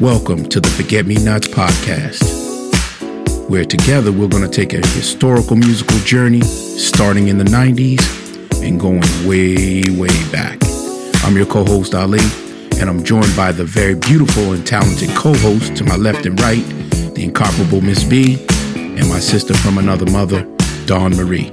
Welcome 0.00 0.48
to 0.48 0.60
the 0.60 0.68
Forget 0.70 1.06
Me 1.06 1.14
Nots 1.14 1.46
podcast, 1.48 2.20
where 3.48 3.64
together 3.64 4.10
we're 4.10 4.28
going 4.28 4.42
to 4.42 4.48
take 4.50 4.72
a 4.74 4.84
historical 4.88 5.54
musical 5.56 5.96
journey 5.98 6.40
starting 6.40 7.28
in 7.28 7.38
the 7.38 7.44
90s 7.44 8.00
and 8.66 8.80
going 8.80 9.00
way, 9.28 9.82
way 9.96 10.08
back. 10.32 10.58
I'm 11.24 11.36
your 11.36 11.46
co 11.46 11.64
host, 11.64 11.94
Ali, 11.94 12.18
and 12.80 12.90
I'm 12.90 13.04
joined 13.04 13.34
by 13.36 13.52
the 13.52 13.64
very 13.64 13.94
beautiful 13.94 14.52
and 14.52 14.66
talented 14.66 15.10
co 15.10 15.32
host 15.34 15.76
to 15.76 15.84
my 15.84 15.96
left 15.96 16.26
and 16.26 16.38
right, 16.40 16.64
the 17.14 17.22
incomparable 17.24 17.80
Miss 17.80 18.02
B, 18.02 18.44
and 18.76 19.08
my 19.08 19.20
sister 19.20 19.54
from 19.54 19.78
another 19.78 20.10
mother, 20.10 20.42
Dawn 20.86 21.14
Marie. 21.16 21.50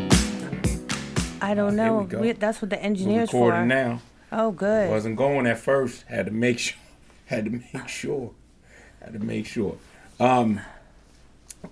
I 1.42 1.54
don't 1.54 1.76
know. 1.76 2.08
we. 2.12 2.18
We- 2.18 2.32
that's 2.34 2.62
what 2.62 2.72
the 2.72 2.78
We're 2.78 2.82
engineers 2.84 3.30
for. 3.32 3.48
recording 3.48 3.68
now. 3.70 4.02
Oh, 4.32 4.52
good. 4.52 4.90
Wasn't 4.90 5.18
going 5.18 5.46
at 5.46 5.60
first. 5.60 6.04
Had 6.08 6.26
to 6.26 6.32
make 6.32 6.58
sure. 6.60 6.78
Had 7.32 7.46
to 7.46 7.52
make 7.52 7.88
sure. 7.88 8.32
Had 9.02 9.14
to 9.14 9.20
make 9.20 9.46
sure. 9.46 9.78
Um. 10.20 10.60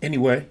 Anyway, 0.01 0.47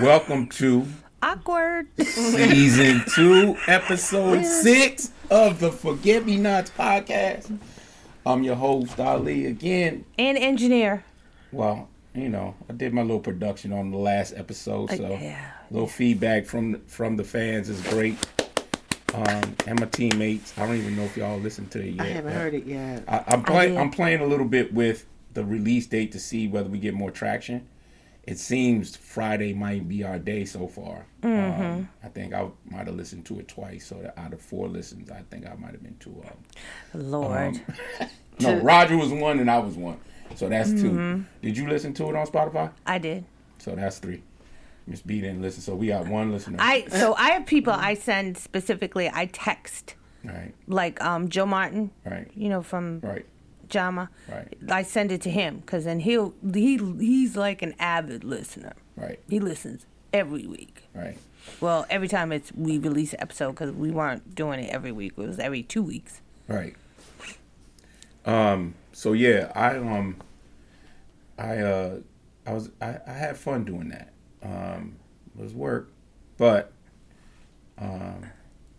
welcome 0.00 0.48
to 0.48 0.84
Awkward. 1.22 1.86
season 2.02 3.04
two, 3.14 3.56
episode 3.68 4.44
six 4.44 5.12
of 5.30 5.60
the 5.60 5.70
Forget 5.70 6.26
Me 6.26 6.38
Nots 6.38 6.72
podcast. 6.76 7.56
I'm 8.26 8.42
your 8.42 8.56
host 8.56 8.98
Ali 8.98 9.46
again. 9.46 10.04
and 10.18 10.36
engineer. 10.36 11.04
Well, 11.52 11.88
you 12.12 12.28
know, 12.28 12.56
I 12.68 12.72
did 12.72 12.92
my 12.92 13.02
little 13.02 13.20
production 13.20 13.72
on 13.72 13.92
the 13.92 13.98
last 13.98 14.34
episode, 14.36 14.90
so 14.90 15.10
yeah. 15.22 15.52
little 15.70 15.86
feedback 15.86 16.46
from 16.46 16.80
from 16.86 17.16
the 17.16 17.22
fans 17.22 17.68
is 17.68 17.80
great. 17.82 18.18
Um, 19.14 19.54
and 19.66 19.80
my 19.80 19.86
teammates. 19.86 20.52
I 20.58 20.66
don't 20.66 20.76
even 20.76 20.96
know 20.96 21.04
if 21.04 21.16
y'all 21.16 21.38
listened 21.38 21.70
to 21.72 21.80
it 21.80 21.94
yet. 21.94 22.00
I 22.04 22.08
haven't 22.08 22.32
heard 22.32 22.54
it 22.54 22.66
yet. 22.66 23.04
I, 23.08 23.24
I'm 23.28 23.42
playing. 23.42 23.78
I'm 23.78 23.90
playing 23.90 24.20
a 24.20 24.26
little 24.26 24.46
bit 24.46 24.74
with 24.74 25.06
the 25.32 25.44
release 25.44 25.86
date 25.86 26.12
to 26.12 26.18
see 26.18 26.48
whether 26.48 26.68
we 26.68 26.78
get 26.78 26.94
more 26.94 27.10
traction. 27.10 27.66
It 28.24 28.38
seems 28.38 28.96
Friday 28.96 29.52
might 29.54 29.88
be 29.88 30.02
our 30.02 30.18
day 30.18 30.44
so 30.44 30.66
far. 30.66 31.06
Mm-hmm. 31.22 31.62
Um, 31.62 31.88
I 32.02 32.08
think 32.08 32.34
I 32.34 32.48
might 32.68 32.88
have 32.88 32.96
listened 32.96 33.24
to 33.26 33.38
it 33.38 33.46
twice. 33.46 33.86
So 33.86 33.94
that 34.02 34.18
out 34.18 34.32
of 34.32 34.40
four 34.40 34.66
listens, 34.66 35.10
I 35.12 35.22
think 35.30 35.46
I 35.46 35.54
might 35.54 35.70
have 35.72 35.82
been 35.82 35.96
two 36.00 36.10
of 36.18 36.24
them. 36.24 37.10
Lord. 37.10 37.60
No, 38.38 38.54
Roger 38.60 38.98
was 38.98 39.08
one 39.12 39.38
and 39.38 39.50
I 39.50 39.58
was 39.60 39.76
one. 39.76 39.98
So 40.34 40.50
that's 40.50 40.68
Mm-hmm. 40.68 40.82
two. 41.20 41.24
Did 41.40 41.56
you 41.56 41.68
listen 41.70 41.94
to 41.94 42.10
it 42.10 42.16
on 42.16 42.26
Spotify? 42.26 42.70
I 42.84 42.98
did. 42.98 43.24
So 43.56 43.74
that's 43.74 43.98
three. 43.98 44.22
Miss 44.86 45.02
B 45.02 45.20
didn't 45.20 45.42
listen, 45.42 45.62
so 45.62 45.74
we 45.74 45.88
got 45.88 46.06
one 46.06 46.30
listener. 46.32 46.58
I 46.60 46.86
so 46.90 47.14
I 47.14 47.30
have 47.30 47.46
people 47.46 47.72
I 47.72 47.94
send 47.94 48.36
specifically. 48.38 49.10
I 49.12 49.26
text 49.26 49.94
right, 50.24 50.52
like 50.68 51.00
um 51.02 51.28
Joe 51.28 51.46
Martin, 51.46 51.90
right, 52.04 52.30
you 52.34 52.48
know 52.48 52.62
from 52.62 53.00
right, 53.00 53.26
Jama. 53.68 54.10
right, 54.30 54.56
I 54.70 54.82
send 54.82 55.10
it 55.10 55.22
to 55.22 55.30
him 55.30 55.58
because 55.58 55.84
then 55.84 56.00
he'll 56.00 56.34
he 56.54 56.76
he's 56.98 57.36
like 57.36 57.62
an 57.62 57.74
avid 57.80 58.22
listener. 58.22 58.74
right, 58.96 59.18
He 59.28 59.40
listens 59.40 59.86
every 60.12 60.46
week. 60.46 60.82
right. 60.94 61.18
Well, 61.60 61.86
every 61.90 62.08
time 62.08 62.32
it's 62.32 62.52
we 62.54 62.78
release 62.78 63.12
an 63.12 63.20
episode 63.20 63.52
because 63.52 63.70
we 63.72 63.90
weren't 63.92 64.34
doing 64.34 64.58
it 64.60 64.68
every 64.70 64.90
week. 64.92 65.12
It 65.16 65.26
was 65.26 65.38
every 65.38 65.62
two 65.62 65.82
weeks. 65.82 66.20
Right. 66.48 66.74
Um. 68.24 68.74
So 68.92 69.12
yeah, 69.12 69.52
I 69.54 69.76
um, 69.76 70.16
I 71.38 71.58
uh, 71.58 71.98
I 72.46 72.52
was 72.52 72.70
I, 72.80 72.98
I 73.06 73.12
had 73.12 73.36
fun 73.36 73.64
doing 73.64 73.88
that. 73.90 74.12
Um, 74.42 74.96
was 75.34 75.52
work, 75.54 75.90
but 76.38 76.72
um, 77.78 78.24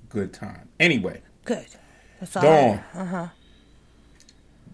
good 0.09 0.33
time. 0.33 0.69
Anyway, 0.80 1.22
Good. 1.45 1.66
That's 2.19 2.36
all. 2.36 2.41
Dawn. 2.44 2.83
Uh 2.94 3.05
huh. 3.05 3.27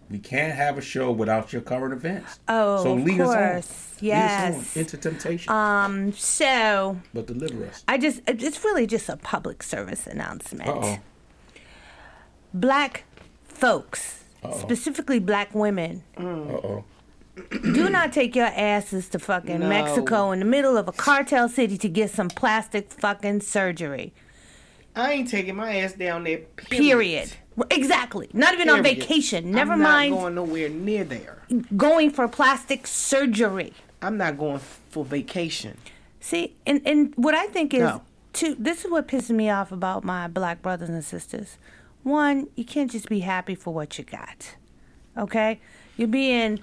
We 0.10 0.20
can't 0.20 0.54
have 0.54 0.78
a 0.78 0.82
show 0.82 1.12
without 1.12 1.52
your 1.54 1.62
current 1.62 1.94
events. 1.94 2.40
Oh, 2.48 2.84
so 2.84 2.94
of 2.94 3.04
lead 3.04 3.20
us 3.22 3.30
on. 3.30 3.36
course. 3.36 3.52
Lead 3.54 3.56
us 3.56 3.94
Yes. 4.02 4.76
on 4.76 4.82
into 4.82 4.98
temptation, 4.98 5.52
Um. 5.52 6.14
So 6.14 7.00
but 7.14 7.26
deliver 7.26 7.66
us. 7.66 7.84
I 7.88 7.98
just 7.98 8.22
it's 8.28 8.64
really 8.64 8.86
just 8.88 9.10
a 9.10 9.18
public 9.18 9.64
service 9.64 10.06
announcement. 10.08 10.70
Uh 10.70 10.74
oh. 10.84 11.00
Black 12.54 13.06
folks, 13.48 14.24
Uh-oh. 14.44 14.58
specifically 14.60 15.20
black 15.20 15.56
women, 15.56 16.04
Uh 16.18 16.22
oh. 16.24 16.84
Do 17.36 17.90
not 17.90 18.14
take 18.14 18.36
your 18.36 18.46
asses 18.48 19.10
to 19.10 19.20
fucking 19.20 19.60
No. 19.60 19.70
Mexico 19.70 20.32
in 20.32 20.40
the 20.40 20.46
middle 20.46 20.78
of 20.78 20.88
a 20.88 20.92
cartel 20.92 21.50
city 21.50 21.78
to 21.80 21.90
get 21.90 22.12
some 22.12 22.30
plastic 22.30 22.92
fucking 22.92 23.42
surgery. 23.42 24.14
I 24.96 25.14
ain't 25.14 25.30
taking 25.30 25.56
my 25.56 25.78
ass 25.78 25.94
down 25.94 26.24
there. 26.26 26.40
Period. 26.58 27.34
Exactly. 27.72 28.30
Not 28.34 28.54
even 28.54 28.70
on 28.70 28.84
vacation. 28.84 29.52
Never 29.52 29.74
I'm 29.74 29.82
mind 29.82 30.14
going 30.14 30.36
nowhere 30.36 30.70
near 30.70 31.04
there. 31.04 31.40
going 31.76 32.12
for 32.12 32.28
plastic 32.28 32.86
surgery. 32.86 33.74
I'm 34.02 34.18
not 34.18 34.38
going 34.38 34.60
for 34.90 35.04
vacation. 35.04 35.78
See, 36.20 36.56
and, 36.68 36.82
and 36.86 37.14
what 37.16 37.34
I 37.34 37.48
think 37.48 37.74
is, 37.74 37.82
No. 37.82 38.02
two, 38.34 38.56
this 38.60 38.86
is 38.86 38.92
what 38.92 39.08
pisses 39.08 39.32
me 39.32 39.50
off 39.50 39.72
about 39.72 40.04
my 40.04 40.28
black 40.28 40.62
brothers 40.62 40.90
and 40.90 41.04
sisters. 41.04 41.58
One, 42.04 42.48
you 42.56 42.66
can't 42.66 42.92
just 42.92 43.10
be 43.10 43.22
happy 43.22 43.56
for 43.56 43.74
what 43.74 43.98
you 43.98 44.04
got. 44.04 44.56
Okay? 45.18 45.60
You're 45.98 46.08
being 46.08 46.60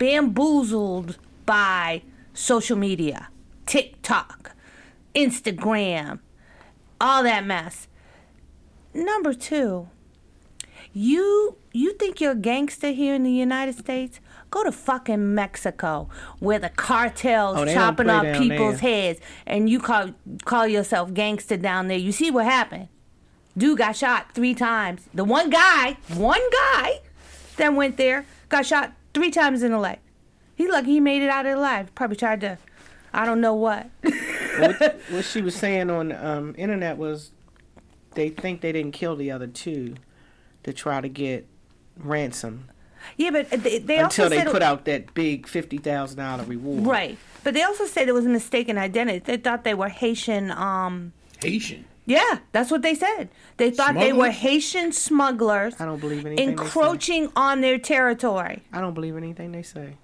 bamboozled 0.00 1.18
by 1.44 2.02
social 2.32 2.76
media, 2.76 3.28
TikTok, 3.66 4.52
Instagram, 5.14 6.18
all 7.00 7.22
that 7.22 7.44
mess. 7.44 7.86
Number 8.94 9.34
two, 9.34 9.88
you 10.92 11.56
you 11.72 11.92
think 11.92 12.20
you're 12.20 12.32
a 12.32 12.36
gangster 12.36 12.90
here 12.90 13.14
in 13.14 13.22
the 13.22 13.30
United 13.30 13.78
States? 13.78 14.18
Go 14.50 14.64
to 14.64 14.72
fucking 14.72 15.34
Mexico, 15.34 16.08
where 16.40 16.58
the 16.58 16.70
cartels 16.70 17.58
Oh, 17.58 17.64
chopping 17.66 18.10
off 18.10 18.24
people's 18.38 18.80
there. 18.80 18.90
heads, 18.90 19.20
and 19.46 19.68
you 19.68 19.78
call 19.78 20.12
call 20.46 20.66
yourself 20.66 21.12
gangster 21.12 21.58
down 21.58 21.88
there. 21.88 21.98
You 21.98 22.10
see 22.10 22.30
what 22.30 22.46
happened? 22.46 22.88
Dude 23.56 23.78
got 23.78 23.96
shot 23.96 24.32
three 24.32 24.54
times. 24.54 25.02
The 25.12 25.24
one 25.24 25.50
guy, 25.50 25.98
one 26.14 26.40
guy, 26.50 27.00
that 27.58 27.74
went 27.74 27.98
there 27.98 28.24
got 28.48 28.64
shot 28.64 28.92
three 29.14 29.30
times 29.30 29.62
in 29.62 29.72
the 29.72 29.78
leg. 29.78 29.98
He 30.54 30.70
lucky 30.70 30.92
he 30.92 31.00
made 31.00 31.22
it 31.22 31.30
out 31.30 31.46
alive. 31.46 31.94
Probably 31.94 32.16
tried 32.16 32.40
to, 32.42 32.58
I 33.12 33.24
don't 33.24 33.40
know 33.40 33.54
what. 33.54 33.88
what, 34.58 35.00
what 35.10 35.24
she 35.24 35.40
was 35.40 35.54
saying 35.54 35.90
on 35.90 36.12
um, 36.12 36.54
internet 36.58 36.96
was 36.96 37.32
they 38.12 38.28
think 38.28 38.60
they 38.60 38.72
didn't 38.72 38.92
kill 38.92 39.16
the 39.16 39.30
other 39.30 39.46
two 39.46 39.94
to 40.64 40.72
try 40.72 41.00
to 41.00 41.08
get 41.08 41.46
ransom 41.96 42.70
yeah, 43.16 43.30
but 43.30 43.50
they, 43.50 43.78
they 43.78 43.98
also 44.00 44.24
until 44.24 44.30
they 44.30 44.38
said 44.38 44.46
it- 44.48 44.52
put 44.52 44.62
out 44.62 44.84
that 44.86 45.14
big 45.14 45.46
fifty 45.46 45.78
thousand 45.78 46.18
dollar 46.18 46.44
reward. 46.44 46.86
Right. 46.86 47.18
But 47.42 47.54
they 47.54 47.62
also 47.62 47.86
said 47.86 48.08
it 48.08 48.12
was 48.12 48.26
a 48.26 48.30
mistaken 48.30 48.76
identity. 48.76 49.18
They 49.20 49.36
thought 49.38 49.64
they 49.64 49.74
were 49.74 49.88
Haitian. 49.88 50.50
Um, 50.50 51.12
Haitian. 51.42 51.84
Yeah, 52.10 52.38
that's 52.52 52.70
what 52.70 52.82
they 52.82 52.94
said. 52.94 53.28
They 53.56 53.70
thought 53.70 53.94
they 53.94 54.12
were 54.12 54.30
Haitian 54.30 54.92
smugglers 54.92 55.80
I 55.80 55.84
don't 55.84 56.00
believe 56.00 56.26
anything. 56.26 56.36
they 56.36 56.56
say. 56.56 56.62
encroaching 56.64 57.24
on 57.36 57.60
their 57.60 57.78
territory. 57.78 58.62
I 58.72 58.80
don't 58.80 58.94
believe 58.94 59.16
anything 59.16 59.52
they 59.52 59.62
say. 59.62 59.96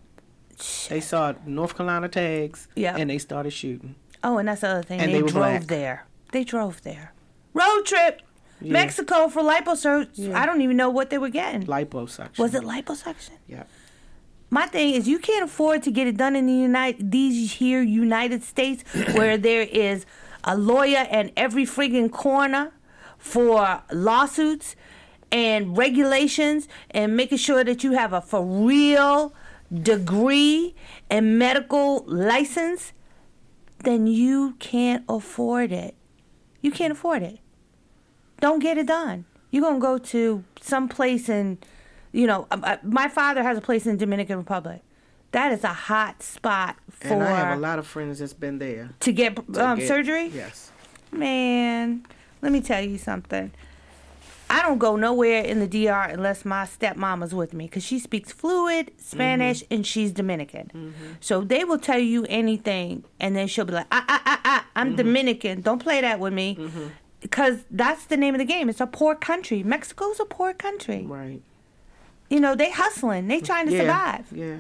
They 0.89 1.01
saw 1.01 1.35
North 1.45 1.77
Carolina 1.77 2.09
tags, 2.09 2.69
Yeah. 2.75 2.97
and 2.97 3.11
they 3.11 3.19
started 3.19 3.51
shooting. 3.53 3.95
Oh, 4.25 4.39
and 4.39 4.49
that's 4.49 4.63
the 4.63 4.69
other 4.69 4.83
thing. 4.83 5.01
And 5.01 5.11
they, 5.13 5.21
they 5.21 5.27
drove 5.29 5.33
black. 5.35 5.63
there. 5.67 6.07
They 6.33 6.45
drove 6.45 6.83
there. 6.83 7.13
Road 7.53 7.83
trip. 7.85 8.23
Yeah. 8.61 8.73
Mexico 8.73 9.29
for 9.29 9.43
liposuction. 9.43 10.09
Yeah. 10.15 10.41
I 10.41 10.47
don't 10.47 10.63
even 10.63 10.77
know 10.79 10.89
what 10.89 11.11
they 11.11 11.19
were 11.19 11.29
getting. 11.29 11.65
Liposuction. 11.67 12.39
Was 12.39 12.55
it 12.55 12.63
liposuction? 12.63 13.33
Yeah. 13.47 13.65
My 14.49 14.67
thing 14.67 14.95
is, 14.95 15.07
you 15.07 15.19
can't 15.19 15.45
afford 15.45 15.83
to 15.83 15.91
get 15.91 16.07
it 16.07 16.17
done 16.17 16.35
in 16.37 16.47
the 16.47 16.53
United 16.55 17.11
these 17.11 17.53
here 17.55 17.83
United 17.83 18.43
States, 18.43 18.83
where 19.13 19.37
there 19.37 19.63
is 19.63 20.07
a 20.47 20.57
lawyer 20.57 21.07
in 21.11 21.33
every 21.37 21.65
friggin' 21.65 22.11
corner 22.11 22.73
for 23.19 23.83
lawsuits 23.93 24.77
and 25.33 25.77
regulations 25.77 26.69
and 26.91 27.17
making 27.17 27.39
sure 27.39 27.65
that 27.65 27.83
you 27.83 27.93
have 27.93 28.13
a 28.13 28.21
for 28.21 28.45
real 28.45 29.35
degree 29.73 30.75
and 31.11 31.39
medical 31.39 32.05
license. 32.07 32.93
Then 33.81 34.07
you 34.07 34.55
can't 34.59 35.05
afford 35.09 35.73
it. 35.73 35.95
You 36.63 36.71
can't 36.71 36.93
afford 36.93 37.23
it. 37.23 37.41
Don't 38.41 38.61
get 38.61 38.79
it 38.79 38.87
done. 38.87 39.25
You're 39.51 39.63
gonna 39.63 39.79
go 39.79 39.99
to 39.99 40.45
some 40.61 40.89
place 40.89 41.29
in 41.29 41.59
you 42.13 42.27
know, 42.27 42.47
uh, 42.51 42.59
uh, 42.63 42.77
my 42.83 43.09
father 43.09 43.43
has 43.43 43.59
a 43.59 43.61
place 43.61 43.87
in 43.87 43.99
Dominican 43.99 44.39
Republic. 44.39 44.83
That 45.33 45.53
is 45.53 45.65
a 45.65 45.73
hot 45.73 46.23
spot 46.23 46.77
for 46.89 47.09
And 47.15 47.23
I 47.23 47.37
have 47.37 47.59
a 47.59 47.61
lot 47.61 47.79
of 47.79 47.87
friends 47.87 48.19
that's 48.21 48.33
been 48.33 48.59
there. 48.59 48.91
to 49.01 49.13
get 49.13 49.37
to 49.53 49.67
um, 49.67 49.79
get- 49.79 49.89
surgery. 49.89 50.29
Yes. 50.29 50.73
Man, 51.13 52.05
let 52.43 52.53
me 52.53 52.61
tell 52.61 52.83
you 52.85 52.99
something. 52.99 53.53
I 54.49 54.63
don't 54.63 54.79
go 54.79 54.95
nowhere 54.95 55.43
in 55.43 55.59
the 55.59 55.67
DR 55.67 56.09
unless 56.13 56.45
my 56.45 56.65
stepmama's 56.67 57.35
with 57.35 57.53
me 57.53 57.65
because 57.67 57.83
she 57.83 57.99
speaks 57.99 58.31
fluid 58.31 58.93
Spanish 58.97 59.63
Mm-hmm. 59.65 59.75
and 59.75 59.87
she's 59.87 60.13
Dominican. 60.13 60.71
Mhm. 60.73 60.93
So 61.21 61.41
they 61.41 61.65
will 61.65 61.79
tell 61.81 61.99
you 61.99 62.25
anything, 62.29 63.03
and 63.19 63.35
then 63.35 63.49
she'll 63.49 63.65
be 63.65 63.73
like, 63.73 63.89
"Ah, 63.91 64.05
ah, 64.09 64.23
ah, 64.25 64.41
ah! 64.45 64.67
I'm 64.77 64.89
Mm-hmm. 64.89 64.97
Dominican. 64.97 65.61
Don't 65.63 65.81
play 65.83 66.01
that 66.01 66.21
with 66.21 66.33
me." 66.33 66.57
Because 67.21 67.59
that's 67.73 68.05
the 68.05 68.17
name 68.17 68.35
of 68.35 68.39
the 68.39 68.45
game. 68.45 68.69
It's 68.69 68.81
a 68.81 68.87
poor 68.87 69.17
country. 69.17 69.65
Mexico's 69.65 70.21
a 70.21 70.25
poor 70.25 70.55
country. 70.55 71.05
Right. 71.09 71.43
You 72.31 72.39
know, 72.39 72.55
they 72.55 72.71
hustling. 72.71 73.27
They 73.27 73.41
trying 73.41 73.67
to 73.67 73.73
yeah, 73.73 73.81
survive. 73.81 74.27
Yeah. 74.33 74.57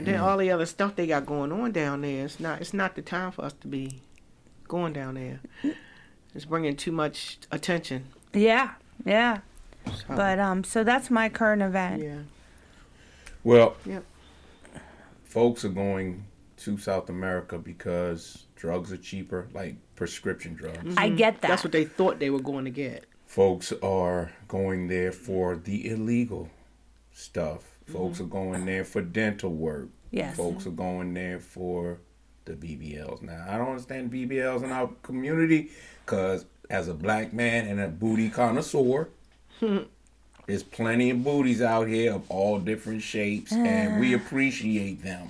And 0.00 0.06
then 0.06 0.20
all 0.20 0.38
the 0.38 0.50
other 0.50 0.64
stuff 0.64 0.96
they 0.96 1.06
got 1.06 1.26
going 1.26 1.52
on 1.52 1.72
down 1.72 2.00
there, 2.00 2.24
it's 2.24 2.40
not 2.40 2.62
it's 2.62 2.72
not 2.72 2.94
the 2.94 3.02
time 3.02 3.32
for 3.32 3.44
us 3.44 3.52
to 3.60 3.68
be 3.68 4.00
going 4.66 4.94
down 4.94 5.14
there. 5.14 5.40
It's 6.34 6.46
bringing 6.46 6.74
too 6.74 6.90
much 6.92 7.38
attention. 7.50 8.06
Yeah, 8.32 8.70
yeah. 9.04 9.40
So, 9.86 10.04
But 10.08 10.38
um, 10.38 10.64
so 10.64 10.84
that's 10.84 11.10
my 11.10 11.28
current 11.28 11.60
event. 11.60 12.02
yeah. 12.02 12.18
Well, 13.44 13.76
Yep. 13.84 14.04
folks 15.24 15.64
are 15.66 15.70
going 15.70 16.24
to 16.58 16.78
South 16.78 17.10
America 17.10 17.58
because 17.58 18.46
drugs 18.56 18.92
are 18.92 18.96
cheaper, 18.98 19.48
like 19.52 19.74
prescription 19.96 20.54
drugs. 20.54 20.94
I 20.96 21.10
get 21.10 21.40
that. 21.42 21.48
That's 21.48 21.64
what 21.64 21.72
they 21.72 21.84
thought 21.84 22.18
they 22.18 22.30
were 22.30 22.40
going 22.40 22.64
to 22.64 22.70
get. 22.70 23.04
Folks 23.26 23.72
are 23.82 24.32
going 24.48 24.88
there 24.88 25.12
for 25.12 25.56
the 25.56 25.88
illegal 25.90 26.48
stuff. 27.12 27.69
Folks 27.92 28.18
Mm-hmm. 28.18 28.24
are 28.24 28.28
going 28.28 28.64
there 28.66 28.84
for 28.84 29.02
dental 29.02 29.50
work. 29.52 29.88
Yes. 30.10 30.36
Folks 30.36 30.66
are 30.66 30.70
going 30.70 31.14
there 31.14 31.38
for 31.38 31.98
the 32.44 32.52
BBLs. 32.54 33.22
Now, 33.22 33.44
I 33.48 33.56
don't 33.58 33.68
understand 33.68 34.10
BBLs 34.10 34.62
in 34.64 34.72
our 34.72 34.88
community 35.02 35.70
because 36.04 36.46
as 36.68 36.88
a 36.88 36.94
black 36.94 37.32
man 37.32 37.66
and 37.66 37.80
a 37.80 37.88
booty 37.88 38.28
connoisseur, 38.28 39.08
there's 40.46 40.62
plenty 40.62 41.10
of 41.10 41.22
booties 41.22 41.62
out 41.62 41.86
here 41.86 42.12
of 42.14 42.28
all 42.30 42.58
different 42.58 43.02
shapes, 43.02 43.52
and 43.52 43.94
Ah. 43.96 43.98
we 44.00 44.14
appreciate 44.14 45.02
them. 45.04 45.28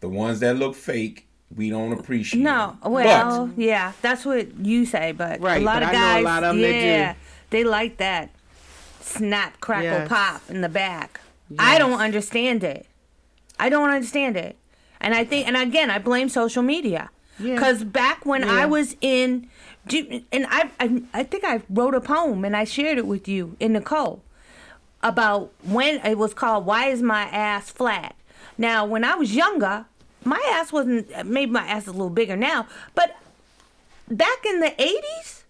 The 0.00 0.08
ones 0.08 0.40
that 0.40 0.56
look 0.56 0.74
fake, 0.74 1.26
we 1.54 1.70
don't 1.70 1.92
appreciate. 1.92 2.42
No, 2.42 2.76
But- 2.82 2.90
well, 2.90 3.50
yeah, 3.56 3.92
that's 4.02 4.24
what 4.24 4.56
you 4.58 4.84
say, 4.84 5.12
but 5.12 5.40
Right, 5.40 5.62
a 5.62 5.64
lot 5.64 5.76
but 5.76 5.82
of 5.84 5.88
I 5.90 5.92
know 5.92 5.98
guys, 5.98 6.20
a 6.20 6.24
lot 6.24 6.44
of 6.44 6.50
'em 6.56 6.62
that 6.62 6.68
do. 6.72 6.74
yeah, 6.86 7.14
they 7.50 7.62
like 7.62 7.98
that 7.98 8.30
snap, 9.00 9.60
crackle, 9.60 9.84
Yes. 9.90 10.08
pop 10.08 10.42
in 10.48 10.60
the 10.60 10.68
back. 10.68 11.20
I 11.58 11.78
don't 11.78 12.00
understand 12.00 12.64
it. 12.64 12.86
I 13.58 13.68
don't 13.68 13.90
understand 13.90 14.36
it, 14.36 14.56
and 15.00 15.14
I 15.14 15.24
think, 15.24 15.46
and 15.46 15.56
again, 15.56 15.90
I 15.90 15.98
blame 15.98 16.28
social 16.28 16.62
media 16.62 17.10
Yeah. 17.38 17.54
because 17.54 17.84
back 17.84 18.24
when 18.26 18.42
I 18.44 18.66
was 18.66 18.96
in, 19.00 19.48
and 19.90 20.46
I, 20.48 20.70
I, 20.80 21.02
I 21.14 21.22
think 21.22 21.44
I 21.44 21.62
wrote 21.68 21.94
a 21.94 22.00
poem 22.00 22.44
and 22.44 22.56
I 22.56 22.64
shared 22.64 22.98
it 22.98 23.06
with 23.06 23.28
you 23.28 23.56
in 23.60 23.72
Nicole 23.74 24.22
about 25.02 25.52
when 25.62 25.96
it 26.04 26.16
was 26.18 26.34
called 26.34 26.66
"Why 26.66 26.86
Is 26.88 27.02
My 27.02 27.22
Ass 27.24 27.70
Flat." 27.70 28.14
Now, 28.58 28.84
when 28.84 29.04
I 29.04 29.14
was 29.14 29.34
younger, 29.34 29.86
my 30.24 30.40
ass 30.52 30.72
wasn't. 30.72 31.26
Maybe 31.26 31.50
my 31.52 31.66
ass 31.66 31.82
is 31.82 31.88
a 31.88 31.92
little 31.92 32.10
bigger 32.10 32.36
now, 32.36 32.66
but 32.94 33.16
back 34.08 34.44
in 34.46 34.60
the 34.60 34.72
eighties, 34.80 35.41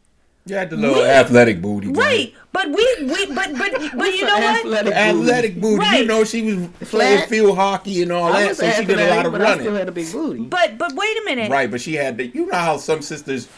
You 0.44 0.56
had 0.56 0.70
the 0.70 0.76
little 0.76 0.96
We- 0.96 1.04
athletic 1.08 1.62
booty. 1.62 1.86
man. 1.88 1.94
right? 1.96 2.34
But 2.52 2.66
we, 2.68 2.86
we, 3.02 3.26
but, 3.26 3.56
but, 3.56 3.72
but 3.96 4.12
you 4.14 4.26
know 4.26 4.34
what? 4.38 4.58
Athletic 4.66 4.92
The 4.92 4.98
athletic 4.98 5.60
booty. 5.60 5.74
You 5.74 5.78
Right. 5.90 6.06
know, 6.06 6.24
she 6.24 6.42
was 6.42 6.68
playing 6.88 7.18
Flat. 7.18 7.28
field 7.28 7.56
hockey 7.56 8.02
and 8.02 8.10
all 8.12 8.24
I 8.32 8.42
that, 8.42 8.48
was 8.48 8.58
so 8.58 8.70
she 8.72 8.84
did 8.84 8.98
a 8.98 9.08
lot 9.14 9.24
of 9.26 9.32
but 9.32 9.40
I 9.42 9.58
still 9.58 9.74
had 9.74 9.88
a 9.88 9.92
big 9.92 10.10
booty. 10.10 10.42
But, 10.44 10.78
but 10.78 10.94
wait 10.94 11.16
a 11.16 11.24
minute. 11.24 11.50
Right, 11.50 11.70
but 11.70 11.80
she 11.80 11.94
had 11.94 12.16
the. 12.18 12.26
You 12.26 12.46
know 12.46 12.58
how 12.58 12.76
some 12.76 13.02
sisters, 13.02 13.48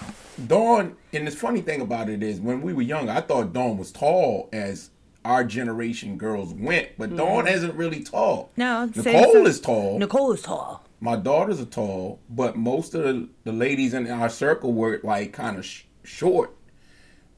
Dawn. 0.47 0.97
And 1.13 1.27
the 1.27 1.31
funny 1.31 1.61
thing 1.63 1.81
about 1.81 2.09
it 2.11 2.23
is, 2.23 2.39
when 2.41 2.61
we 2.61 2.73
were 2.75 2.83
young, 2.83 3.09
I 3.09 3.21
thought 3.21 3.53
Dawn 3.53 3.79
was 3.79 3.91
tall 3.91 4.49
as 4.53 4.91
our 5.25 5.43
generation 5.43 6.19
girls 6.19 6.53
went, 6.53 6.91
but 6.99 7.09
mm-hmm. 7.09 7.17
Dawn 7.19 7.49
isn't 7.49 7.75
really 7.75 8.03
tall. 8.05 8.51
No, 8.59 8.85
Nicole 8.95 9.47
is 9.47 9.59
tall. 9.61 9.99
Nicole 9.99 10.33
is 10.33 10.43
tall. 10.43 10.85
My 11.01 11.17
daughters 11.17 11.61
are 11.61 11.65
tall, 11.67 12.21
but 12.31 12.57
most 12.57 12.95
of 12.95 13.03
the, 13.05 13.29
the 13.45 13.53
ladies 13.53 13.95
in 13.95 14.11
our 14.11 14.29
circle 14.29 14.73
were 14.75 15.01
like 15.03 15.33
kind 15.33 15.57
of 15.59 15.65
sh- 15.65 15.83
short. 16.03 16.55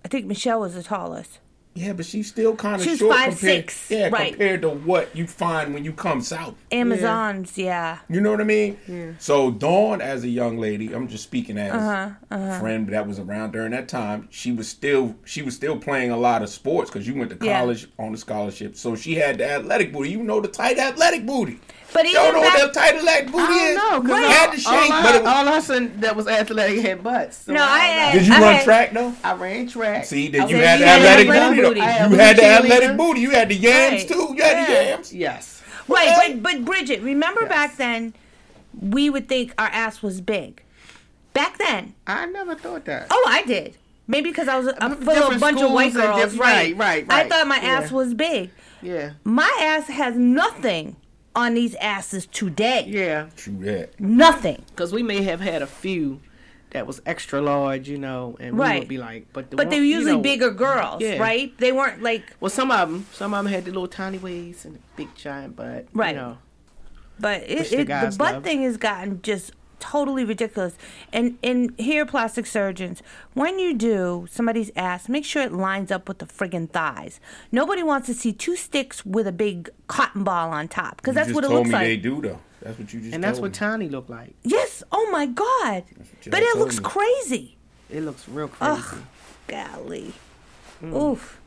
I 0.07 0.09
think 0.09 0.27
Michelle 0.27 0.61
was 0.61 0.75
the 0.75 0.85
tallest. 0.85 1.41
Yeah, 1.75 1.93
but 1.93 2.07
she's 2.07 2.29
still 2.29 2.55
kind 2.55 2.77
of 2.81 2.87
She's 2.87 3.01
short 3.01 3.13
five, 3.17 3.31
compared, 3.37 3.65
six, 3.65 3.91
yeah, 3.91 4.09
right. 4.11 4.31
compared 4.31 4.63
to 4.63 4.69
what 4.71 5.15
you 5.17 5.27
find 5.27 5.75
when 5.75 5.85
you 5.85 5.93
come 5.93 6.21
south. 6.21 6.55
Amazons, 6.71 7.59
yeah. 7.59 7.99
You 8.09 8.21
know 8.21 8.31
what 8.31 8.41
I 8.41 8.45
mean? 8.45 8.79
Yeah. 8.87 9.11
So 9.19 9.51
Dawn, 9.51 10.01
as 10.01 10.23
a 10.23 10.29
young 10.29 10.59
lady, 10.59 10.93
I'm 10.95 11.09
just 11.09 11.25
speaking 11.25 11.59
as 11.59 11.73
Uh-huh, 11.73 12.11
a 12.31 12.61
friend 12.61 12.89
that 12.91 13.09
was 13.09 13.19
around 13.19 13.51
during 13.53 13.73
that 13.73 13.89
time. 13.89 14.29
She 14.31 14.53
was 14.53 14.69
still 14.69 15.17
she 15.25 15.43
was 15.43 15.57
still 15.57 15.77
playing 15.77 16.13
a 16.13 16.17
lot 16.17 16.41
of 16.43 16.51
sports 16.51 16.89
because 16.89 17.05
you 17.09 17.17
went 17.17 17.31
to 17.39 17.45
Yeah. 17.45 17.59
college 17.59 17.89
on 17.99 18.15
a 18.15 18.17
scholarship. 18.17 18.77
So 18.77 18.95
she 18.95 19.17
had 19.17 19.39
the 19.39 19.51
athletic 19.51 19.93
booty. 19.93 20.11
You 20.11 20.23
know 20.23 20.41
the 20.41 20.47
tight 20.49 20.79
athletic 20.79 21.27
booty. 21.27 21.59
But 21.97 22.05
You 22.05 22.11
even 22.11 22.23
don't 22.25 22.35
know 22.35 22.41
back, 22.43 22.55
what 22.59 22.75
that 22.75 22.81
tight 22.81 22.95
athletic 22.97 23.27
booty 23.33 23.43
I 23.55 23.69
is? 23.71 23.75
don't 23.77 23.89
know, 23.89 23.97
You 23.97 24.03
because 24.03 24.33
had 24.33 24.49
all, 24.49 24.55
the 24.55 24.69
all, 24.69 24.83
shape, 24.83 24.91
but 25.03 25.15
it 25.15 25.23
was, 25.23 25.33
all 25.33 25.49
I 25.49 25.61
seen 25.61 26.01
that 26.01 26.15
was 26.17 26.29
athletic 26.29 26.81
had 26.85 27.03
butts. 27.03 27.37
So 27.39 27.53
No, 27.55 27.63
I 27.63 27.67
don't 27.79 27.79
had- 27.99 28.13
did 28.13 28.27
you 28.27 28.35
I 28.35 28.41
run 28.41 28.55
had- 28.57 28.65
track 28.65 28.93
though? 28.93 29.15
I 29.25 29.33
ran 29.35 29.67
track. 29.69 30.05
See, 30.05 30.29
did 30.29 30.51
you 30.51 30.57
was- 30.59 30.67
had 30.67 30.77
the 30.81 30.85
you 30.85 30.91
had 30.91 31.01
athletic 31.01 31.29
athletic 31.29 31.57
booty? 31.57 31.69
booty. 31.69 31.81
though. 31.81 31.87
I 31.87 31.91
had 31.91 32.11
You 32.11 32.17
had 32.19 32.37
the 32.37 32.45
athletic 32.45 32.97
booty. 32.99 33.21
You 33.21 33.31
had 33.31 33.49
the 33.49 33.55
yams 33.55 34.05
too. 34.05 34.35
You 34.37 34.43
had 34.43 34.69
the 34.69 34.73
yams. 34.73 35.13
Yes. 35.15 35.63
Right, 35.89 36.09
Okay. 36.19 36.35
but 36.35 36.43
but 36.43 36.65
Bridget, 36.67 37.01
remember 37.01 37.47
back 37.47 37.77
then, 37.79 38.13
we 38.79 39.09
would 39.09 39.27
think 39.29 39.55
our 39.59 39.69
ass 39.69 40.03
was 40.03 40.21
big. 40.21 40.63
Back 41.33 41.57
then, 41.57 41.95
I 42.07 42.27
never 42.27 42.55
thought 42.57 42.85
that. 42.85 43.07
oh, 43.11 43.27
I 43.29 43.43
did. 43.43 43.75
Maybe 44.07 44.31
because 44.31 44.49
I 44.49 44.59
was 44.59 44.67
a, 44.69 44.75
full 44.97 45.11
of 45.31 45.37
a 45.37 45.39
bunch 45.39 45.61
of 45.63 45.73
white 45.73 45.95
girls, 45.95 46.37
right? 46.37 46.77
right, 46.77 47.07
right, 47.09 47.11
I 47.11 47.29
thought 47.29 47.47
my 47.47 47.57
Yeah. 47.57 47.81
ass 47.81 47.91
was 47.91 48.13
big. 48.15 48.51
Yeah. 48.83 49.13
My 49.25 49.51
ass 49.61 49.87
has 49.89 50.15
nothing 50.17 50.97
on 51.37 51.55
these 51.55 51.75
asses 51.77 52.27
today. 52.27 52.85
Yeah. 52.89 53.27
True 53.37 53.59
that. 53.61 54.01
Nothing. 54.01 54.63
Because 54.71 54.93
we 54.93 55.03
may 55.03 55.23
have 55.23 55.41
had 55.41 55.63
a 55.63 55.67
few 55.67 56.21
that 56.71 56.87
was 56.87 57.01
extra 57.07 57.41
large, 57.41 57.89
you 57.89 57.99
know, 57.99 58.37
and 58.41 58.55
we 58.55 58.61
Right. 58.61 58.79
would 58.81 58.89
be 58.89 58.99
like, 58.99 59.27
but 59.33 59.51
the 59.51 59.57
But 59.57 59.71
they 59.71 59.77
one- 59.77 59.83
were 59.83 59.87
you 59.87 59.95
usually 59.97 60.13
know- 60.17 60.21
bigger 60.23 60.51
girls, 60.51 61.01
Yeah. 61.03 61.19
right? 61.19 61.57
They 61.59 61.71
weren't 61.73 62.03
like, 62.03 62.23
Well, 62.41 62.51
some 62.51 62.71
of 62.71 62.89
them, 62.91 63.07
some 63.13 63.33
of 63.35 63.45
them 63.45 63.53
had 63.53 63.65
the 63.67 63.71
little 63.71 63.87
tiny 63.87 64.19
waist 64.19 64.65
and 64.65 64.75
the 64.77 64.81
big 64.97 65.15
giant 65.15 65.55
butt. 65.57 65.87
Right. 65.93 66.15
You 66.17 66.21
know. 66.23 66.39
but 67.19 67.45
it, 67.49 67.59
Which 67.61 67.71
the 67.71 67.79
it, 67.81 67.87
the 67.89 68.15
butt 68.19 68.35
love. 68.35 68.45
thing 68.45 68.63
has 68.65 68.77
gotten 68.77 69.23
just 69.23 69.53
totally 69.81 70.25
ridiculous. 70.25 70.77
And 71.13 71.39
and 71.43 71.73
here, 71.79 72.07
plastic 72.07 72.47
surgeons, 72.47 73.03
when 73.35 73.59
you 73.59 73.75
do 73.75 74.27
somebody's 74.31 74.71
ass, 74.77 75.09
make 75.09 75.25
sure 75.25 75.43
it 75.43 75.53
lines 75.53 75.91
up 75.91 76.09
with 76.09 76.19
the 76.19 76.27
friggin' 76.27 76.71
thighs. 76.71 77.21
Nobody 77.53 77.83
wants 77.83 78.07
to 78.07 78.15
see 78.15 78.33
two 78.33 78.57
sticks 78.57 79.05
with 79.05 79.27
a 79.27 79.33
big 79.33 79.71
cotton 79.87 80.25
ball 80.25 80.51
on 80.51 80.69
top 80.69 80.97
because 80.99 81.15
that's 81.15 81.29
just 81.29 81.35
what 81.35 81.45
it 81.45 81.51
looks 81.51 81.69
me 81.69 81.73
like. 81.75 81.83
they 81.87 81.97
do 81.97 82.21
though. 82.21 82.39
That's 82.63 82.79
what 82.79 82.93
you 82.93 83.01
just 83.01 83.15
And 83.15 83.23
that's 83.23 83.39
what 83.39 83.53
me. 83.53 83.55
tiny 83.55 83.89
looked 83.89 84.11
like. 84.11 84.35
Yes. 84.43 84.83
Oh 84.91 85.09
my 85.13 85.27
God. 85.27 85.85
But 86.29 86.43
it 86.43 86.57
looks 86.57 86.79
me. 86.79 86.85
crazy. 86.85 87.57
It 87.91 88.01
looks 88.03 88.29
real 88.29 88.49
crazy. 88.49 88.83
Ugh. 88.83 88.99
Golly. 89.47 90.13
Mm. 90.83 90.95
Oof. 91.13 91.41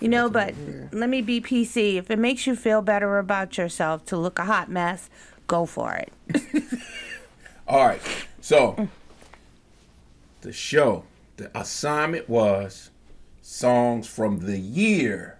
You 0.00 0.08
know, 0.08 0.28
but 0.28 0.54
let 0.92 1.08
me 1.08 1.22
be 1.22 1.40
PC. 1.40 1.96
If 1.96 2.10
it 2.10 2.18
makes 2.18 2.46
you 2.46 2.54
feel 2.54 2.82
better 2.82 3.18
about 3.18 3.56
yourself 3.56 4.04
to 4.06 4.16
look 4.18 4.38
a 4.38 4.44
hot 4.44 4.68
mess, 4.68 5.08
go 5.46 5.64
for 5.64 5.94
it. 5.94 6.12
All 7.68 7.86
right. 7.86 8.00
So 8.40 8.88
the 10.42 10.52
show, 10.52 11.04
the 11.36 11.50
assignment 11.58 12.28
was 12.28 12.90
songs 13.40 14.06
from 14.06 14.40
the 14.40 14.58
year 14.58 15.38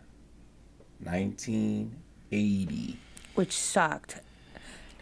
1980. 1.03 2.99
Which 3.35 3.53
sucked. 3.57 4.21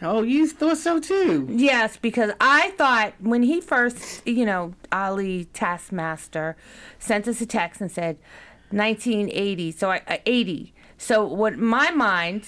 Oh, 0.01 0.23
you 0.23 0.47
thought 0.47 0.77
so 0.77 0.99
too. 0.99 1.47
Yes, 1.49 1.97
because 1.97 2.31
I 2.41 2.71
thought 2.71 3.13
when 3.19 3.43
he 3.43 3.61
first, 3.61 4.27
you 4.27 4.45
know, 4.45 4.73
Ali 4.91 5.45
Taskmaster 5.45 6.57
sent 6.99 7.27
us 7.27 7.39
a 7.39 7.45
text 7.45 7.79
and 7.79 7.89
said 7.89 8.17
1980, 8.71 9.71
so 9.71 9.91
I 9.91 10.01
uh, 10.07 10.17
80. 10.25 10.73
So 10.97 11.25
what 11.25 11.57
my 11.57 11.91
mind, 11.91 12.45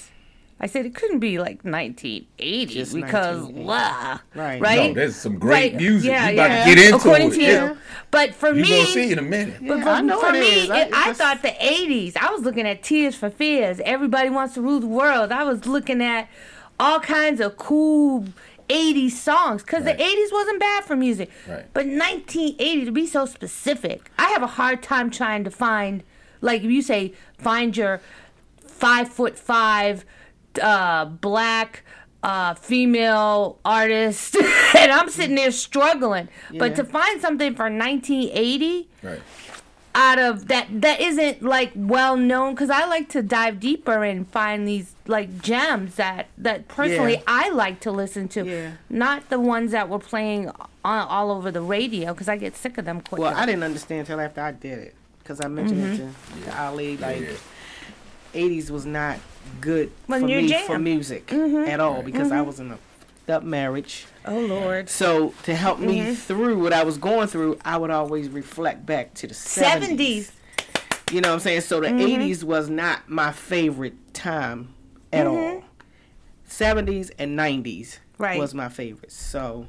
I 0.60 0.66
said 0.66 0.86
it 0.88 0.96
couldn't 0.96 1.20
be 1.20 1.38
like 1.38 1.64
1980 1.64 2.66
Just 2.74 2.94
because 2.96 3.42
1980. 3.44 3.64
blah, 3.64 4.20
Right. 4.34 4.60
right? 4.62 4.88
No, 4.90 4.94
there's 4.96 5.16
some 5.16 5.38
great 5.38 5.74
Right, 5.74 5.76
music. 5.76 6.10
Yeah, 6.10 6.30
You 6.30 6.34
about 6.34 6.48
to 6.66 6.76
get 6.76 6.84
into 6.86 6.96
According 6.98 7.28
it. 7.28 7.34
to 7.36 7.42
Yeah. 7.42 7.70
you, 7.70 7.78
but 8.10 8.34
for 8.34 8.48
You 8.56 8.62
me, 8.64 8.70
gonna 8.70 8.86
see 8.88 9.12
in 9.12 9.20
a 9.20 9.22
minute. 9.22 9.58
But 9.62 9.84
for, 9.84 9.90
I 9.90 10.02
know 10.02 10.20
for 10.20 10.30
it 10.30 10.40
me, 10.40 10.48
is. 10.64 10.70
I- 10.72 10.80
it, 10.82 10.88
it's 10.88 10.98
I 10.98 11.14
thought 11.14 11.42
the 11.44 11.54
'80s. 11.64 12.18
I 12.18 12.32
was 12.32 12.42
looking 12.42 12.66
at 12.68 12.82
Tears 12.82 13.16
for 13.16 13.30
Fears. 13.30 13.80
Everybody 13.86 14.30
wants 14.32 14.56
to 14.56 14.62
rule 14.62 14.80
the 14.80 14.88
world. 14.88 15.32
I 15.32 15.44
was 15.44 15.68
looking 15.68 16.02
at 16.02 16.28
all 16.80 17.00
kinds 17.02 17.40
of 17.40 17.58
cool 17.58 18.26
'80s 18.68 19.12
songs 19.16 19.62
because 19.62 19.86
Right. 19.86 19.96
the 19.98 20.04
'80s 20.04 20.32
wasn't 20.32 20.60
bad 20.60 20.86
for 20.86 20.96
music. 20.96 21.30
Right. 21.48 21.66
But 21.74 21.86
1980 21.86 22.84
to 22.86 22.92
be 22.92 23.06
so 23.06 23.26
specific, 23.28 24.10
I 24.18 24.30
have 24.30 24.42
a 24.42 24.48
hard 24.48 24.82
time 24.82 25.12
trying 25.12 25.44
to 25.44 25.52
find, 25.52 26.02
like 26.42 26.64
if 26.64 26.72
you 26.72 26.82
say, 26.82 27.14
find 27.38 27.78
your 27.78 28.02
five 28.66 29.08
foot 29.08 29.38
five, 29.40 30.04
uh, 30.60 31.06
black. 31.06 31.84
Uh, 32.24 32.56
female 32.56 33.60
artist, 33.64 34.36
and 34.76 34.92
I'm 34.92 35.08
sitting 35.08 35.36
there 35.36 35.52
struggling. 35.52 36.28
But 36.58 36.76
to 36.76 36.84
find 36.84 37.22
something 37.22 37.56
for 37.56 37.70
1980, 37.70 38.90
Right. 39.04 39.22
out 39.94 40.18
of 40.20 40.48
that 40.48 40.68
that 40.82 41.00
isn't 41.00 41.44
like 41.44 41.72
well 41.76 42.18
known 42.18 42.54
because 42.56 42.72
I 42.72 42.86
like 42.88 43.08
to 43.10 43.22
dive 43.22 43.60
deeper 43.60 44.04
and 44.04 44.28
find 44.28 44.68
these 44.68 44.94
like 45.06 45.42
gems 45.42 45.96
that 45.96 46.28
that 46.40 46.68
personally 46.68 47.14
Yeah. 47.14 47.22
I 47.28 47.50
like 47.52 47.80
to 47.82 47.92
listen 47.92 48.28
to, 48.30 48.44
Yeah. 48.46 48.72
not 48.90 49.30
the 49.30 49.40
ones 49.40 49.72
that 49.72 49.88
were 49.88 50.00
playing 50.00 50.50
on, 50.84 51.08
all 51.08 51.32
over 51.32 51.52
the 51.52 51.62
radio 51.62 52.14
because 52.14 52.28
I 52.28 52.36
get 52.36 52.58
sick 52.58 52.80
of 52.80 52.86
them 52.86 53.02
quick. 53.02 53.22
Well, 53.22 53.34
I 53.36 53.46
didn't 53.46 53.64
understand 53.64 54.02
until 54.02 54.20
after 54.20 54.42
I 54.42 54.52
did 54.52 54.80
it 54.80 54.96
because 55.20 55.40
I 55.40 55.48
mentioned 55.48 55.84
it 55.84 55.98
to, 55.98 56.46
to 56.50 56.60
Ali. 56.62 56.98
Like, 56.98 57.22
Yeah. 57.22 57.28
'80s 58.34 58.72
was 58.72 58.86
not 58.88 59.18
good 59.62 59.92
for 60.08 60.20
me 60.20 60.48
jam. 60.48 60.66
for 60.68 60.80
music 60.80 61.28
Mm-hmm. 61.28 61.70
at 61.70 61.80
all 61.80 62.02
because 62.04 62.32
I 62.32 62.42
was 62.42 62.60
in 62.60 62.72
a 62.72 62.80
up 63.32 63.44
marriage. 63.44 64.06
Oh 64.26 64.40
Lord. 64.40 64.90
So 64.90 65.34
to 65.44 65.54
help 65.56 65.80
me 65.80 66.00
Mm-hmm. 66.00 66.14
through 66.14 66.60
what 66.62 66.72
I 66.74 66.84
was 66.84 66.98
going 66.98 67.28
through, 67.28 67.60
I 67.66 67.76
would 67.78 67.90
always 67.92 68.30
reflect 68.30 68.86
back 68.86 69.14
to 69.16 69.28
the 69.28 69.34
70s. 69.34 69.98
70s. 69.98 70.32
You 71.12 71.22
know 71.22 71.30
what 71.30 71.34
I'm 71.36 71.40
saying? 71.42 71.62
So 71.62 71.80
the 71.82 71.88
Mm-hmm. 71.88 72.22
80s 72.22 72.44
was 72.44 72.70
not 72.70 73.10
my 73.10 73.32
favorite 73.34 74.14
time 74.14 74.74
at 75.12 75.28
all. 75.28 75.64
70s 76.50 77.12
and 77.20 77.38
90s 77.38 78.00
Right. 78.18 78.40
was 78.40 78.54
my 78.54 78.70
favorite. 78.70 79.12
So 79.12 79.68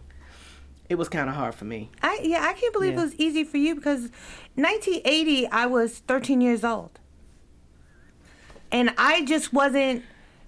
it 0.88 0.94
was 0.94 1.08
kind 1.08 1.28
of 1.28 1.34
hard 1.34 1.54
for 1.54 1.64
me. 1.64 1.90
I 2.02 2.20
yeah, 2.22 2.42
I 2.48 2.52
can't 2.54 2.72
believe 2.72 2.94
Yeah. 2.94 3.00
it 3.00 3.04
was 3.04 3.14
easy 3.16 3.44
for 3.44 3.56
you 3.58 3.74
because 3.74 4.10
1980 4.54 5.48
I 5.48 5.66
was 5.66 5.98
13 6.06 6.40
years 6.40 6.64
old. 6.64 6.97
And 8.70 8.92
I 8.98 9.24
just 9.24 9.52
wasn't 9.52 10.04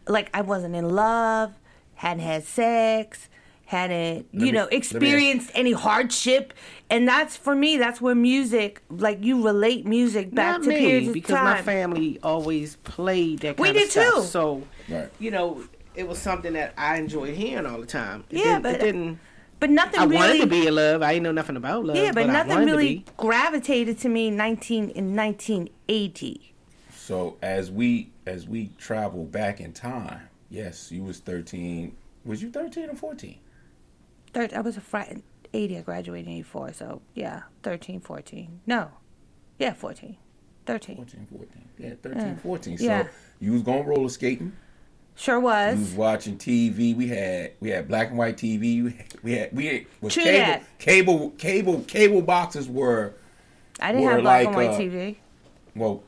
like 0.06 0.30
I 0.34 0.40
wasn't 0.42 0.74
in 0.74 0.88
love, 0.90 1.52
hadn't 1.94 2.22
had 2.22 2.44
sex, 2.44 3.28
hadn't, 3.66 4.26
you 4.32 4.40
me- 4.40 4.52
know, 4.52 4.64
let 4.64 4.72
ask- 4.72 4.92
experienced 4.92 5.50
any 5.54 5.72
hardship. 5.72 6.52
And 6.90 7.06
that's 7.06 7.36
for 7.36 7.54
me, 7.54 7.76
that's 7.76 8.00
where 8.00 8.14
music, 8.14 8.82
like 8.90 9.22
you 9.24 9.42
relate 9.44 9.86
music 9.86 10.34
back 10.34 10.58
Not 10.58 10.62
to 10.64 10.68
me, 10.70 10.76
periods 10.78 11.08
of 11.08 11.14
because 11.14 11.36
time. 11.36 11.44
my 11.44 11.62
family 11.62 12.18
always 12.22 12.76
played 12.76 13.40
that 13.40 13.56
kind 13.56 13.60
We 13.60 13.68
of 13.70 13.74
did 13.76 13.90
stuff. 13.90 14.14
too. 14.14 14.22
So, 14.22 14.62
Right. 14.88 15.08
you 15.20 15.30
know, 15.30 15.62
it 15.94 16.08
was 16.08 16.18
something 16.18 16.52
that 16.54 16.72
I 16.76 16.96
enjoyed 16.98 17.34
hearing 17.34 17.66
all 17.66 17.80
the 17.80 17.86
time. 17.86 18.24
It 18.30 18.38
Yeah, 18.44 18.58
but- 18.58 18.74
it 18.76 18.80
didn't. 18.80 19.18
but 19.60 19.70
nothing 19.70 20.00
I 20.00 20.04
really 20.04 20.16
wanted 20.16 20.40
to 20.40 20.46
be 20.46 20.66
in 20.66 20.74
love. 20.74 21.02
I 21.02 21.12
didn't 21.12 21.24
know 21.24 21.32
nothing 21.32 21.56
about 21.56 21.84
love. 21.84 21.96
Yeah, 21.96 22.10
but, 22.12 22.24
I 22.24 22.32
nothing 22.32 22.50
wanted 22.54 22.66
to 22.66 22.72
really 22.72 22.94
be. 22.96 23.04
gravitated 23.18 23.98
to 24.00 24.08
me 24.08 24.30
19 24.30 24.88
in 24.90 25.14
1980. 25.14 26.50
So 27.10 27.36
as 27.42 27.72
we 27.72 28.12
as 28.24 28.46
we 28.46 28.70
travel 28.78 29.24
back 29.24 29.58
in 29.60 29.72
time, 29.72 30.20
yes, 30.48 30.92
you 30.92 31.02
was 31.02 31.18
thirteen. 31.18 31.96
Was 32.24 32.40
you 32.40 32.50
thirteen 32.52 32.88
or 32.88 32.94
fourteen? 32.94 33.40
Third, 34.32 34.54
I 34.54 34.60
was 34.60 34.76
a 34.76 34.80
frat 34.80 35.16
80. 35.52 35.78
I 35.78 35.80
graduated 35.80 36.28
in 36.28 36.34
84. 36.34 36.72
So, 36.74 37.02
yeah, 37.14 37.42
13, 37.64 37.98
14. 37.98 38.60
No. 38.64 38.92
Yeah, 39.58 39.72
14. 39.72 40.16
13. 40.66 40.96
14, 40.98 41.26
14. 41.36 41.68
Yeah, 41.78 41.94
13, 42.00 42.36
14. 42.36 42.78
So 42.78 42.84
Yeah. 42.84 43.08
you 43.40 43.54
was 43.54 43.62
going 43.62 43.84
roller 43.86 44.08
skating. 44.08 44.52
Sure 45.16 45.40
was 45.40 45.74
you 45.74 45.80
was. 45.86 45.94
watching 45.94 46.38
TV. 46.38 46.94
We 46.94 47.08
had 47.08 47.54
we 47.58 47.70
had 47.70 47.88
black 47.88 48.10
and 48.10 48.18
white 48.18 48.36
TV. 48.36 48.84
We 48.84 48.92
had 48.92 49.06
we 49.24 49.32
had, 49.32 49.52
we 49.52 49.66
had 49.66 49.86
was 50.00 50.14
True 50.14 50.22
cable, 50.22 50.38
that. 50.46 50.78
cable 50.78 51.30
cable 51.30 51.80
cable 51.88 52.22
boxes 52.22 52.68
were 52.68 53.14
I 53.80 53.90
didn't 53.90 54.06
Or 54.06 54.12
have 54.12 54.20
black 54.22 54.46
like, 54.46 54.46
and 54.46 54.56
white 54.56 54.70
uh, 54.70 54.78
TV. 54.78 55.16
well 55.74 56.04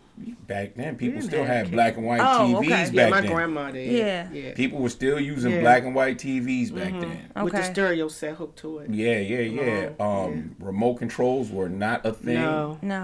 back 0.47 0.75
then. 0.75 0.97
People 0.97 1.21
didn't 1.21 1.31
still 1.31 1.45
have 1.45 1.49
had 1.57 1.64
cable. 1.66 1.76
black 1.76 1.97
and 1.97 2.07
white 2.07 2.21
Oh, 2.21 2.25
TVs 2.25 2.57
okay. 2.59 2.69
back 2.69 2.92
Yeah, 2.92 3.09
my 3.09 3.21
then. 3.23 3.31
grandma 3.33 3.71
did. 3.71 3.92
Yeah. 3.92 4.28
yeah. 4.33 4.54
People 4.54 4.78
were 4.81 4.88
still 4.88 5.19
using 5.19 5.52
Yeah. 5.52 5.61
black 5.61 5.85
and 5.85 5.95
white 5.95 6.19
TVs 6.19 6.71
back 6.75 6.92
then. 6.92 7.31
With 7.45 7.52
the 7.54 7.62
stereo 7.62 8.09
set 8.09 8.35
hooked 8.37 8.59
to 8.61 8.78
it. 8.78 8.90
Yeah, 8.90 9.19
yeah, 9.19 9.40
yeah. 9.40 9.88
Oh, 9.99 10.25
Um, 10.25 10.57
remote 10.61 10.95
controls 10.95 11.50
were 11.50 11.69
not 11.69 12.04
a 12.07 12.12
thing, 12.12 12.35
No. 12.35 12.78
No. 12.83 13.02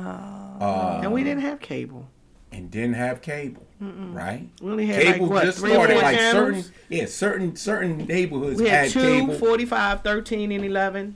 uh, 0.60 1.00
and 1.02 1.12
we 1.12 1.24
didn't 1.24 1.42
have 1.42 1.60
cable. 1.60 2.08
and 2.50 2.70
didn't 2.70 2.94
have 2.94 3.20
cable, 3.20 3.66
right? 3.78 4.48
We 4.62 4.70
only 4.70 4.86
had 4.86 5.02
Cable 5.02 5.26
like 5.26 5.30
what, 5.30 5.44
just 5.44 5.58
three 5.58 5.72
or 5.72 5.74
started. 5.84 5.92
four 5.94 6.02
Like 6.02 6.18
certain, 6.18 6.52
channels? 6.54 6.72
yeah, 6.88 7.04
certain 7.06 7.56
certain 7.56 7.98
neighborhoods 8.06 8.58
We 8.60 8.68
had 8.68 8.84
had 8.84 8.90
two, 8.90 9.00
cable. 9.00 9.34
45, 9.34 10.02
13, 10.02 10.50
and 10.52 10.64
11. 10.64 11.14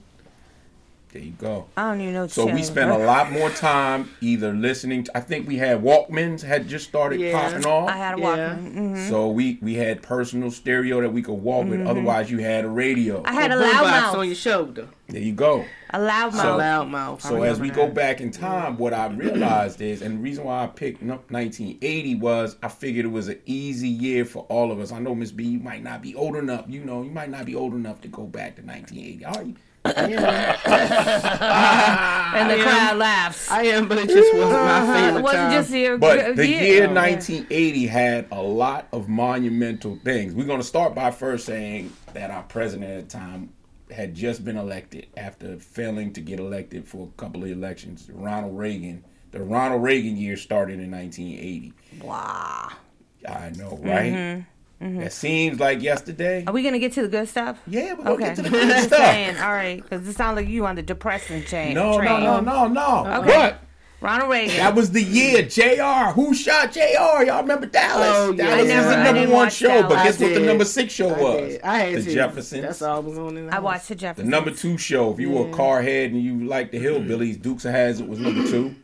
There 1.12 1.20
you 1.20 1.32
go. 1.32 1.66
I 1.76 1.90
don't 1.90 2.00
even 2.00 2.14
know. 2.14 2.26
So 2.26 2.46
we 2.46 2.62
spent 2.62 2.90
a 2.90 2.96
lot 2.96 3.30
more 3.30 3.50
time 3.50 4.08
either 4.22 4.52
listening. 4.54 5.04
To, 5.04 5.16
I 5.16 5.20
think 5.20 5.46
we 5.46 5.58
had 5.58 5.82
Walkmans 5.82 6.40
had 6.42 6.66
just 6.68 6.88
started 6.88 7.20
Yeah. 7.20 7.32
popping 7.50 7.66
off. 7.66 7.90
I 7.90 7.96
had 7.98 8.16
a 8.18 8.20
Yeah. 8.20 8.26
Walkman. 8.56 8.72
hmm 8.72 9.08
So 9.10 9.28
we 9.28 9.58
we 9.60 9.74
had 9.74 10.00
personal 10.02 10.50
stereo 10.50 11.02
that 11.02 11.12
we 11.12 11.20
could 11.20 11.34
walk 11.34 11.66
with. 11.68 11.86
Otherwise, 11.86 12.30
you 12.30 12.38
had 12.38 12.64
a 12.64 12.68
radio. 12.70 13.22
I 13.26 13.34
had 13.34 13.50
a 13.52 13.56
boombox 13.56 13.72
loudmouth. 13.82 14.14
on 14.14 14.26
your 14.26 14.34
shoulder. 14.34 14.88
there 15.08 15.20
you 15.20 15.32
go. 15.32 15.66
A 15.90 15.98
loudmouth. 15.98 16.32
So- 16.40 16.58
Loudmouth. 16.58 17.26
I 17.26 17.28
So 17.28 17.42
as 17.42 17.60
remember 17.60 17.62
we 17.82 17.86
go 17.88 17.92
back 17.92 18.22
in 18.22 18.30
time, 18.30 18.78
what 18.78 18.94
I 18.94 19.08
realized 19.08 19.82
is, 19.82 20.00
and 20.00 20.14
the 20.16 20.22
reason 20.22 20.44
why 20.44 20.64
I 20.64 20.66
picked 20.66 21.02
1980 21.02 22.14
was 22.14 22.56
I 22.62 22.68
figured 22.68 23.04
it 23.04 23.10
was 23.12 23.28
an 23.28 23.38
easy 23.44 23.88
year 23.90 24.24
for 24.24 24.46
all 24.48 24.72
of 24.72 24.80
us. 24.80 24.92
I 24.92 24.98
know 24.98 25.14
Miss 25.14 25.30
B, 25.30 25.44
you 25.44 25.58
might 25.60 25.82
not 25.82 26.00
be 26.00 26.14
old 26.14 26.36
enough. 26.36 26.64
You 26.68 26.82
know, 26.82 27.02
you 27.02 27.10
might 27.10 27.28
not 27.28 27.44
be 27.44 27.54
old 27.54 27.74
enough 27.74 28.00
to 28.00 28.08
go 28.08 28.22
back 28.22 28.56
to 28.56 28.62
1980. 28.62 29.24
Are 29.26 29.42
you? 29.44 29.54
and 29.84 29.96
the 30.14 30.24
I 31.44 32.56
am- 32.56 32.62
crowd 32.62 32.96
laughs. 32.98 33.50
I 33.50 33.62
am, 33.64 33.88
but 33.88 33.98
it 33.98 34.08
just 34.08 34.32
wasn't 34.34 34.52
my 34.62 34.82
it 34.98 35.00
favorite 35.06 35.22
wasn't 35.22 35.40
time. 35.42 35.52
just 35.52 35.70
your 35.70 35.98
But 35.98 36.36
the 36.36 36.46
yeah. 36.46 36.62
year 36.62 36.84
Oh, 36.88 36.94
1980 36.94 37.86
had 37.86 38.26
a 38.30 38.40
lot 38.42 38.86
of 38.92 39.08
monumental 39.08 39.98
things. 40.04 40.34
We're 40.34 40.46
going 40.46 40.60
to 40.60 40.66
start 40.66 40.94
by 40.94 41.10
first 41.10 41.46
saying 41.46 41.92
that 42.14 42.30
our 42.30 42.42
president 42.44 42.90
at 42.92 43.08
the 43.08 43.18
time 43.18 43.50
had 43.90 44.14
just 44.14 44.44
been 44.44 44.56
elected 44.56 45.06
after 45.16 45.58
failing 45.58 46.12
to 46.14 46.20
get 46.20 46.38
elected 46.40 46.86
for 46.86 47.08
a 47.08 47.10
couple 47.20 47.42
of 47.42 47.50
elections. 47.50 48.08
Ronald 48.12 48.56
Reagan. 48.56 49.04
The 49.32 49.42
Ronald 49.42 49.82
Reagan 49.82 50.16
year 50.16 50.36
started 50.36 50.78
in 50.78 50.90
1980. 50.90 51.72
Wow. 52.02 52.68
I 53.28 53.50
know, 53.50 53.78
right? 53.82 54.12
Mm-hmm. 54.12 54.40
Mm-hmm. 54.82 55.00
That 55.00 55.12
seems 55.12 55.60
like 55.60 55.80
yesterday. 55.80 56.42
Are 56.46 56.52
we 56.52 56.62
gonna 56.62 56.78
get 56.80 56.92
to 56.94 57.02
the 57.02 57.08
good 57.08 57.28
stuff? 57.28 57.58
Yeah, 57.66 57.92
we're 57.94 58.04
gonna 58.04 58.10
Okay. 58.14 58.24
get 58.24 58.36
to 58.36 58.42
the 58.42 58.50
good 58.50 58.82
stuff. 58.84 58.98
saying. 58.98 59.36
All 59.38 59.52
right, 59.52 59.80
because 59.82 60.06
it 60.08 60.14
sounds 60.14 60.36
like 60.36 60.48
you 60.48 60.66
on 60.66 60.74
the 60.76 60.82
depressing 60.82 61.44
chain. 61.44 61.74
No, 61.74 61.92
no, 61.92 61.98
train. 61.98 62.22
no, 62.24 62.40
no, 62.40 62.66
no. 62.66 63.06
Okay. 63.20 63.26
But 63.28 63.60
Ronald 64.00 64.30
Reagan. 64.32 64.56
that 64.56 64.74
was 64.74 64.90
the 64.90 65.00
year. 65.02 65.42
J.R. 65.42 66.12
Who 66.14 66.34
shot 66.34 66.72
J.R. 66.72 67.24
Y'all 67.24 67.42
remember 67.42 67.66
Dallas? 67.66 68.08
Oh, 68.10 68.32
yeah. 68.32 68.56
Dallas 68.56 68.70
I 68.72 68.76
was 68.78 68.86
the 68.86 69.12
number 69.12 69.32
one 69.32 69.50
show. 69.50 69.68
Dallas. 69.68 69.82
But 69.88 70.02
guess 70.02 70.20
I 70.20 70.24
what 70.24 70.34
the 70.34 70.40
number 70.40 70.64
six 70.64 70.92
show 70.92 71.08
I 71.14 71.20
was? 71.22 71.48
did. 71.52 71.62
I 71.62 71.78
had 71.78 71.94
the 71.94 72.02
to. 72.06 72.12
Jeffersons. 72.14 72.62
That's 72.62 72.82
all 72.82 72.96
I 72.96 72.98
was 72.98 73.16
on 73.18 73.36
in 73.36 73.46
the 73.46 73.54
I 73.54 73.60
watched 73.60 73.86
the 73.88 73.94
Jeffersons. 73.94 74.28
The 74.28 74.28
Jeffersons. 74.28 74.28
number 74.28 74.50
two 74.50 74.78
show. 74.78 75.12
If 75.12 75.20
you 75.20 75.30
were 75.30 75.48
a 75.48 75.52
car 75.52 75.82
head 75.82 76.10
and 76.10 76.20
you 76.20 76.44
liked 76.44 76.72
the 76.72 76.78
Hillbillies, 76.84 77.40
Dukes 77.40 77.64
of 77.64 77.70
Hazzard 77.72 78.08
was 78.08 78.18
number 78.18 78.42
two. 78.50 78.74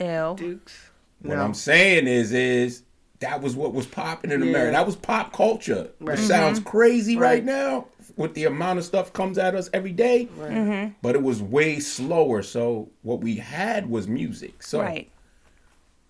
L. 0.00 0.34
Dukes. 0.34 0.76
What 1.22 1.36
No. 1.36 1.42
I'm 1.44 1.54
saying 1.54 2.08
is, 2.08 2.32
is 2.32 2.82
that 3.20 3.40
was 3.42 3.54
what 3.54 3.72
was 3.72 3.86
popping 3.86 4.30
in 4.30 4.42
Yeah. 4.42 4.50
America. 4.50 4.72
That 4.72 4.86
was 4.86 4.96
pop 4.96 5.32
culture. 5.32 5.90
Right. 6.00 6.18
It 6.18 6.22
sounds 6.22 6.60
mm-hmm. 6.60 6.68
crazy 6.68 7.16
right. 7.16 7.34
Right. 7.34 7.44
now 7.44 7.86
with 8.16 8.34
the 8.34 8.44
amount 8.44 8.78
of 8.78 8.84
stuff 8.84 9.12
comes 9.12 9.36
at 9.38 9.54
us 9.54 9.68
every 9.72 9.92
day, 9.92 10.28
Right. 10.36 10.52
Mm-hmm. 10.52 10.92
but 11.02 11.14
it 11.14 11.22
was 11.22 11.42
way 11.42 11.80
slower. 11.80 12.42
So 12.42 12.88
what 13.02 13.20
we 13.20 13.36
had 13.36 13.88
was 13.90 14.08
music. 14.08 14.62
So 14.62 14.80
Right. 14.80 15.10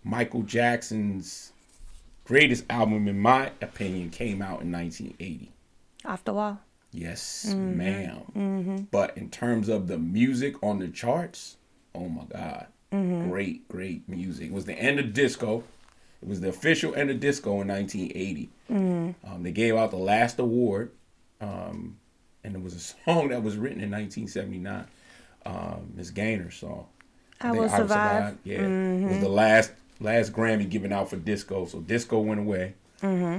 Michael 0.04 0.42
Jackson's 0.42 1.52
greatest 2.24 2.64
album, 2.70 3.08
in 3.08 3.18
my 3.18 3.50
opinion, 3.60 4.10
came 4.10 4.40
out 4.40 4.62
in 4.62 4.70
1980. 4.70 5.52
Off 6.04 6.24
the 6.24 6.32
wall. 6.32 6.60
Yes, 6.92 7.46
mm-hmm. 7.48 7.76
ma'am. 7.76 8.88
But 8.90 9.16
in 9.18 9.28
terms 9.30 9.68
of 9.68 9.86
the 9.88 9.98
music 9.98 10.62
on 10.62 10.78
the 10.78 10.88
charts, 10.88 11.56
oh 11.94 12.08
my 12.08 12.24
God. 12.24 12.66
Great, 12.90 13.68
great 13.68 14.08
music. 14.08 14.46
It 14.46 14.52
was 14.52 14.64
the 14.64 14.72
end 14.72 14.98
of 14.98 15.12
disco. 15.12 15.64
It 16.26 16.28
was 16.28 16.40
the 16.40 16.48
official 16.48 16.92
end 16.96 17.08
of 17.10 17.20
disco 17.20 17.60
in 17.60 17.68
1980. 17.68 18.50
Um, 19.24 19.42
they 19.44 19.52
gave 19.52 19.76
out 19.76 19.92
the 19.92 19.96
last 19.96 20.40
award, 20.40 20.90
um, 21.40 21.96
and 22.42 22.56
it 22.56 22.60
was 22.62 22.74
a 22.74 22.80
song 23.04 23.28
that 23.28 23.44
was 23.44 23.56
written 23.56 23.80
in 23.80 23.90
1979. 23.92 24.86
Um, 25.46 25.92
Miss 25.94 26.10
Gaynor's 26.10 26.56
song. 26.56 26.86
I 27.40 27.50
think 27.50 27.60
Will 27.60 27.68
Survive. 27.68 28.38
Yeah, 28.42 28.58
it 28.62 29.08
was 29.08 29.20
the 29.20 29.28
last 29.28 29.70
last 30.00 30.32
Grammy 30.32 30.68
given 30.68 30.92
out 30.92 31.08
for 31.10 31.16
disco. 31.16 31.64
So 31.66 31.78
disco 31.80 32.18
went 32.18 32.40
away, 32.40 32.74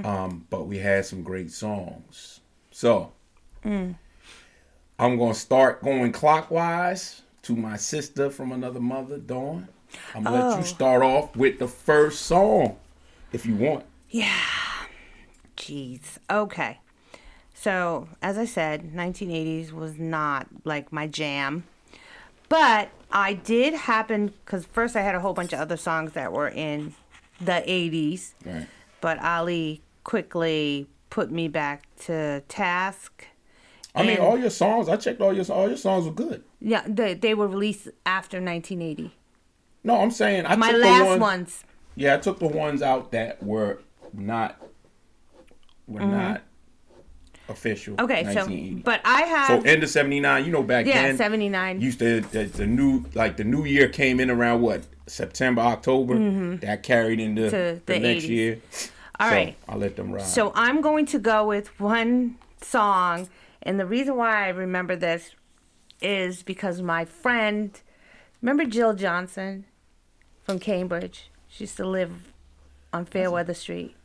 um, 0.05 0.45
but 0.49 0.67
we 0.67 0.77
had 0.77 1.05
some 1.05 1.23
great 1.23 1.51
songs. 1.51 2.39
So 2.71 3.11
I'm 4.97 5.17
gonna 5.17 5.33
start 5.33 5.83
going 5.83 6.13
clockwise 6.13 7.21
to 7.41 7.55
my 7.55 7.75
sister 7.75 8.29
from 8.29 8.53
another 8.53 8.79
mother, 8.79 9.17
Dawn. 9.17 9.67
I'm 10.15 10.23
gonna 10.23 10.35
let 10.45 10.55
Oh. 10.55 10.57
you 10.59 10.65
start 10.65 11.01
off 11.03 11.35
with 11.35 11.59
the 11.59 11.67
first 11.67 12.23
song, 12.23 12.77
if 13.31 13.45
you 13.45 13.55
want. 13.55 13.85
Yeah. 14.09 14.31
Jeez. 15.57 16.17
Okay. 16.29 16.79
So, 17.53 18.07
as 18.21 18.37
I 18.37 18.45
said, 18.45 18.93
1980s 18.93 19.71
was 19.71 19.97
not 19.97 20.47
like 20.63 20.91
my 20.93 21.07
jam. 21.07 21.63
But 22.49 22.89
I 23.11 23.33
did 23.33 23.73
happen, 23.73 24.33
because 24.45 24.65
first 24.65 24.95
I 24.95 25.01
had 25.01 25.15
a 25.15 25.19
whole 25.19 25.33
bunch 25.33 25.51
of 25.53 25.59
other 25.59 25.75
songs 25.77 26.13
that 26.13 26.31
were 26.31 26.47
in 26.47 26.93
the 27.41 27.63
80s. 27.67 28.33
Right. 28.45 28.67
But 29.01 29.21
Ali 29.21 29.81
quickly 30.03 30.87
put 31.09 31.31
me 31.31 31.47
back 31.47 31.83
to 32.05 32.41
task. 32.47 33.25
I 33.95 34.03
mean, 34.03 34.19
all 34.19 34.37
your 34.37 34.51
songs. 34.51 34.87
I 34.87 34.95
checked 34.95 35.19
all 35.21 35.33
your 35.33 35.45
all 35.51 35.67
your 35.67 35.77
songs 35.77 36.05
were 36.05 36.11
good. 36.13 36.43
Yeah, 36.61 36.83
they, 36.87 37.15
they 37.15 37.33
were 37.33 37.47
released 37.47 37.87
after 38.05 38.37
1980. 38.37 39.11
No, 39.83 39.97
I'm 40.01 40.11
saying 40.11 40.45
I 40.45 40.55
My 40.55 40.71
took 40.71 40.81
last 40.81 40.99
the 40.99 41.05
ones, 41.05 41.21
ones. 41.21 41.63
Yeah, 41.95 42.15
I 42.15 42.17
took 42.17 42.39
the 42.39 42.47
ones 42.47 42.81
out 42.81 43.11
that 43.11 43.41
were 43.41 43.79
not 44.13 44.61
were 45.87 46.01
not 46.01 46.41
official. 47.49 47.95
Mm-hmm. 47.95 48.05
Okay, 48.05 48.33
so 48.75 48.81
but 48.83 49.01
I 49.05 49.21
have 49.21 49.63
so 49.63 49.69
end 49.69 49.83
of 49.83 49.89
'79. 49.89 50.45
You 50.45 50.51
know, 50.51 50.63
back 50.63 50.85
yeah, 50.85 51.03
then, 51.03 51.17
79. 51.17 51.81
used 51.81 51.99
to 51.99 52.21
the, 52.21 52.43
the 52.45 52.67
new 52.67 53.05
like 53.13 53.37
the 53.37 53.43
new 53.43 53.63
year 53.65 53.87
came 53.87 54.19
in 54.19 54.29
around 54.29 54.61
what 54.61 54.83
September 55.07 55.61
October. 55.61 56.57
That 56.57 56.83
carried 56.83 57.19
into 57.19 57.43
Mm-hmm. 57.43 57.49
To 57.49 57.81
the, 57.85 57.93
the 57.93 57.99
next 57.99 58.25
80s. 58.25 58.29
year. 58.29 58.59
All 59.19 59.29
so 59.29 59.35
right. 59.35 59.55
I'll 59.67 59.77
let 59.79 59.95
them 59.95 60.11
ride. 60.11 60.25
So 60.25 60.51
I'm 60.55 60.81
going 60.81 61.05
to 61.07 61.19
go 61.19 61.47
with 61.47 61.79
one 61.79 62.37
song, 62.61 63.29
and 63.63 63.79
the 63.79 63.85
reason 63.85 64.15
why 64.17 64.45
I 64.45 64.49
remember 64.49 64.95
this 64.95 65.31
is 66.01 66.43
because 66.43 66.81
my 66.81 67.05
friend, 67.05 67.79
remember 68.41 68.65
Jill 68.65 68.93
Johnson 68.93 69.65
from 70.43 70.59
Cambridge? 70.59 71.29
She 71.47 71.63
used 71.63 71.77
to 71.77 71.85
live 71.87 72.11
on 72.93 73.05
Fayerweather 73.05 73.55
Street. 73.55 73.95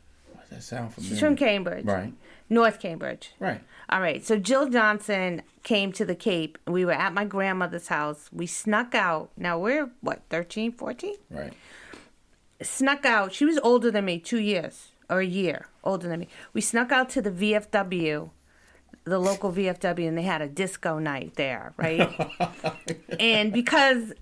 Does 0.41 0.49
that 0.49 0.63
sound 0.63 0.93
familiar? 0.93 1.09
She's 1.15 1.19
from 1.19 1.35
Cambridge, 1.35 1.85
Right. 1.85 2.13
North 2.49 2.79
Cambridge. 2.79 3.31
Right. 3.39 3.61
All 3.89 4.01
right. 4.01 4.23
So 4.25 4.37
Jill 4.37 4.69
Johnson 4.69 5.41
came 5.63 5.91
to 5.93 6.05
the 6.05 6.15
Cape. 6.15 6.57
and 6.65 6.73
We 6.73 6.85
were 6.85 6.91
at 6.91 7.13
my 7.13 7.25
grandmother's 7.25 7.87
house. 7.87 8.29
We 8.31 8.45
snuck 8.47 8.93
out. 8.93 9.31
Now 9.37 9.57
we're 9.59 9.89
what, 10.01 10.21
13, 10.29 10.71
14? 10.73 11.15
Right. 11.31 11.53
Snuck 12.61 13.05
out. 13.05 13.33
She 13.33 13.45
was 13.45 13.59
older 13.63 13.91
than 13.91 14.05
me, 14.05 14.19
two 14.19 14.39
years 14.39 14.89
or 15.09 15.19
a 15.19 15.25
year 15.25 15.67
older 15.83 16.07
than 16.07 16.19
me. 16.21 16.27
We 16.53 16.61
snuck 16.61 16.91
out 16.91 17.09
to 17.09 17.21
the 17.21 17.31
VFW, 17.31 18.29
the 19.05 19.19
local 19.19 19.51
VFW, 19.51 20.07
and 20.07 20.17
they 20.17 20.21
had 20.23 20.41
a 20.41 20.47
disco 20.47 20.97
night 20.97 21.33
there, 21.35 21.73
right? 21.77 22.09
and 23.19 23.51
because 23.51 24.13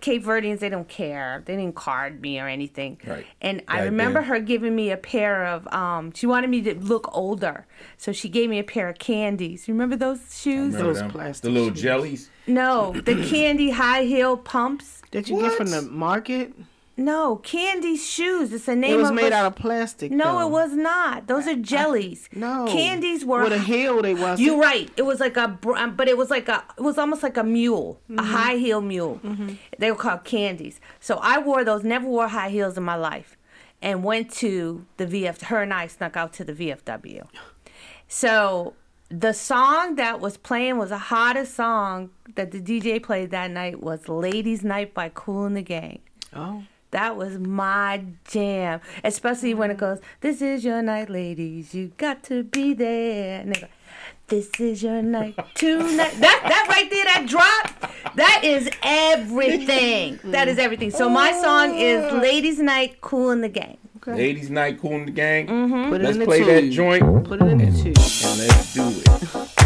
Cape 0.00 0.24
Verdeans, 0.24 0.60
they 0.60 0.68
don't 0.68 0.88
care. 0.88 1.42
They 1.44 1.56
didn't 1.56 1.74
card 1.74 2.20
me 2.22 2.40
or 2.40 2.48
anything. 2.48 2.98
Right. 3.06 3.26
And 3.42 3.62
I 3.68 3.76
Back 3.78 3.84
remember 3.84 4.20
then. 4.20 4.28
her 4.30 4.40
giving 4.40 4.74
me 4.74 4.90
a 4.90 4.96
pair 4.96 5.44
of, 5.46 5.66
um, 5.68 6.12
she 6.12 6.26
wanted 6.26 6.48
me 6.50 6.62
to 6.62 6.74
look 6.74 7.08
older. 7.14 7.66
So 7.98 8.12
she 8.12 8.28
gave 8.28 8.48
me 8.48 8.58
a 8.58 8.64
pair 8.64 8.88
of 8.88 8.98
candies. 8.98 9.68
You 9.68 9.74
remember 9.74 9.96
those 9.96 10.20
shoes? 10.40 10.74
Remember 10.74 10.82
Those 10.84 10.98
them? 11.00 11.10
plastic 11.10 11.42
The 11.42 11.50
little 11.50 11.68
shoes. 11.74 11.82
jellies. 11.82 12.30
No, 12.46 12.92
the 12.92 13.26
candy 13.28 13.70
high 13.70 14.04
heel 14.04 14.36
pumps. 14.36 15.02
Did 15.10 15.28
you 15.28 15.40
get 15.40 15.52
from 15.52 15.70
the 15.70 15.82
market? 15.82 16.54
No, 17.00 17.36
candy 17.36 17.96
shoes. 17.96 18.52
It's 18.52 18.66
the 18.66 18.76
name 18.76 18.92
It 18.92 18.96
was 18.98 19.08
of 19.08 19.14
made 19.14 19.32
a- 19.32 19.36
out 19.36 19.46
of 19.46 19.56
plastic. 19.56 20.12
No, 20.12 20.38
though. 20.38 20.46
it 20.46 20.50
was 20.50 20.72
not. 20.74 21.26
Those 21.28 21.46
are 21.46 21.54
jellies. 21.56 22.28
No. 22.34 22.66
candies 22.68 23.24
were. 23.24 23.42
With 23.42 23.52
a 23.54 23.58
heel, 23.58 24.02
they 24.02 24.14
was. 24.14 24.38
You're 24.38 24.60
right. 24.60 24.90
It 24.96 25.02
was 25.02 25.18
like 25.18 25.36
a, 25.38 25.58
um, 25.76 25.96
but 25.96 26.08
it 26.08 26.16
was 26.18 26.28
like 26.30 26.48
a, 26.48 26.62
it 26.76 26.82
was 26.82 26.98
almost 26.98 27.22
like 27.22 27.36
a 27.38 27.42
mule, 27.44 28.00
a 28.18 28.22
high 28.22 28.56
heel 28.56 28.80
mule. 28.82 29.18
They 29.78 29.90
were 29.90 29.96
called 29.96 30.24
candies. 30.24 30.78
So 31.00 31.18
I 31.22 31.38
wore 31.38 31.64
those. 31.64 31.82
Never 31.84 32.06
wore 32.06 32.28
high 32.28 32.50
heels 32.50 32.76
in 32.76 32.82
my 32.84 32.96
life, 32.96 33.36
and 33.80 34.04
went 34.04 34.30
to 34.34 34.84
the 34.98 35.06
VF. 35.06 35.42
Her 35.44 35.62
and 35.62 35.72
I 35.72 35.86
snuck 35.86 36.16
out 36.18 36.32
to 36.34 36.44
the 36.44 36.52
VFW. 36.52 37.26
So 38.08 38.74
the 39.08 39.32
song 39.32 39.94
that 39.96 40.20
was 40.20 40.36
playing 40.36 40.76
was 40.78 40.90
the 40.90 40.98
hottest 40.98 41.54
song 41.54 42.10
that 42.34 42.50
the 42.50 42.60
DJ 42.60 43.02
played 43.02 43.30
that 43.30 43.50
night 43.50 43.80
was 43.82 44.08
"Ladies' 44.08 44.62
Night" 44.62 44.92
by 44.94 45.08
Kool 45.08 45.44
and 45.46 45.56
the 45.56 45.62
Gang. 45.62 46.00
Oh. 46.34 46.64
That 46.92 47.16
was 47.16 47.38
my 47.38 48.02
jam, 48.28 48.80
especially 49.04 49.54
when 49.54 49.70
it 49.70 49.76
goes, 49.78 50.00
"This 50.20 50.42
is 50.42 50.64
your 50.64 50.82
night, 50.82 51.08
ladies. 51.08 51.74
You 51.74 51.92
got 51.96 52.22
to 52.24 52.42
be 52.42 52.74
there." 52.74 53.40
And 53.40 53.54
they 53.54 53.60
go, 53.60 53.66
"This 54.28 54.50
is 54.58 54.82
your 54.82 55.00
night 55.00 55.36
tonight." 55.54 56.14
That 56.20 56.40
that 56.42 56.66
right 56.68 56.90
there, 56.90 57.04
that 57.04 57.26
drop, 57.28 58.14
that 58.16 58.40
is 58.42 58.68
everything. 58.82 60.18
That 60.24 60.48
is 60.48 60.58
everything. 60.58 60.90
So 60.90 61.08
my 61.08 61.32
song 61.40 61.74
is 61.76 62.12
"Ladies' 62.12 62.58
Night, 62.58 63.00
Kool 63.00 63.30
in 63.30 63.40
the 63.40 63.48
Gang." 63.48 63.76
Ladies' 64.06 64.48
night, 64.50 64.80
cool 64.80 64.94
in 64.94 65.04
the 65.04 65.12
gang. 65.12 65.46
Mm-hmm. 65.46 65.90
Put 65.90 66.00
it 66.00 66.04
Let's 66.04 66.14
in 66.14 66.20
the 66.20 66.24
play 66.24 66.42
that 66.42 66.70
joint 66.70 67.24
Put 67.24 67.42
it 67.42 67.48
in 67.48 67.58
the 67.58 67.66
tube. 67.66 67.98
and 67.98 68.38
let's 68.38 68.72
do 68.74 68.88
it. 68.88 69.50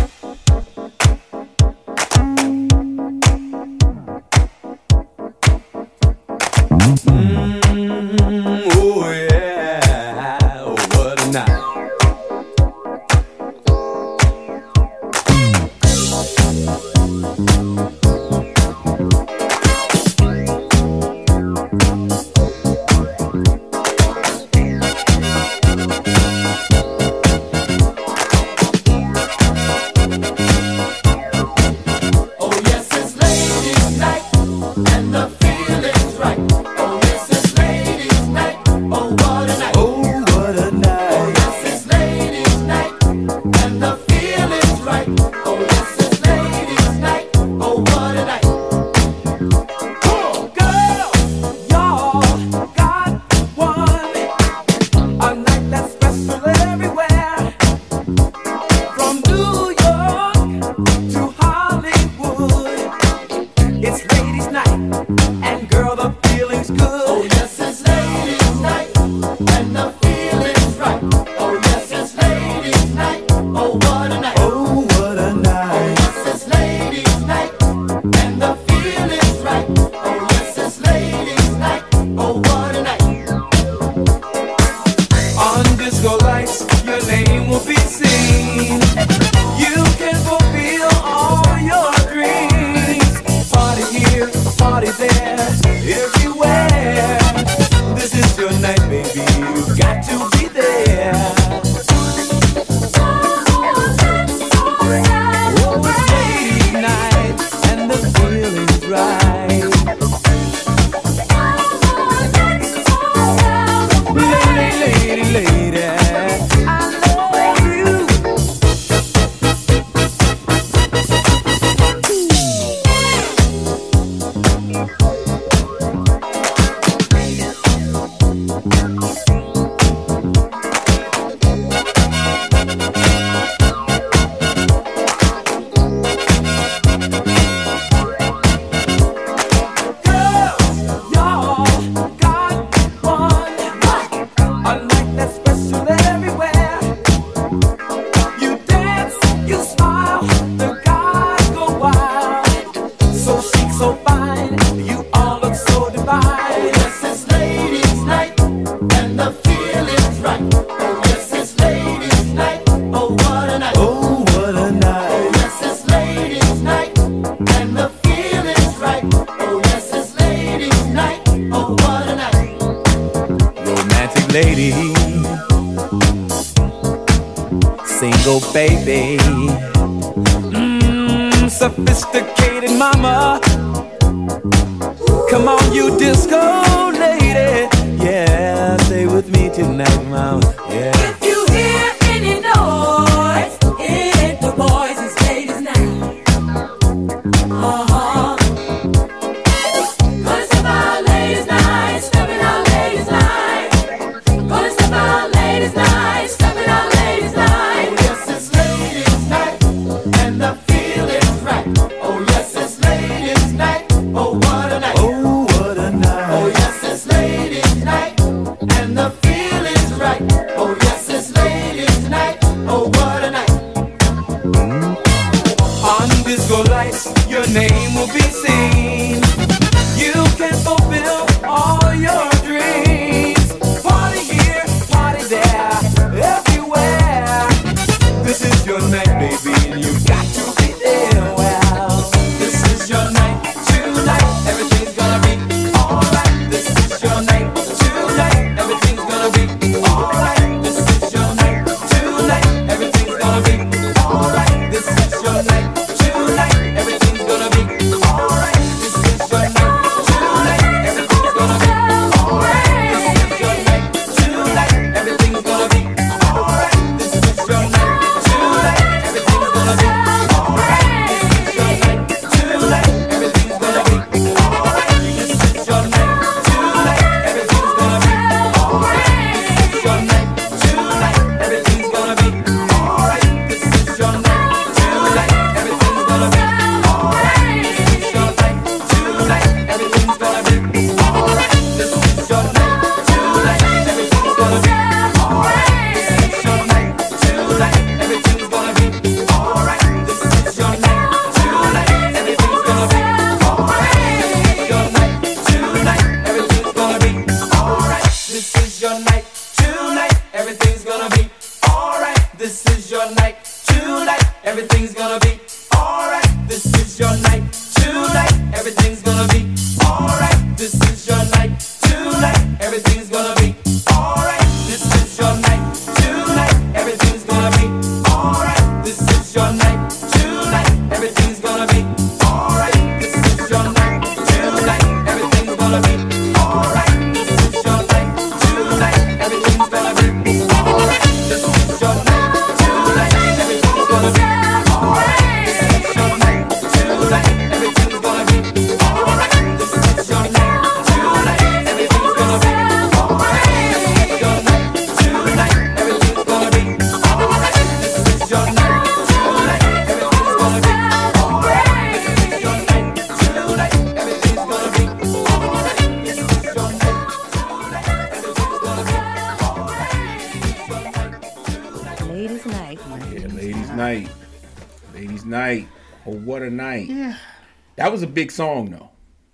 song, 378.34 378.70
though. 378.70 378.90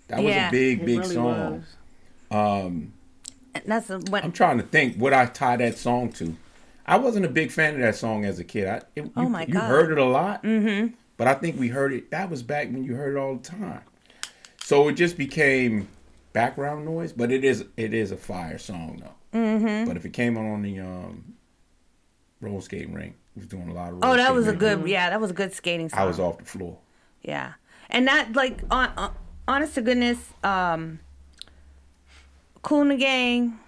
That 0.07 0.23
was 0.23 0.33
Yeah. 0.33 0.47
a 0.49 0.51
big, 0.51 0.81
it 0.81 0.85
big 0.85 0.99
really 0.99 1.15
song. 1.15 1.63
was. 2.31 2.91
And 3.53 3.63
that's 3.65 3.89
a- 3.89 3.99
when 4.09 4.23
I'm 4.23 4.31
trying 4.31 4.57
to 4.57 4.63
think 4.63 4.97
what 4.97 5.13
I 5.13 5.25
tie 5.25 5.57
that 5.57 5.77
song 5.77 6.11
to. 6.13 6.35
I 6.85 6.97
wasn't 6.97 7.25
a 7.25 7.29
big 7.29 7.51
fan 7.51 7.75
of 7.75 7.81
that 7.81 7.95
song 7.95 8.25
as 8.25 8.39
a 8.39 8.43
kid. 8.43 8.67
I, 8.67 8.81
it, 8.95 9.11
Oh 9.15 9.23
you, 9.23 9.29
my 9.29 9.45
you 9.45 9.59
heard 9.59 9.91
it 9.91 9.97
a 9.97 10.05
lot, 10.05 10.43
mm-hmm. 10.43 10.93
but 11.17 11.27
I 11.27 11.35
think 11.35 11.59
we 11.59 11.67
heard 11.67 11.93
it. 11.93 12.11
That 12.11 12.29
was 12.29 12.43
back 12.43 12.67
when 12.71 12.83
you 12.83 12.95
heard 12.95 13.15
it 13.15 13.19
all 13.19 13.35
the 13.35 13.43
time. 13.47 13.81
So 14.57 14.87
it 14.87 14.93
just 14.93 15.17
became 15.17 15.87
background 16.33 16.85
noise. 16.85 17.13
But 17.13 17.31
it 17.31 17.43
is 17.43 17.65
it 17.77 17.93
is 17.93 18.11
a 18.11 18.17
fire 18.17 18.57
song 18.57 19.01
though. 19.03 19.37
Mm-hmm. 19.39 19.87
But 19.87 19.95
if 19.95 20.05
it 20.05 20.11
came 20.11 20.37
on 20.37 20.45
on 20.51 20.61
the 20.63 20.79
um, 20.79 21.35
roller 22.41 22.61
skating 22.61 22.93
rink, 22.93 23.15
we 23.35 23.41
was 23.41 23.47
doing 23.47 23.69
a 23.69 23.73
lot 23.73 23.93
of. 23.93 23.99
Oh, 24.01 24.15
that 24.15 24.33
was 24.33 24.47
a 24.47 24.55
skating. 24.55 24.79
good. 24.81 24.89
Yeah, 24.89 25.09
that 25.11 25.21
was 25.21 25.31
a 25.31 25.35
good 25.35 25.53
skating 25.53 25.89
song. 25.89 25.99
I 25.99 26.05
was 26.05 26.19
off 26.19 26.37
the 26.39 26.45
floor. 26.45 26.77
Yeah, 27.21 27.53
and 27.91 28.07
that 28.07 28.33
like 28.33 28.61
on, 28.71 28.89
on 28.97 29.13
honest 29.47 29.75
to 29.75 29.81
goodness, 29.81 30.17
um, 30.43 30.99
Kool 32.61 32.81
and 32.81 32.91
the 32.91 32.95
Gang. 32.97 33.59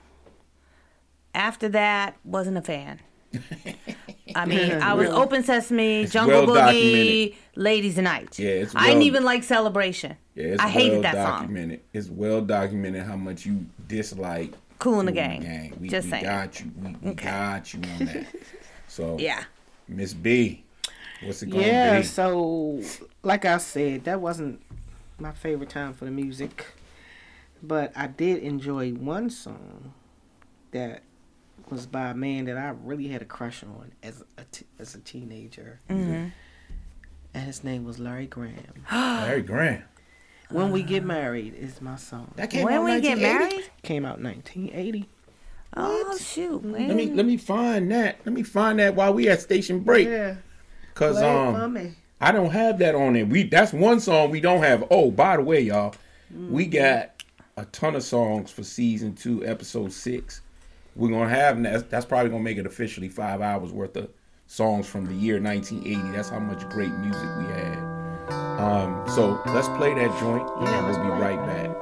After 1.35 1.67
that, 1.69 2.15
wasn't 2.23 2.57
a 2.57 2.61
fan. 2.61 2.99
I 4.35 4.45
mean, 4.45 4.71
I 4.71 4.93
was 4.93 5.09
Open 5.09 5.43
Sesame, 5.43 6.05
Jungle 6.05 6.45
well 6.45 6.55
Boogie, 6.55 6.65
documented. 6.65 7.33
Ladies 7.55 7.97
Night. 7.97 8.37
Yeah, 8.39 8.49
it's 8.49 8.75
I 8.75 8.89
didn't 8.89 9.03
even 9.03 9.23
like 9.23 9.43
Celebration. 9.43 10.15
Yeah, 10.35 10.45
it's 10.45 10.63
I 10.63 10.67
hated 10.69 10.91
well 10.93 11.01
that 11.03 11.13
song. 11.15 11.39
documented. 11.41 11.81
It's 11.91 12.09
well 12.09 12.41
documented 12.41 13.03
how 13.03 13.15
much 13.15 13.45
you 13.45 13.65
dislike 13.87 14.53
Cool 14.79 14.99
in 15.01 15.05
the 15.07 15.11
Cool 15.11 15.21
Gang. 15.21 15.77
We, 15.79 15.89
Just 15.89 16.05
we 16.05 16.11
saying. 16.11 16.23
got 16.23 16.59
you. 16.59 16.71
We, 16.79 16.95
we 17.01 17.11
Okay. 17.11 17.25
got 17.29 17.73
you 17.73 17.79
on 17.81 18.05
that. 18.05 18.25
So 18.87 19.17
Yeah. 19.17 19.43
Miss 19.87 20.13
B, 20.13 20.63
what's 21.21 21.41
it 21.41 21.49
gonna 21.49 21.63
Yeah, 21.63 21.97
be? 22.01 22.03
so 22.03 22.79
like 23.23 23.45
I 23.45 23.57
said, 23.57 24.03
that 24.05 24.21
wasn't 24.21 24.61
my 25.19 25.31
favorite 25.31 25.69
time 25.69 25.93
for 25.93 26.05
the 26.05 26.11
music, 26.11 26.65
but 27.61 27.91
I 27.95 28.07
did 28.07 28.43
enjoy 28.43 28.91
one 28.91 29.29
song 29.29 29.93
that 30.71 31.03
was 31.69 31.85
by 31.85 32.09
a 32.09 32.13
man 32.13 32.45
that 32.45 32.57
I 32.57 32.73
really 32.83 33.07
had 33.07 33.21
a 33.21 33.25
crush 33.25 33.63
on 33.63 33.91
as 34.01 34.23
a 34.37 34.43
t- 34.51 34.65
as 34.79 34.95
a 34.95 34.99
teenager, 34.99 35.79
Mm-hmm. 35.89 36.27
and 37.33 37.43
his 37.45 37.63
name 37.63 37.85
was 37.85 37.99
Larry 37.99 38.27
Graham. 38.27 38.83
Larry 38.91 39.41
Graham. 39.41 39.83
When 40.49 40.71
we 40.71 40.83
get 40.83 41.03
married 41.03 41.55
is 41.55 41.81
my 41.81 41.95
song. 41.95 42.31
That 42.35 42.51
came 42.51 42.65
When 42.65 42.73
out 42.75 42.83
we 42.83 43.01
get 43.01 43.17
1980? 43.17 43.55
married? 43.55 43.69
Came 43.81 44.05
out 44.05 44.21
1980. 44.21 45.09
Oh 45.75 46.17
shoot, 46.19 46.63
man. 46.63 46.87
Let 46.89 46.97
me 46.97 47.05
let 47.11 47.25
me 47.25 47.37
find 47.37 47.89
that. 47.91 48.17
Let 48.25 48.33
me 48.33 48.43
find 48.43 48.77
that 48.79 48.93
while 48.93 49.13
we 49.13 49.29
at 49.29 49.41
station 49.41 49.79
break. 49.79 50.07
Yeah, 50.07 50.35
Cause 50.93 51.15
play 51.17 51.31
it 51.31 51.51
for 51.53 51.61
um 51.61 51.73
me. 51.73 51.93
I 52.23 52.31
don't 52.31 52.51
have 52.51 52.79
that 52.79 52.95
on 52.95 53.13
there. 53.13 53.25
We 53.25 53.43
that's 53.43 53.73
one 53.73 53.99
song 53.99 54.29
we 54.31 54.39
don't 54.39 54.63
have. 54.63 54.85
Oh, 54.89 55.11
by 55.11 55.35
the 55.37 55.43
way, 55.43 55.59
y'all, 55.59 55.93
we 56.49 56.65
got 56.65 57.21
a 57.57 57.65
ton 57.65 57.95
of 57.95 58.03
songs 58.03 58.49
for 58.49 58.63
season 58.63 59.13
two, 59.13 59.45
episode 59.45 59.91
six. 59.91 60.41
We're 60.95 61.09
gonna 61.09 61.27
have 61.29 61.61
that's, 61.61 61.83
that's 61.83 62.05
probably 62.05 62.29
gonna 62.29 62.43
make 62.43 62.57
it 62.57 62.65
officially 62.65 63.09
five 63.09 63.41
hours 63.41 63.71
worth 63.73 63.97
of 63.97 64.09
songs 64.47 64.87
from 64.87 65.05
the 65.05 65.13
year 65.13 65.41
1980. 65.41 66.15
That's 66.15 66.29
how 66.29 66.39
much 66.39 66.67
great 66.69 66.91
music 66.91 67.27
we 67.39 67.45
had. 67.45 67.77
Um, 68.59 69.03
so 69.09 69.41
let's 69.47 69.67
play 69.69 69.93
that 69.93 70.17
joint, 70.19 70.47
Yeah, 70.61 70.77
and 70.77 70.87
let's 70.87 70.97
we'll 70.99 71.15
be 71.15 71.21
right 71.21 71.45
back. 71.45 71.81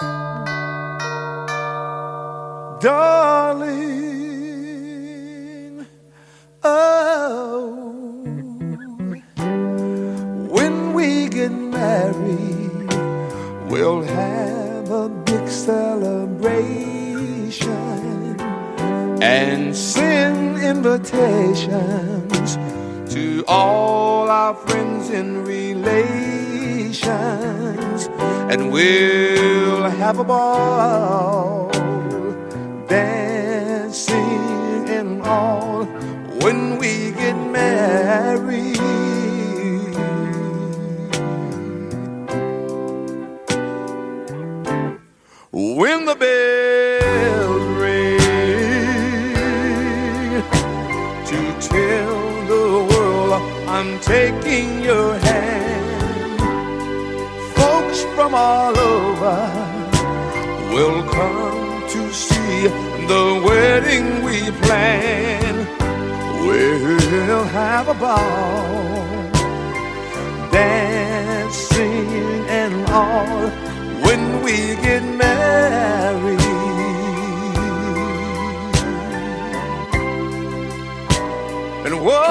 darling. 4.92 5.86
Oh, 6.64 8.11
get 11.42 11.52
married, 11.52 12.94
we'll 13.72 14.04
have 14.04 14.92
a 14.92 15.10
big 15.10 15.48
celebration 15.48 16.40
and 19.24 19.76
send 19.76 20.60
invitations 20.74 22.58
to 23.12 23.44
all 23.48 24.30
our 24.30 24.54
friends 24.54 25.10
and 25.10 25.48
relations, 25.48 27.10
and 28.52 28.72
we'll 28.72 29.90
have 29.90 30.20
a 30.20 30.24
ball 30.24 31.72
dancing 32.88 34.90
and 35.00 35.24
all 35.24 35.86
when 36.44 36.78
we 36.78 37.12
get 37.14 37.36
married. 37.62 39.31
When 45.64 46.06
the 46.06 46.16
bells 46.16 47.62
ring 47.78 48.18
to 51.30 51.40
tell 51.70 52.46
the 52.48 52.66
world 52.90 53.44
I'm 53.70 54.00
taking 54.00 54.82
your 54.82 55.20
hand, 55.20 56.40
folks 57.54 58.02
from 58.16 58.34
all 58.34 58.76
over 58.76 59.38
will 60.74 61.04
come 61.12 61.88
to 61.90 62.12
see 62.12 62.68
the 63.06 63.40
wedding 63.46 64.24
we 64.24 64.50
plan. 64.66 65.68
We'll 66.44 67.44
have 67.44 67.88
a 67.88 67.94
ball, 67.94 69.06
dancing 70.52 72.50
and 72.50 72.90
all 72.90 73.52
we 74.52 74.76
get 74.88 75.04
married. 75.04 76.42
And 81.86 81.96
whoa, 82.06 82.26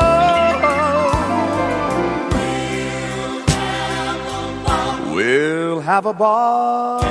we'll 5.15 5.81
have 5.81 6.05
a 6.05 6.13
ball. 6.13 7.03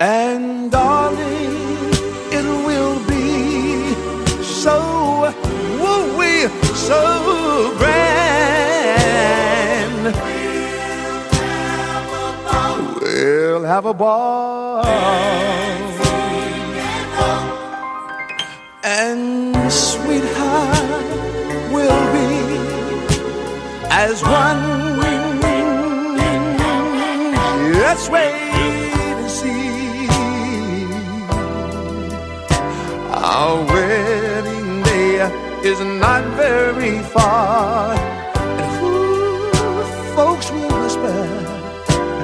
And 0.00 0.72
darling, 0.72 1.56
it 2.38 2.46
will 2.66 2.98
be 3.06 3.94
so 4.42 4.76
woo-wee, 5.82 6.48
so 6.74 7.74
grand. 7.78 8.01
We'll 13.62 13.70
have 13.70 13.86
a 13.86 13.94
ball. 13.94 14.84
And 18.82 19.54
sweetheart 19.70 20.90
will 21.70 22.02
be 22.12 22.28
as 23.88 24.20
one. 24.22 24.98
Let's 27.78 28.08
wait 28.08 28.24
and 29.20 29.30
see. 29.30 30.08
Our 33.14 33.64
wedding 33.64 34.82
day 34.82 35.20
is 35.62 35.78
not 35.78 36.24
very 36.34 36.98
far. 37.14 37.94
And 37.94 38.70
who 38.80 38.96
folks 40.16 40.50
will 40.50 40.82
whisper, 40.82 41.31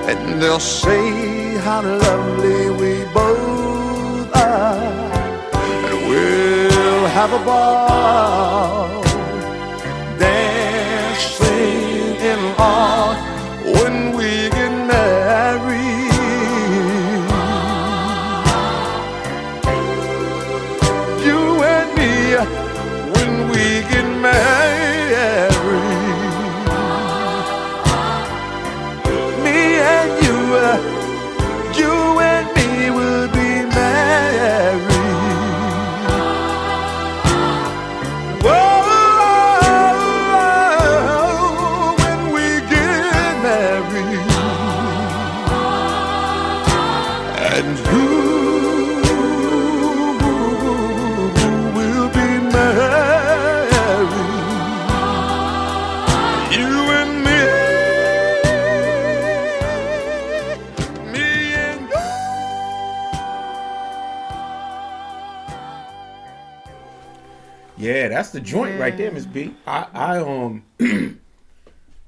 and 0.08 0.40
they'll 0.40 0.58
say 0.58 1.58
how 1.58 1.82
lovely 1.82 2.70
we 2.80 3.04
both 3.12 4.34
are. 4.34 4.74
And 5.90 6.08
we'll 6.08 7.06
have 7.08 7.32
a 7.34 7.44
ball, 7.44 9.02
dancing 10.18 12.16
in 12.32 12.40
all 12.56 13.14
when 13.76 14.16
we 14.16 14.48
that's 68.18 68.30
the 68.30 68.40
joint 68.40 68.80
right 68.80 68.96
there, 68.96 69.12
Miss 69.12 69.26
B. 69.26 69.54
I, 69.64 69.86
I 69.94 70.18
um, 70.18 70.64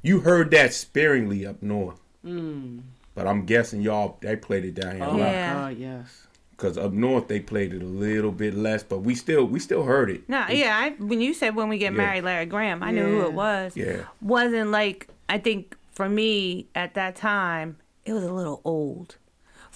you 0.02 0.20
heard 0.20 0.50
that 0.50 0.74
sparingly 0.74 1.46
up 1.46 1.62
north, 1.62 2.00
but 2.24 3.26
I'm 3.28 3.46
guessing 3.46 3.80
y'all 3.80 4.18
they 4.20 4.34
played 4.34 4.64
it 4.64 4.74
down 4.74 4.96
here 4.96 5.04
Oh 5.04 5.10
a 5.10 5.12
lot. 5.12 5.18
Yeah. 5.18 5.54
my 5.54 5.60
God, 5.70 5.78
yes. 5.78 6.26
Because 6.50 6.76
up 6.76 6.92
north 6.92 7.28
they 7.28 7.38
played 7.38 7.72
it 7.72 7.80
a 7.82 7.86
little 7.86 8.32
bit 8.32 8.54
less, 8.54 8.82
but 8.82 8.98
we 9.02 9.14
still 9.14 9.44
we 9.44 9.60
still 9.60 9.84
heard 9.84 10.10
it. 10.10 10.28
No, 10.28 10.46
yeah. 10.48 10.76
I, 10.76 10.90
when 11.02 11.20
you 11.20 11.32
said 11.32 11.54
when 11.54 11.68
we 11.68 11.78
get 11.78 11.92
Yeah. 11.92 11.98
married, 11.98 12.24
Larry 12.24 12.46
Graham, 12.46 12.82
I 12.82 12.90
knew 12.90 13.06
who 13.06 13.20
it 13.26 13.32
was. 13.32 13.76
Yeah. 13.76 14.02
Wasn't 14.20 14.70
like 14.72 15.06
I 15.28 15.38
think 15.38 15.76
for 15.92 16.08
me 16.08 16.66
at 16.74 16.94
that 16.94 17.14
time, 17.14 17.76
it 18.04 18.12
was 18.14 18.24
a 18.24 18.32
little 18.32 18.60
old. 18.64 19.14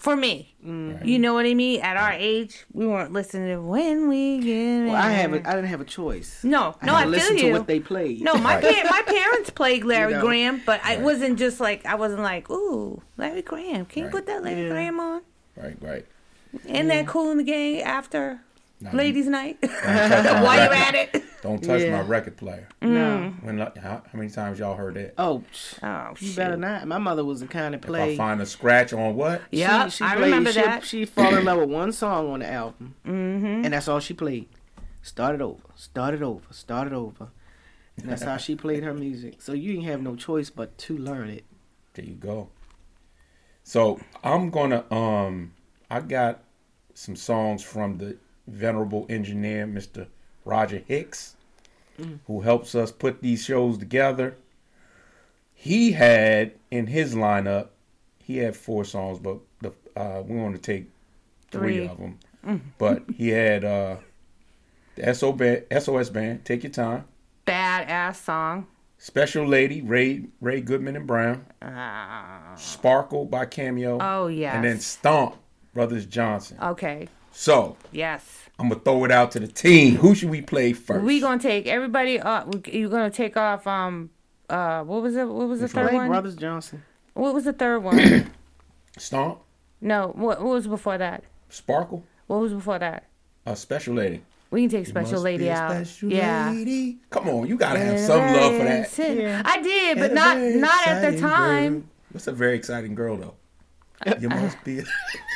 For 0.04 0.16
me, 0.16 0.54
you 0.62 1.18
know 1.18 1.32
what 1.32 1.46
I 1.46 1.54
mean. 1.54 1.80
At 1.80 1.96
our 1.96 2.12
age, 2.12 2.66
we 2.74 2.86
weren't 2.86 3.14
listening 3.14 3.48
to 3.48 3.62
when 3.62 4.06
we 4.06 4.38
get. 4.38 4.84
Well, 4.92 4.94
I 4.96 5.08
haven't. 5.12 5.46
I 5.46 5.52
didn't 5.54 5.68
have 5.68 5.80
a 5.80 5.84
choice. 5.86 6.44
No, 6.44 6.76
I 6.82 6.84
no, 6.86 6.94
had 6.94 7.08
I 7.08 7.10
to 7.10 7.10
feel 7.10 7.10
listen 7.20 7.36
you. 7.38 7.42
to 7.44 7.52
what 7.52 7.66
they 7.66 7.80
played. 7.80 8.20
No, 8.20 8.34
my 8.34 8.56
Right. 8.56 8.82
pa- 8.84 8.90
my 8.90 9.00
parents 9.06 9.48
played 9.48 9.82
Larry 9.82 10.12
You 10.12 10.18
know. 10.18 10.24
Graham, 10.26 10.60
but 10.66 10.82
I 10.84 10.98
wasn't 10.98 11.38
just 11.38 11.58
like 11.58 11.86
I 11.86 11.94
wasn't 11.94 12.20
like, 12.20 12.50
ooh, 12.50 13.00
Larry 13.16 13.40
Graham. 13.40 13.86
Can 13.86 14.04
you 14.04 14.10
put 14.10 14.26
that 14.26 14.44
Larry 14.44 14.64
Yeah. 14.64 14.68
Graham 14.68 15.00
on? 15.00 15.22
Right, 15.56 15.76
right. 15.80 16.06
Isn't 16.66 16.88
that 16.88 17.06
cool 17.06 17.30
in 17.30 17.38
the 17.38 17.42
game 17.42 17.82
after 17.86 18.42
Nah, 18.84 18.90
ladies' 18.96 19.26
night? 19.26 19.58
Don't 19.60 19.70
touch 19.72 20.24
my 20.24 20.42
While 20.42 20.64
you're 20.64 20.74
at 20.74 20.94
it. 20.94 21.24
Don't 21.42 21.62
touch 21.62 21.80
Yeah. 21.82 21.90
my 21.92 22.00
record 22.02 22.36
player. 22.36 22.68
no. 22.82 23.34
When 23.42 23.58
how, 23.58 23.72
how 23.80 24.02
many 24.12 24.30
times 24.30 24.58
y'all 24.58 24.76
heard 24.76 24.94
that? 24.94 25.14
Oh, 25.18 25.42
Oh, 25.82 26.08
you 26.20 26.28
shit. 26.28 26.36
better 26.36 26.56
not. 26.56 26.86
My 26.86 26.98
mother 26.98 27.24
was 27.24 27.40
the 27.40 27.46
kind 27.46 27.74
of 27.74 27.80
play. 27.80 28.14
If 28.14 28.20
I 28.20 28.24
find 28.24 28.40
a 28.40 28.46
scratch 28.46 28.92
on 28.92 29.14
what? 29.16 29.42
Yeah, 29.50 29.88
she, 29.88 29.98
she 29.98 30.04
I 30.04 30.16
played- 30.16 30.24
remember 30.24 30.52
she, 30.52 30.60
that. 30.62 30.84
She 30.84 31.04
fall 31.06 31.34
in 31.34 31.44
love 31.44 31.58
with 31.60 31.70
one 31.70 31.92
song 31.92 32.30
on 32.30 32.40
the 32.40 32.50
album, 32.50 32.94
mm-hmm. 33.06 33.64
and 33.64 33.72
that's 33.72 33.88
all 33.88 34.00
she 34.00 34.14
played. 34.14 34.48
Started 35.02 35.40
over, 35.42 35.62
started 35.76 36.22
over, 36.22 36.44
started 36.50 36.92
over. 36.92 37.28
And 37.96 38.08
that's 38.10 38.22
how 38.22 38.36
she 38.38 38.54
played 38.64 38.82
her 38.82 38.92
music. 38.94 39.40
So 39.40 39.52
you 39.52 39.72
didn't 39.72 39.84
have 39.88 40.02
no 40.02 40.16
choice 40.16 40.50
but 40.50 40.76
to 40.78 40.96
learn 40.98 41.28
it. 41.28 41.44
There 41.94 42.04
you 42.04 42.14
go. 42.14 42.48
So 43.62 44.00
I'm 44.22 44.50
gonna 44.50 44.84
um 44.92 45.52
I 45.90 46.00
got 46.00 46.42
some 46.94 47.16
songs 47.16 47.62
from 47.62 47.98
the 47.98 48.16
venerable 48.46 49.06
engineer, 49.08 49.66
Mr. 49.66 50.06
Roger 50.44 50.82
Hicks, 50.86 51.36
who 52.26 52.40
helps 52.40 52.74
us 52.74 52.90
put 52.92 53.22
these 53.22 53.44
shows 53.44 53.78
together. 53.78 54.36
He 55.54 55.92
had 55.92 56.52
in 56.70 56.86
his 56.88 57.14
lineup, 57.14 57.68
he 58.18 58.38
had 58.38 58.56
four 58.56 58.84
songs, 58.84 59.18
but 59.18 59.38
the 59.60 59.72
uh, 59.96 60.22
we 60.26 60.36
want 60.36 60.54
to 60.56 60.60
take 60.60 60.90
three, 61.50 61.76
Three. 61.78 61.88
of 61.88 61.98
them. 61.98 62.72
But 62.78 63.04
he 63.16 63.28
had 63.28 63.64
uh, 63.64 63.96
the 64.96 65.14
SO 65.14 65.32
band, 65.32 65.64
SOS 65.80 66.10
band, 66.10 66.44
Take 66.44 66.64
Your 66.64 66.72
Time, 66.72 67.04
Badass 67.46 68.16
song. 68.16 68.66
Special 68.98 69.46
Lady, 69.46 69.80
Ray 69.82 70.24
Ray 70.40 70.60
Goodman 70.60 70.96
and 70.96 71.06
Brown, 71.06 71.46
Ah. 71.62 72.54
Sparkle 72.56 73.24
by 73.24 73.44
Cameo. 73.46 73.98
Oh, 74.00 74.26
yeah. 74.28 74.54
And 74.56 74.64
then 74.64 74.80
Stomp, 74.80 75.36
Brothers 75.74 76.06
Johnson. 76.06 76.58
Okay. 76.62 77.08
So 77.34 77.76
Yes. 77.92 78.40
I'm 78.58 78.68
gonna 78.68 78.80
throw 78.80 79.04
it 79.04 79.10
out 79.10 79.32
to 79.32 79.40
the 79.40 79.48
team. 79.48 79.96
Who 79.96 80.14
should 80.14 80.30
we 80.30 80.40
play 80.40 80.72
first? 80.72 81.04
We 81.04 81.20
gonna 81.20 81.40
take 81.42 81.66
everybody. 81.66 82.20
Uh, 82.20 82.44
you 82.66 82.88
gonna 82.88 83.10
take 83.10 83.36
off. 83.36 83.66
Um. 83.66 84.10
Uh. 84.48 84.84
What 84.84 85.02
was 85.02 85.16
it? 85.16 85.24
What 85.28 85.48
was 85.48 85.60
the 85.60 85.66
third 85.68 85.88
Play 85.88 85.96
one? 85.96 86.08
Brothers 86.08 86.36
Johnson. 86.36 86.82
What 87.14 87.34
was 87.34 87.44
the 87.44 87.52
third 87.52 87.80
one? 87.80 88.30
Stomp, 88.98 89.40
no. 89.80 90.08
What, 90.14 90.40
what 90.40 90.52
was 90.54 90.68
before 90.68 90.98
that? 90.98 91.24
Sparkle, 91.48 92.04
What 92.28 92.40
was 92.40 92.52
before 92.52 92.78
that? 92.78 93.08
a 93.46 93.56
Special 93.56 93.94
Lady. 93.94 94.22
We 94.52 94.62
can 94.62 94.70
take 94.70 94.86
Special 94.86 95.12
Must 95.12 95.24
Lady 95.24 95.44
be 95.44 95.48
a 95.48 95.54
out. 95.56 95.70
special 95.72 96.12
yeah. 96.12 96.50
lady. 96.52 96.98
Come 97.10 97.28
on, 97.28 97.48
you 97.48 97.56
gotta 97.56 97.80
have 97.80 97.98
some 97.98 98.20
love 98.20 98.52
for 98.56 98.64
that. 98.64 99.16
Yeah. 99.16 99.42
I 99.44 99.60
did, 99.60 99.98
but 99.98 100.04
And 100.12 100.14
not 100.14 100.38
not 100.38 100.86
at 100.86 101.10
the 101.12 101.18
time. 101.20 101.72
girl. 101.72 101.82
What's 102.12 102.26
a 102.28 102.32
very 102.32 102.54
exciting 102.56 102.94
girl 102.94 103.16
though? 103.16 103.34
You 104.20 104.28
must 104.28 104.62
be. 104.64 104.82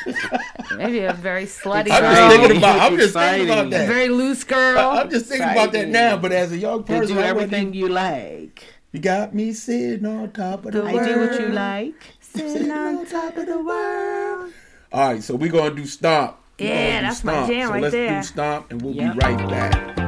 Maybe 0.75 0.99
a 0.99 1.13
very 1.13 1.45
slutty 1.45 1.91
I'm 1.91 2.01
girl, 2.01 2.13
just 2.15 2.35
thinking 2.37 2.57
about. 2.57 2.79
I'm 2.79 2.97
just 2.97 3.13
thinking 3.13 3.45
about 3.45 3.65
Exciting. 3.65 3.69
that. 3.71 3.87
very 3.87 4.09
loose 4.09 4.43
girl. 4.43 4.89
I'm 4.91 5.09
just 5.09 5.25
thinking 5.27 5.49
about 5.49 5.71
that 5.71 5.87
now. 5.89 6.17
But 6.17 6.31
as 6.31 6.51
a 6.51 6.57
young 6.57 6.83
They 6.83 6.99
person, 6.99 7.15
do 7.15 7.21
I 7.21 7.31
wouldn't 7.33 7.53
everything 7.53 7.73
you 7.73 7.89
like. 7.89 8.63
You 8.91 8.99
got 8.99 9.33
me 9.35 9.53
sitting 9.53 10.05
on 10.05 10.31
top 10.31 10.65
of 10.65 10.71
the, 10.73 10.81
The 10.81 10.87
I 10.89 10.93
world. 10.93 11.07
do 11.07 11.19
what 11.19 11.39
you 11.39 11.47
like. 11.49 12.03
Sitting 12.21 12.71
on 12.71 13.05
top 13.05 13.37
of 13.37 13.45
the 13.45 13.57
world. 13.63 14.53
All 14.91 15.07
right, 15.13 15.23
so 15.23 15.35
we're 15.35 15.51
gonna 15.51 15.75
do 15.75 15.85
stomp. 15.85 16.37
We 16.59 16.65
Yeah, 16.67 16.75
gonna 16.75 16.99
do 17.01 17.05
that's 17.07 17.23
my 17.23 17.47
jam 17.47 17.67
so 17.67 17.73
right 17.73 17.81
let's 17.83 17.93
there. 17.93 18.19
do 18.21 18.23
stomp, 18.23 18.71
and 18.71 18.81
we'll 18.81 18.93
Yep. 18.95 19.13
be 19.13 19.19
right 19.19 19.49
back. 19.49 19.98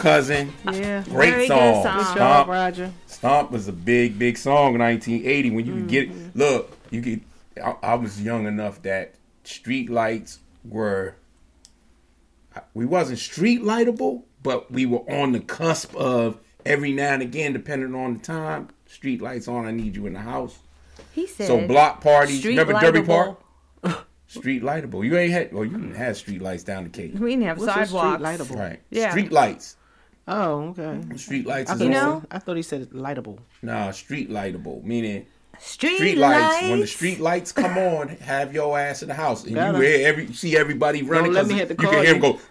Cousin. 0.00 0.52
Yeah. 0.72 1.02
Great 1.04 1.30
Very 1.30 1.46
good 1.46 1.48
song. 1.48 1.82
song. 1.82 1.96
Good 1.98 2.04
job, 2.04 2.14
Stomp, 2.16 2.48
Roger. 2.48 2.92
Stomp 3.06 3.50
was 3.50 3.68
a 3.68 3.72
big, 3.72 4.18
big 4.18 4.36
song 4.38 4.74
in 4.74 4.80
1980 4.80 5.50
when 5.50 5.66
you 5.66 5.74
could 5.74 5.88
get 5.88 6.10
Mm-hmm. 6.10 6.38
Look, 6.38 6.76
you 6.90 7.02
could. 7.02 7.20
I, 7.62 7.74
I 7.82 7.94
was 7.94 8.20
young 8.22 8.46
enough 8.46 8.82
that 8.82 9.14
street 9.44 9.90
lights 9.90 10.38
were. 10.64 11.14
We 12.74 12.84
wasn't 12.84 13.18
street 13.18 13.62
lightable, 13.62 14.24
but 14.42 14.70
we 14.70 14.86
were 14.86 15.08
on 15.10 15.32
the 15.32 15.40
cusp 15.40 15.94
of 15.94 16.38
every 16.66 16.92
now 16.92 17.14
and 17.14 17.22
again, 17.22 17.52
depending 17.52 17.94
on 17.94 18.14
the 18.14 18.20
time. 18.20 18.68
Street 18.86 19.22
lights 19.22 19.46
on. 19.48 19.66
I 19.66 19.70
need 19.70 19.94
you 19.94 20.06
in 20.06 20.14
the 20.14 20.20
house. 20.20 20.58
He 21.12 21.26
said. 21.26 21.46
So 21.46 21.66
block 21.66 22.00
parties. 22.00 22.40
street 22.40 22.58
Remember 22.58 22.80
Derby 22.80 23.00
lightable. 23.00 23.36
Park? 23.84 24.06
Street 24.26 24.62
lightable. 24.62 25.04
You 25.04 25.16
ain't 25.18 25.32
had. 25.32 25.52
Well, 25.52 25.64
you 25.64 25.72
didn't 25.72 25.94
have 25.94 26.16
street 26.16 26.40
lights 26.40 26.62
down 26.62 26.84
the 26.84 26.90
Cape. 26.90 27.14
We 27.18 27.30
didn't 27.30 27.44
have 27.46 27.58
What's 27.58 27.70
a 27.70 27.72
street 27.72 27.86
sidewalks. 27.88 28.22
lightable? 28.22 28.56
Right. 28.58 28.80
Yeah. 28.90 29.10
Street 29.10 29.32
lights. 29.32 29.76
Oh, 30.28 30.74
okay. 30.78 31.16
Street 31.16 31.46
lights 31.46 31.70
I 31.70 31.74
is 31.74 31.80
You 31.80 31.88
know? 31.88 32.22
I 32.30 32.38
thought 32.38 32.56
he 32.56 32.62
said 32.62 32.90
lightable. 32.90 33.38
Nah, 33.62 33.90
street 33.90 34.30
lightable, 34.30 34.82
meaning 34.84 35.26
Street, 35.58 35.96
street 35.96 36.18
lights. 36.18 36.40
lights. 36.54 36.68
When 36.70 36.80
the 36.80 36.86
street 36.86 37.20
lights 37.20 37.52
come 37.52 37.76
on, 37.76 38.08
have 38.08 38.54
your 38.54 38.78
ass 38.78 39.02
in 39.02 39.08
the 39.08 39.14
house, 39.14 39.44
and 39.44 39.54
Gotta. 39.54 39.78
you 39.78 39.84
hear 39.84 40.06
every 40.08 40.32
see 40.32 40.56
everybody 40.56 41.02
running. 41.02 41.32
let 41.32 41.42
'cause 41.42 41.48
me 41.52 41.54
hit 41.58 41.68
the 41.68 41.74
you 41.82 41.88
can 41.90 42.02
hear 42.04 42.12
them 42.14 42.20
go. 42.20 42.38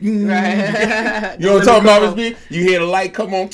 You 0.00 0.24
know 0.26 0.34
what 1.38 1.44
I'm 1.44 1.64
talking 1.64 1.82
about, 1.84 2.16
B? 2.16 2.34
You 2.50 2.62
hear 2.64 2.80
the 2.80 2.86
light 2.86 3.14
come 3.14 3.32
on. 3.34 3.48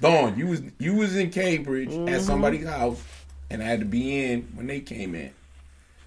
Dawn, 0.00 0.38
you 0.38 0.46
was 0.46 0.60
you 0.78 0.94
was 0.94 1.16
in 1.16 1.30
Cambridge 1.30 1.88
Mm-hmm. 1.88 2.08
at 2.14 2.20
somebody's 2.20 2.66
house, 2.66 3.02
and 3.50 3.62
I 3.62 3.64
had 3.66 3.80
to 3.80 3.86
be 3.86 4.22
in 4.22 4.42
when 4.54 4.66
they 4.66 4.80
came 4.80 5.14
in. 5.14 5.30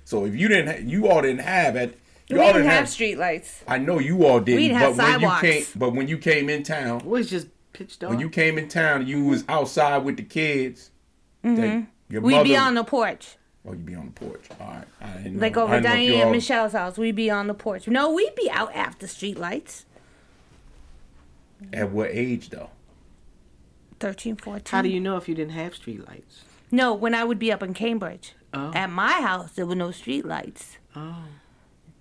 So 0.06 0.26
if 0.26 0.36
you 0.36 0.48
didn't, 0.48 0.68
ha- 0.68 0.84
you 0.86 1.08
all 1.08 1.24
didn't 1.24 1.40
have 1.42 1.76
it. 1.76 1.98
You 2.30 2.38
We 2.38 2.41
all 2.45 2.53
didn't 2.53 2.67
have 2.69 2.89
street 2.89 3.17
lights. 3.17 3.63
I 3.67 3.78
know 3.78 3.99
you 3.99 4.25
all 4.25 4.39
didn't. 4.41 4.61
didn't 4.61 4.78
have 4.78 4.97
but 4.97 5.03
when 5.03 5.13
sidewalks. 5.13 5.43
you 5.43 5.49
came, 5.51 5.65
but 5.75 5.93
when 5.93 6.07
you 6.09 6.17
came 6.17 6.49
in 6.49 6.63
town, 6.63 6.99
it 6.99 7.05
Was 7.05 7.30
just 7.30 7.47
pitch 7.73 7.99
dark. 7.99 8.09
when 8.11 8.19
you 8.19 8.30
came 8.30 8.57
in 8.57 8.67
town, 8.67 9.07
you 9.07 9.23
was 9.25 9.45
outside 9.47 9.99
with 10.03 10.17
the 10.17 10.23
kids. 10.23 10.91
Mm-hmm. 11.43 11.61
That 11.61 11.86
your 12.09 12.21
We'd 12.21 12.34
mother, 12.34 12.43
be 12.43 12.55
on 12.57 12.73
the 12.73 12.84
porch. 12.84 13.38
Oh, 13.65 13.71
you 13.71 13.80
be 13.80 13.95
on 13.95 14.07
the 14.13 14.25
porch. 14.25 14.45
All 14.59 14.67
right. 14.67 14.84
I 15.01 15.17
didn't 15.17 15.36
know. 15.36 15.41
Like 15.41 15.57
I 15.57 15.61
over 15.61 15.73
didn't 15.75 15.84
know 15.84 15.89
Diane 15.95 16.13
and 16.13 16.23
all- 16.23 16.32
Michelle's 16.32 16.71
house. 16.73 16.97
We'd 16.97 17.15
be 17.15 17.30
on 17.30 17.47
the 17.47 17.53
porch. 17.53 17.88
No, 17.88 18.11
we'd 18.11 18.36
be 18.36 18.49
out 18.51 18.73
after 18.75 19.07
street 19.07 19.38
lights. 19.38 19.86
At 21.73 21.91
what 21.91 22.09
age 22.11 22.49
though? 22.49 22.69
13, 23.99 24.36
14. 24.36 24.63
How 24.71 24.82
do 24.82 24.89
you 24.89 24.99
know 24.99 25.17
if 25.17 25.28
you 25.28 25.34
didn't 25.36 25.53
have 25.53 25.75
street 25.75 26.07
lights? 26.07 26.43
No, 26.71 26.93
when 26.93 27.15
I 27.15 27.23
would 27.23 27.39
be 27.39 27.51
up 27.51 27.63
in 27.63 27.73
Cambridge. 27.73 28.34
Oh. 28.53 28.71
At 28.75 28.89
my 28.91 29.13
house, 29.13 29.51
there 29.53 29.65
were 29.65 29.75
no 29.75 29.91
street 29.91 30.25
lights. 30.25 30.78
Oh. 30.95 31.23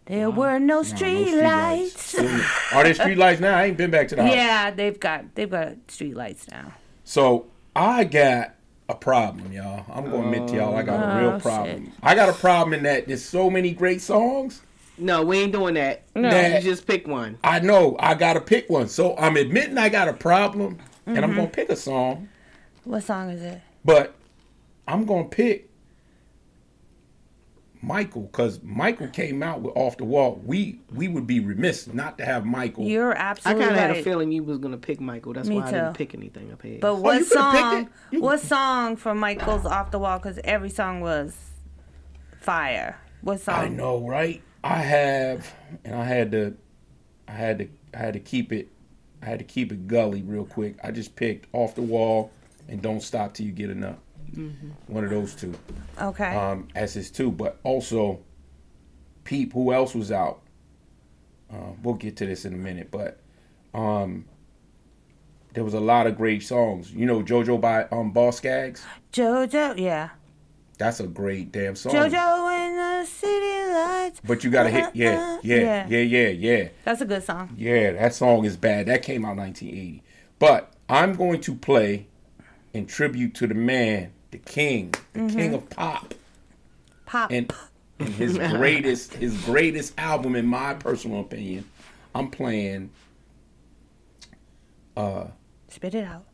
There 0.07 0.31
were 0.31 0.59
no 0.59 0.59
No, 0.59 0.75
no 0.77 0.83
street 0.83 1.27
street 1.29 1.43
lights. 1.43 2.15
Are 2.73 2.85
there 2.85 2.95
street 2.95 3.19
lights 3.19 3.41
now? 3.41 3.57
I 3.57 3.65
ain't 3.65 3.77
been 3.77 3.91
back 3.91 4.09
to 4.09 4.17
the 4.17 4.23
house. 4.23 4.33
yeah, 4.35 4.71
they've 4.71 4.99
got 4.99 5.35
they've 5.35 5.51
got 5.51 5.75
street 5.89 6.17
lights 6.17 6.49
now. 6.49 6.73
So 7.05 7.47
I 7.75 8.05
got 8.05 8.55
a 8.89 8.95
problem, 8.95 9.53
y'all. 9.53 9.85
I'm 9.93 10.05
gonna 10.05 10.23
admit 10.25 10.49
to 10.49 10.55
y'all, 10.57 10.77
I 10.77 10.83
got 10.83 11.01
a 11.01 11.13
Oh, 11.13 11.19
real 11.21 11.33
shit. 11.35 11.43
problem. 11.43 11.93
I 12.03 12.15
got 12.15 12.29
a 12.29 12.33
problem 12.33 12.75
in 12.75 12.85
that 12.85 13.09
there's 13.09 13.25
so 13.25 13.51
many 13.51 13.73
great 13.73 14.01
songs. 14.01 14.63
No, 14.99 15.23
we 15.25 15.39
ain't 15.41 15.53
doing 15.53 15.75
that. 15.75 16.05
No. 16.15 16.31
You 16.31 16.61
just 16.63 16.87
pick 16.87 17.07
one. 17.07 17.37
I 17.45 17.59
know 17.61 17.97
I 17.99 18.15
gotta 18.15 18.41
pick 18.41 18.71
one. 18.71 18.89
So 18.89 19.17
I'm 19.19 19.37
admitting 19.37 19.77
I 19.77 19.89
got 19.89 20.09
a 20.09 20.13
problem, 20.13 20.79
and 21.05 21.17
Mm-hmm. 21.17 21.25
I'm 21.25 21.37
gonna 21.37 21.49
pick 21.49 21.69
a 21.69 21.77
song, 21.77 22.29
What 22.85 23.03
song 23.03 23.31
is 23.31 23.43
it? 23.43 23.61
but 23.85 24.15
I'm 24.89 25.05
gonna 25.05 25.25
pick 25.25 25.69
Michael 27.83 28.23
because 28.23 28.63
Michael 28.63 29.09
came 29.09 29.43
out 29.43 29.61
with 29.61 29.77
Off 29.77 29.97
the 29.97 30.05
Wall. 30.05 30.41
We 30.45 30.81
we 30.93 31.09
would 31.09 31.27
be 31.27 31.41
remiss 31.41 31.87
not 31.87 32.19
to 32.19 32.25
have 32.25 32.45
Michael. 32.45 32.85
You're 32.85 33.13
absolutely. 33.13 33.65
I 33.65 33.67
kind 33.67 33.77
of 33.77 33.83
right. 33.83 33.89
had 33.91 33.99
a 33.99 34.03
feeling 34.03 34.33
you 34.33 34.43
was 34.43 34.59
gonna 34.59 34.77
pick 34.77 35.01
Michael. 35.01 35.33
That's 35.33 35.49
Me 35.49 35.57
why 35.57 35.69
I 35.69 35.71
didn't 35.73 35.95
pick 35.95 36.15
anything 36.15 36.53
up 36.53 36.63
here. 36.63 36.79
But 36.81 36.93
oh, 36.93 36.95
what 36.97 37.19
you 37.19 37.25
song? 37.25 37.89
You- 38.11 38.21
What 38.21 38.41
song 38.41 38.97
from 38.97 39.19
Michael's 39.19 39.67
Off 39.67 39.91
the 39.91 39.99
Wall? 39.99 40.19
Because 40.19 40.39
every 40.45 40.71
song 40.71 41.01
was 41.01 41.37
fire. 42.41 42.99
What 43.23 43.41
song? 43.41 43.55
I 43.55 43.69
know, 43.69 44.07
right? 44.07 44.43
I 44.63 44.79
have, 44.79 45.53
and 45.85 45.95
I 45.95 46.05
had 46.05 46.33
to, 46.33 46.57
I 47.29 47.33
had 47.33 47.59
to, 47.59 47.69
I 47.95 47.99
had 47.99 48.15
to 48.15 48.21
keep 48.21 48.53
it, 48.53 48.69
I 49.23 49.27
had 49.27 49.39
to 49.39 49.45
keep 49.45 49.71
it 49.73 49.87
gully 49.87 50.23
real 50.23 50.45
quick. 50.45 50.77
I 50.83 50.91
just 50.91 51.15
picked 51.17 51.47
off 51.53 51.75
the 51.75 51.83
wall 51.83 52.31
and 52.69 52.83
don't 52.83 53.03
stop 53.03 53.35
till 53.35 53.47
you 53.47 53.53
get 53.53 53.71
enough. 53.71 53.99
One 54.87 55.05
of 55.05 55.11
those 55.11 55.35
two, 55.35 55.55
Okay. 56.01 56.35
um, 56.35 56.69
as 56.75 56.95
his 56.95 57.11
two, 57.11 57.31
but 57.31 57.59
also, 57.65 58.21
Peep. 59.25 59.53
Who 59.55 59.73
else 59.73 59.95
was 59.95 60.13
out? 60.13 60.43
Uh, 61.53 61.73
we'll 61.83 61.95
get 61.95 62.17
to 62.19 62.27
this 62.27 62.45
in 62.45 62.53
a 62.55 62.57
minute, 62.57 62.91
but 62.91 63.19
um, 63.75 64.25
there 65.55 65.65
was 65.65 65.75
a 65.75 65.81
lot 65.81 66.07
of 66.07 66.17
great 66.17 66.43
songs. 66.43 66.93
You 66.93 67.07
know, 67.07 67.23
JoJo 67.23 67.61
by 67.61 67.85
um, 67.85 68.11
Boz 68.13 68.37
Scaggs. 68.37 68.85
JoJo, 69.13 69.79
yeah. 69.79 70.11
That's 70.79 71.01
a 71.01 71.07
great 71.07 71.53
damn 71.53 71.75
song. 71.75 71.93
JoJo 71.93 72.69
in 72.69 72.77
the 72.77 73.07
city 73.07 73.73
lights. 73.73 74.21
But 74.23 74.45
you 74.45 74.51
gotta 74.51 74.69
hit, 74.69 74.95
yeah, 74.95 75.39
yeah, 75.43 75.87
yeah, 75.89 75.99
yeah, 76.01 76.29
yeah. 76.29 76.69
That's 76.85 77.01
a 77.01 77.07
good 77.07 77.25
song. 77.25 77.55
Yeah, 77.57 77.93
that 77.93 78.15
song 78.15 78.45
is 78.45 78.57
bad. 78.59 78.87
That 78.87 79.03
came 79.03 79.25
out 79.25 79.37
1980. 79.37 80.03
But 80.39 80.73
I'm 80.89 81.15
going 81.15 81.41
to 81.43 81.55
play 81.55 82.09
in 82.75 82.85
tribute 82.87 83.35
to 83.37 83.47
the 83.47 83.55
man, 83.55 84.13
the 84.45 84.51
king, 84.51 84.95
the 85.13 85.29
king 85.29 85.55
of 85.55 85.69
pop, 85.71 86.15
Pop. 87.07 87.31
and 87.31 87.53
and 87.99 88.09
his 88.11 88.37
greatest 88.57 89.15
his 89.15 89.37
greatest 89.45 89.99
album, 89.99 90.37
in 90.37 90.47
my 90.47 90.75
personal 90.75 91.21
opinion. 91.21 91.65
I'm 92.15 92.31
playing 92.31 92.91
uh 94.97 95.27
Spit 95.69 95.95
it 95.95 96.05
out. 96.05 96.25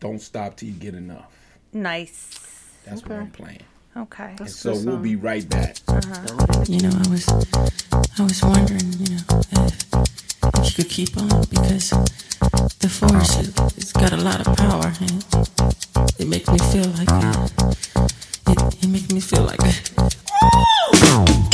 "Don't 0.00 0.20
Stop 0.20 0.56
Till 0.56 0.68
You 0.68 0.74
Get 0.74 0.94
Enough." 0.94 1.32
Nice. 1.72 2.38
That's 2.84 3.02
what 3.02 3.12
I'm 3.12 3.30
playing. 3.30 3.62
Okay. 3.96 4.34
And 4.38 4.50
so 4.50 4.74
we'll 4.84 4.96
be 4.96 5.16
right 5.16 5.48
back. 5.48 5.76
You 6.66 6.80
know, 6.80 6.90
I 6.90 7.08
was, 7.10 7.28
I 8.18 8.22
was 8.22 8.42
wondering, 8.42 8.92
you 8.98 9.16
know, 9.16 9.42
if, 9.52 9.91
if 10.62 10.78
you 10.78 10.84
could 10.84 10.90
keep 10.92 11.16
on 11.16 11.28
because 11.50 11.90
the 12.78 12.88
force 12.88 13.38
it, 13.40 13.48
it's 13.76 13.92
got 13.92 14.12
a 14.12 14.16
lot 14.16 14.46
of 14.46 14.56
power 14.56 14.92
and 15.00 15.24
it 16.18 16.28
makes 16.28 16.48
me 16.48 16.58
feel 16.58 16.88
like 16.90 17.10
uh, 17.10 17.48
it, 18.48 18.84
it 18.84 18.88
makes 18.88 19.10
me 19.12 19.20
feel 19.20 19.42
like. 19.42 19.60
Just 19.60 21.51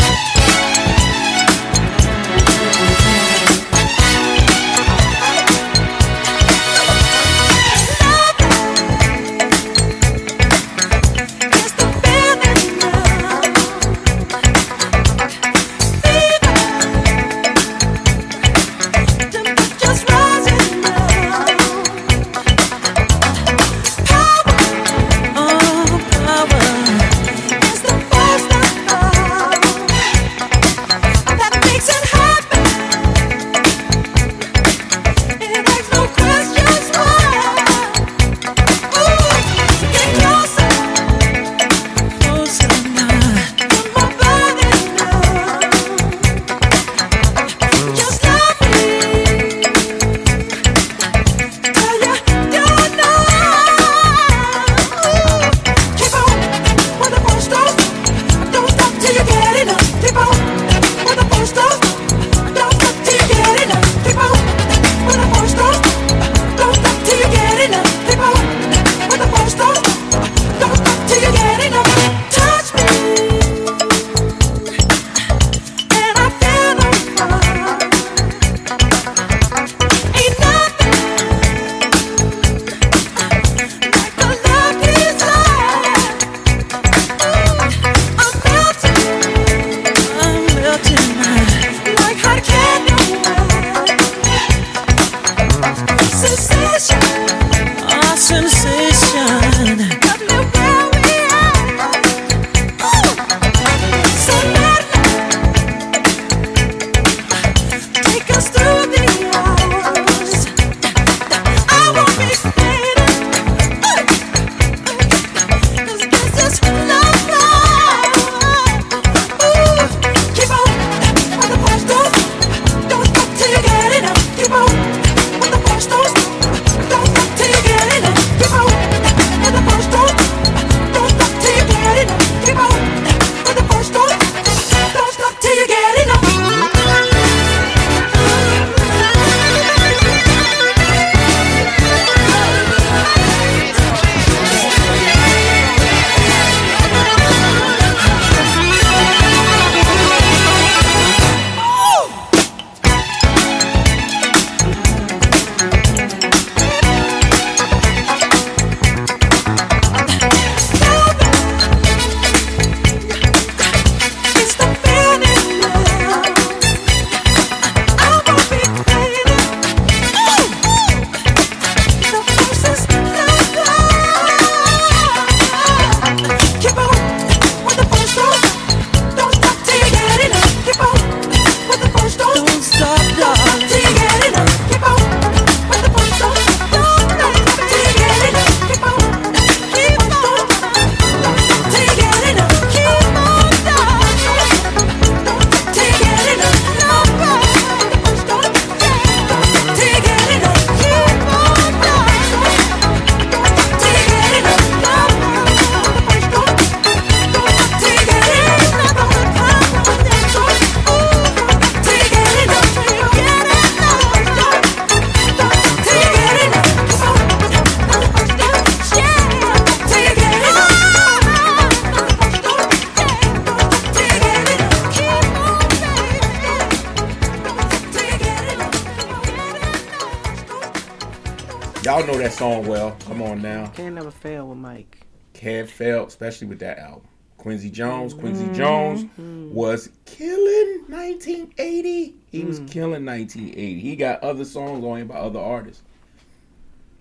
especially 236.19 236.49
with 236.49 236.59
that 236.59 236.79
album. 236.79 237.07
Quincy 237.37 237.71
Jones. 237.71 238.12
Quincy 238.14 238.45
Mm-hmm. 238.47 238.55
Jones 238.55 239.07
was 239.55 239.91
killing 240.05 240.85
1980. 240.89 242.16
He 242.33 242.45
was 242.45 242.59
killing 242.66 243.07
1980. 243.07 243.79
He 243.79 243.95
got 243.95 244.23
other 244.25 244.45
songs 244.45 244.85
on 244.85 244.99
him 244.99 245.07
by 245.07 245.14
other 245.14 245.39
artists. 245.39 245.83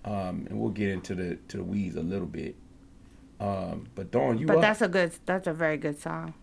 Um, 0.04 0.46
and 0.48 0.60
we'll 0.60 0.70
get 0.70 0.90
into 0.90 1.14
the 1.16 1.36
to 1.48 1.56
the 1.58 1.64
weeds 1.64 1.96
a 1.96 2.02
little 2.02 2.26
bit. 2.28 2.54
Um, 3.40 3.88
but 3.96 4.10
Dawn, 4.12 4.38
you 4.38 4.46
But 4.46 4.56
up? 4.56 4.62
that's 4.62 4.80
a 4.82 4.88
good. 4.88 5.12
That's 5.26 5.48
a 5.48 5.52
very 5.52 5.76
good 5.76 6.00
song. 6.00 6.34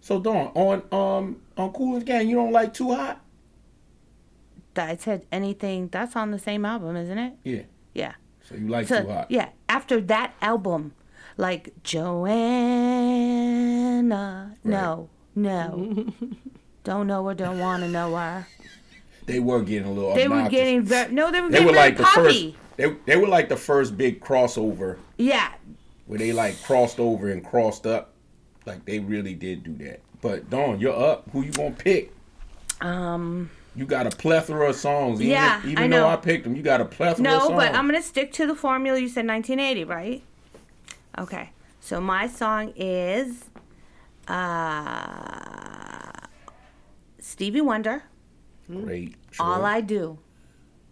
so 0.00 0.20
Dawn 0.20 0.52
on 0.54 0.82
um 0.92 1.42
on 1.56 1.72
Kool 1.72 1.96
and 1.96 2.06
Gang. 2.06 2.28
You 2.28 2.36
don't 2.36 2.52
like 2.52 2.72
Too 2.72 2.94
Hot? 2.94 3.20
That 4.74 4.88
I 4.90 4.96
said 4.96 5.26
anything. 5.32 5.88
That's 5.88 6.14
on 6.14 6.30
the 6.30 6.38
same 6.38 6.64
album, 6.64 6.96
isn't 6.96 7.18
it? 7.18 7.34
Yeah. 7.44 7.62
Yeah. 7.94 8.12
So 8.48 8.54
you 8.54 8.68
like 8.68 8.86
So 8.86 9.02
Too 9.02 9.10
Hot? 9.10 9.26
yeah, 9.28 9.48
after 9.68 10.00
that 10.02 10.34
album, 10.40 10.92
like 11.36 11.72
Joanna. 13.22 14.56
No, 14.64 15.08
no. 15.34 16.06
don't 16.84 17.06
know 17.06 17.26
her. 17.28 17.34
Don't 17.34 17.58
want 17.58 17.82
to 17.82 17.88
know 17.88 18.14
her. 18.16 18.46
They 19.26 19.40
were 19.40 19.62
getting 19.62 19.88
a 19.88 19.92
little. 19.92 20.14
They 20.14 20.28
were 20.28 20.48
getting 20.48 20.82
very. 20.82 21.12
No, 21.12 21.30
they 21.30 21.40
were 21.40 21.48
They 21.48 21.58
getting 21.58 21.66
were 21.68 21.72
very 21.74 21.86
like 21.90 21.96
the 21.96 22.04
first. 22.04 22.16
poppy. 22.16 22.56
They, 22.76 22.96
they 23.06 23.16
were 23.16 23.28
like 23.28 23.48
the 23.48 23.56
first 23.56 23.96
big 23.96 24.20
crossover 24.20 24.98
Yeah. 25.18 25.52
where 26.06 26.18
they 26.18 26.32
like 26.32 26.60
crossed 26.62 26.98
over 26.98 27.30
and 27.30 27.44
crossed 27.44 27.86
up. 27.86 28.14
Like 28.66 28.84
they 28.84 28.98
really 28.98 29.34
did 29.34 29.62
do 29.62 29.74
that. 29.84 30.00
But 30.20 30.48
Dawn, 30.50 30.80
you're 30.80 30.96
up. 30.98 31.28
Who 31.32 31.42
you 31.42 31.52
gonna 31.52 31.70
pick? 31.72 32.12
Um. 32.80 33.50
You 33.74 33.86
got 33.86 34.06
a 34.06 34.10
plethora 34.14 34.68
of 34.68 34.76
songs. 34.76 35.18
Even, 35.20 35.30
Yeah, 35.32 35.62
even 35.64 35.78
I 35.78 35.88
though 35.88 36.02
know. 36.02 36.08
I 36.08 36.16
picked 36.16 36.44
them, 36.44 36.54
you 36.54 36.62
got 36.62 36.82
a 36.82 36.84
plethora 36.84 37.24
of 37.24 37.48
No, 37.48 37.48
but 37.56 37.74
I'm 37.74 37.86
gonna 37.86 38.02
stick 38.02 38.30
to 38.34 38.46
the 38.46 38.54
formula. 38.54 38.98
You 38.98 39.08
said 39.08 39.26
1980, 39.26 39.84
right? 39.84 40.22
Okay. 41.18 41.50
So 41.80 42.00
my 42.00 42.26
song 42.26 42.72
is 42.76 43.44
uh 44.28 46.10
Stevie 47.18 47.60
Wonder. 47.60 48.04
Great. 48.68 49.16
All 49.40 49.58
choice. 49.58 49.64
I 49.64 49.80
do. 49.80 50.18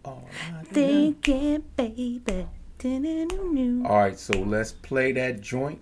All 0.03 0.27
I 0.53 0.63
do. 0.63 0.69
Thinking, 0.71 1.63
baby. 1.75 2.47
All 2.83 3.97
right, 3.99 4.17
so 4.17 4.33
let's 4.39 4.71
play 4.71 5.11
that 5.11 5.39
joint. 5.41 5.79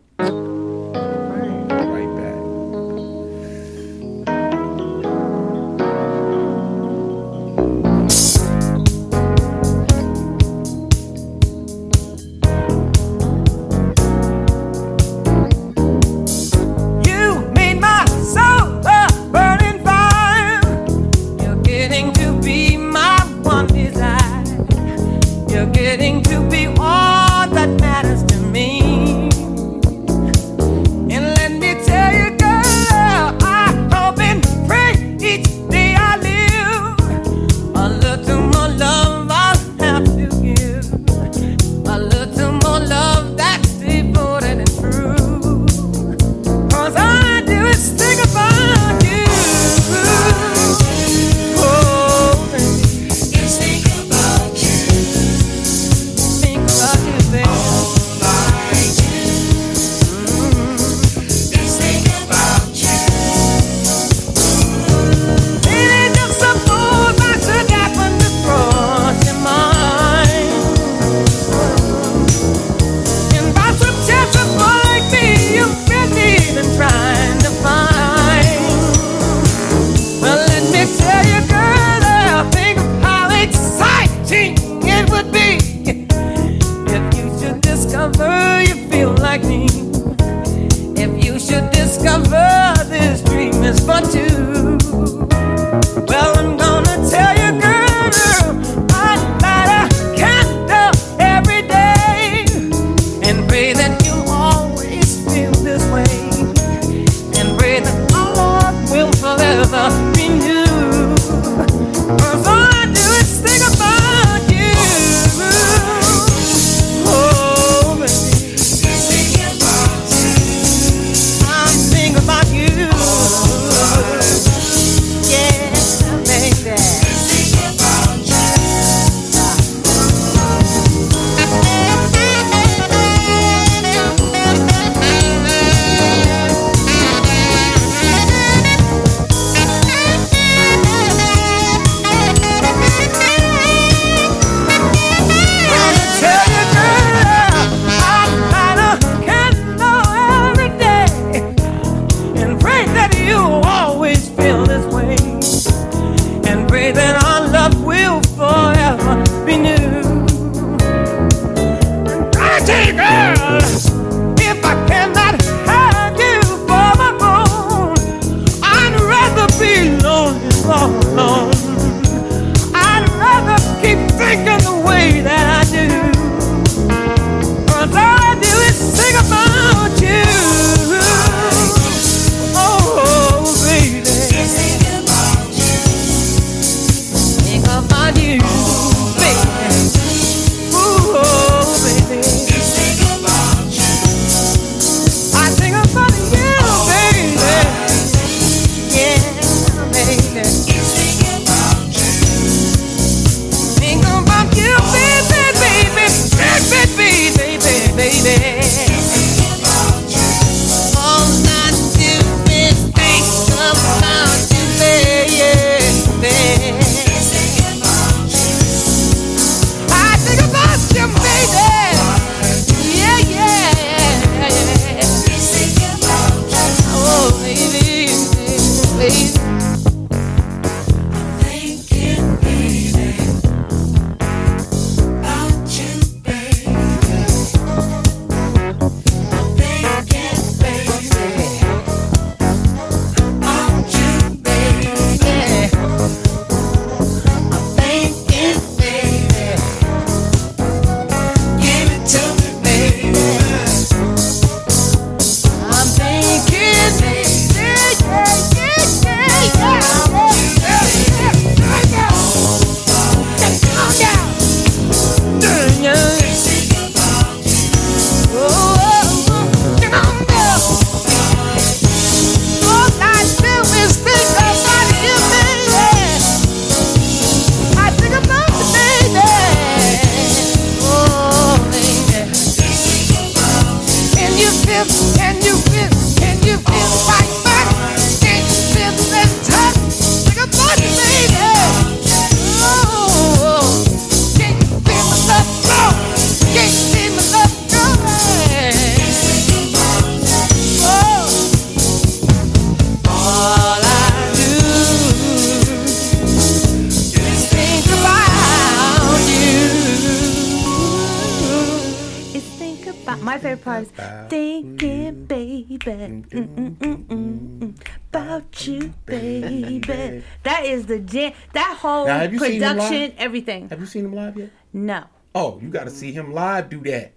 Mm, 316.32 316.75
mm, 316.77 317.75
about 318.11 318.67
you, 318.67 318.93
baby. 319.05 320.23
That 320.43 320.65
is 320.65 320.86
the 320.86 320.99
jam. 320.99 321.34
That 321.53 321.77
whole 321.80 322.05
Now, 322.07 322.19
have 322.19 322.34
you 322.34 322.39
seen 322.39 322.61
him 322.61 322.69
production, 322.77 323.01
live? 323.01 323.13
everything. 323.17 323.69
Have 323.69 323.80
you 323.80 323.86
seen 323.86 324.05
him 324.05 324.13
live 324.13 324.38
yet? 324.38 324.49
No. 324.73 325.03
Oh, 325.36 325.59
you 325.61 325.69
got 325.69 325.84
to 325.86 325.91
see 325.91 326.11
him 326.11 326.34
live. 326.34 326.69
Do 326.69 326.80
that. 326.82 327.11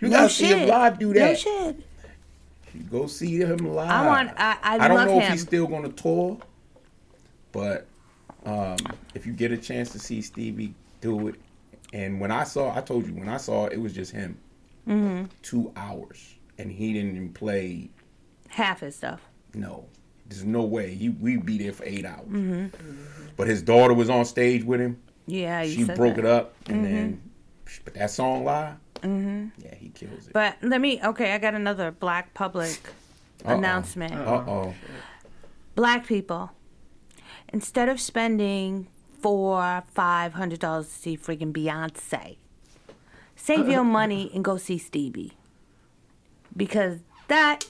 You 0.00 0.08
No 0.08 0.16
got 0.18 0.22
to 0.28 0.34
see 0.34 0.46
him 0.46 0.68
live. 0.68 0.98
Do 0.98 1.12
that. 1.14 1.30
No 1.30 1.34
shit. 1.34 2.90
Go 2.90 3.06
see 3.06 3.36
him 3.38 3.58
live. 3.58 3.90
I 3.90 4.06
want. 4.06 4.30
I, 4.36 4.56
I, 4.62 4.74
I 4.84 4.88
don't 4.88 5.06
know 5.06 5.14
him. 5.18 5.22
if 5.22 5.28
he's 5.30 5.42
still 5.42 5.66
going 5.66 5.84
to 5.84 5.90
tour, 5.92 6.38
but 7.52 7.86
um, 8.44 8.76
if 9.14 9.26
you 9.26 9.32
get 9.32 9.52
a 9.52 9.56
chance 9.56 9.90
to 9.90 9.98
see 9.98 10.20
Stevie 10.22 10.74
do 11.00 11.28
it, 11.28 11.36
and 11.92 12.20
when 12.20 12.30
I 12.32 12.44
saw, 12.44 12.76
I 12.76 12.80
told 12.80 13.06
you 13.06 13.14
when 13.14 13.28
I 13.28 13.36
saw 13.36 13.66
it, 13.66 13.74
it 13.74 13.80
was 13.80 13.92
just 13.92 14.10
him, 14.12 14.36
Mm-hmm. 14.88 15.26
two 15.42 15.72
hours, 15.76 16.34
and 16.58 16.70
he 16.70 16.92
didn't 16.92 17.12
even 17.16 17.32
play. 17.32 17.88
Half 18.54 18.80
his 18.80 18.96
stuff. 18.96 19.20
No, 19.54 19.86
there's 20.28 20.44
no 20.44 20.62
way 20.62 20.94
he 20.94 21.08
we'd 21.10 21.44
be 21.44 21.58
there 21.58 21.72
for 21.72 21.84
eight 21.84 22.04
hours. 22.04 22.26
Mm-hmm. 22.28 22.66
But 23.36 23.48
his 23.48 23.62
daughter 23.62 23.94
was 23.94 24.08
on 24.08 24.24
stage 24.24 24.64
with 24.64 24.80
him. 24.80 25.00
Yeah, 25.26 25.62
you 25.62 25.74
She 25.74 25.84
said 25.84 25.96
broke 25.96 26.16
that. 26.16 26.24
it 26.24 26.30
up, 26.30 26.54
and 26.68 26.84
then 26.84 27.22
but 27.84 27.94
that 27.94 28.10
song 28.10 28.44
live, 28.44 28.74
mm-hmm. 29.02 29.48
yeah, 29.58 29.74
he 29.74 29.88
kills 29.88 30.26
it. 30.28 30.32
But 30.32 30.56
let 30.62 30.80
me. 30.80 31.00
Okay, 31.02 31.32
I 31.32 31.38
got 31.38 31.54
another 31.54 31.90
Black 31.90 32.34
Public 32.34 32.78
Uh-oh. 33.44 33.56
announcement. 33.56 34.14
Uh 34.14 34.44
oh. 34.46 34.74
Black 35.74 36.06
people, 36.06 36.52
instead 37.52 37.88
of 37.88 38.00
spending 38.00 38.86
four, 39.20 39.82
five 39.94 40.34
hundred 40.34 40.60
dollars 40.60 40.86
to 40.88 40.92
see 40.94 41.16
freaking 41.16 41.52
Beyonce, 41.52 42.36
save 43.34 43.68
your 43.68 43.84
money 44.00 44.30
and 44.34 44.44
go 44.44 44.56
see 44.58 44.78
Stevie. 44.78 45.32
Because 46.56 47.00
that 47.26 47.64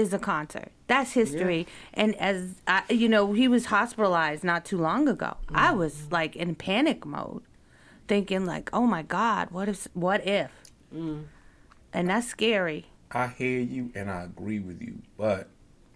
is 0.00 0.12
a 0.12 0.18
concert. 0.18 0.72
That's 0.86 1.12
history. 1.12 1.66
And 1.94 2.16
as 2.16 2.56
I, 2.66 2.82
you 2.88 3.08
know, 3.08 3.32
he 3.32 3.46
was 3.46 3.66
hospitalized 3.66 4.42
not 4.42 4.64
too 4.64 4.78
long 4.78 5.08
ago. 5.08 5.36
I 5.48 5.68
mm-hmm. 5.68 5.78
was 5.78 6.10
like 6.10 6.34
in 6.34 6.54
panic 6.54 7.04
mode, 7.04 7.42
thinking 8.08 8.46
like, 8.46 8.70
"Oh 8.72 8.86
my 8.86 9.02
God, 9.02 9.50
what 9.50 9.68
if? 9.68 9.86
What 9.94 10.26
if?" 10.26 10.50
Mm. 10.94 11.24
And 11.92 12.08
that's 12.08 12.26
scary. 12.26 12.86
I 13.12 13.28
hear 13.28 13.60
you 13.60 13.90
and 13.94 14.10
I 14.10 14.22
agree 14.22 14.60
with 14.60 14.80
you, 14.80 15.02
but 15.16 15.48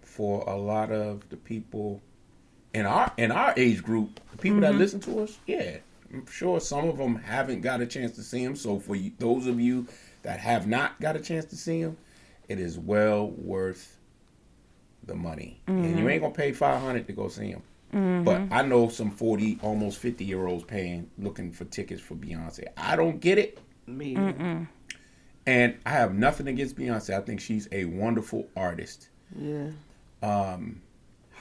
for 0.03 0.45
a 0.49 0.57
lot 0.57 0.91
of 0.91 1.29
the 1.31 1.37
people 1.37 2.01
in 2.73 2.87
our 2.87 3.13
in 3.17 3.33
our 3.33 3.55
age 3.57 3.83
group, 3.83 4.21
the 4.33 4.39
people 4.39 4.61
that 4.61 4.71
mm-hmm. 4.71 4.79
listen 4.79 5.01
to 5.01 5.21
us, 5.21 5.39
yeah, 5.47 5.79
I'm 6.13 6.27
sure 6.27 6.61
some 6.61 6.89
of 6.89 6.99
them 6.99 7.17
haven't 7.17 7.63
got 7.63 7.81
a 7.81 7.87
chance 7.87 8.13
to 8.17 8.23
see 8.23 8.43
him. 8.43 8.57
So 8.57 8.79
for 8.79 8.97
you, 8.97 9.13
those 9.19 9.47
of 9.47 9.61
you 9.61 9.87
that 10.23 10.41
have 10.41 10.67
not 10.67 11.01
got 11.01 11.17
a 11.17 11.21
chance 11.21 11.45
to 11.47 11.57
see 11.57 11.81
him, 11.81 11.97
it 12.49 12.59
is 12.59 12.79
well 12.79 13.31
worth 13.31 13.99
the 15.05 15.15
money, 15.15 15.61
and 15.67 15.99
you 15.99 16.09
ain't 16.09 16.23
gonna 16.23 16.35
pay 16.35 16.53
five 16.53 16.81
hundred 16.81 17.07
to 17.07 17.13
go 17.13 17.29
see 17.29 17.49
him. 17.49 17.63
But 18.25 18.43
I 18.51 18.63
know 18.63 18.89
some 18.89 19.11
forty, 19.11 19.59
almost 19.63 19.99
fifty 19.99 20.25
year 20.25 20.47
olds 20.47 20.65
paying 20.65 21.11
looking 21.19 21.53
for 21.53 21.65
tickets 21.65 22.01
for 22.01 22.15
Beyonce. 22.15 22.65
I 22.77 22.97
don't 22.97 23.21
get 23.21 23.39
it. 23.39 23.59
Me. 23.87 24.17
And 25.47 25.77
I 25.85 25.91
have 25.91 26.15
nothing 26.15 26.49
against 26.49 26.77
Beyonce. 26.77 27.15
I 27.15 27.21
think 27.21 27.41
she's 27.41 27.69
a 27.71 27.85
wonderful 27.85 28.49
artist. 28.57 29.09
Yeah. 29.39 29.69
Um, 30.23 30.81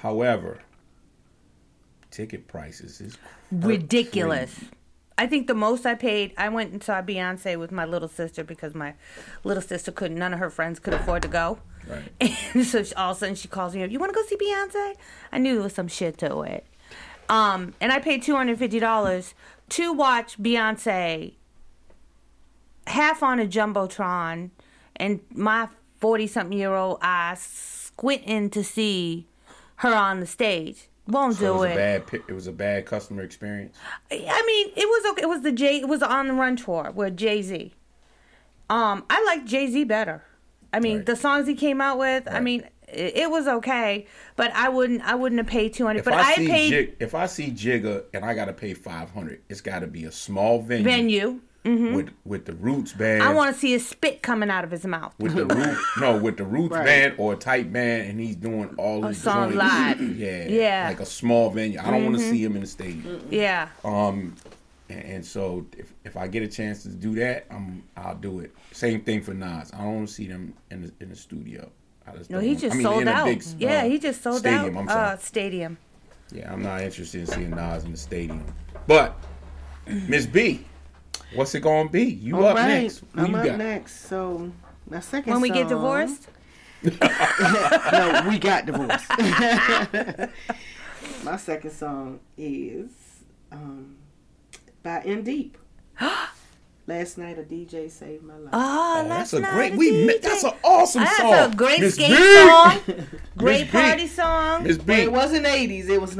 However, 0.03 0.59
ticket 2.11 2.45
prices 2.49 2.99
is 2.99 3.17
ridiculous. 3.51 4.53
I 5.17 5.27
think 5.27 5.47
the 5.47 5.53
most 5.53 5.85
I 5.85 5.95
paid, 5.95 6.33
I 6.37 6.49
went 6.49 6.71
and 6.71 6.83
saw 6.83 7.01
Beyonce 7.01 7.57
with 7.59 7.71
my 7.71 7.85
little 7.85 8.07
sister 8.07 8.43
because 8.43 8.73
my 8.73 8.95
little 9.43 9.61
sister 9.61 9.91
couldn't, 9.91 10.17
none 10.17 10.33
of 10.33 10.39
her 10.39 10.49
friends 10.49 10.79
could 10.79 10.93
afford 10.93 11.21
to 11.23 11.27
go. 11.27 11.59
Right. 11.87 12.33
And 12.53 12.65
so 12.65 12.83
she, 12.83 12.95
all 12.95 13.11
of 13.11 13.17
a 13.17 13.19
sudden 13.19 13.35
she 13.35 13.47
calls 13.47 13.75
me 13.75 13.83
up, 13.83 13.91
you 13.91 13.99
want 13.99 14.13
to 14.13 14.15
go 14.15 14.25
see 14.25 14.37
Beyonce? 14.37 14.95
I 15.31 15.37
knew 15.37 15.55
there 15.55 15.63
was 15.63 15.73
some 15.73 15.87
shit 15.87 16.17
to 16.19 16.41
it. 16.41 16.65
Um, 17.29 17.73
and 17.79 17.91
I 17.91 17.99
paid 17.99 18.23
$250 18.23 19.33
to 19.69 19.93
watch 19.93 20.37
Beyonce 20.37 21.33
half 22.87 23.23
on 23.23 23.39
a 23.39 23.45
Jumbotron 23.45 24.49
and 24.95 25.21
my 25.31 25.69
40 25.99 26.27
something 26.27 26.57
year 26.57 26.73
old 26.73 26.99
eye 27.01 27.35
squinting 27.37 28.49
to 28.51 28.63
see 28.63 29.27
her 29.77 29.93
on 29.93 30.19
the 30.19 30.27
stage. 30.27 30.89
Won't 31.07 31.35
So 31.35 31.45
it 31.45 31.47
do 31.47 31.53
was 31.59 31.69
it. 31.69 31.73
a 31.73 31.75
bad 31.75 32.21
it 32.29 32.33
was 32.33 32.47
a 32.47 32.51
bad 32.53 32.85
customer 32.85 33.23
experience. 33.23 33.75
I 34.11 34.43
mean, 34.47 34.71
it 34.75 34.87
was 34.87 35.11
okay. 35.11 35.21
It 35.23 35.29
was 35.29 35.41
the 35.41 35.51
Jay. 35.51 35.77
It 35.79 35.87
was 35.87 35.99
the 35.99 36.09
on 36.11 36.27
the 36.27 36.33
run 36.33 36.55
tour 36.55 36.91
with 36.95 37.17
Jay 37.17 37.41
Z. 37.41 37.73
Um, 38.69 39.03
I 39.09 39.23
like 39.25 39.45
Jay 39.45 39.67
Z 39.67 39.83
better. 39.83 40.23
I 40.71 40.79
mean, 40.79 40.97
Right. 40.97 41.05
the 41.05 41.15
songs 41.15 41.47
he 41.47 41.55
came 41.55 41.81
out 41.81 41.99
with. 41.99 42.27
I 42.27 42.39
mean, 42.39 42.63
it, 42.87 43.17
it 43.17 43.31
was 43.31 43.47
okay, 43.47 44.07
but 44.35 44.51
I 44.53 44.69
wouldn't. 44.69 45.01
I 45.03 45.15
wouldn't 45.15 45.39
have 45.39 45.47
paid 45.47 45.73
two 45.73 45.85
hundred. 45.85 46.05
But 46.05 46.13
I, 46.15 46.31
I, 46.31 46.35
paid 46.35 46.69
Jig, 46.69 46.95
if 46.99 47.13
I 47.13 47.25
see 47.27 47.51
Jigga 47.51 48.05
and 48.13 48.23
I 48.25 48.33
got 48.33 48.45
to 48.45 48.53
pay 48.53 48.73
five 48.73 49.11
hundred, 49.11 49.41
it's 49.49 49.61
got 49.61 49.79
to 49.79 49.87
be 49.87 50.05
a 50.05 50.11
small 50.11 50.61
venue, 50.61 50.83
venue. 50.83 51.39
With 51.65 52.09
with 52.25 52.45
the 52.45 52.53
Roots 52.53 52.93
band. 52.93 53.23
I 53.23 53.33
want 53.33 53.53
to 53.53 53.59
see 53.59 53.71
his 53.71 53.87
spit 53.87 54.21
coming 54.21 54.49
out 54.49 54.63
of 54.63 54.71
his 54.71 54.85
mouth. 54.85 55.13
with 55.19 55.33
the 55.35 55.45
root 55.45 55.77
no 55.99 56.17
with 56.17 56.37
the 56.37 56.43
Roots 56.45 56.73
Right. 56.75 56.85
band 56.85 57.15
or 57.17 57.33
a 57.33 57.35
tight 57.37 57.71
band, 57.71 58.09
and 58.09 58.19
he's 58.19 58.35
doing 58.35 58.73
all 58.77 59.03
his 59.03 59.21
song 59.21 59.53
joints. 59.53 59.57
live. 59.57 60.01
Yeah, 60.17 60.45
Yeah. 60.47 60.79
Mm-hmm. 60.81 60.89
like 60.89 60.99
a 60.99 61.05
small 61.05 61.49
venue. 61.49 61.79
I 61.79 61.89
don't 61.91 62.03
want 62.03 62.17
to 62.17 62.21
see 62.29 62.43
him 62.43 62.55
in 62.55 62.61
the 62.61 62.67
stadium. 62.67 63.25
Yeah. 63.29 63.69
Um, 63.85 64.35
and, 64.89 65.03
and 65.05 65.25
so 65.25 65.65
if, 65.77 65.93
if 66.03 66.17
I 66.17 66.27
get 66.27 66.43
a 66.43 66.47
chance 66.47 66.83
to 66.83 66.89
do 66.89 67.15
that, 67.15 67.45
I'm 67.49 67.83
I'll 67.95 68.15
do 68.15 68.39
it. 68.41 68.53
Same 68.71 69.01
thing 69.01 69.21
for 69.21 69.33
Nas. 69.33 69.71
I 69.73 69.77
don't 69.77 69.95
want 69.95 70.07
to 70.09 70.13
see 70.13 70.27
them 70.27 70.53
in 70.71 70.81
the 70.83 70.91
in 70.99 71.09
the 71.09 71.15
studio. 71.15 71.69
No, 72.29 72.39
he 72.39 72.55
just 72.55 72.73
I 72.73 72.77
mean, 72.79 72.83
sold 72.83 73.07
out. 73.07 73.25
big, 73.25 73.41
yeah, 73.57 73.83
uh, 73.83 73.85
he 73.89 73.97
just 73.97 74.21
sold 74.21 74.39
stadium, 74.39 74.77
out. 74.77 74.89
Uh, 74.89 75.17
stadium. 75.19 75.77
Yeah, 76.33 76.51
I'm 76.51 76.61
not 76.61 76.81
interested 76.81 77.21
in 77.21 77.27
seeing 77.27 77.49
Nas 77.51 77.85
in 77.85 77.91
the 77.91 77.97
stadium. 77.97 78.43
But 78.87 79.15
Miss 79.87 80.25
B, 80.25 80.65
what's 81.35 81.55
it 81.55 81.61
gonna 81.61 81.89
be? 81.89 82.03
You 82.05 82.37
All 82.37 82.45
up 82.47 82.55
right. 82.57 82.83
next? 82.83 83.03
Who 83.15 83.21
I'm 83.21 83.31
you 83.31 83.37
up 83.37 83.45
got? 83.45 83.57
next. 83.57 84.07
So 84.07 84.51
my 84.89 84.99
second. 84.99 85.31
When 85.33 85.41
we 85.41 85.49
get 85.49 85.67
divorced, 85.69 86.27
no, 86.83 88.25
we 88.27 88.37
got 88.39 88.65
divorced. 88.65 89.05
My 91.23 91.37
second 91.37 91.71
song 91.71 92.19
is 92.37 92.89
um, 93.51 93.95
by 94.81 95.01
Indeep. 95.01 95.53
Last 96.85 97.17
night 97.17 97.39
a 97.39 97.43
DJ 97.43 97.89
saved 97.89 98.23
my 98.23 98.35
life. 98.35 98.49
oh, 98.51 99.03
Oh, 99.05 99.07
that's 99.07 99.31
a 99.33 99.39
great. 99.41 99.73
a 99.73 99.77
We 99.77 100.05
met, 100.05 100.21
that's 100.21 100.43
an 100.43 100.51
awesome 100.65 101.03
That's 101.03 101.17
song. 101.17 101.33
a 101.33 101.55
great 101.55 101.79
Miss 101.79 101.93
skate 101.95 102.09
B! 102.09 102.47
song. 102.47 102.79
Great 103.37 103.61
Miss 103.61 103.71
B. 103.71 103.77
party 103.77 104.07
song. 104.07 104.63
Miss 104.63 104.77
But 104.77 104.87
B, 104.87 104.93
it 104.93 105.11
wasn't 105.11 105.45
80s. 105.45 105.87
It 105.89 106.01
was 106.01 106.17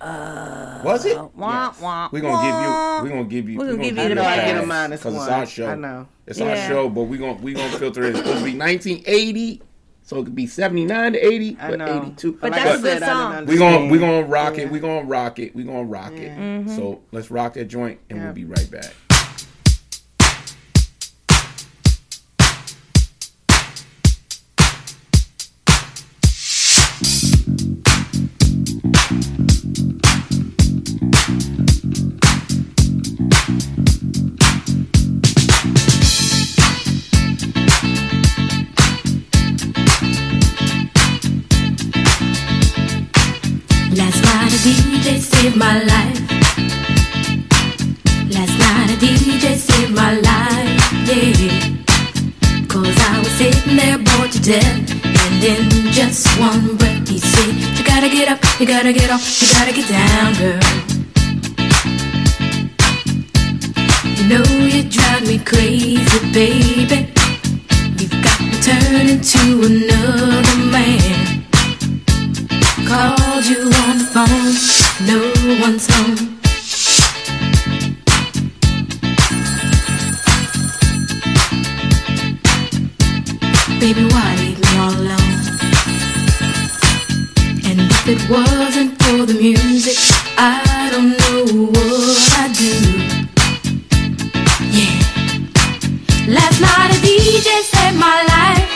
1982. 0.00 0.84
was 0.88 1.04
it? 1.06 1.16
Wah, 1.36 1.66
Yes. 1.72 1.80
wah, 1.80 2.08
We're 2.12 2.20
gonna 2.20 2.42
give 2.42 2.60
you. 2.60 2.70
We're 3.02 3.16
gonna 3.16 3.24
give 3.28 3.48
you. 3.48 3.58
We're 3.58 3.66
gonna 3.66 3.76
give 3.84 3.94
give 3.94 3.96
you 3.96 4.02
I 4.04 4.08
the 4.08 4.14
know 4.14 4.22
I 4.22 4.36
pass. 4.36 4.52
get 4.52 4.62
a 4.62 4.66
minus 4.66 5.00
because 5.00 5.14
one. 5.14 5.22
it's 5.24 5.32
our 5.32 5.46
show. 5.46 5.68
I 5.68 5.74
know. 5.74 6.06
It's 6.26 6.40
our 6.40 6.48
Yeah. 6.48 6.68
show, 6.68 6.88
but 6.88 7.02
we're 7.04 7.18
gonna 7.20 7.34
we 7.34 7.54
gonna 7.54 7.78
filter 7.78 8.04
it. 8.04 8.10
It's 8.10 8.18
supposed 8.18 8.38
to 8.40 8.44
be 8.44 8.54
1980, 8.54 9.62
so 10.02 10.20
it 10.20 10.24
could 10.24 10.34
be 10.34 10.46
79 10.46 11.12
to 11.14 11.18
80, 11.18 11.56
I 11.60 11.70
but 11.70 11.78
know. 11.78 11.96
82. 12.02 12.32
But 12.40 12.52
Like 12.52 12.62
that's 12.64 12.78
a 12.78 12.82
good 12.82 12.98
song. 13.02 13.46
We're 13.46 13.58
gonna 13.58 13.66
understand. 13.76 13.90
we 13.90 13.98
gonna 13.98 14.22
rock 14.26 14.56
Yeah. 14.56 14.62
it. 14.64 14.70
We're 14.72 14.80
gonna 14.80 15.04
rock 15.06 15.38
it. 15.38 15.54
We're 15.56 15.66
gonna 15.66 15.84
rock 15.84 16.12
it. 16.12 16.32
Mm-hmm. 16.36 16.76
So 16.76 17.00
let's 17.12 17.30
rock 17.30 17.54
that 17.54 17.66
joint, 17.66 17.98
and 18.10 18.18
Yeah. 18.18 18.24
we'll 18.26 18.34
be 18.34 18.44
right 18.44 18.70
back. 18.70 18.92
You 58.58 58.66
gotta 58.66 58.92
get 58.92 59.10
off, 59.10 59.42
you 59.42 59.48
gotta 59.52 59.72
get 59.72 59.86
down, 59.86 60.32
girl. 60.34 60.60
You 64.16 64.28
know 64.28 64.44
you 64.64 64.82
drive 64.88 65.26
me 65.26 65.38
crazy, 65.38 66.32
baby. 66.32 67.12
You've 67.98 68.16
got 68.22 68.40
me 68.40 68.52
turning 68.62 69.20
to 69.20 69.40
another 69.66 70.56
man. 70.72 71.44
Called 72.88 73.44
you 73.44 73.60
on 73.84 73.98
the 73.98 74.06
phone, 74.14 74.54
no 75.06 75.18
one's 75.60 75.86
home. 75.90 76.36
Baby, 83.78 84.04
why 84.06 84.55
if 88.08 88.22
it 88.22 88.30
wasn't 88.30 89.02
for 89.02 89.26
the 89.26 89.34
music, 89.34 89.98
I 90.38 90.88
don't 90.92 91.10
know 91.18 91.42
what 91.72 92.18
I'd 92.38 92.52
do. 92.54 92.74
Yeah. 94.70 94.94
Last 96.28 96.60
night 96.60 96.90
a 96.94 96.98
DJ 97.02 97.48
saved 97.72 97.98
my 97.98 98.22
life. 98.34 98.70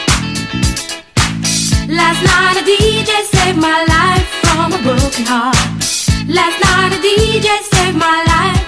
Last 1.88 2.22
night 2.24 2.56
a 2.58 2.64
DJ 2.64 3.10
saved 3.34 3.58
my 3.58 3.84
life 3.94 4.26
from 4.42 4.72
a 4.72 4.82
broken 4.82 5.24
heart. 5.24 5.56
Last 6.26 6.58
night 6.64 6.92
a 6.92 7.00
DJ 7.06 7.48
saved 7.72 7.96
my 7.96 8.24
life. 8.32 8.66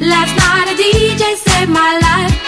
Last 0.00 0.34
night 0.36 0.68
a 0.72 0.76
DJ 0.76 1.36
saved 1.36 1.70
my 1.70 1.98
life 2.02 2.47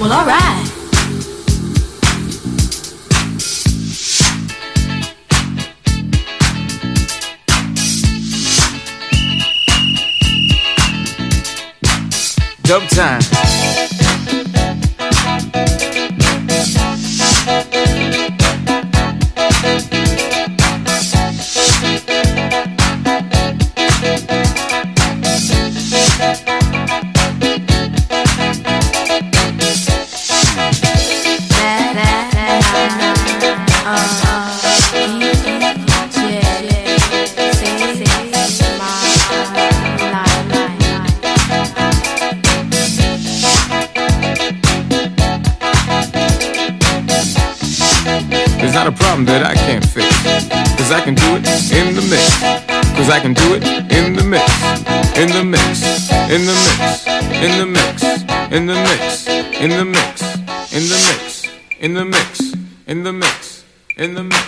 Well, 0.00 0.12
alright. 0.12 0.64
Dub 12.62 12.82
time. 12.90 13.67
Problem 49.18 49.34
that 49.34 49.50
I 49.50 49.54
can't 49.66 49.84
fix. 49.84 50.06
Cause 50.78 50.92
I 50.92 51.00
can 51.00 51.14
do 51.16 51.34
it 51.34 51.42
in 51.74 51.96
the 51.96 52.02
mix. 52.06 52.38
Cause 52.94 53.10
I 53.10 53.18
can 53.18 53.34
do 53.34 53.56
it 53.56 53.66
in 53.90 54.14
the 54.14 54.22
mix. 54.22 54.46
In 55.18 55.28
the 55.34 55.42
mix. 55.42 55.82
In 56.30 56.46
the 56.46 56.54
mix. 56.54 57.02
In 57.42 57.58
the 57.58 57.66
mix. 57.66 58.04
In 58.52 58.66
the 58.66 58.74
mix. 58.78 59.26
In 59.58 59.70
the 59.70 59.84
mix. 59.84 60.22
In 60.70 60.86
the 60.86 60.94
mix. 60.94 61.48
In 61.82 61.94
the 61.94 62.04
mix. 62.04 62.54
In 62.86 63.02
the 63.02 63.12
mix. 63.12 63.64
In 63.96 64.14
the 64.14 64.22
mix. 64.22 64.47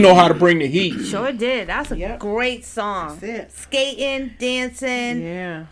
Miss, 0.00 0.06
yeah. 0.06 0.12
Miss 0.12 0.12
B 0.14 0.14
know 0.14 0.14
how 0.14 0.28
to 0.28 0.34
bring 0.34 0.58
the 0.58 0.66
heat. 0.66 1.04
Sure 1.06 1.32
did. 1.32 1.68
That's 1.68 1.90
a 1.90 1.96
Yep. 1.96 2.18
great 2.20 2.64
song. 2.64 3.18
That's 3.20 3.22
it. 3.22 3.52
Skating, 3.52 4.34
dancing, 4.38 5.22
Yeah. 5.22 5.64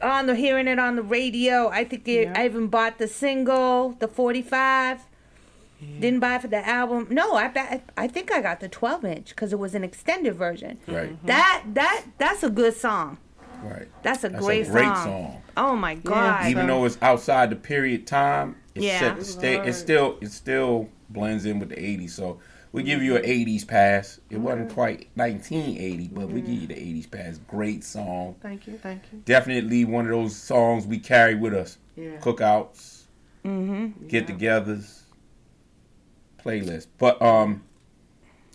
on 0.00 0.26
the 0.26 0.34
hearing 0.34 0.68
it 0.68 0.78
on 0.78 0.96
the 0.96 1.02
radio. 1.02 1.68
I 1.68 1.84
think 1.84 2.06
it, 2.08 2.28
Yeah. 2.28 2.32
I 2.36 2.44
even 2.44 2.68
bought 2.68 2.98
the 2.98 3.08
single, 3.08 3.96
the 3.98 4.08
45. 4.08 5.00
Didn't 6.00 6.20
buy 6.20 6.38
for 6.38 6.46
the 6.46 6.64
album. 6.66 7.08
No, 7.10 7.34
I 7.34 7.80
I 7.96 8.06
think 8.06 8.30
I 8.32 8.40
got 8.40 8.60
the 8.60 8.68
12 8.68 9.04
inch 9.04 9.30
because 9.30 9.52
it 9.52 9.58
was 9.58 9.74
an 9.74 9.82
extended 9.82 10.36
version. 10.36 10.78
Right, 10.86 11.10
mm-hmm. 11.12 11.26
That 11.26 11.64
that 11.74 12.04
that's 12.18 12.44
a 12.44 12.50
good 12.50 12.76
song. 12.76 13.18
right. 13.64 13.88
That's 14.04 14.22
a 14.22 14.28
That's 14.28 14.44
great, 14.44 14.68
a 14.68 14.70
great 14.70 14.84
song. 14.84 15.04
song. 15.04 15.42
Oh 15.56 15.74
my 15.76 15.96
god. 15.96 16.46
Even 16.48 16.68
though 16.68 16.84
it's 16.84 16.98
outside 17.02 17.50
the 17.50 17.56
period 17.56 18.06
time, 18.06 18.54
It's 18.76 18.84
Yeah. 18.84 19.16
It, 19.16 19.24
stay, 19.24 19.56
it 19.66 19.72
still 19.74 20.18
it 20.20 20.30
still 20.30 20.88
blends 21.10 21.44
in 21.46 21.58
with 21.58 21.70
the 21.70 21.76
'80s. 21.76 22.10
So 22.14 22.38
we 22.72 22.82
give 22.82 23.02
you 23.02 23.16
an 23.16 23.22
'80s 23.22 23.66
pass. 23.66 24.18
It 24.30 24.38
wasn't 24.38 24.72
quite 24.72 25.08
1980, 25.14 26.08
but 26.08 26.28
we 26.28 26.40
give 26.40 26.50
you 26.62 26.66
the 26.66 26.74
'80s 26.74 27.10
pass. 27.10 27.38
Great 27.46 27.84
song. 27.84 28.36
Thank 28.40 28.66
you, 28.66 28.78
thank 28.78 29.02
you. 29.12 29.20
Definitely 29.24 29.84
one 29.84 30.06
of 30.06 30.10
those 30.10 30.34
songs 30.34 30.86
we 30.86 30.98
carry 30.98 31.34
with 31.34 31.54
us. 31.54 31.78
Yeah. 31.96 32.18
Cookouts, 32.18 33.00
Mm-hmm. 33.44 34.06
get-togethers, 34.06 35.00
playlist. 36.44 36.86
But 36.98 37.20
um, 37.20 37.62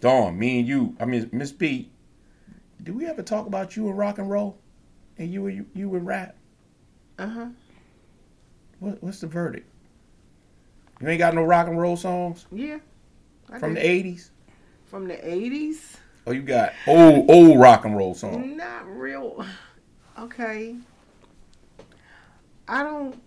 Dawn, 0.01 0.37
me 0.39 0.59
and 0.59 0.67
you, 0.67 0.95
I 0.99 1.05
mean 1.05 1.29
Miss 1.31 1.51
B, 1.51 1.91
did 2.81 2.95
we 2.95 3.05
ever 3.05 3.21
talk 3.21 3.47
about 3.47 3.75
you 3.75 3.87
and 3.89 3.97
rock 3.97 4.17
and 4.17 4.29
roll, 4.29 4.57
and 5.17 5.31
you 5.31 5.45
and 5.47 5.69
you 5.73 5.93
and 5.95 6.05
rap? 6.07 6.35
Uh 7.19 7.27
huh. 7.27 7.45
What, 8.79 9.01
what's 9.03 9.19
the 9.21 9.27
verdict? 9.27 9.67
You 11.01 11.07
ain't 11.09 11.19
got 11.19 11.33
no 11.35 11.43
rock 11.43 11.67
and 11.67 11.79
roll 11.79 11.97
songs 11.97 12.45
Yeah. 12.51 12.79
I 13.51 13.59
from 13.59 13.73
did. 13.73 13.83
the 13.83 13.87
'80s. 14.13 14.29
From 14.85 15.07
the 15.07 15.15
80s? 15.15 15.95
Oh, 16.25 16.31
you 16.31 16.41
got 16.41 16.73
old 16.87 17.29
old 17.29 17.59
rock 17.59 17.85
and 17.85 17.95
roll 17.95 18.13
songs. 18.13 18.55
Not 18.57 18.87
real. 18.87 19.45
Okay. 20.19 20.75
I 22.67 22.83
don't. 22.83 23.21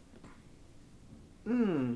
Hmm. 1.47 1.95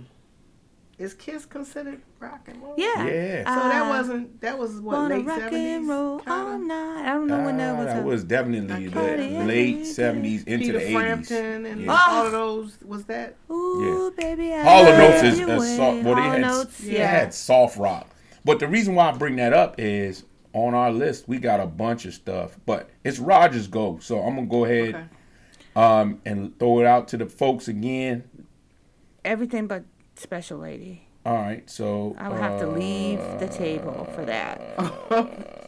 Is 0.97 1.13
Kiss 1.13 1.45
considered 1.45 2.01
rock 2.21 2.43
and 2.47 2.63
roll? 2.63 2.75
Yeah. 2.79 3.05
Yeah. 3.05 3.39
So 3.55 3.69
that 3.69 3.83
Uh, 3.83 3.89
wasn't. 3.89 4.41
That 4.41 4.59
was 4.59 4.81
what 4.81 4.97
Wanna 4.97 5.17
late 5.17 5.27
rock 5.27 5.39
seventies. 5.41 5.77
and 5.77 5.89
roll 5.89 6.23
all 6.27 6.59
night. 6.59 7.03
I 7.05 7.15
don't 7.15 7.27
know 7.27 7.43
when 7.45 7.57
that 7.59 7.75
Ah, 7.75 7.79
was. 7.79 7.87
that 7.87 8.05
was 8.05 8.25
definitely 8.25 8.87
the 8.87 9.45
late 9.45 9.87
'70s 9.87 10.45
into 10.45 10.67
Peter 10.67 10.79
the 10.79 10.85
'80s. 10.85 10.93
Frampton 10.95 11.67
and 11.67 11.81
Yeah. 11.83 11.99
all 12.01 12.27
of 12.27 12.33
those. 12.33 12.79
Was 12.87 13.05
that? 13.07 13.35
Ooh, 13.51 14.13
baby, 14.17 14.55
I 14.55 14.63
Hall 14.63 14.87
and 14.87 15.03
Oates 15.03 15.23
is, 15.25 15.41
you 15.41 15.51
is 15.51 15.77
soft. 15.77 16.03
Well, 16.05 16.15
they 16.15 16.23
had, 16.23 16.41
Notes, 16.43 16.79
they 16.79 16.93
yeah. 16.99 17.07
had 17.09 17.35
soft 17.35 17.77
rock. 17.77 18.09
But 18.45 18.59
the 18.59 18.69
reason 18.69 18.95
why 18.95 19.11
I 19.11 19.13
bring 19.13 19.37
that 19.37 19.53
up 19.53 19.77
is 19.79 20.25
on 20.53 20.75
our 20.75 20.93
list 20.93 21.27
we 21.29 21.39
got 21.39 21.61
a 21.61 21.67
bunch 21.67 22.05
of 22.05 22.15
stuff. 22.15 22.59
But 22.67 22.91
it's 23.05 23.19
Rogers 23.19 23.67
go, 23.67 23.99
so 24.01 24.21
I'm 24.21 24.35
gonna 24.37 24.47
go 24.47 24.65
ahead 24.65 24.95
Okay. 24.95 25.05
um, 25.77 26.21
and 26.25 26.59
throw 26.59 26.81
it 26.81 26.87
out 26.87 27.09
to 27.09 27.17
the 27.17 27.27
folks 27.27 27.69
again. 27.69 28.25
Everything 29.25 29.67
but 29.67 29.85
Special 30.17 30.59
Lady. 30.59 31.09
All 31.27 31.35
right, 31.35 31.69
so 31.71 32.15
I 32.19 32.29
would 32.29 32.39
have 32.39 32.61
to 32.61 32.67
leave 32.67 33.19
the 33.41 33.47
uh, 33.47 33.53
table 33.53 34.09
for 34.15 34.25
that. 34.27 34.61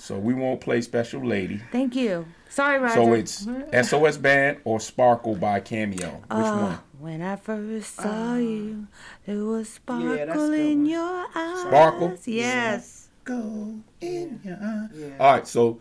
So 0.00 0.16
we 0.16 0.32
won't 0.32 0.60
play 0.60 0.80
Special 0.80 1.26
Lady. 1.26 1.60
Thank 1.72 1.96
you. 1.96 2.24
Sorry, 2.48 2.78
Roger. 2.78 2.94
So 2.94 3.12
it's 3.14 3.88
SOS 3.88 4.16
Band 4.16 4.58
or 4.62 4.78
Sparkle 4.78 5.34
by 5.34 5.58
Cameo. 5.58 6.10
Which 6.10 6.22
Uh, 6.30 6.56
one? 6.56 6.78
When 7.00 7.22
I 7.22 7.36
first 7.36 7.94
saw 7.94 8.02
ah. 8.08 8.36
you, 8.36 8.88
there 9.24 9.44
was 9.44 9.68
sparkle 9.68 10.16
Yeah, 10.16 10.24
that's 10.24 10.36
a 10.38 10.46
good 10.46 10.58
in 10.60 10.86
your 10.86 11.26
eyes. 11.34 11.60
Sparkle? 11.60 12.18
Yes. 12.24 13.08
Go 13.24 13.74
in 14.00 14.40
your 14.42 14.58
eyes. 14.60 14.90
Yeah. 14.94 15.10
All 15.20 15.32
right, 15.34 15.46
so 15.46 15.80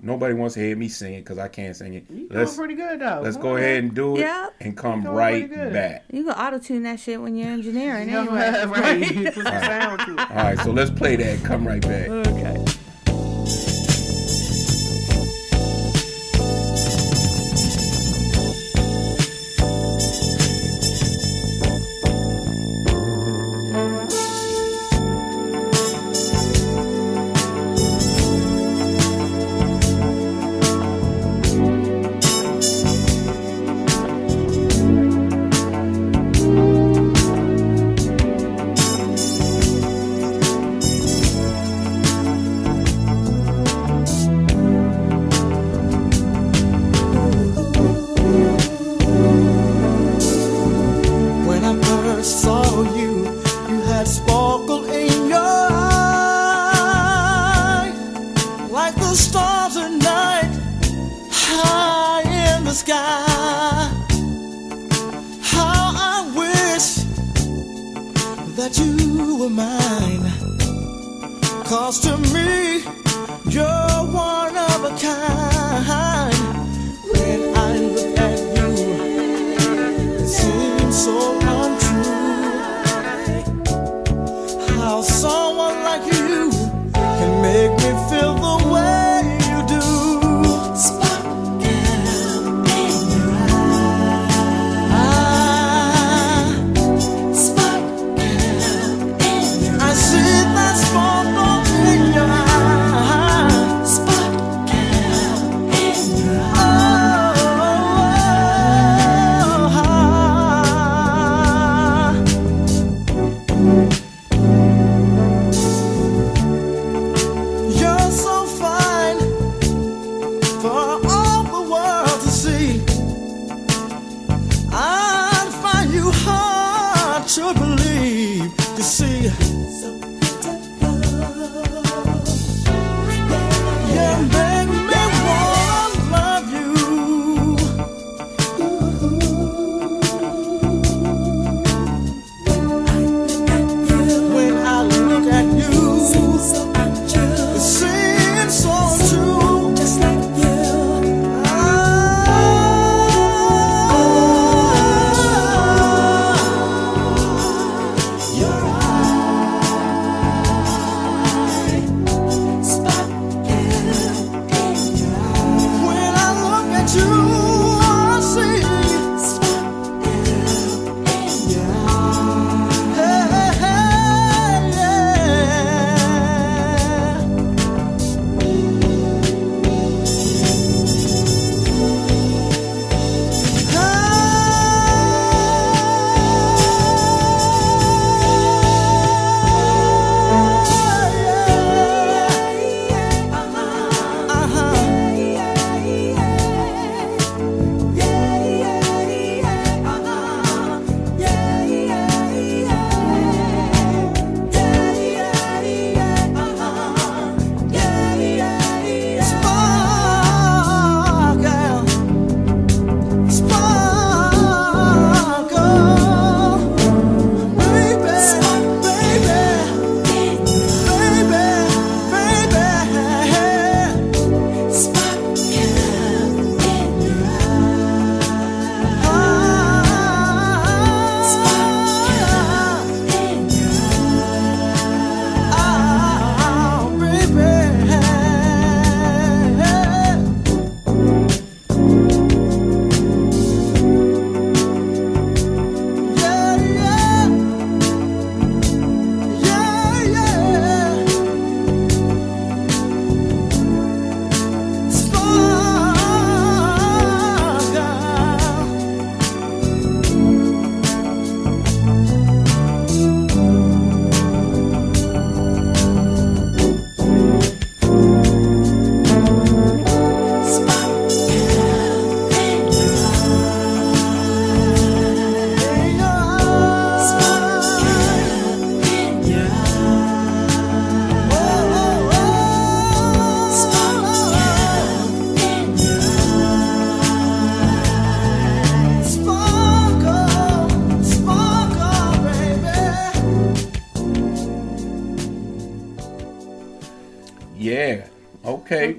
nobody 0.00 0.34
wants 0.34 0.54
to 0.54 0.60
hear 0.60 0.76
me 0.76 0.88
sing 0.88 1.14
it 1.14 1.20
because 1.24 1.38
I 1.38 1.48
can't 1.48 1.74
sing 1.74 1.94
it. 1.94 2.04
You 2.08 2.28
Let's 2.30 2.54
doing 2.54 2.68
pretty 2.68 2.80
good 2.80 3.00
though. 3.00 3.20
let's 3.22 3.36
go 3.36 3.56
ahead 3.56 3.82
and 3.82 3.94
do 3.94 4.16
it 4.16 4.20
Yep. 4.20 4.54
and 4.60 4.76
come 4.76 5.04
right 5.08 5.50
back. 5.52 6.04
You 6.12 6.22
can 6.24 6.34
auto 6.34 6.58
tune 6.58 6.84
that 6.84 7.00
shit 7.00 7.20
when 7.20 7.34
you're 7.36 7.48
engineering 7.50 8.10
anyway. 8.14 8.64
right. 8.66 9.12
You 9.14 9.24
Put 9.32 9.34
some 9.34 9.44
sound 9.44 10.00
to 10.02 10.12
it. 10.12 10.30
All 10.30 10.36
right, 10.36 10.58
so 10.60 10.70
let's 10.70 10.90
play 10.90 11.16
that. 11.16 11.42
Come 11.42 11.66
right 11.66 11.82
back. 11.82 12.08
Okay. 12.08 12.63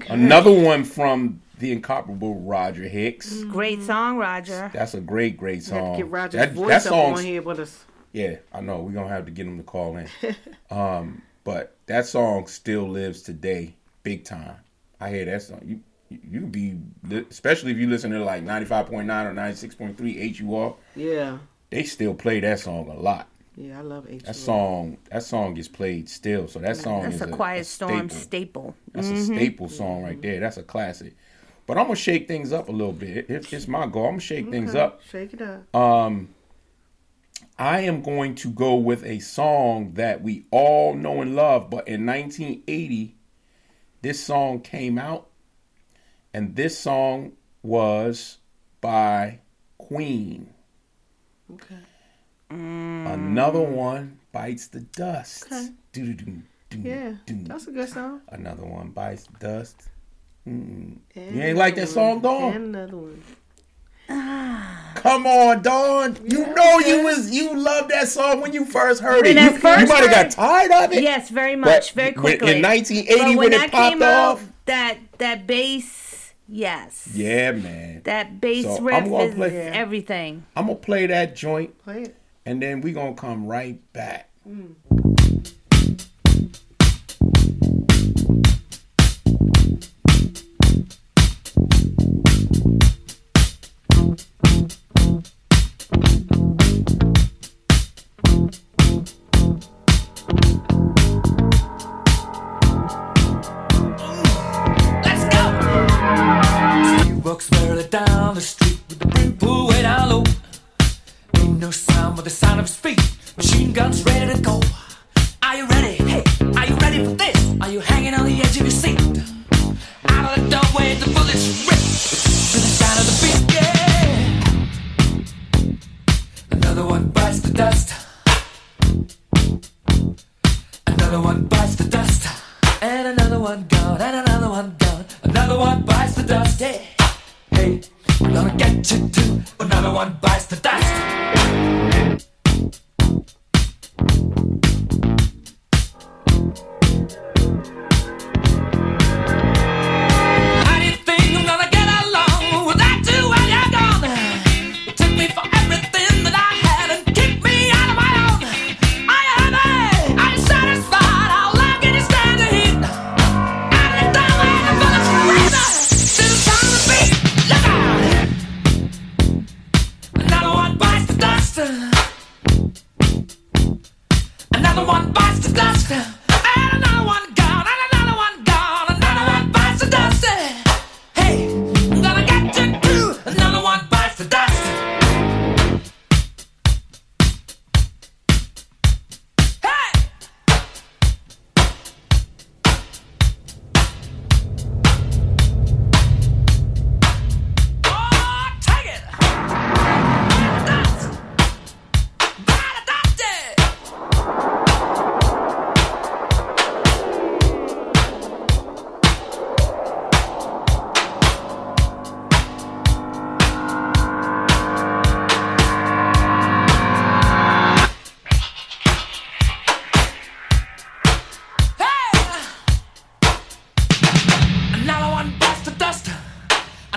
Another 0.10 0.52
one 0.52 0.84
from 0.84 1.40
the 1.58 1.72
incomparable 1.72 2.36
Roger 2.40 2.88
Hicks. 2.88 3.42
Great 3.44 3.82
song, 3.82 4.18
Roger. 4.18 4.70
That's 4.72 4.94
a 4.94 5.00
great, 5.00 5.36
great 5.36 5.62
song. 5.62 5.96
get 5.96 6.08
Roger's 6.08 6.40
that, 6.40 6.52
voice 6.52 6.84
that 6.84 6.92
up 6.92 7.16
on 7.16 7.24
here 7.24 7.42
with 7.42 7.60
us. 7.60 7.84
Yeah, 8.12 8.36
I 8.52 8.60
know. 8.60 8.78
We're 8.78 8.92
gonna 8.92 9.08
have 9.08 9.26
to 9.26 9.30
get 9.30 9.46
him 9.46 9.58
to 9.58 9.62
call 9.62 9.96
in. 9.96 10.08
um, 10.70 11.22
but 11.44 11.76
that 11.86 12.06
song 12.06 12.46
still 12.46 12.88
lives 12.88 13.22
today, 13.22 13.74
big 14.02 14.24
time. 14.24 14.56
I 15.00 15.10
hear 15.10 15.24
that 15.26 15.42
song. 15.42 15.60
You 15.64 15.80
you 16.08 16.40
be 16.40 16.78
especially 17.30 17.72
if 17.72 17.78
you 17.78 17.88
listen 17.88 18.10
to 18.12 18.24
like 18.24 18.42
ninety 18.42 18.66
five 18.66 18.86
point 18.86 19.06
nine 19.06 19.26
or 19.26 19.32
ninety 19.32 19.56
six 19.56 19.74
point 19.74 19.98
three 19.98 20.32
HUR. 20.32 20.76
Yeah. 20.94 21.38
They 21.70 21.82
still 21.82 22.14
play 22.14 22.40
that 22.40 22.60
song 22.60 22.88
a 22.88 22.94
lot. 22.94 23.28
Yeah, 23.56 23.78
I 23.78 23.82
love 23.82 24.06
H. 24.08 24.24
That 24.24 24.36
song 24.36 24.98
that 25.10 25.22
song 25.22 25.54
gets 25.54 25.68
played 25.68 26.08
still. 26.10 26.46
So 26.46 26.58
that 26.58 26.76
song 26.76 27.02
That's 27.02 27.16
is 27.16 27.22
a 27.22 27.26
Quiet 27.28 27.64
Storm 27.66 28.08
staple. 28.10 28.22
staple. 28.22 28.74
That's 28.92 29.08
Mhm. 29.08 29.12
a 29.12 29.16
staple 29.16 29.68
song 29.68 30.02
right 30.02 30.20
there. 30.20 30.40
That's 30.40 30.58
a 30.58 30.62
classic. 30.62 31.14
But 31.66 31.78
I'm 31.78 31.84
gonna 31.84 31.96
shake 31.96 32.28
things 32.28 32.52
up 32.52 32.68
a 32.68 32.72
little 32.72 32.92
bit. 32.92 33.30
It, 33.30 33.52
it's 33.52 33.66
my 33.66 33.86
goal. 33.86 34.04
I'm 34.04 34.10
gonna 34.12 34.20
shake 34.20 34.50
things 34.50 34.74
up. 34.74 35.00
Shake 35.10 35.32
it 35.32 35.40
up. 35.42 35.74
Um, 35.74 36.28
I 37.58 37.80
am 37.80 38.02
going 38.02 38.34
to 38.36 38.50
go 38.50 38.74
with 38.74 39.02
a 39.04 39.18
song 39.20 39.94
that 39.94 40.22
we 40.22 40.44
all 40.50 40.94
know 40.94 41.22
and 41.22 41.34
love, 41.34 41.70
but 41.70 41.88
in 41.88 42.04
1980, 42.04 43.16
this 44.02 44.22
song 44.22 44.60
came 44.60 44.98
out, 44.98 45.28
and 46.34 46.54
this 46.54 46.78
song 46.78 47.32
was 47.62 48.38
by 48.82 49.40
Queen. 49.78 50.52
Okay. 51.50 51.76
Another 52.50 53.60
one 53.60 54.18
bites 54.32 54.68
the 54.68 54.80
dust. 54.80 55.46
Okay. 55.46 55.68
Doo-doo-doo, 55.92 56.42
Yeah, 56.82 57.12
doo. 57.26 57.38
that's 57.44 57.66
a 57.66 57.72
good 57.72 57.88
song. 57.88 58.20
Another 58.28 58.64
one 58.64 58.90
bites 58.90 59.24
the 59.24 59.38
dust. 59.48 59.88
Mm. 60.46 60.98
You 61.14 61.42
ain't 61.42 61.58
like 61.58 61.74
that 61.76 61.88
song, 61.88 62.20
Dawn? 62.20 62.52
And 62.54 62.76
another 62.76 62.96
one. 62.96 63.22
Come 64.94 65.26
on, 65.26 65.62
Dawn. 65.62 66.16
You 66.24 66.46
know 66.54 66.78
you 66.78 67.02
was 67.04 67.30
you 67.30 67.56
loved 67.58 67.90
that 67.90 68.06
song 68.08 68.40
when 68.40 68.52
you 68.52 68.64
first 68.64 69.00
heard 69.02 69.22
When 69.24 69.36
it. 69.36 69.42
You, 69.42 69.58
first 69.58 69.80
you 69.80 69.86
might 69.88 70.08
have 70.08 70.10
got 70.10 70.30
tired 70.30 70.70
of 70.70 70.92
it. 70.92 71.02
Yes, 71.02 71.28
very 71.30 71.56
But 71.56 71.60
much, 71.66 71.92
very 71.92 72.12
quickly. 72.12 72.56
in 72.56 72.62
1980 72.62 73.34
But 73.34 73.36
when 73.38 73.52
it 73.52 73.70
popped 73.72 73.92
came 73.94 74.02
out, 74.02 74.32
off- 74.36 74.48
that 74.66 74.98
that 75.18 75.46
bass, 75.46 76.32
yes, 76.48 77.08
Yeah, 77.14 77.52
man. 77.52 78.02
that 78.04 78.40
bass 78.40 78.64
So, 78.64 78.80
riff 78.82 79.04
is 79.06 79.34
play- 79.34 79.56
everything. 79.72 80.44
I'm 80.54 80.66
gonna 80.66 80.76
play 80.78 81.06
that 81.06 81.34
joint, 81.34 81.76
Play 81.82 82.02
it. 82.02 82.16
And 82.46 82.62
then 82.62 82.80
we're 82.80 82.94
gonna 82.94 83.14
come 83.14 83.46
right 83.46 83.80
back. 83.92 84.30
Let's 84.46 85.15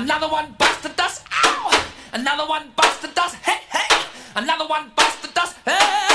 Another 0.09 0.27
one 0.27 0.55
bites 0.57 0.81
the 0.81 0.89
dust. 0.89 1.23
Ow! 1.45 1.85
Another 2.13 2.47
one 2.47 2.71
bites 2.75 2.97
the 2.97 3.09
dust. 3.09 3.35
Hey, 3.45 3.59
hey! 3.69 3.95
Another 4.35 4.65
one 4.65 4.91
bites 4.95 5.17
the 5.21 5.27
dust. 5.27 5.55
Hey! 5.63 6.08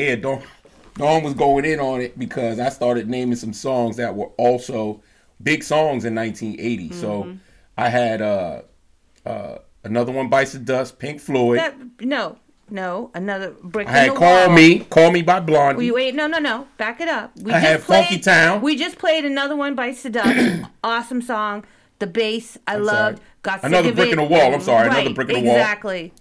Air, 0.00 0.16
Dawn, 0.16 0.42
Dawn 0.94 1.22
was 1.22 1.34
going 1.34 1.64
in 1.64 1.80
on 1.80 2.00
it 2.00 2.18
because 2.18 2.58
I 2.58 2.68
started 2.68 3.08
naming 3.08 3.36
some 3.36 3.52
songs 3.52 3.96
that 3.96 4.14
were 4.14 4.28
also 4.36 5.02
big 5.42 5.62
songs 5.62 6.04
in 6.04 6.14
1980. 6.14 6.88
Mm-hmm. 6.88 7.00
So 7.00 7.36
I 7.76 7.88
had 7.88 8.20
uh, 8.22 8.62
uh, 9.24 9.58
another 9.84 10.12
one, 10.12 10.28
Bites 10.28 10.52
the 10.52 10.58
Dust, 10.58 10.98
Pink 10.98 11.20
Floyd. 11.20 11.58
That, 11.58 11.76
no, 12.00 12.38
no, 12.70 13.10
another 13.14 13.54
brick 13.62 13.86
in 13.88 13.94
the 13.94 13.98
floor. 13.98 14.02
I 14.02 14.04
had 14.04 14.14
Call 14.16 14.46
wall. 14.48 14.56
Me, 14.56 14.78
Call 14.80 15.10
Me 15.10 15.22
by 15.22 15.40
Blondie. 15.40 15.78
We 15.78 15.90
wait, 15.90 16.14
no, 16.14 16.26
no, 16.26 16.38
no. 16.38 16.66
Back 16.76 17.00
it 17.00 17.08
up. 17.08 17.36
We 17.36 17.52
I 17.52 17.58
had 17.58 17.82
Funky 17.82 18.18
Town. 18.18 18.60
We 18.60 18.76
just 18.76 18.98
played 18.98 19.24
another 19.24 19.56
one 19.56 19.74
by 19.74 19.90
Seduct. 19.90 20.68
awesome 20.84 21.22
song. 21.22 21.64
The 21.98 22.06
bass 22.06 22.58
I 22.66 22.74
I'm 22.74 22.84
loved. 22.84 23.18
sorry. 23.18 23.28
Got 23.42 23.64
Another 23.64 23.84
sick 23.84 23.90
of 23.90 23.96
brick 23.96 24.10
in 24.10 24.16
the 24.18 24.24
wall. 24.24 24.54
I'm 24.54 24.60
sorry, 24.60 24.88
another 24.88 25.14
brick 25.14 25.28
in 25.30 25.34
the 25.36 25.48
wall. 25.48 25.56
Exactly. 25.56 26.12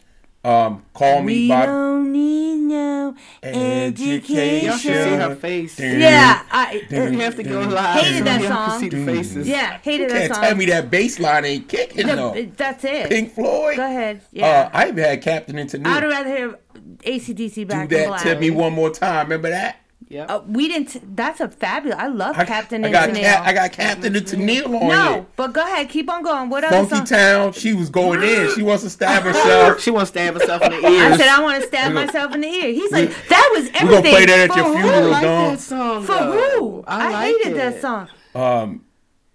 Um, 0.48 0.84
Call 0.94 1.22
Me 1.22 1.34
We 1.44 1.49
by 1.49 1.65
don't 1.65 2.11
need 2.11 2.56
no 2.57 3.15
education. 3.44 4.65
Y'all 4.65 4.78
should 4.78 5.03
see 5.03 5.10
her 5.15 5.36
face. 5.36 5.80
Yeah, 5.80 6.44
I 6.52 6.84
uh, 6.91 6.95
You 6.95 7.19
have 7.19 7.36
to 7.36 7.44
go 7.44 7.61
live. 7.61 8.02
Hated 8.03 8.18
so 8.19 8.24
that 8.26 8.41
y'all 8.41 8.49
can 8.49 8.69
song. 8.69 8.80
see 8.80 8.90
the 8.90 9.06
faces. 9.06 9.48
yeah, 9.48 9.78
hated 9.80 10.10
Can't 10.10 10.19
that 10.30 10.36
song. 10.36 10.44
tell 10.44 10.56
me 10.56 10.65
that 10.68 10.90
bass 10.91 11.19
line 11.19 11.45
ain't 11.45 11.68
kicking 11.68 12.07
The- 12.07 12.15
though. 12.15 12.48
that's 12.56 12.84
it. 12.84 13.10
Pink 13.10 13.34
Floyd. 13.34 13.78
Go 13.78 13.86
ahead. 13.86 14.22
Uh, 14.40 14.69
I 14.74 14.88
even 14.90 15.03
had 15.03 15.22
Captain 15.22 15.57
into 15.57 15.78
New. 15.78 15.90
I'd 15.90 16.03
New. 16.03 16.10
rather 16.10 16.30
hear 16.30 16.60
ACDC 17.03 17.68
back 17.68 17.84
in 17.91 17.98
that 17.98 18.07
black. 18.07 18.24
to 18.24 18.40
me 18.40 18.49
one 18.52 18.74
more 18.74 18.90
time. 18.90 19.26
Remember 19.28 19.49
that? 19.49 19.82
Yep. 20.09 20.31
Uh, 20.31 20.41
we 20.47 20.69
didn't. 20.69 21.15
That's 21.17 21.41
a 21.41 21.49
fabulous. 21.49 21.99
I 21.99 22.07
love 22.07 22.38
I, 22.38 22.45
Captain 22.45 22.85
I 22.85 22.89
got 22.91 23.09
and 23.09 23.17
Cap, 23.17 23.45
I 23.45 23.51
got 23.53 23.71
Captain 23.73 24.15
and 24.15 24.25
Tennille 24.25 24.67
on 24.67 24.88
No, 24.88 25.13
here. 25.15 25.25
but 25.35 25.51
go 25.51 25.61
ahead. 25.61 25.89
Keep 25.89 26.09
on 26.09 26.23
going. 26.23 26.49
What 26.49 26.63
else? 26.63 26.89
Funky? 26.89 27.05
Town. 27.09 27.51
She 27.51 27.73
was 27.73 27.89
going 27.89 28.23
in. 28.23 28.55
She 28.55 28.61
wants 28.63 28.84
to 28.84 28.89
stab 28.89 29.23
herself. 29.29 29.81
She 29.81 29.91
wants 29.91 30.11
to 30.11 30.19
stab 30.19 30.34
herself 30.39 30.61
in 30.61 30.71
the 30.71 30.88
ear. 30.88 31.11
I 31.11 31.17
said 31.17 31.27
I 31.27 31.41
want 31.41 31.61
to 31.61 31.67
stab 31.67 31.91
myself 31.91 32.34
in 32.34 32.39
the 32.41 32.47
ear. 32.47 32.71
He's 32.73 32.91
like, 32.91 33.09
that 33.27 33.49
was 33.53 33.67
everything. 33.73 33.88
We're 33.88 33.91
gonna 33.97 34.09
play 34.09 34.25
that 34.27 34.39
at 34.39 34.51
For 34.51 34.57
your 34.59 34.67
who? 34.67 34.73
funeral, 34.81 35.03
I 35.03 35.09
like 35.09 35.23
Dawn. 35.23 35.51
that 35.51 35.59
song. 35.59 36.03
For 36.03 36.13
who? 36.13 36.84
I, 36.88 37.05
I, 37.07 37.11
like 37.11 37.25
hated 37.43 37.51
it. 37.51 37.55
that 37.57 37.81
song. 37.81 38.07
Um, 38.34 38.85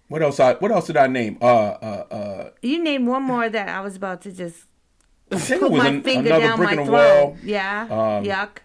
what 0.09 0.23
else? 0.23 0.41
I 0.41 0.55
what 0.55 0.71
else 0.73 0.87
did 0.87 0.97
I 0.97 1.07
name? 1.07 1.37
Uh, 1.43 1.45
uh, 1.47 2.05
uh. 2.11 2.51
You 2.63 2.83
named 2.83 3.07
one 3.07 3.23
more 3.25 3.49
that 3.51 3.69
I 3.69 3.81
was 3.83 3.95
about 3.97 4.23
to 4.23 4.33
just 4.33 4.65
I 5.31 5.37
think 5.37 5.61
it 5.63 5.69
put 5.69 5.73
my 5.77 5.89
an, 5.89 6.03
finger 6.03 6.31
down 6.31 6.59
my 6.61 6.75
throat. 6.77 6.89
wall. 6.89 7.37
Yeah. 7.43 7.83
Um, 7.91 8.25
Yuck. 8.25 8.59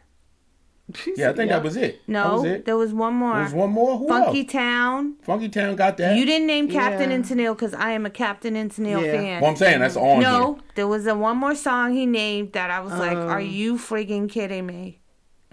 She 0.96 1.14
Yeah, 1.18 1.32
I 1.32 1.34
think 1.34 1.50
yeah. 1.50 1.58
that 1.58 1.64
was 1.64 1.76
it. 1.76 2.02
that 2.06 2.12
No, 2.12 2.34
was 2.36 2.44
it. 2.46 2.66
there 2.66 2.78
was 2.78 2.94
one 2.94 3.14
more. 3.14 3.34
There 3.36 3.44
was 3.44 3.54
one 3.54 3.72
more. 3.72 3.98
Who 3.98 4.08
Funky 4.08 4.42
else? 4.44 4.52
Town. 4.52 5.16
Funky 5.24 5.50
Town 5.50 5.76
got 5.76 5.98
that. 5.98 6.18
You 6.18 6.26
didn't 6.26 6.48
name 6.48 6.70
Captain 6.70 7.10
Yeah. 7.10 7.16
and 7.18 7.26
Tennille 7.26 7.56
because 7.56 7.74
I 7.74 7.92
am 7.92 8.06
a 8.06 8.10
Captain 8.10 8.56
and 8.56 8.72
Tennille 8.72 9.04
Yeah. 9.06 9.12
fan. 9.12 9.42
Well, 9.42 9.52
I'm 9.52 9.58
saying 9.58 9.80
that's 9.82 9.98
on 9.98 10.22
no, 10.22 10.54
here. 10.54 10.64
there 10.76 10.88
was 10.88 11.06
a 11.06 11.14
one 11.16 11.38
more 11.38 11.56
song 11.56 11.94
he 11.94 12.06
named 12.06 12.54
that 12.54 12.72
I 12.72 12.80
was 12.80 12.94
like, 12.94 13.18
"Are 13.18 13.40
Um, 13.40 13.46
you 13.46 13.76
friggin' 13.76 14.30
kidding 14.30 14.66
me?" 14.66 15.00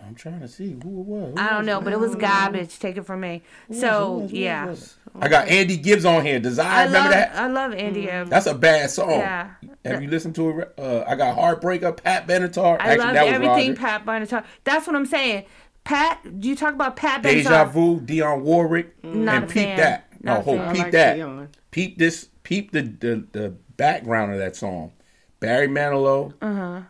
I'm 0.06 0.14
trying 0.14 0.40
to 0.40 0.48
see 0.48 0.72
who 0.82 1.01
it 1.01 1.06
was. 1.06 1.32
Who 1.35 1.40
I 1.40 1.48
don't 1.51 1.59
was 1.59 1.66
know, 1.66 1.78
it? 1.78 1.85
but 1.85 1.93
it 1.93 2.01
was 2.01 2.14
garbage. 2.16 2.78
Take 2.78 2.97
it 2.97 3.06
from 3.06 3.20
me. 3.20 3.43
Who 3.68 3.74
was 3.74 3.82
it? 3.82 3.86
Who 3.86 3.89
So 3.89 4.12
was 4.18 4.32
it? 4.32 4.36
Yeah, 4.36 4.66
was? 4.66 4.97
I 5.20 5.28
got 5.28 5.48
Andy 5.48 5.76
Gibbs 5.76 6.05
on 6.05 6.24
here. 6.24 6.40
Desire. 6.40 6.66
I 6.66 6.85
remember 6.85 6.98
love 6.98 7.10
that? 7.10 7.35
I 7.36 7.47
love 7.47 7.72
Andy. 7.74 8.02
Gibbs. 8.02 8.31
That's 8.31 8.47
a 8.47 8.55
bad 8.55 8.90
song. 8.90 9.10
Yeah. 9.10 9.51
Have 9.85 10.02
you 10.02 10.09
listened 10.10 10.35
to 10.36 10.60
it? 10.60 10.74
Uh, 10.78 11.05
I 11.06 11.14
got 11.14 11.36
Heartbreaker, 11.36 11.97
Pat 12.02 12.26
Benatar. 12.26 12.81
I 12.81 12.93
Actually, 12.93 12.98
love 13.06 13.14
that 13.14 13.26
everything 13.28 13.68
Roger. 13.70 13.81
Pat 13.81 14.05
Benatar. 14.06 14.44
That's 14.64 14.86
what 14.86 14.97
I'm 14.97 15.06
saying. 15.06 15.44
Pat, 15.85 16.40
do 16.40 16.48
you 16.48 16.56
talk 16.56 16.74
about 16.74 16.97
Pat 16.97 17.20
Benatar. 17.22 17.22
Deja 17.22 17.64
Benatar? 17.66 17.70
Vu, 17.72 18.01
Dionne 18.01 18.40
Warwick, 18.40 19.05
Not 19.05 19.35
and 19.35 19.44
a 19.44 19.47
peep 19.47 19.64
fan. 19.64 19.76
that. 19.76 20.09
Not 20.22 20.35
No, 20.35 20.40
a 20.40 20.43
hold, 20.43 20.59
fan. 20.59 20.74
Peep 20.74 20.82
like 20.85 20.93
that. 20.93 21.14
Dion. 21.16 21.48
Peep 21.70 21.98
this. 21.98 22.28
Peep 22.43 22.72
the, 22.72 22.82
the 22.82 23.26
the 23.32 23.48
background 23.76 24.32
of 24.32 24.39
that 24.39 24.56
song. 24.56 24.93
Barry 25.40 25.68
Manilow 25.68 26.32
Uh 26.40 26.55
huh. 26.55 26.81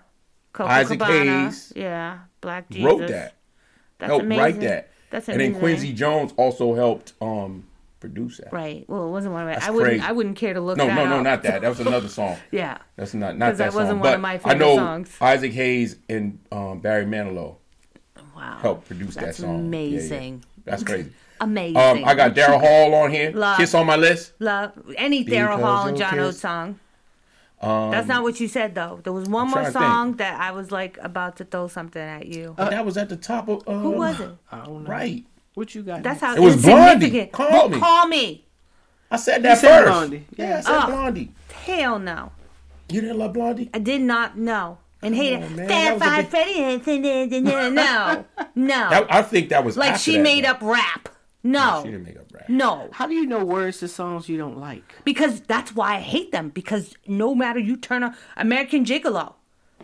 Isaac 0.65 0.99
Cabana. 1.01 1.45
Hayes 1.47 1.73
Yeah, 1.75 2.19
Black 2.45 2.69
Jesus. 2.71 2.85
wrote 2.85 3.09
that. 3.09 3.35
That's 3.99 4.09
helped 4.11 4.25
amazing. 4.25 4.43
write 4.43 4.61
that. 4.61 4.91
That's 5.11 5.29
and 5.29 5.41
then 5.41 5.55
Quincy 5.57 5.93
Jones 5.93 6.33
also 6.37 6.75
helped 6.75 7.13
um 7.21 7.65
produce 8.01 8.37
that. 8.39 8.53
Right. 8.53 8.85
Well, 8.89 9.09
it 9.09 9.11
wasn't 9.11 9.33
one 9.33 9.43
of 9.43 9.49
my. 9.49 9.55
That's 9.55 9.67
I 9.67 9.71
wouldn't. 9.71 9.91
crazy. 9.93 10.05
I 10.07 10.13
wouldn't 10.13 10.37
care 10.37 10.53
to 10.55 10.61
look. 10.61 10.77
No, 10.77 10.87
that 10.87 10.95
no, 10.95 11.07
no, 11.09 11.17
up. 11.19 11.23
not 11.25 11.43
that. 11.45 11.63
That 11.63 11.69
was 11.69 11.81
another 11.87 12.09
song. 12.09 12.37
Yeah. 12.51 12.79
That's 12.97 13.15
not 13.15 13.37
not 13.39 13.57
that, 13.57 13.59
that 13.59 13.75
wasn't 13.75 13.93
song. 13.93 14.01
one 14.01 14.09
but 14.11 14.15
of 14.17 14.21
my 14.21 14.39
favorite 14.39 14.55
I 14.55 14.59
know 14.59 14.77
songs. 14.77 15.17
Isaac 15.21 15.53
Hayes 15.53 15.97
and 16.09 16.39
um, 16.53 16.81
Barry 16.81 17.05
Manilow 17.07 17.57
Wow. 18.37 18.59
helped 18.61 18.89
produce 18.89 19.15
That's 19.15 19.39
that 19.39 19.43
song. 19.43 19.51
Yeah, 19.73 19.81
yeah. 19.81 19.89
amazing. 19.89 20.45
That's 20.65 20.83
crazy. 20.91 21.13
Amazing. 21.41 21.77
Um, 21.77 22.05
I 22.05 22.15
got 22.15 22.35
Daryl 22.35 22.61
Hall 22.61 22.95
on 22.95 23.11
here. 23.11 23.31
Love. 23.33 23.57
Kiss 23.59 23.75
on 23.75 23.87
my 23.87 23.97
list. 23.97 24.33
Love 24.41 24.73
any 24.97 25.25
Daryl 25.25 25.61
Hall 25.61 25.87
and 25.87 25.97
John. 25.97 26.19
Oates 26.19 26.41
song. 26.41 26.79
Um, 27.65 27.91
That's 27.91 28.09
not 28.09 28.23
what 28.23 28.41
you 28.41 28.49
said 28.49 28.75
though. 28.75 29.01
There 29.03 29.13
was 29.13 29.29
one 29.29 29.47
I'm 29.47 29.51
more 29.63 29.71
song 29.71 30.15
that 30.17 30.41
I 30.41 30.51
was 30.53 30.71
like 30.71 30.99
about 31.03 31.37
to 31.37 31.45
throw 31.45 31.69
something 31.69 32.03
at 32.03 32.27
you. 32.27 32.55
but 32.57 32.71
that 32.71 32.85
was 32.85 32.97
at 32.97 33.09
the 33.09 33.17
top 33.17 33.49
of. 33.49 33.63
Uh, 33.67 33.79
Who 33.79 33.91
was 33.93 34.21
it? 34.21 34.31
I 34.53 34.65
don't 34.65 34.85
know. 34.85 34.91
Right. 34.91 35.25
What 35.55 35.75
you 35.75 35.83
got? 35.83 36.03
That's 36.03 36.21
next? 36.21 36.37
how 36.37 36.43
It 36.43 36.45
was 36.45 36.63
Blondie. 36.63 37.27
Call 37.27 37.49
Well, 37.51 37.69
me. 37.69 37.79
Call 37.79 38.09
me. 38.09 38.45
I 39.11 39.17
said 39.17 39.43
that 39.45 39.59
said 39.59 39.79
first. 39.85 39.93
Blondie. 39.93 40.27
Yeah, 40.37 40.59
I 40.59 40.61
said 40.61 40.73
Oh. 40.83 40.87
Blondie. 40.87 41.33
Hell 41.53 41.99
no. 41.99 42.33
You 42.91 43.01
didn't 43.01 43.19
love 43.19 43.33
Blondie? 43.33 43.71
I 43.73 43.79
did 43.79 44.01
not 44.03 44.37
know. 44.37 44.79
And 45.01 45.15
hate 45.15 45.37
on, 45.37 45.43
it. 45.43 45.69
Fab 45.69 45.99
That 45.99 45.99
Five 45.99 46.29
Freddy. 46.31 47.41
No. 47.41 48.25
No. 48.57 48.91
That, 48.91 49.07
I 49.13 49.23
think 49.23 49.49
that 49.51 49.65
was 49.65 49.77
like 49.77 49.91
after 49.93 50.03
she 50.03 50.17
that, 50.17 50.23
made 50.23 50.45
though. 50.45 50.51
up 50.51 50.63
rap. 50.63 51.09
She 51.43 51.49
No. 51.49 51.83
didn't 51.85 52.05
make 52.05 52.17
up 52.17 52.23
rap. 52.23 52.24
No. 52.49 52.89
How 52.93 53.07
do 53.07 53.15
you 53.15 53.27
know 53.27 53.45
words 53.45 53.79
to 53.79 53.89
songs 53.89 54.29
you 54.29 54.37
don't 54.37 54.59
like? 54.59 54.95
Because 55.05 55.41
that's 55.43 55.75
why 55.75 55.97
I 55.97 56.01
hate 56.01 56.33
them. 56.33 56.51
Because 56.51 56.95
no 57.07 57.35
matter 57.35 57.59
you 57.59 57.77
turn 57.77 58.03
on 58.03 58.17
American 58.37 58.85
Gigolo, 58.85 59.35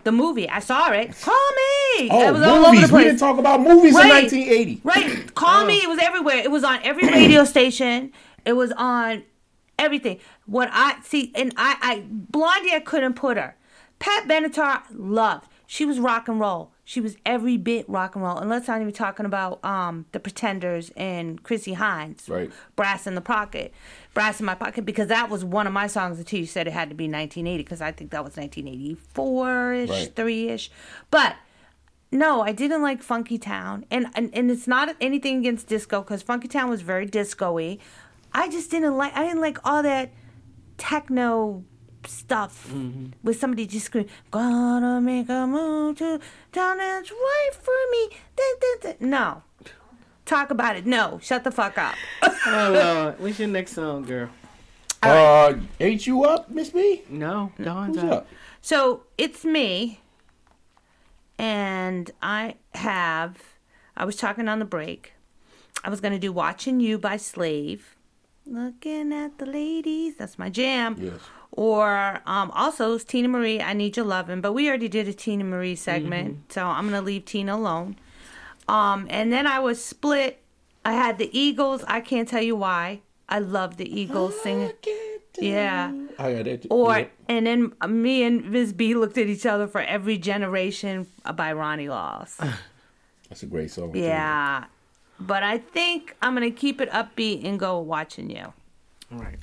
the 0.04 0.12
movie, 0.12 0.48
I 0.48 0.60
saw 0.60 0.90
it. 0.92 1.14
Call 1.20 1.34
me. 1.34 2.08
Oh, 2.10 2.28
it 2.28 2.32
was 2.32 2.42
all 2.42 2.64
over 2.64 2.66
the 2.66 2.72
movies. 2.72 2.92
We 2.92 3.04
didn't 3.04 3.18
talk 3.18 3.38
about 3.38 3.60
movies 3.60 3.94
in 3.98 4.08
1980. 4.08 4.80
Right. 4.84 5.34
Call 5.34 5.62
uh. 5.62 5.66
me. 5.66 5.78
It 5.78 5.88
was 5.88 5.98
everywhere. 5.98 6.38
It 6.38 6.50
was 6.50 6.64
on 6.64 6.80
every 6.82 7.06
radio 7.08 7.44
station. 7.56 8.12
It 8.44 8.54
was 8.54 8.72
on 8.72 9.24
everything. 9.78 10.20
What 10.46 10.68
I 10.72 11.00
see, 11.02 11.32
and 11.34 11.52
I, 11.56 11.76
I 11.80 12.04
Blondie, 12.08 12.72
I 12.72 12.80
couldn't 12.80 13.14
put 13.14 13.36
her. 13.36 13.56
Pat 13.98 14.26
Benatar 14.26 14.82
loved. 14.92 15.48
She 15.66 15.84
was 15.84 15.98
rock 15.98 16.28
and 16.28 16.40
roll. 16.40 16.72
She 16.90 17.00
was 17.00 17.16
every 17.24 17.56
bit 17.56 17.88
rock 17.88 18.16
and 18.16 18.24
roll. 18.24 18.38
And 18.38 18.50
let's 18.50 18.66
not 18.66 18.80
even 18.80 18.92
talking 18.92 19.24
about 19.24 19.64
um 19.64 20.06
the 20.10 20.18
Pretenders 20.18 20.90
and 20.96 21.40
Chrissie 21.40 21.76
Hynde. 21.76 22.28
Right. 22.28 22.50
Brass 22.74 23.06
in 23.06 23.14
the 23.14 23.20
pocket, 23.20 23.72
brass 24.12 24.40
in 24.40 24.46
my 24.46 24.56
pocket, 24.56 24.84
because 24.84 25.06
that 25.06 25.30
was 25.30 25.44
one 25.44 25.68
of 25.68 25.72
my 25.72 25.86
songs 25.86 26.18
until 26.18 26.40
you 26.40 26.46
said 26.46 26.66
it 26.66 26.72
had 26.72 26.88
to 26.88 26.96
be 26.96 27.04
1980, 27.04 27.62
because 27.62 27.80
I 27.80 27.92
think 27.92 28.10
that 28.10 28.24
was 28.24 28.36
1984 28.36 29.72
ish, 29.74 29.88
Right. 29.88 30.16
three 30.16 30.48
ish. 30.48 30.68
But 31.12 31.36
no, 32.10 32.42
I 32.42 32.50
didn't 32.50 32.82
like 32.82 33.04
Funky 33.04 33.38
Town, 33.38 33.86
and 33.88 34.08
and, 34.16 34.34
and 34.34 34.50
it's 34.50 34.66
not 34.66 34.96
anything 35.00 35.38
against 35.38 35.68
disco 35.68 36.00
because 36.02 36.22
Funky 36.22 36.48
Town 36.48 36.68
was 36.68 36.82
very 36.82 37.06
disco-y. 37.06 37.78
I 38.32 38.48
just 38.48 38.68
didn't 38.68 38.96
like. 38.96 39.16
I 39.16 39.22
didn't 39.22 39.40
like 39.40 39.58
all 39.64 39.84
that 39.84 40.10
techno 40.76 41.62
stuff 42.06 42.72
with 43.22 43.38
somebody 43.38 43.66
just 43.66 43.86
screaming, 43.86 44.10
"Gonna 44.30 45.00
make 45.00 45.28
a 45.28 45.46
move 45.46 45.98
to 45.98 46.20
down 46.52 46.78
that's 46.78 47.10
right 47.10 47.50
for 47.52 47.74
me." 47.92 48.16
Da, 48.36 48.42
da, 48.60 48.92
da. 48.92 48.96
No, 49.06 49.42
talk 50.24 50.50
about 50.50 50.76
it. 50.76 50.86
No, 50.86 51.18
shut 51.22 51.44
the 51.44 51.50
fuck 51.50 51.76
up. 51.78 51.94
Oh 52.46 52.70
Lord, 52.72 53.20
what's 53.20 53.38
your 53.38 53.48
next 53.48 53.72
song, 53.72 54.02
girl? 54.04 54.30
Uh, 55.02 55.54
ain't 55.78 56.06
you 56.06 56.24
up, 56.24 56.50
Miss 56.50 56.70
B? 56.70 57.02
No, 57.08 57.52
Dawn's 57.62 57.96
Who's 57.96 58.04
up. 58.04 58.12
up? 58.12 58.26
So 58.62 59.02
it's 59.18 59.44
me, 59.44 60.00
and 61.38 62.10
I 62.22 62.54
have. 62.74 63.36
I 63.96 64.04
was 64.04 64.16
talking 64.16 64.48
on 64.48 64.58
the 64.58 64.64
break. 64.64 65.12
I 65.84 65.90
was 65.90 66.00
going 66.00 66.12
to 66.12 66.18
do 66.18 66.32
Watching 66.32 66.80
You 66.80 66.98
by 66.98 67.16
Slave. 67.16 67.96
Looking 68.46 69.12
at 69.12 69.38
the 69.38 69.46
ladies. 69.46 70.16
That's 70.16 70.38
my 70.38 70.48
jam. 70.50 70.96
Yes. 70.98 71.12
Or 71.52 72.20
um, 72.26 72.50
also 72.52 72.94
it's 72.94 73.04
Teena 73.04 73.28
Marie, 73.28 73.60
I 73.60 73.72
Need 73.72 73.96
Your 73.96 74.06
Loving. 74.06 74.40
But 74.40 74.52
we 74.52 74.68
already 74.68 74.88
did 74.88 75.08
a 75.08 75.12
Teena 75.12 75.44
Marie 75.44 75.76
segment. 75.76 76.52
So 76.52 76.64
I'm 76.64 76.88
going 76.88 77.00
to 77.00 77.04
leave 77.04 77.24
Tina 77.24 77.56
alone. 77.56 77.96
Um, 78.68 79.06
and 79.10 79.32
then 79.32 79.46
I 79.46 79.58
was 79.58 79.84
split. 79.84 80.40
I 80.84 80.92
had 80.92 81.18
the 81.18 81.36
Eagles. 81.36 81.84
I 81.88 82.00
can't 82.00 82.28
tell 82.28 82.42
you 82.42 82.56
why. 82.56 83.00
I 83.28 83.40
love 83.40 83.76
the 83.76 84.00
Eagles 84.00 84.40
singing. 84.42 84.72
Yeah. 85.38 85.92
I 86.18 86.32
got 86.34 86.44
that. 86.44 86.66
Or 86.70 86.98
yeah. 86.98 87.06
and 87.28 87.46
then 87.46 87.72
me 87.88 88.22
and 88.24 88.50
Miss 88.50 88.72
B 88.72 88.94
looked 88.94 89.18
at 89.18 89.26
each 89.26 89.46
other 89.46 89.66
for 89.66 89.80
every 89.80 90.18
generation 90.18 91.06
by 91.34 91.52
Ronnie 91.52 91.88
Laws. 91.88 92.36
That's 93.28 93.42
a 93.42 93.46
great 93.46 93.70
song. 93.70 93.92
too. 93.92 94.00
Yeah. 94.00 94.64
But 95.18 95.42
I 95.42 95.58
think 95.58 96.16
I'm 96.22 96.34
gonna 96.34 96.50
keep 96.50 96.80
it 96.80 96.90
upbeat 96.90 97.44
and 97.44 97.58
go 97.58 97.78
watching 97.78 98.30
you. 98.30 98.52
All 99.12 99.18
right. 99.18 99.38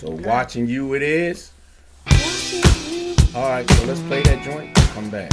So 0.00 0.12
watching 0.12 0.66
you 0.66 0.94
it 0.94 1.02
is. 1.02 1.52
All 3.34 3.50
right, 3.50 3.68
so 3.68 3.84
let's 3.84 4.00
play 4.08 4.22
that 4.22 4.40
joint. 4.42 4.74
Come 4.94 5.10
back. 5.10 5.30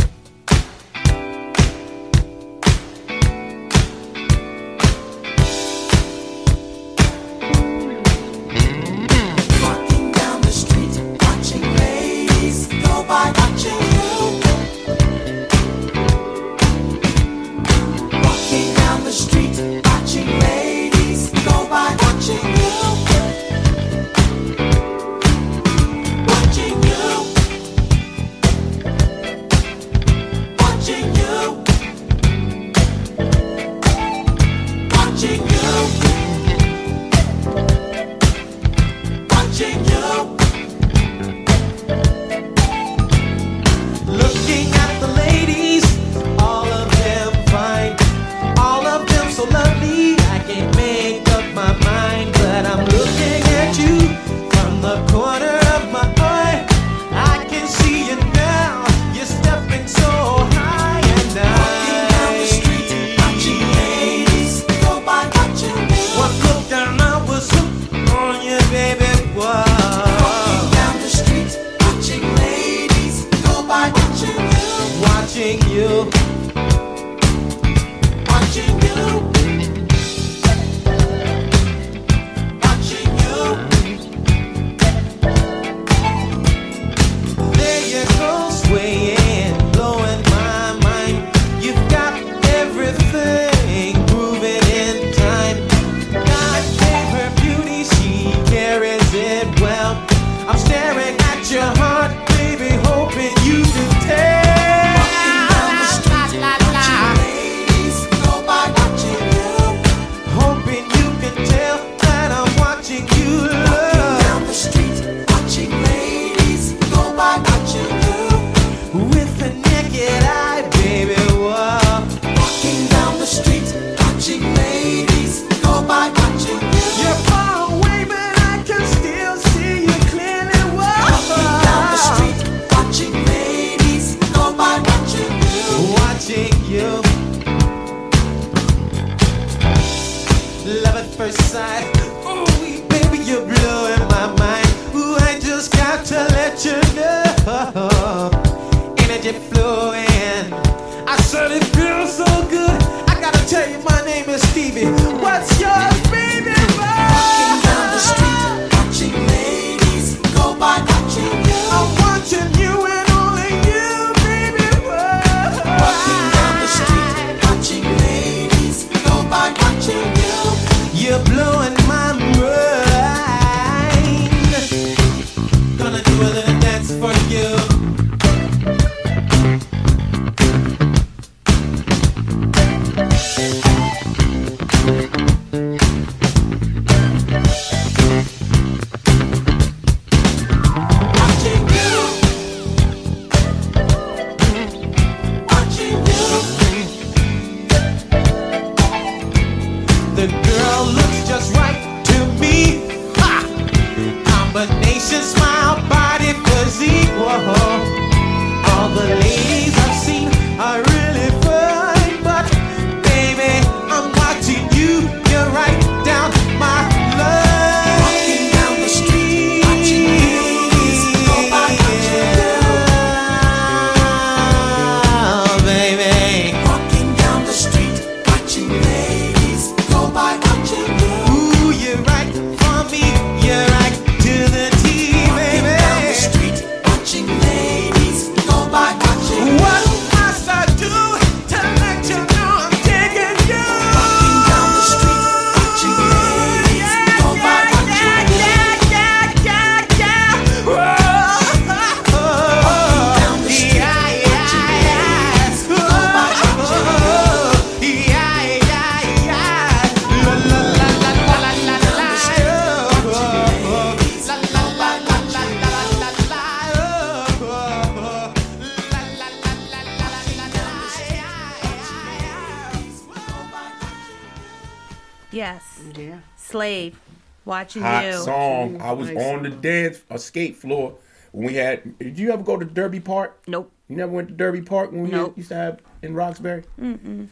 Skate 280.37 280.55
floor 280.55 280.95
when 281.31 281.47
we 281.47 281.53
had. 281.55 281.97
Did 281.99 282.17
you 282.19 282.31
ever 282.31 282.43
go 282.43 282.57
to 282.57 282.65
Derby 282.65 282.99
Park? 282.99 283.41
Nope. 283.47 283.71
You 283.87 283.95
never 283.95 284.11
went 284.11 284.27
to 284.29 284.33
Derby 284.33 284.61
Park 284.61 284.91
when 284.91 285.03
we 285.03 285.09
Nope. 285.09 285.37
used 285.37 285.49
to 285.49 285.55
have 285.55 285.79
in 286.01 286.13
Roxbury? 286.13 286.63
Mm. 286.79 287.27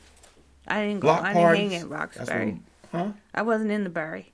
I 0.68 0.82
didn't 0.86 0.99
go. 1.02 1.07
Block 1.07 1.23
I 1.23 1.34
parties. 1.34 1.60
didn't 1.61 1.72
hang 1.73 1.82
at 1.82 1.90
Roxbury. 1.90 2.45
when- 2.45 2.64
huh? 2.91 3.11
I 3.34 3.41
wasn't 3.44 3.72
in 3.72 3.84
the 3.84 3.90
Bury. 3.90 4.32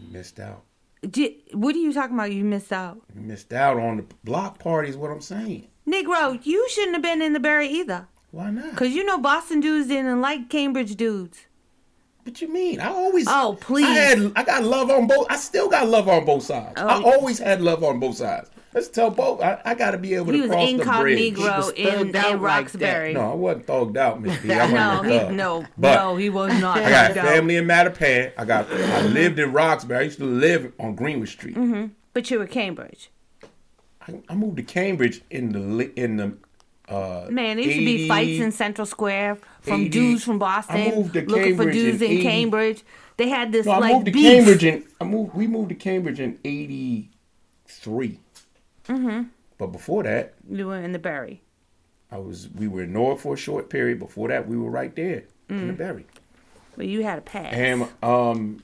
You 0.00 0.12
missed 0.12 0.40
out. 0.40 0.62
Di- 1.08 1.36
what 1.52 1.74
are 1.76 1.78
you 1.78 1.92
talking 1.92 2.14
about? 2.16 2.32
You 2.32 2.42
missed 2.44 2.72
out. 2.72 3.00
You 3.14 3.20
missed 3.20 3.52
out 3.52 3.78
on 3.78 3.98
the 3.98 4.04
block 4.24 4.58
party. 4.58 4.88
Is 4.88 4.96
what 4.96 5.10
I'm 5.12 5.20
saying. 5.20 5.68
Negro, 5.86 6.44
you 6.44 6.68
shouldn't 6.70 6.94
have 6.94 7.02
been 7.02 7.22
in 7.22 7.32
the 7.34 7.40
Bury 7.40 7.68
either. 7.68 8.08
Why 8.30 8.50
not? 8.50 8.70
Because 8.70 8.94
you 8.94 9.04
know 9.04 9.18
Boston 9.18 9.60
dudes 9.60 9.88
didn't 9.88 10.20
like 10.20 10.50
Cambridge 10.50 10.96
dudes. 10.96 11.46
What 12.28 12.42
you 12.42 12.48
mean? 12.48 12.78
I 12.78 12.88
always. 12.88 13.24
Oh, 13.26 13.56
please. 13.58 13.86
I 13.86 13.92
had. 13.94 14.32
I 14.36 14.44
got 14.44 14.62
love 14.62 14.90
on 14.90 15.06
both. 15.06 15.28
I 15.30 15.36
still 15.36 15.66
got 15.70 15.88
love 15.88 16.08
on 16.08 16.26
both 16.26 16.42
sides. 16.42 16.74
I 16.76 16.98
Oh. 17.02 17.12
always 17.12 17.38
had 17.38 17.62
love 17.62 17.82
on 17.82 17.98
both 18.00 18.16
sides. 18.18 18.50
Let's 18.74 18.88
tell 18.88 19.08
both. 19.08 19.40
I, 19.40 19.58
I 19.64 19.74
got 19.74 19.92
to 19.92 19.98
be 19.98 20.12
able 20.12 20.32
He 20.34 20.42
to 20.42 20.42
was 20.42 20.50
cross 20.50 20.70
the 20.70 20.76
bridge. 21.00 21.20
incognito 21.22 21.56
was 21.56 21.70
in, 21.70 21.86
thugged 21.86 22.14
out 22.16 22.32
like 22.32 22.40
Roxbury. 22.42 23.14
No, 23.14 23.32
I 23.32 23.34
wasn't 23.34 23.66
thugged 23.66 23.96
out, 23.96 24.20
Miss 24.20 24.36
B. 24.42 24.52
I 24.52 24.70
wasn't 24.70 24.74
no, 25.08 25.28
he, 25.28 25.34
no, 25.34 25.66
But 25.78 25.94
no, 25.94 26.16
he 26.16 26.28
was 26.28 26.52
not. 26.60 26.76
I 26.76 27.14
got 27.14 27.24
family 27.24 27.56
in 27.56 27.64
Mattapan. 27.64 28.32
I 28.36 28.44
got. 28.44 28.70
I 28.70 29.00
lived 29.06 29.38
in 29.38 29.50
Roxbury. 29.54 29.98
I 29.98 30.02
used 30.02 30.18
to 30.18 30.26
live 30.26 30.70
on 30.78 30.96
Greenwood 30.96 31.30
Street. 31.30 31.56
Mm-hmm. 31.56 31.86
But 32.12 32.30
you 32.30 32.40
were 32.40 32.46
Cambridge. 32.46 33.10
I, 34.06 34.20
I 34.28 34.34
moved 34.34 34.58
to 34.58 34.62
Cambridge 34.62 35.22
in 35.30 35.52
the 35.52 35.90
in 35.98 36.18
the. 36.18 36.36
Uh, 36.88 37.26
Man, 37.30 37.56
there 37.56 37.66
used 37.66 37.78
to 37.78 37.84
be 37.84 38.08
fights 38.08 38.40
in 38.40 38.50
Central 38.50 38.86
Square 38.86 39.38
from 39.60 39.82
80 39.82 39.88
dudes 39.90 40.24
from 40.24 40.38
Boston 40.38 40.76
I 40.76 40.90
moved 40.94 41.12
to 41.14 41.20
looking 41.26 41.56
for 41.56 41.70
dudes 41.70 42.00
in 42.00 42.12
in 42.12 42.22
Cambridge. 42.22 42.82
They 43.18 43.28
had 43.28 43.52
this 43.52 43.66
No, 43.66 43.72
I 43.72 43.78
like 43.78 43.92
moved 43.94 44.06
to 44.06 44.12
beef. 44.12 44.22
Cambridge 44.32 44.64
in. 44.64 44.84
I 45.00 45.04
moved. 45.04 45.34
We 45.34 45.46
moved 45.46 45.68
to 45.70 45.74
Cambridge 45.74 46.18
in 46.20 46.38
'83. 46.44 48.18
Mm-hmm. 48.88 49.22
But 49.58 49.66
before 49.68 50.02
that, 50.04 50.34
You 50.48 50.68
were 50.68 50.78
in 50.80 50.92
the 50.92 50.98
Bury. 50.98 51.42
I 52.10 52.18
was. 52.18 52.48
We 52.54 52.68
were 52.68 52.84
in 52.84 52.92
North 52.92 53.20
for 53.20 53.34
a 53.34 53.36
short 53.36 53.68
period. 53.70 53.98
Before 53.98 54.28
that, 54.28 54.48
we 54.48 54.56
were 54.56 54.70
right 54.70 54.94
there 54.96 55.24
in 55.50 55.60
Mm. 55.60 55.66
the 55.66 55.72
Bury. 55.74 56.06
But 56.76 56.86
you 56.86 57.02
had 57.02 57.18
a 57.18 57.22
pass. 57.22 57.52
And 57.52 57.88
um, 58.02 58.62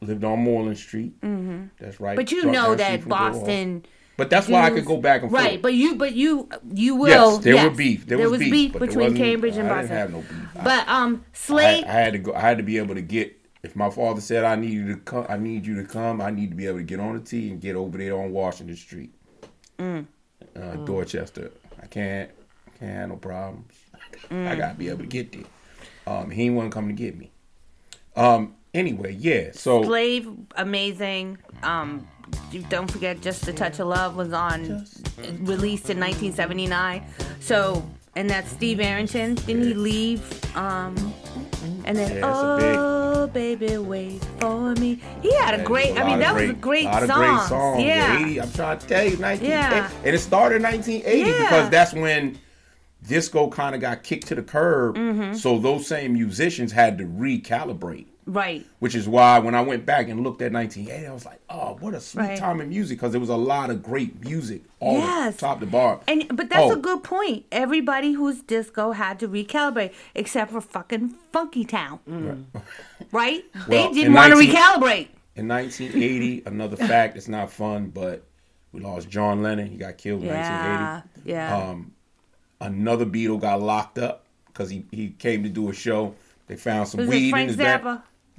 lived 0.00 0.22
on 0.24 0.40
Moreland 0.40 0.78
Street. 0.78 1.18
Mm-hmm. 1.22 1.64
That's 1.80 1.98
right. 2.00 2.16
but 2.16 2.30
you 2.30 2.44
know 2.50 2.74
that 2.74 3.00
from 3.00 3.08
Grove 3.08 3.20
Hall. 3.20 3.32
Boston. 3.40 3.84
But 4.22 4.30
that's 4.30 4.46
why 4.46 4.62
I 4.62 4.70
could 4.70 4.84
go 4.84 4.98
back 4.98 5.22
and 5.22 5.32
forth. 5.32 5.42
Right, 5.42 5.60
but 5.60 5.74
you, 5.74 5.96
but 5.96 6.12
you, 6.12 6.48
you 6.72 6.94
will. 6.94 7.08
yes, 7.32 7.38
there 7.42 7.54
yes, 7.54 7.64
were 7.64 7.76
beef. 7.76 8.06
There, 8.06 8.30
was, 8.30 8.38
beef, 8.38 8.72
but 8.72 8.78
there 8.78 8.86
between 8.86 9.16
Cambridge 9.16 9.56
and 9.56 9.66
I 9.66 9.82
Boston. 9.82 9.88
didn't 9.88 9.98
have 9.98 10.12
no 10.12 10.20
beef. 10.20 10.62
But 10.62 10.88
um, 10.88 11.24
I, 11.26 11.36
Slade. 11.36 11.84
I 11.84 11.90
had 11.90 12.12
to 12.12 12.20
go. 12.20 12.32
I 12.32 12.38
had 12.38 12.58
to 12.58 12.62
be 12.62 12.78
able 12.78 12.94
to 12.94 13.00
get. 13.00 13.36
If 13.64 13.74
my 13.74 13.90
father 13.90 14.20
said 14.20 14.44
I 14.44 14.54
need 14.54 14.70
you 14.70 14.94
to 14.94 15.00
come, 15.00 15.26
I 15.28 15.38
need 15.38 15.66
you 15.66 15.74
to 15.74 15.84
come. 15.84 16.20
I 16.20 16.30
need 16.30 16.50
to 16.50 16.54
be 16.54 16.68
able 16.68 16.78
to 16.78 16.84
get 16.84 17.00
on 17.00 17.14
the 17.18 17.20
T 17.24 17.50
and 17.50 17.60
get 17.60 17.74
over 17.74 17.98
there 17.98 18.16
on 18.16 18.30
Washington 18.30 18.76
Street, 18.76 19.10
Mm. 19.80 20.06
uh, 20.54 20.76
Dorchester. 20.84 21.50
I 21.82 21.86
can't. 21.86 22.30
I 22.68 22.78
can't 22.78 22.92
have 22.92 23.08
no 23.08 23.16
problems. 23.16 23.72
Mm. 24.30 24.46
I 24.46 24.54
gotta 24.54 24.74
be 24.74 24.88
able 24.88 25.00
to 25.00 25.06
get 25.06 25.32
there. 25.32 25.42
Um, 26.06 26.30
he 26.30 26.44
ain't 26.44 26.54
want 26.54 26.70
to 26.70 26.74
come 26.76 26.86
to 26.86 26.94
get 26.94 27.18
me. 27.18 27.32
Um. 28.14 28.54
Anyway, 28.72 29.16
yeah. 29.18 29.50
So 29.52 29.82
Slave, 29.82 30.28
amazing. 30.54 31.38
Um, 31.64 32.06
don't 32.68 32.90
forget, 32.90 33.20
Just 33.20 33.46
a 33.48 33.52
Touch 33.52 33.78
of 33.80 33.88
Love 33.88 34.16
was 34.16 34.32
on, 34.32 34.86
released 35.40 35.90
in 35.90 35.98
1979. 36.00 37.02
So, 37.40 37.88
and 38.14 38.28
that's 38.28 38.50
Steve 38.50 38.80
Arrington. 38.80 39.34
Didn't 39.36 39.62
he 39.62 39.74
leave? 39.74 40.56
Um, 40.56 40.94
and 41.84 41.96
then 41.96 42.16
Yeah, 42.18 42.56
it's 42.56 42.62
big- 42.62 42.76
Oh, 42.78 43.26
baby, 43.28 43.78
wait 43.78 44.22
for 44.40 44.74
me. 44.74 44.98
He 45.22 45.32
had 45.36 45.58
a 45.58 45.62
great. 45.62 45.94
there's 45.94 46.00
I 46.06 46.08
mean, 46.10 46.18
that 46.18 46.34
of 46.34 46.40
was 46.40 46.50
a 46.50 46.54
great 46.54 46.84
lot 46.86 47.02
song. 47.06 47.10
of 47.10 47.16
great 47.16 47.48
songs. 47.48 47.82
Yeah. 47.84 48.18
80, 48.18 48.40
I'm 48.40 48.52
trying 48.52 48.78
to 48.78 48.86
tell 48.86 49.04
you, 49.04 49.16
1980. 49.16 49.46
Yeah. 49.48 49.90
And 50.04 50.14
it 50.14 50.18
started 50.18 50.56
in 50.56 50.62
1980 50.62 51.30
Yeah. 51.30 51.38
because 51.42 51.70
that's 51.70 51.92
when 51.92 52.38
disco 53.06 53.48
kind 53.48 53.74
of 53.76 53.80
got 53.80 54.02
kicked 54.02 54.26
to 54.28 54.34
the 54.34 54.42
curb. 54.42 54.96
Mm-hmm. 54.96 55.34
So 55.34 55.58
those 55.58 55.86
same 55.86 56.14
musicians 56.14 56.72
had 56.72 56.98
to 56.98 57.04
recalibrate. 57.04 58.06
Right. 58.24 58.64
Which 58.78 58.94
is 58.94 59.08
why 59.08 59.40
when 59.40 59.54
I 59.56 59.60
went 59.62 59.84
back 59.84 60.08
and 60.08 60.22
looked 60.22 60.42
at 60.42 60.52
1980, 60.52 61.06
I 61.08 61.12
was 61.12 61.24
like, 61.26 61.40
oh, 61.50 61.76
what 61.80 61.92
a 61.92 62.00
sweet 62.00 62.22
Right. 62.22 62.38
time 62.38 62.60
in 62.60 62.68
music 62.68 62.98
because 62.98 63.10
there 63.10 63.20
was 63.20 63.28
a 63.30 63.36
lot 63.36 63.68
of 63.70 63.82
great 63.82 64.22
music 64.24 64.62
all 64.78 64.98
Yes. 64.98 65.38
top 65.38 65.58
to 65.60 65.66
bar. 65.66 66.00
And 66.06 66.28
but 66.28 66.48
that's 66.48 66.62
Oh, 66.70 66.72
a 66.72 66.76
good 66.76 67.02
point. 67.02 67.46
Everybody 67.50 68.12
who's 68.12 68.40
disco 68.42 68.92
had 68.92 69.18
to 69.20 69.28
recalibrate, 69.28 69.92
except 70.14 70.52
for 70.52 70.60
fucking 70.60 71.14
Funky 71.32 71.64
Town, 71.64 71.98
right? 73.10 73.44
Well, 73.68 73.88
they 73.88 73.92
didn't 73.94 74.12
want 74.14 74.32
to 74.32 74.38
recalibrate. 74.38 75.08
In 75.34 75.48
1980, 75.48 76.42
another 76.46 76.76
fact, 76.88 77.16
it's 77.16 77.26
not 77.28 77.50
fun, 77.50 77.86
but 77.88 78.22
we 78.70 78.80
lost 78.80 79.08
John 79.08 79.42
Lennon. 79.42 79.66
He 79.66 79.76
got 79.78 79.98
killed 79.98 80.20
in 80.22 80.26
Yeah, 80.28 81.00
1980. 81.00 81.28
yeah. 81.30 81.56
Um, 81.70 81.92
another 82.60 83.04
Beatle 83.06 83.40
got 83.40 83.60
locked 83.60 83.98
up 83.98 84.26
because 84.46 84.70
he, 84.70 84.84
he 84.92 85.08
came 85.10 85.42
to 85.42 85.48
do 85.48 85.68
a 85.70 85.72
show. 85.74 86.14
They 86.46 86.56
found 86.56 86.88
some 86.88 87.00
Was 87.00 87.08
weed 87.08 87.34
in 87.34 87.48
his 87.48 87.56
back. 87.56 87.82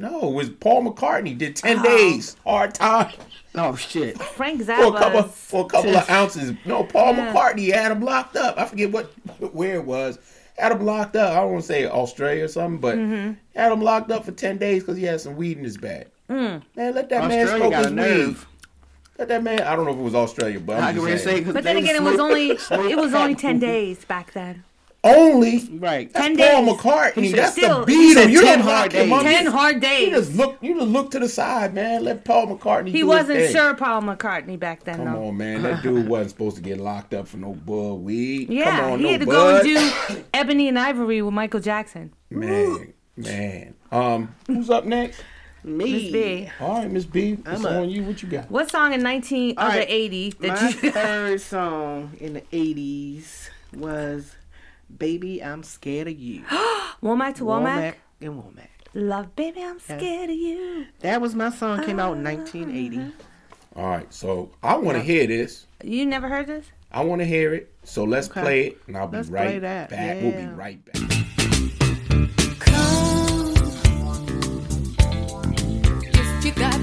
Zappa? 0.04 0.12
No, 0.12 0.30
it 0.30 0.34
was 0.34 0.50
Paul 0.50 0.84
McCartney. 0.86 1.38
Did 1.38 1.56
10 1.56 1.80
Oh. 1.80 1.84
days. 1.84 2.36
Hard 2.46 2.74
time. 2.74 3.12
Oh 3.56 3.76
shit. 3.76 4.20
Frank 4.22 4.64
For 4.64 4.72
a 4.72 4.76
couple, 4.92 5.22
Zappa. 5.24 5.30
for 5.30 5.66
a 5.66 5.68
couple 5.70 5.96
of 5.96 6.10
ounces. 6.10 6.54
No, 6.66 6.84
Paul 6.84 7.16
Yeah. 7.16 7.34
McCartney 7.34 7.74
had 7.74 7.92
him 7.92 8.02
locked 8.02 8.36
up. 8.36 8.58
I 8.58 8.66
forget 8.66 8.92
what 8.92 9.12
where 9.54 9.76
it 9.76 9.86
was. 9.86 10.18
Had 10.58 10.72
him 10.72 10.86
locked 10.86 11.16
up. 11.16 11.32
I 11.32 11.42
don't 11.42 11.52
want 11.54 11.64
to 11.64 11.68
say 11.68 11.86
Australia 11.88 12.46
or 12.46 12.48
something, 12.48 12.80
but 12.80 12.96
Mm-hmm. 12.98 13.34
had 13.56 13.72
him 13.72 13.82
locked 13.82 14.12
up 14.12 14.26
for 14.26 14.32
10 14.32 14.58
days 14.58 14.84
because 14.84 14.98
he 14.98 15.04
had 15.04 15.20
some 15.22 15.36
weed 15.36 15.58
in 15.58 15.64
his 15.64 15.78
bag. 15.78 16.08
Mm. 16.30 16.62
Man, 16.76 16.94
let 16.96 17.10
that 17.10 17.28
man 17.28 17.44
Australia 17.48 17.68
smoke 17.70 17.74
his 17.74 17.86
a 17.92 18.26
weed. 18.30 18.36
Let 19.20 19.28
that 19.28 19.44
man. 19.44 19.62
I 19.62 19.76
don't 19.76 19.86
know 19.86 19.92
if 19.92 19.98
it 19.98 20.02
was 20.02 20.16
Australia, 20.16 20.60
but 20.60 20.78
I'm 20.78 20.84
I 20.84 20.94
just 20.94 21.06
can 21.06 21.18
saying. 21.20 21.38
say, 21.38 21.44
'cause 21.44 21.54
But 21.54 21.64
then 21.64 21.78
again, 21.78 21.96
it 21.96 22.02
was 22.02 22.20
only 22.20 22.50
it 22.92 22.98
was 22.98 23.14
only 23.14 23.36
ten 23.36 23.60
days 23.60 24.04
back 24.06 24.34
then. 24.34 24.64
Only. 25.04 25.68
Right. 25.74 26.12
That's 26.14 26.26
10 26.28 26.38
Paul 26.38 26.66
days. 26.66 26.76
McCartney. 26.76 27.36
That's 27.36 27.52
still- 27.54 27.86
the 27.86 27.92
he 27.92 27.98
Beatles. 27.98 28.14
said 28.14 28.32
You 28.32 28.42
10 28.42 28.58
don't 28.60 28.68
hard 28.68 28.94
lock 28.94 29.02
him 29.04 29.10
days. 29.10 29.22
Ten 29.24 29.44
You 29.46 29.52
hard 29.52 29.84
You 29.84 30.10
just 30.12 30.36
look. 30.36 30.58
You 30.62 30.74
just 30.76 30.88
look 30.88 31.12
to 31.12 31.20
the 31.20 31.28
side, 31.30 31.74
man. 31.74 32.04
Let 32.04 32.24
Paul 32.24 32.48
McCartney. 32.48 32.88
He 32.90 33.00
do 33.00 33.08
wasn't 33.08 33.40
his 33.40 33.52
sure 33.52 33.74
Paul 33.74 34.02
McCartney 34.02 34.58
back 34.60 34.84
then, 34.84 34.98
Come 34.98 35.14
though. 35.14 35.28
on, 35.28 35.38
man. 35.38 35.62
That 35.64 35.84
dude 35.84 36.08
wasn't 36.08 36.30
supposed 36.32 36.56
to 36.58 36.62
get 36.62 36.80
locked 36.80 37.14
up 37.14 37.28
for 37.28 37.38
no 37.38 37.54
bud 37.54 37.96
weed. 37.96 38.50
Yeah, 38.50 38.78
Come 38.80 38.92
on, 38.94 39.00
he 39.00 39.06
no 39.06 39.12
had 39.12 39.20
to 39.22 39.26
bud. 39.26 39.32
go 39.32 39.56
and 39.58 40.18
do 40.18 40.24
Ebony 40.34 40.68
and 40.70 40.80
Ivory 40.80 41.22
with 41.22 41.34
Michael 41.34 41.60
Jackson. 41.60 42.14
Man, 42.30 42.94
man. 43.18 43.74
Um, 43.92 44.34
who's 44.48 44.70
up 44.70 44.86
next? 44.86 45.22
Me. 45.66 45.92
Miss 45.94 46.12
B. 46.12 46.50
All 46.60 46.80
right, 46.80 46.92
Miss 46.92 47.06
B. 47.06 47.34
It's 47.34 47.48
I'm 47.48 47.66
up. 47.66 47.72
on 47.74 47.90
you. 47.90 48.04
What 48.04 48.22
you 48.22 48.28
got? 48.30 48.52
What 48.52 48.70
song 48.70 48.94
in 48.94 49.02
nineteen 49.02 49.54
All 49.58 49.68
other 49.68 49.80
right. 49.80 49.90
eighty 49.90 50.32
that 50.42 50.62
My 50.62 50.68
you? 50.70 50.92
third 50.92 51.40
song 51.42 52.12
in 52.20 52.34
the 52.34 52.42
'80s 52.52 53.50
was 53.74 54.36
"Baby, 54.98 55.44
I'm 55.44 55.64
Scared 55.64 56.08
of 56.08 56.18
You." 56.20 56.42
Womack 57.04 57.36
to 57.36 57.44
Womack. 57.46 57.96
and 58.22 58.42
Womack. 58.42 58.68
Love, 58.96 59.36
baby, 59.36 59.62
I'm 59.64 59.80
scared 59.80 60.30
of 60.30 60.36
you. 60.36 60.86
That 61.00 61.20
was 61.20 61.34
my 61.36 61.50
song. 61.50 61.84
Came 61.84 62.00
out 62.00 62.16
in 62.18 62.26
uh-huh. 62.26 62.38
1980. 62.38 63.12
All 63.76 63.88
right, 63.88 64.14
so 64.14 64.52
I 64.62 64.76
want 64.78 64.98
to 65.00 65.04
hear 65.04 65.26
this. 65.26 65.66
You 65.84 66.06
never 66.06 66.30
heard 66.30 66.46
this? 66.48 66.66
I 66.92 67.04
want 67.04 67.22
to 67.22 67.26
hear 67.26 67.56
it. 67.56 67.74
So 67.84 68.04
let's 68.04 68.30
Okay. 68.30 68.42
play 68.42 68.62
it, 68.68 68.78
and 68.88 68.96
I'll 68.96 69.08
be 69.08 69.18
Let's 69.18 69.30
right 69.30 69.48
play 69.48 69.60
that, 69.60 69.90
back. 69.90 70.22
We'll 70.22 70.32
be 70.32 70.46
right 70.46 70.80
back. 70.86 71.02
Come 72.60 73.54
If 76.16 76.46
you 76.46 76.52
got 76.54 76.80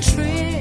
games 0.00 0.55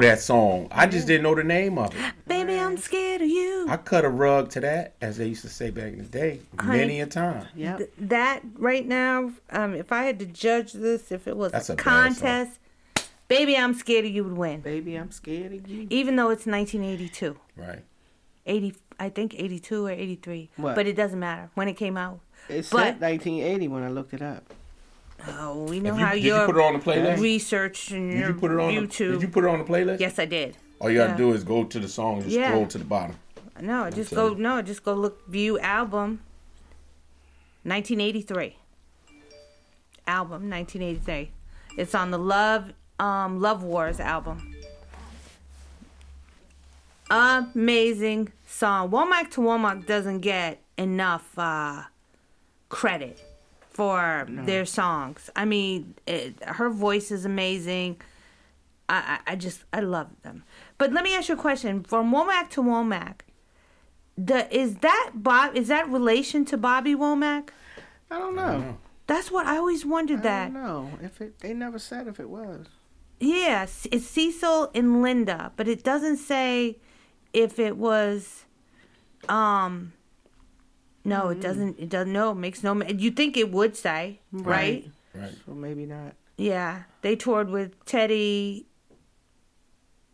that 0.00 0.20
song. 0.20 0.68
I 0.70 0.86
just 0.86 1.06
didn't 1.06 1.22
know 1.22 1.34
the 1.34 1.44
name 1.44 1.78
of 1.78 1.94
it. 1.94 2.00
Baby, 2.26 2.58
I'm 2.58 2.76
scared 2.76 3.22
of 3.22 3.28
you. 3.28 3.66
I 3.68 3.76
cut 3.76 4.04
a 4.04 4.08
rug 4.08 4.50
to 4.50 4.60
that, 4.60 4.94
as 5.00 5.16
they 5.16 5.28
used 5.28 5.42
to 5.42 5.48
say 5.48 5.70
back 5.70 5.92
in 5.92 5.98
the 5.98 6.04
day, 6.04 6.40
many 6.62 7.00
a 7.00 7.06
time. 7.06 7.46
Yeah. 7.54 7.78
That 7.98 8.42
right 8.54 8.86
now, 8.86 9.32
um, 9.50 9.74
if 9.74 9.92
I 9.92 10.04
had 10.04 10.18
to 10.20 10.26
judge 10.26 10.72
this, 10.72 11.12
if 11.12 11.26
it 11.26 11.36
was 11.36 11.52
a, 11.68 11.72
a 11.72 11.76
contest, 11.76 12.60
Baby, 13.30 13.56
I'm 13.56 13.74
scared 13.74 14.04
of 14.04 14.10
you 14.10 14.24
would 14.24 14.36
win. 14.36 14.60
Baby, 14.60 14.96
I'm 14.96 15.12
scared 15.12 15.52
of 15.52 15.68
you. 15.68 15.86
Even 15.88 16.16
though 16.16 16.30
it's 16.30 16.46
1982. 16.46 17.36
Right. 17.56 17.84
80, 18.44 18.74
I 18.98 19.08
think 19.08 19.36
82 19.38 19.86
or 19.86 19.90
83. 19.92 20.50
What? 20.56 20.74
But 20.74 20.88
it 20.88 20.96
doesn't 20.96 21.20
matter 21.20 21.48
when 21.54 21.68
it 21.68 21.74
came 21.74 21.96
out. 21.96 22.18
It 22.48 22.64
said 22.64 22.98
but, 22.98 23.00
1980 23.00 23.68
when 23.68 23.84
I 23.84 23.88
looked 23.88 24.14
it 24.14 24.22
up. 24.22 24.52
Oh, 25.42 25.64
we 25.64 25.80
know 25.80 25.96
you- 25.96 26.04
how 26.04 26.12
did 26.12 26.22
you 26.22 26.34
put 26.44 26.56
it 26.56 26.62
on 26.62 26.74
the 26.74 26.78
playlist? 26.80 27.18
research 27.18 27.90
and 27.92 28.10
Did 28.10 28.20
your 28.20 28.28
you 28.28 28.34
put 28.34 28.50
it 28.50 28.60
on? 28.60 28.74
The, 28.74 28.80
YouTube. 28.82 29.12
did 29.12 29.22
you 29.22 29.28
put 29.28 29.44
it 29.44 29.48
on 29.48 29.58
the 29.58 29.64
playlist? 29.64 29.98
yes, 30.00 30.18
I 30.18 30.26
did. 30.26 30.56
All 30.80 30.90
you 30.90 30.98
gotta 30.98 31.12
Yeah. 31.12 31.16
do 31.16 31.32
is 31.32 31.44
go 31.44 31.64
to 31.64 31.78
the 31.78 31.88
song 31.88 32.16
and 32.16 32.24
just 32.24 32.36
Yeah. 32.36 32.48
scroll 32.50 32.66
to 32.66 32.78
the 32.78 32.84
bottom. 32.84 33.16
No, 33.60 33.90
just 33.90 34.10
tell 34.10 34.30
go. 34.30 34.34
No, 34.36 34.60
just 34.62 34.84
go 34.84 34.92
look. 34.94 35.26
View 35.28 35.58
album. 35.60 36.20
1983. 37.64 38.56
Album 40.06 40.48
1983. 40.48 41.30
It's 41.76 41.94
on 41.94 42.10
the 42.10 42.18
Love 42.18 42.72
um 42.98 43.40
Love 43.40 43.62
Wars 43.62 43.98
album. 44.00 44.54
Amazing 47.10 48.32
song. 48.46 48.90
Womack 48.90 49.30
to 49.32 49.40
Womack 49.40 49.86
doesn't 49.86 50.20
get 50.20 50.62
enough 50.78 51.36
uh, 51.38 51.82
credit 52.68 53.20
for 53.70 54.26
their 54.28 54.64
songs. 54.66 55.30
I 55.34 55.44
mean, 55.44 55.94
it, 56.06 56.42
her 56.44 56.68
voice 56.70 57.10
is 57.10 57.24
amazing. 57.24 58.00
I, 58.88 59.18
I 59.26 59.32
I 59.32 59.36
just 59.36 59.64
I 59.72 59.80
love 59.80 60.08
them. 60.22 60.42
But 60.78 60.92
let 60.92 61.04
me 61.04 61.14
ask 61.16 61.28
you 61.28 61.34
a 61.34 61.38
question: 61.38 61.82
From 61.84 62.12
Womack 62.12 62.50
to 62.50 62.62
Womack, 62.62 63.20
the 64.18 64.52
is 64.54 64.76
that 64.76 65.12
Bob? 65.14 65.56
Is 65.56 65.68
that 65.68 65.88
relation 65.88 66.44
to 66.46 66.56
Bobby 66.56 66.94
Womack? 66.94 67.50
I 68.10 68.18
don't 68.18 68.34
know. 68.34 68.76
That's 69.06 69.30
what 69.30 69.46
I 69.46 69.56
always 69.56 69.86
wondered. 69.86 70.20
I 70.20 70.22
That 70.22 70.52
don't 70.52 70.62
know 70.62 70.90
if 71.02 71.20
it. 71.20 71.38
They 71.40 71.54
never 71.54 71.78
said 71.78 72.06
if 72.08 72.18
it 72.20 72.28
was. 72.28 72.66
yes, 73.20 73.86
it's 73.92 74.06
Cecil 74.06 74.70
and 74.74 75.02
Linda, 75.02 75.52
but 75.56 75.68
it 75.68 75.82
doesn't 75.84 76.16
say 76.18 76.78
if 77.32 77.58
it 77.58 77.76
was. 77.76 78.44
Um. 79.28 79.92
No, 81.04 81.22
Mm. 81.24 81.32
it 81.32 81.40
doesn't. 81.40 81.78
It 81.78 81.88
doesn't. 81.88 82.12
No, 82.12 82.32
it 82.32 82.36
makes 82.36 82.62
no. 82.62 82.74
You 82.82 83.10
think 83.10 83.36
it 83.36 83.50
would 83.50 83.76
say 83.76 84.20
right? 84.32 84.90
Right. 85.14 85.34
So 85.46 85.54
maybe 85.54 85.86
not. 85.86 86.14
Yeah, 86.36 86.84
they 87.02 87.16
toured 87.16 87.50
with 87.50 87.84
Teddy, 87.84 88.66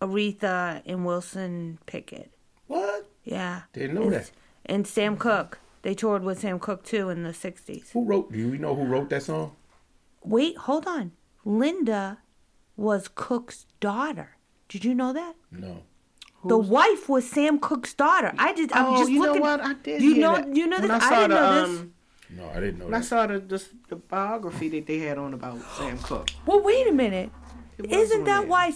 Aretha, 0.00 0.82
and 0.86 1.04
Wilson 1.06 1.78
Pickett. 1.86 2.32
What? 2.66 3.08
Yeah. 3.24 3.62
Didn't 3.72 3.94
know 3.94 4.02
and, 4.02 4.12
that. 4.12 4.30
And 4.64 4.86
Sam 4.86 5.16
Cooke. 5.16 5.58
They 5.82 5.94
toured 5.94 6.24
with 6.24 6.40
Sam 6.40 6.58
Cooke 6.58 6.82
too 6.84 7.10
in 7.10 7.22
the 7.22 7.30
60s. 7.32 7.92
Who 7.92 8.04
wrote? 8.04 8.32
Do 8.32 8.38
you 8.38 8.58
know 8.58 8.74
who 8.74 8.84
wrote 8.84 9.08
that 9.10 9.22
song? 9.22 9.54
Wait, 10.24 10.56
hold 10.56 10.86
on. 10.88 11.12
Linda 11.44 12.18
was 12.76 13.06
Cooke's 13.08 13.66
daughter. 13.78 14.36
Did 14.68 14.84
you 14.84 14.94
know 14.94 15.12
that? 15.12 15.34
No. 15.52 15.82
The 16.48 16.59
wife 16.59 17.09
was 17.09 17.28
Sam 17.28 17.59
Cooke's 17.59 17.94
daughter. 17.94 18.32
I 18.39 18.52
did. 18.52 18.73
I 18.73 18.82
was 18.82 18.93
oh, 18.93 18.98
just 19.02 19.10
you 19.10 19.20
looking. 19.23 19.43
know 19.43 19.48
what? 19.51 19.60
I 19.60 19.73
did. 19.74 20.02
You 20.02 20.14
hear 20.14 20.20
know. 20.23 20.36
that. 20.36 20.56
You 20.56 20.66
know 20.66 20.78
this. 20.81 20.90
I 20.90 20.97
I, 20.97 21.10
didn't 21.20 21.31
the, 21.31 21.35
know 21.36 21.66
this. 21.68 21.81
um, 21.81 21.93
No, 22.31 22.48
I 22.51 22.55
didn't 22.60 22.78
know 22.78 22.85
When 22.86 22.94
I 22.94 23.01
saw 23.01 23.27
the, 23.27 23.39
the 23.39 23.64
the 23.89 23.97
biography 23.97 24.68
that 24.70 24.86
they 24.86 24.98
had 24.98 25.18
on 25.18 25.35
about 25.35 25.59
Sam 25.77 25.98
Cooke. 25.98 26.28
Well, 26.47 26.60
wait 26.62 26.86
a 26.89 26.93
minute. 26.93 27.31
Isn't 27.78 28.24
that 28.24 28.40
there. 28.40 28.48
why? 28.48 28.73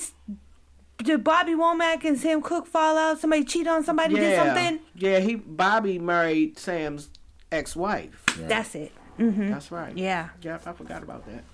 Did 0.99 1.25
Bobby 1.25 1.53
Womack 1.53 2.05
and 2.05 2.19
Sam 2.19 2.43
Cooke 2.43 2.67
fall 2.67 2.99
out? 2.99 3.19
Somebody 3.21 3.45
cheat 3.45 3.67
on 3.67 3.83
somebody? 3.85 4.15
Did 4.17 4.37
something? 4.37 4.81
yeah. 4.95 5.19
He 5.21 5.35
Bobby 5.37 5.99
married 5.99 6.59
Sam's 6.59 7.09
ex-wife. 7.51 8.23
That's 8.39 8.75
it. 8.75 8.93
Mm-hmm. 9.19 9.51
That's 9.51 9.71
right. 9.73 9.97
Yeah. 9.97 10.29
Yep, 10.43 10.67
I 10.67 10.73
forgot 10.73 11.03
about 11.03 11.25
that. 11.27 11.45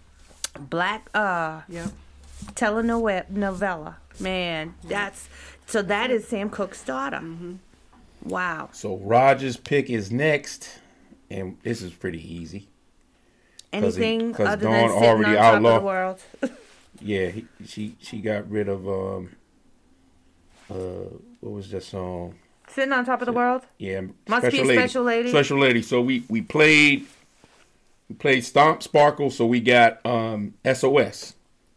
Black 0.70 1.08
uh 1.14 1.60
Yep. 1.68 1.88
telenovela 2.54 3.28
novella. 3.30 3.96
Man, 4.18 4.74
that's 4.84 5.28
so 5.66 5.82
that 5.82 6.10
is 6.10 6.26
Sam 6.26 6.48
Cooke's 6.50 6.82
daughter. 6.82 7.20
Wow. 8.24 8.70
So 8.72 8.96
Roger's 8.96 9.56
pick 9.56 9.90
is 9.90 10.10
next, 10.10 10.78
and 11.30 11.56
this 11.62 11.82
is 11.82 11.92
pretty 11.92 12.20
easy. 12.34 12.68
'Cause 13.72 13.96
he- 13.96 14.04
Anything 14.04 14.32
'cause 14.32 14.46
other 14.46 14.64
Dawn 14.64 14.72
than 14.72 14.88
sitting 14.90 15.04
already 15.08 15.36
on 15.36 15.42
top 15.42 15.54
outlawed- 15.54 15.76
of 15.76 15.80
the 15.82 15.86
world. 15.86 16.22
Yeah, 17.02 17.26
he, 17.28 17.44
she 17.66 17.94
she 18.00 18.20
got 18.22 18.50
rid 18.50 18.68
of 18.70 18.88
um 18.88 19.36
uh 20.70 20.74
what 21.40 21.52
was 21.52 21.70
that 21.70 21.82
song? 21.82 22.36
sitting 22.68 22.92
on 22.92 23.04
top 23.04 23.20
of 23.20 23.26
the 23.26 23.32
world. 23.32 23.62
Yeah, 23.78 24.00
Must 24.28 24.50
be 24.50 24.60
a 24.60 24.64
special 24.64 25.04
lady. 25.04 25.28
Special 25.28 25.58
lady. 25.58 25.82
So 25.82 26.00
we 26.00 26.24
we 26.30 26.40
played 26.40 27.04
we 28.08 28.14
played 28.16 28.44
Stomp 28.46 28.82
Sparkle. 28.82 29.30
So 29.30 29.44
we 29.46 29.60
got 29.60 30.04
um 30.06 30.54
SOS. 30.64 31.34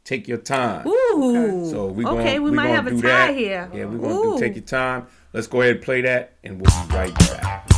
Take 0.09 0.27
your 0.27 0.39
time. 0.39 0.87
Ooh. 0.87 1.69
So 1.69 1.85
we 1.85 2.03
okay, 2.03 2.37
gonna, 2.37 2.41
we, 2.41 2.49
might 2.49 2.69
have 2.69 2.87
a 2.87 2.89
tie 2.93 3.01
that. 3.01 3.35
here. 3.35 3.69
Yeah, 3.71 3.85
we're 3.85 3.99
gonna 3.99 4.37
do 4.37 4.39
take 4.39 4.55
your 4.55 4.65
time. 4.65 5.05
Let's 5.33 5.45
go 5.45 5.61
ahead 5.61 5.75
and 5.75 5.85
play 5.85 6.01
that, 6.01 6.33
and 6.43 6.59
we'll 6.59 6.87
be 6.87 6.95
right 6.95 7.13
back. 7.13 7.69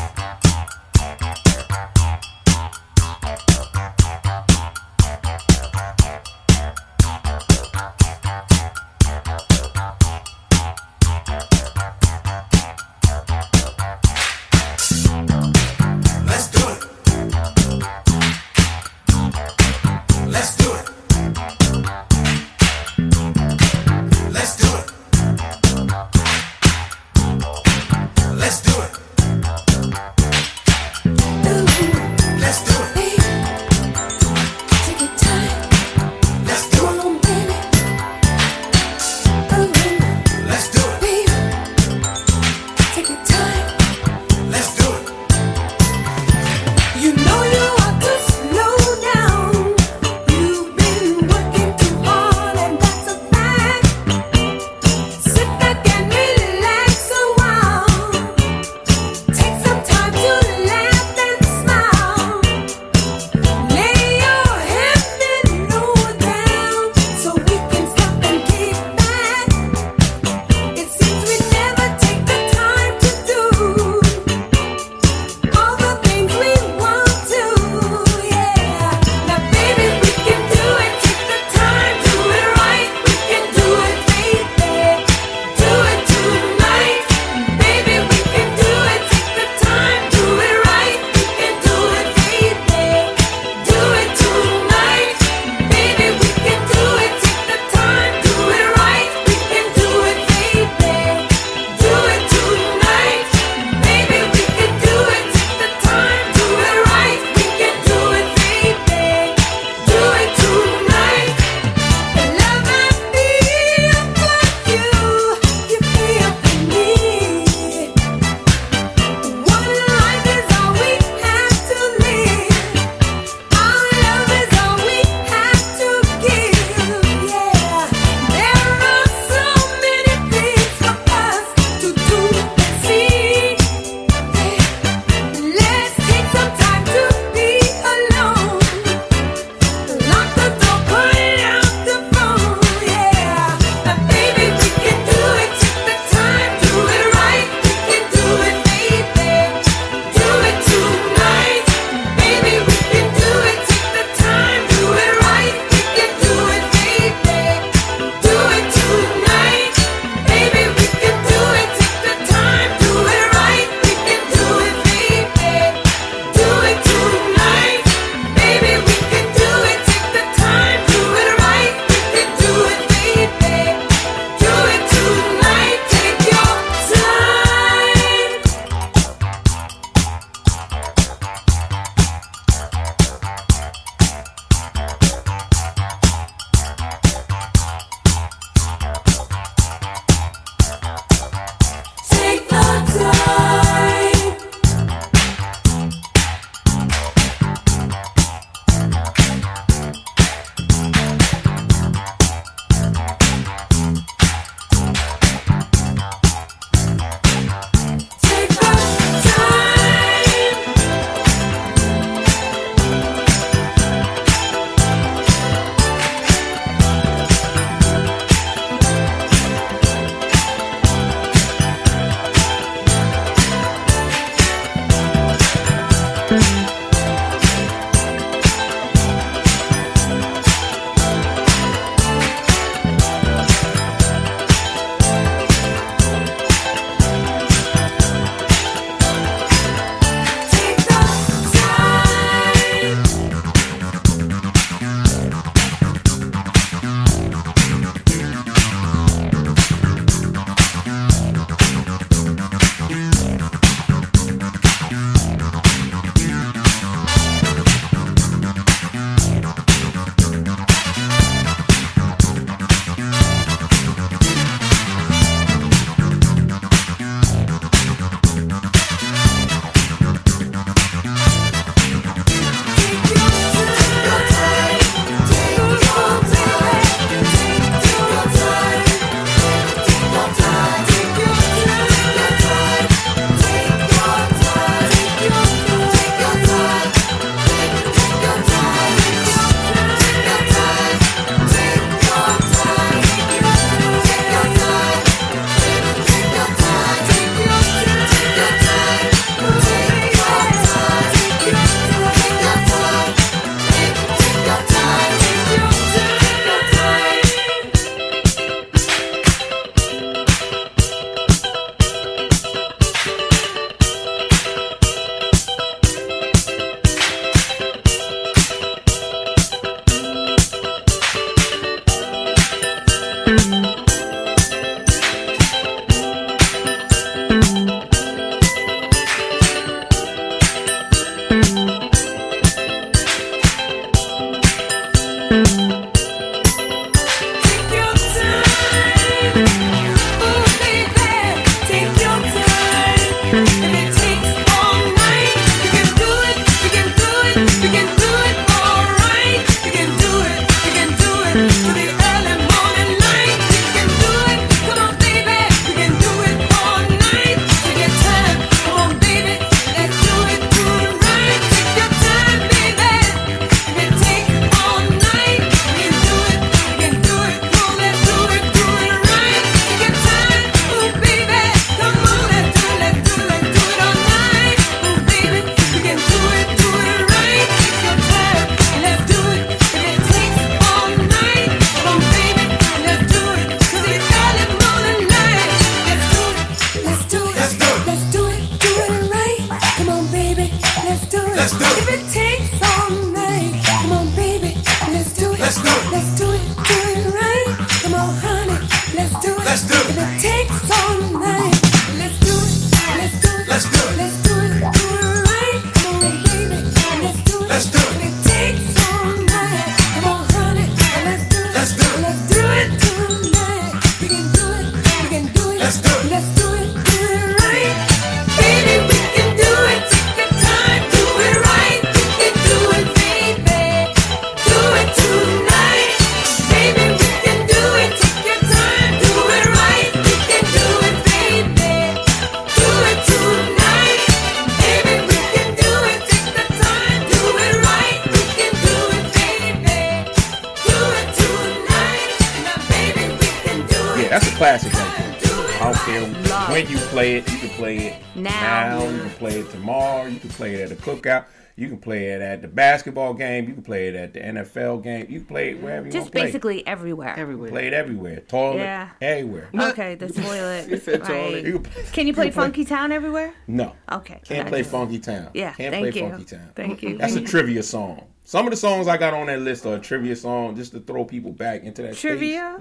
Basketball 452.81 453.13
game. 453.13 453.47
You 453.47 453.53
can 453.53 453.63
play 453.63 453.87
it 453.89 453.95
at 453.95 454.13
the 454.13 454.19
NFL 454.19 454.83
game. 454.83 455.05
You 455.09 455.19
can 455.19 455.27
play 455.27 455.51
it 455.51 455.61
wherever 455.61 455.85
you 455.85 455.91
Just 455.91 456.05
want 456.05 456.11
to 456.13 456.17
play. 456.19 456.25
basically 456.25 456.67
everywhere. 456.67 457.13
Everywhere. 457.17 457.49
Play 457.51 457.67
it 457.67 457.73
everywhere. 457.73 458.19
Toilet, 458.21 458.57
Yeah. 458.57 458.89
everywhere. 459.01 459.49
Okay, 459.71 459.95
the 459.95 460.09
toilet. 460.09 460.67
You 460.69 460.77
said 460.77 461.01
right. 461.01 461.07
toilet. 461.07 461.45
You 461.45 461.59
Can 461.93 462.07
you 462.07 462.13
play 462.13 462.25
can 462.25 462.33
play- 462.33 462.43
Funky 462.43 462.65
Town 462.65 462.91
everywhere? 462.91 463.33
No. 463.47 463.73
Okay. 463.91 464.19
Can't 464.25 464.47
play 464.47 464.59
just- 464.61 464.71
Funky 464.71 464.99
Town. 464.99 465.29
Yeah, 465.33 465.53
Can't 465.53 465.71
thank 465.73 465.93
play 465.93 466.01
you. 466.03 466.09
Funky 466.09 466.25
Town. 466.25 466.49
Thank 466.55 466.83
you. 466.83 466.97
That's 466.97 467.15
a 467.15 467.21
trivia 467.33 467.63
song. 467.63 468.07
Some 468.23 468.45
of 468.47 468.51
the 468.51 468.57
songs 468.57 468.87
I 468.87 468.97
got 468.97 469.13
on 469.13 469.27
that 469.27 469.39
list 469.41 469.65
are 469.65 469.75
a 469.75 469.79
trivia 469.79 470.15
song 470.15 470.55
just 470.55 470.71
to 470.73 470.79
throw 470.79 471.05
people 471.05 471.31
back 471.31 471.63
into 471.63 471.81
that 471.83 471.89
space. 471.93 472.01
Trivia? 472.01 472.59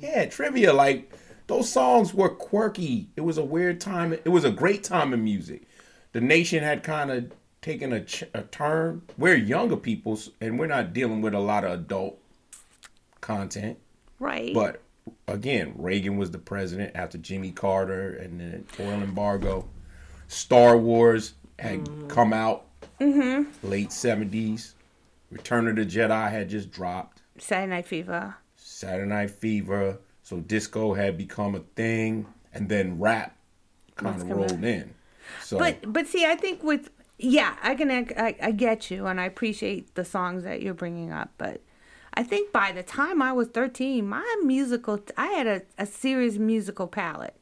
Yeah, 0.00 0.26
trivia. 0.26 0.72
Like 0.72 1.12
those 1.46 1.70
songs 1.70 2.12
were 2.12 2.28
quirky. 2.28 3.08
It 3.16 3.20
was 3.22 3.38
a 3.38 3.44
weird 3.44 3.80
time. 3.80 4.12
It 4.12 4.28
was 4.28 4.44
a 4.44 4.50
great 4.50 4.84
time 4.84 5.12
in 5.14 5.22
music. 5.24 5.62
The 6.12 6.20
nation 6.20 6.62
had 6.62 6.82
kind 6.82 7.10
of 7.10 7.32
taken 7.62 7.92
a, 7.92 8.04
ch- 8.04 8.24
a 8.34 8.42
turn. 8.42 9.02
We're 9.16 9.36
younger 9.36 9.76
people, 9.76 10.18
and 10.40 10.58
we're 10.58 10.66
not 10.66 10.92
dealing 10.92 11.22
with 11.22 11.32
a 11.32 11.40
lot 11.40 11.64
of 11.64 11.72
adult 11.72 12.18
content. 13.20 13.78
Right. 14.18 14.52
But 14.52 14.82
again, 15.28 15.72
Reagan 15.76 16.18
was 16.18 16.30
the 16.30 16.38
president 16.38 16.92
after 16.94 17.16
Jimmy 17.16 17.52
Carter 17.52 18.16
and 18.16 18.40
the 18.40 18.84
oil 18.84 19.02
embargo. 19.02 19.68
Star 20.28 20.76
Wars 20.76 21.34
had 21.58 21.84
mm. 21.84 22.08
come 22.08 22.32
out 22.32 22.66
mm-hmm. 23.00 23.68
late 23.68 23.90
70s. 23.90 24.74
Return 25.30 25.68
of 25.68 25.76
the 25.76 25.86
Jedi 25.86 26.30
had 26.30 26.50
just 26.50 26.70
dropped. 26.70 27.22
Saturday 27.38 27.70
Night 27.70 27.86
Fever. 27.86 28.34
Saturday 28.56 29.08
Night 29.08 29.30
Fever. 29.30 29.98
So 30.22 30.40
disco 30.40 30.94
had 30.94 31.16
become 31.16 31.54
a 31.54 31.60
thing, 31.74 32.26
and 32.52 32.68
then 32.68 32.98
rap 32.98 33.36
kind 33.96 34.20
of 34.20 34.30
rolled 34.30 34.64
in. 34.64 34.94
So 35.42 35.58
But 35.58 35.92
but 35.92 36.06
see, 36.06 36.24
I 36.24 36.36
think 36.36 36.62
with 36.62 36.90
yeah, 37.22 37.56
I 37.62 37.74
can 37.74 37.90
I, 37.90 38.36
I 38.42 38.50
get 38.50 38.90
you, 38.90 39.06
and 39.06 39.20
I 39.20 39.24
appreciate 39.24 39.94
the 39.94 40.04
songs 40.04 40.44
that 40.44 40.60
you're 40.62 40.74
bringing 40.74 41.12
up, 41.12 41.30
but. 41.38 41.60
I 42.14 42.22
think 42.22 42.52
by 42.52 42.72
the 42.72 42.82
time 42.82 43.22
I 43.22 43.32
was 43.32 43.48
13, 43.48 44.06
my 44.06 44.22
musical 44.44 45.00
I 45.16 45.28
had 45.28 45.46
a, 45.46 45.62
a 45.78 45.86
serious 45.86 46.36
musical 46.36 46.86
palette. 46.86 47.34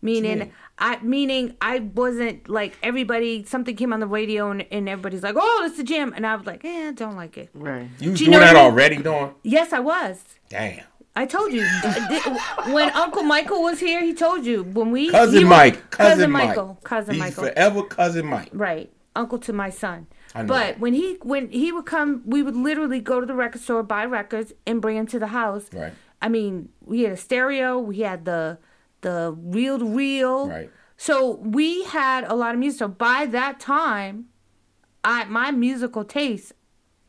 Meaning 0.00 0.38
mean? 0.38 0.52
I 0.78 0.98
meaning 1.02 1.54
I 1.60 1.80
wasn't 1.80 2.48
like 2.48 2.78
everybody 2.82 3.44
something 3.44 3.76
came 3.76 3.92
on 3.92 4.00
the 4.00 4.06
radio 4.06 4.50
and, 4.50 4.64
and 4.70 4.88
everybody's 4.88 5.22
like, 5.22 5.34
Oh, 5.36 5.64
it's 5.66 5.76
the 5.76 5.84
gym 5.84 6.14
and 6.16 6.26
I 6.26 6.34
was 6.34 6.46
like, 6.46 6.64
Eh, 6.64 6.92
don't 6.92 7.14
like 7.14 7.36
it. 7.36 7.50
Right. 7.52 7.90
you 8.00 8.12
was 8.12 8.18
Do 8.18 8.24
you 8.24 8.30
doing 8.30 8.40
know 8.40 8.46
that 8.46 8.54
what 8.54 8.60
I 8.60 8.64
mean? 8.64 8.72
already, 8.72 8.96
Dawn? 9.02 9.34
Yes, 9.42 9.74
I 9.74 9.80
was. 9.80 10.24
Damn. 10.48 10.84
I 11.14 11.26
told 11.26 11.52
you 11.52 11.60
D- 11.82 11.90
d- 12.08 12.72
when 12.72 12.88
Uncle 12.92 13.22
Michael 13.22 13.62
was 13.64 13.80
here. 13.80 14.02
He 14.02 14.14
told 14.14 14.46
you 14.46 14.62
when 14.62 14.92
we 14.92 15.10
Cousin 15.10 15.38
he 15.40 15.44
was- 15.44 15.50
Mike. 15.50 15.90
Cousin, 15.90 16.30
Mike. 16.30 16.48
Michael, 16.48 16.78
cousin 16.84 17.14
He's 17.16 17.20
Michael, 17.22 17.44
forever 17.44 17.82
cousin 17.82 18.24
Mike. 18.24 18.48
right? 18.54 18.90
Uncle 19.16 19.38
to 19.40 19.52
my 19.52 19.70
son. 19.70 20.06
But 20.46 20.78
when 20.78 20.92
he 20.92 21.16
when 21.22 21.48
he 21.50 21.72
would 21.72 21.86
come, 21.86 22.22
we 22.26 22.42
would 22.42 22.56
literally 22.56 23.00
go 23.00 23.20
to 23.20 23.26
the 23.26 23.34
record 23.34 23.62
store, 23.62 23.82
buy 23.82 24.04
records, 24.04 24.52
and 24.66 24.82
bring 24.82 24.96
them 24.96 25.06
to 25.06 25.18
the 25.18 25.28
house. 25.28 25.66
Right. 25.72 25.94
I 26.20 26.28
mean, 26.28 26.68
we 26.84 27.02
had 27.02 27.12
a 27.12 27.16
stereo. 27.16 27.78
We 27.78 28.00
had 28.00 28.24
the 28.26 28.58
the 29.00 29.34
reel 29.38 29.78
to 29.78 29.84
reel. 29.84 30.48
Right. 30.48 30.70
So 30.98 31.36
we 31.36 31.84
had 31.84 32.24
a 32.24 32.34
lot 32.34 32.54
of 32.54 32.60
music. 32.60 32.78
So 32.80 32.88
by 32.88 33.26
that 33.26 33.60
time, 33.60 34.26
I 35.04 35.24
my 35.24 35.50
musical 35.52 36.04
taste 36.04 36.52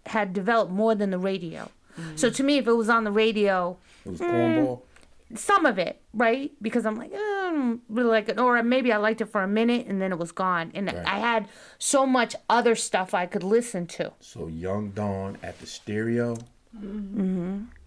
had 0.06 0.32
developed 0.34 0.72
more 0.72 0.96
than 0.96 1.10
the 1.12 1.20
radio. 1.20 1.70
So 2.16 2.30
to 2.30 2.44
me, 2.44 2.60
if 2.60 2.68
it 2.68 2.74
was 2.74 2.90
on 2.90 3.04
the 3.06 3.12
radio, 3.12 3.78
It 4.06 4.12
was 4.12 4.20
Mm. 4.22 4.82
Cornball. 5.32 5.38
some 5.38 5.66
of 5.66 5.78
it, 5.80 6.02
right? 6.14 6.52
Because 6.62 6.86
I'm 6.86 6.96
like, 6.96 7.12
eh, 7.14 7.18
I 7.18 7.50
don't 7.52 7.82
really 7.90 8.10
like 8.10 8.30
it, 8.30 8.40
or 8.40 8.62
maybe 8.64 8.92
I 8.92 8.98
liked 8.98 9.22
it 9.22 9.26
for 9.28 9.42
a 9.44 9.48
minute 9.48 9.88
and 9.88 10.02
then 10.02 10.12
it 10.12 10.18
was 10.20 10.32
gone, 10.32 10.72
and 10.74 10.88
Right. 10.88 11.06
I 11.06 11.20
had 11.20 11.48
so 11.78 12.06
much 12.06 12.36
other 12.50 12.76
stuff 12.76 13.14
I 13.14 13.26
could 13.26 13.44
listen 13.44 13.88
to. 13.88 14.14
So 14.20 14.48
young 14.48 14.92
Dawn 14.92 15.38
at 15.44 15.60
the 15.60 15.66
stereo. 15.68 16.38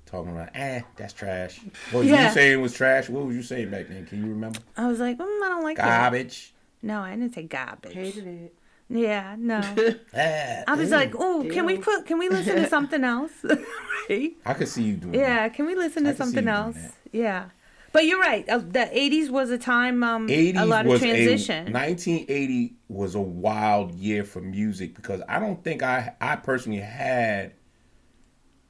Talking 0.07 0.33
about, 0.33 0.49
eh, 0.55 0.81
that's 0.97 1.13
trash. 1.13 1.61
What 1.93 2.05
Yeah. 2.05 2.25
you 2.29 2.35
saying 2.35 2.61
was 2.61 2.73
trash? 2.75 3.09
What 3.09 3.27
was 3.27 3.37
you 3.37 3.43
saying 3.43 3.71
back 3.71 3.87
then? 3.89 4.07
Can 4.07 4.25
you 4.25 4.31
remember? 4.33 4.59
I 4.77 4.89
was 4.89 4.99
like, 4.99 5.19
mm, 5.19 5.23
I 5.45 5.49
don't 5.49 5.63
like 5.63 5.77
that. 5.77 5.85
Garbage. 5.87 6.53
No, 6.83 7.01
I 7.01 7.11
didn't 7.11 7.33
say 7.35 7.45
garbage. 7.45 7.95
Hated 7.95 8.27
it. 8.27 8.55
Yeah, 8.89 9.37
no. 9.39 9.61
Ah, 10.15 10.65
I 10.67 10.75
was 10.75 10.91
ew. 10.91 10.97
like, 10.97 11.13
oh, 11.17 11.47
can 11.49 11.65
we 11.65 11.79
put? 11.79 12.07
Can 12.07 12.19
we 12.19 12.29
listen 12.29 12.57
to 12.57 12.69
something 12.77 13.05
else? 13.05 13.31
right? 13.45 14.33
I 14.45 14.55
could 14.55 14.67
see 14.67 14.83
you 14.83 14.97
doing 14.97 15.13
that. 15.13 15.19
Yeah, 15.19 15.49
can 15.49 15.67
we 15.67 15.77
listen 15.77 16.03
to 16.05 16.11
I 16.11 16.15
something 16.15 16.39
you 16.45 16.51
doing 16.51 16.57
else? 16.57 16.77
Yeah. 17.13 17.47
But 17.93 18.05
you're 18.07 18.21
right. 18.21 18.49
Uh, 18.49 18.59
the 18.59 18.89
'80s 18.95 19.31
was 19.31 19.51
a 19.51 19.59
time, 19.59 20.05
um, 20.05 20.29
80s 20.29 20.61
a 20.61 20.65
lot 20.65 20.87
of 20.87 20.99
transition. 21.01 21.67
A, 21.69 21.73
1980 21.73 22.75
was 22.89 23.17
a 23.17 23.21
wild 23.21 23.93
year 23.95 24.23
for 24.25 24.41
music 24.41 24.95
because 24.95 25.21
I 25.29 25.41
don't 25.41 25.63
think 25.65 25.83
I 25.83 26.15
I 26.21 26.37
personally 26.37 26.79
had 26.81 27.53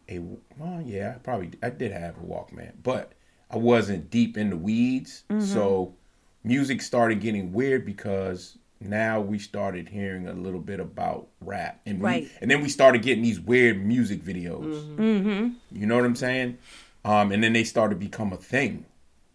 a 0.08 0.18
well 0.58 0.82
yeah 0.84 1.12
I 1.16 1.18
probably 1.18 1.50
I 1.62 1.70
did 1.70 1.92
have 1.92 2.16
a 2.16 2.20
Walkman 2.20 2.72
but 2.82 3.12
I 3.50 3.58
wasn't 3.58 4.10
deep 4.10 4.36
in 4.36 4.50
the 4.50 4.56
weeds 4.56 5.24
Mm-hmm. 5.30 5.44
so 5.44 5.94
music 6.42 6.80
started 6.82 7.20
getting 7.20 7.52
weird 7.52 7.84
because 7.84 8.56
now 8.80 9.20
we 9.20 9.38
started 9.38 9.88
hearing 9.88 10.26
a 10.28 10.32
little 10.32 10.60
bit 10.60 10.80
about 10.80 11.28
rap 11.42 11.80
and 11.86 12.00
we, 12.00 12.30
and 12.40 12.50
then 12.50 12.62
we 12.62 12.68
started 12.70 13.02
getting 13.02 13.22
these 13.22 13.38
weird 13.38 13.84
music 13.84 14.22
videos 14.24 14.82
Mm-hmm. 14.96 15.48
you 15.78 15.86
know 15.86 15.96
what 15.96 16.04
I'm 16.06 16.16
saying 16.16 16.58
um 17.04 17.32
and 17.32 17.42
then 17.42 17.52
they 17.52 17.64
started 17.64 17.94
to 17.94 17.98
become 18.00 18.32
a 18.32 18.36
thing 18.36 18.84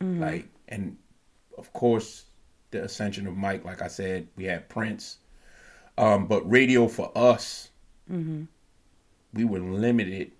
Mm-hmm. 0.01 0.21
like 0.21 0.47
and 0.67 0.97
of 1.57 1.71
course 1.71 2.25
the 2.71 2.83
ascension 2.83 3.27
of 3.27 3.35
Mike 3.37 3.63
like 3.63 3.81
I 3.81 3.87
said 3.87 4.27
we 4.35 4.43
had 4.43 4.67
Prince 4.67 5.19
um 5.97 6.27
but 6.27 6.49
radio 6.49 6.87
for 6.87 7.11
us 7.17 7.69
Mm-hmm. 8.11 8.43
we 9.33 9.45
were 9.45 9.59
limited 9.59 10.31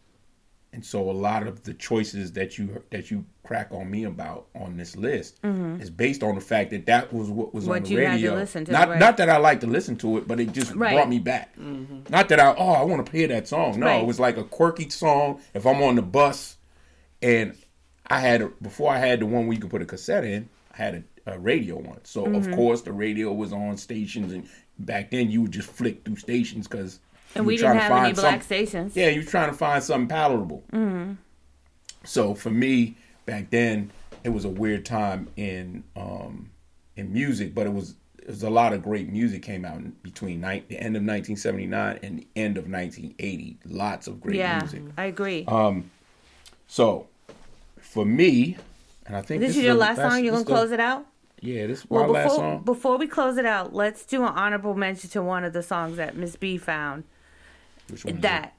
and 0.74 0.84
so 0.86 1.10
a 1.10 1.14
lot 1.14 1.48
of 1.48 1.64
the 1.64 1.74
choices 1.74 2.34
that 2.34 2.58
you 2.58 2.84
that 2.92 3.10
you 3.10 3.24
crack 3.44 3.70
on 3.72 3.90
me 3.90 4.04
about 4.04 4.48
on 4.56 4.76
this 4.76 4.96
list 4.98 5.40
is 5.80 5.90
based 5.90 6.22
on 6.22 6.36
the 6.36 6.42
fact 6.42 6.72
that 6.72 6.86
that 6.88 7.14
was 7.14 7.30
what 7.30 7.54
was 7.54 7.64
Mm-hmm. 7.64 7.70
What 7.70 7.78
on 7.78 7.84
the 7.84 7.90
you 7.92 7.98
had 8.00 8.06
to 8.06 8.12
radio 8.12 8.36
listen 8.36 8.66
to, 8.66 8.72
not 8.74 8.90
right. 8.90 9.00
not 9.00 9.16
that 9.18 9.30
I 9.30 9.38
like 9.38 9.62
to 9.62 9.68
listen 9.68 9.96
to 9.98 10.18
it 10.18 10.28
but 10.28 10.40
it 10.42 10.52
just 10.52 10.76
Right. 10.76 10.94
brought 10.94 11.08
me 11.10 11.20
back 11.20 11.58
not 12.10 12.28
that 12.30 12.40
I 12.42 12.54
oh 12.58 12.72
I 12.74 12.84
want 12.84 13.06
to 13.06 13.12
hear 13.14 13.30
that 13.30 13.48
song 13.48 13.80
no 13.80 13.86
Right. 13.86 14.02
it 14.02 14.06
was 14.06 14.20
like 14.20 14.36
a 14.38 14.44
quirky 14.44 14.90
song 14.90 15.40
if 15.54 15.66
I'm 15.66 15.82
on 15.82 15.96
the 15.96 16.02
bus 16.02 16.58
and 17.22 17.56
I 18.08 18.20
had 18.20 18.52
before 18.62 18.92
I 18.92 19.00
had 19.00 19.20
the 19.20 19.26
one 19.26 19.48
where 19.48 19.54
you 19.56 19.60
could 19.62 19.72
put 19.72 19.82
a 19.82 19.86
cassette 19.86 20.24
in. 20.24 20.50
I 20.74 20.78
had 20.78 21.04
a, 21.26 21.34
a 21.34 21.40
radio 21.40 21.76
one, 21.78 22.04
so 22.04 22.26
Mm-hmm. 22.26 22.36
of 22.36 22.52
course 22.56 22.82
the 22.82 22.92
radio 22.94 23.32
was 23.34 23.54
on 23.54 23.78
stations, 23.78 24.34
and 24.34 24.48
back 24.80 25.12
then 25.12 25.32
you 25.32 25.42
would 25.42 25.52
just 25.52 25.70
flick 25.70 26.04
through 26.06 26.18
stations 26.18 26.68
because 26.68 27.00
and 27.34 27.46
we 27.46 27.58
didn't 27.58 27.78
have 27.78 27.92
any 28.06 28.14
black 28.14 28.44
stations. 28.44 28.96
Yeah, 28.96 29.10
you 29.10 29.22
were 29.22 29.28
trying 29.28 29.50
to 29.52 29.58
find 29.58 29.84
something 29.84 30.08
palatable. 30.08 30.64
Mm-hmm. 30.72 31.14
So 32.04 32.36
for 32.36 32.50
me 32.50 32.96
back 33.26 33.50
then, 33.50 33.92
it 34.24 34.30
was 34.30 34.46
a 34.46 34.50
weird 34.50 34.86
time 34.86 35.30
in 35.36 35.84
um, 35.96 36.50
in 36.96 37.12
music, 37.12 37.56
but 37.56 37.66
it 37.68 37.74
was 37.74 37.96
it 38.20 38.28
was 38.28 38.44
a 38.44 38.50
lot 38.50 38.74
of 38.74 38.84
great 38.84 39.10
music 39.10 39.44
came 39.44 39.66
out 39.66 39.82
between 40.04 40.42
ni- 40.42 40.64
the 40.68 40.78
end 40.80 40.96
of 40.96 41.02
1979 41.04 42.00
and 42.04 42.20
the 42.20 42.28
end 42.36 42.58
of 42.58 42.70
1980. 42.70 43.58
Lots 43.66 44.08
of 44.08 44.20
great 44.22 44.36
yeah, 44.38 44.60
music. 44.60 44.82
I 44.98 45.06
agree. 45.06 45.46
So, 46.68 47.08
for 47.80 48.06
me, 48.06 48.58
and 49.06 49.16
I 49.16 49.22
think 49.22 49.40
this, 49.42 49.50
this, 49.52 49.58
is 49.58 49.64
your 49.64 49.74
the 49.76 49.80
last 49.80 49.98
song. 49.98 50.24
You're 50.24 50.32
gonna 50.34 50.44
the- 50.44 50.52
close 50.52 50.72
it 50.72 50.80
out. 50.80 51.06
Yeah, 51.42 51.68
this 51.68 51.80
is 51.80 51.90
Well, 51.90 52.04
my 52.08 52.10
last 52.10 52.24
before 52.24 52.38
song. 52.38 52.62
before 52.64 52.98
we 52.98 53.08
close 53.08 53.38
it 53.38 53.46
out, 53.46 53.74
let's 53.74 54.06
do 54.06 54.24
an 54.24 54.30
honorable 54.30 54.74
mention 54.74 55.10
to 55.12 55.22
one 55.22 55.44
of 55.44 55.54
the 55.54 55.62
songs 55.62 55.98
that 55.98 56.16
Miss 56.16 56.36
B 56.36 56.58
found. 56.58 57.04
Which 57.90 58.04
one 58.04 58.22
That 58.22 58.54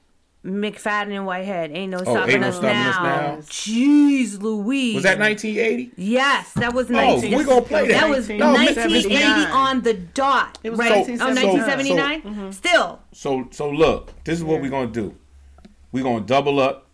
McFadden 0.45 1.11
and 1.13 1.25
Whitehead 1.25 1.71
ain't 1.71 1.91
no 1.91 1.97
Oh, 1.97 2.03
stopping, 2.03 2.35
Ain't 2.35 2.41
No 2.41 2.47
us, 2.47 2.55
Stopping 2.55 2.77
Us 2.77 2.95
now. 2.95 3.03
Now. 3.03 3.35
Jeez, 3.41 4.41
Louise. 4.41 4.95
Was 4.95 5.03
that 5.03 5.19
1980? 5.19 5.91
Yes, 5.97 6.53
that 6.53 6.73
was 6.73 6.89
Oh, 6.89 6.93
19. 6.93 7.35
we're 7.35 7.43
gonna 7.43 7.61
play 7.63 7.87
that. 7.89 8.01
That 8.01 8.09
was 8.09 8.29
No, 8.29 8.53
1980 8.53 9.51
on 9.51 9.81
the 9.81 9.93
dot. 9.95 10.57
It 10.63 10.69
was 10.69 10.79
right? 10.79 10.91
Oh, 10.91 11.03
so- 11.03 11.11
oh, 11.11 11.33
1979. 11.33 11.97
1979. 11.97 12.53
Still, 12.53 12.99
So, 13.11 13.47
so 13.51 13.69
look, 13.69 14.11
this 14.23 14.37
is 14.37 14.45
what 14.45 14.61
we're 14.61 14.69
gonna 14.71 14.87
do. 14.87 15.13
We're 15.91 16.03
gonna 16.05 16.21
double 16.23 16.61
up 16.61 16.86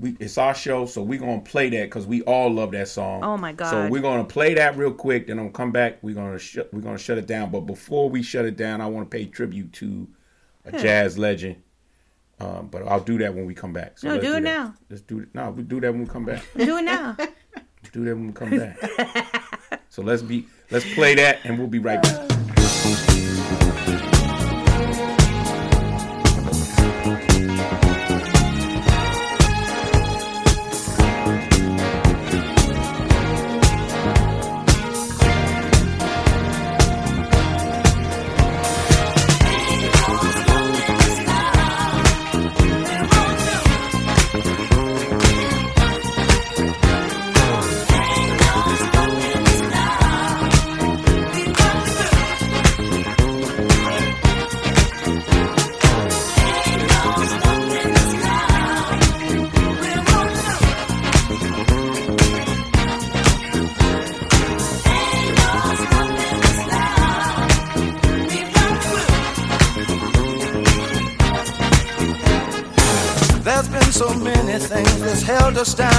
we 0.00 0.16
it's 0.20 0.38
our 0.38 0.54
show, 0.54 0.86
so 0.86 1.02
we're 1.02 1.18
gonna 1.18 1.40
play 1.40 1.68
that 1.70 1.84
because 1.84 2.06
we 2.06 2.22
all 2.22 2.50
love 2.50 2.72
that 2.72 2.88
song. 2.88 3.22
Oh 3.22 3.36
my 3.36 3.52
god! 3.52 3.70
So 3.70 3.88
we're 3.88 4.02
gonna 4.02 4.24
play 4.24 4.54
that 4.54 4.76
real 4.76 4.92
quick, 4.92 5.26
then 5.26 5.38
I'm 5.38 5.46
gonna 5.46 5.52
come 5.52 5.72
back. 5.72 5.98
We're 6.02 6.14
gonna 6.14 6.38
sh- 6.38 6.58
we're 6.72 6.80
gonna 6.80 6.98
shut 6.98 7.18
it 7.18 7.26
down. 7.26 7.50
But 7.50 7.60
before 7.60 8.08
we 8.08 8.22
shut 8.22 8.44
it 8.44 8.56
down, 8.56 8.80
I 8.80 8.86
want 8.86 9.10
to 9.10 9.16
pay 9.16 9.26
tribute 9.26 9.72
to 9.74 10.08
a 10.64 10.78
jazz 10.78 11.18
legend. 11.18 11.62
Um, 12.40 12.68
but 12.68 12.86
I'll 12.86 13.00
do 13.00 13.18
that 13.18 13.34
when 13.34 13.46
we 13.46 13.54
come 13.54 13.72
back. 13.72 13.98
So 13.98 14.08
no, 14.08 14.14
do, 14.14 14.20
do 14.20 14.28
it 14.30 14.32
that. 14.34 14.42
now. 14.42 14.74
Let's 14.88 15.02
do 15.02 15.20
it. 15.20 15.28
No, 15.34 15.50
we 15.50 15.62
do 15.64 15.80
that 15.80 15.90
when 15.90 16.02
we 16.02 16.06
come 16.06 16.24
back. 16.24 16.42
do 16.56 16.76
it 16.76 16.82
now. 16.82 17.16
do 17.92 18.04
that 18.04 18.14
when 18.14 18.28
we 18.28 18.32
come 18.32 18.50
back. 18.50 19.82
so 19.88 20.02
let's 20.02 20.22
be 20.22 20.46
let's 20.70 20.92
play 20.94 21.14
that, 21.16 21.40
and 21.44 21.58
we'll 21.58 21.66
be 21.68 21.80
right 21.80 22.02
back. 22.02 23.24
understand. 75.58 75.97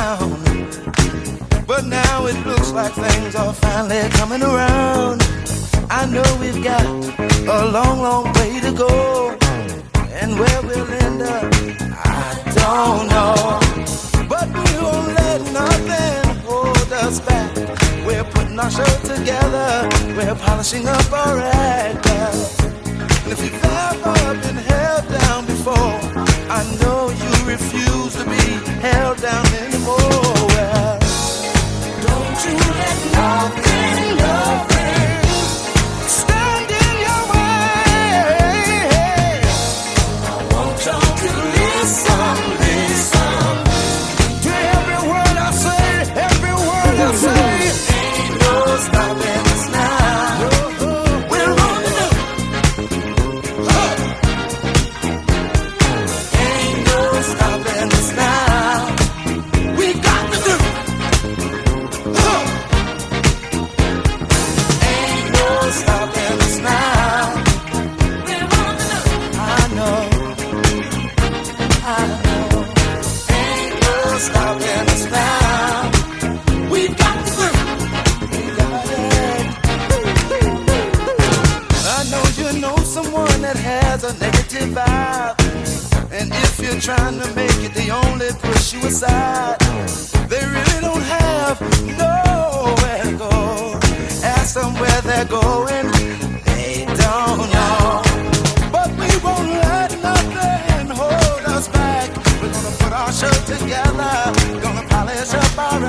a 105.34 105.56
barrel. 105.56 105.89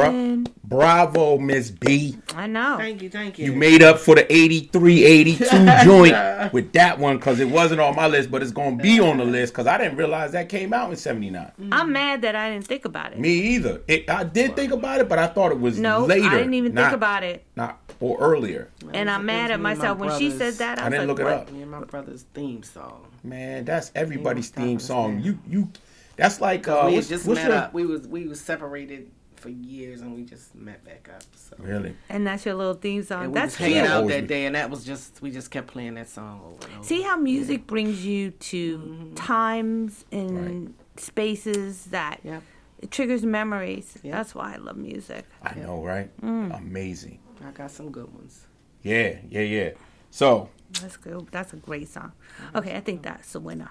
Bra- 0.00 0.52
bravo, 0.64 1.38
Miss 1.38 1.70
B. 1.70 2.16
I 2.34 2.46
know. 2.46 2.76
Thank 2.78 3.02
you, 3.02 3.10
thank 3.10 3.38
you. 3.38 3.46
You 3.46 3.52
made 3.54 3.82
up 3.82 3.98
for 3.98 4.14
the 4.14 4.32
83 4.32 5.04
82 5.04 5.44
joint 5.84 6.52
with 6.52 6.72
that 6.72 6.98
one 6.98 7.16
because 7.18 7.40
it 7.40 7.48
wasn't 7.48 7.80
on 7.80 7.94
my 7.96 8.06
list, 8.06 8.30
but 8.30 8.42
it's 8.42 8.52
going 8.52 8.78
to 8.78 8.82
be 8.82 9.00
on 9.00 9.18
the 9.18 9.24
list 9.24 9.52
because 9.52 9.66
I 9.66 9.78
didn't 9.78 9.96
realize 9.96 10.32
that 10.32 10.48
came 10.48 10.72
out 10.72 10.90
in 10.90 10.96
79. 10.96 11.52
I'm 11.72 11.92
mad 11.92 12.22
that 12.22 12.34
I 12.36 12.50
didn't 12.50 12.66
think 12.66 12.84
about 12.84 13.12
it. 13.12 13.18
Me 13.18 13.30
either. 13.30 13.82
It, 13.88 14.08
I 14.08 14.24
did 14.24 14.56
think 14.56 14.72
about 14.72 15.00
it, 15.00 15.08
but 15.08 15.18
I 15.18 15.26
thought 15.26 15.52
it 15.52 15.60
was 15.60 15.78
no, 15.78 16.04
later. 16.04 16.28
I 16.28 16.38
didn't 16.38 16.54
even 16.54 16.74
not- 16.74 16.84
think 16.84 16.94
about 16.94 17.22
it. 17.22 17.44
Not 17.56 17.78
or 18.00 18.18
earlier. 18.18 18.70
And 18.94 19.10
I'm 19.10 19.26
mad 19.26 19.44
at 19.44 19.48
me 19.50 19.54
and 19.54 19.62
my 19.62 19.74
myself 19.74 19.98
when 19.98 20.18
she 20.18 20.30
said 20.30 20.54
that. 20.54 20.78
I, 20.78 20.86
I 20.86 20.88
didn't 20.88 21.08
like, 21.08 21.18
look 21.18 21.20
it 21.20 21.24
what? 21.24 21.32
up. 21.34 21.52
Me 21.52 21.62
and 21.62 21.70
my 21.70 21.84
brother's 21.84 22.22
theme 22.34 22.62
song. 22.62 23.06
Man, 23.22 23.64
that's 23.66 23.92
everybody's 23.94 24.48
theme 24.48 24.78
song. 24.78 25.20
You 25.20 25.38
you 25.46 25.70
that's 26.16 26.40
like 26.40 26.66
uh 26.66 26.84
we 26.86 26.92
had 26.92 26.96
what's, 26.96 27.08
just 27.08 27.26
what's 27.26 27.40
met 27.40 27.48
your- 27.48 27.58
up. 27.58 27.74
We 27.74 27.84
was 27.84 28.06
we 28.06 28.26
was 28.26 28.40
separated 28.40 29.10
for 29.40 29.48
years, 29.48 30.00
and 30.02 30.14
we 30.14 30.22
just 30.24 30.54
met 30.54 30.84
back 30.84 31.08
up. 31.14 31.22
So. 31.34 31.56
Really? 31.58 31.94
And 32.08 32.26
that's 32.26 32.44
your 32.44 32.54
little 32.54 32.74
theme 32.74 33.02
song. 33.02 33.24
And 33.24 33.32
we 33.32 33.40
That's 33.40 33.52
was 33.58 33.66
hanging 33.66 33.78
cute. 33.82 33.90
out 33.90 34.08
that 34.08 34.26
day, 34.26 34.46
and 34.46 34.54
that 34.54 34.70
was 34.70 34.84
just 34.84 35.20
we 35.22 35.30
just 35.30 35.50
kept 35.50 35.66
playing 35.68 35.94
that 35.94 36.08
song 36.08 36.40
over 36.44 36.66
and 36.66 36.74
over. 36.76 36.84
See 36.84 37.02
how 37.02 37.16
music 37.16 37.66
brings 37.66 38.04
you 38.04 38.30
to 38.32 38.78
Mm-hmm. 38.78 39.14
times 39.14 40.04
and 40.12 40.74
spaces 40.96 41.86
that 41.86 42.20
Yep. 42.22 42.42
it 42.80 42.90
triggers 42.90 43.24
memories. 43.24 43.98
Yep. 44.02 44.12
That's 44.12 44.34
why 44.34 44.54
I 44.54 44.56
love 44.58 44.76
music. 44.76 45.24
I 45.42 45.54
know, 45.54 45.82
right? 45.82 46.10
Mm. 46.20 46.56
Amazing. 46.58 47.18
I 47.44 47.50
got 47.52 47.70
some 47.70 47.90
good 47.90 48.12
ones. 48.14 48.46
Yeah, 48.82 49.16
yeah, 49.28 49.40
yeah. 49.42 49.70
So 50.10 50.50
That's 50.80 50.96
good. 50.96 51.26
That's 51.30 51.52
a 51.52 51.56
great 51.56 51.88
song. 51.88 52.12
Okay, 52.54 52.76
I 52.76 52.80
think 52.80 53.02
that's 53.02 53.34
a 53.34 53.40
winner. 53.40 53.70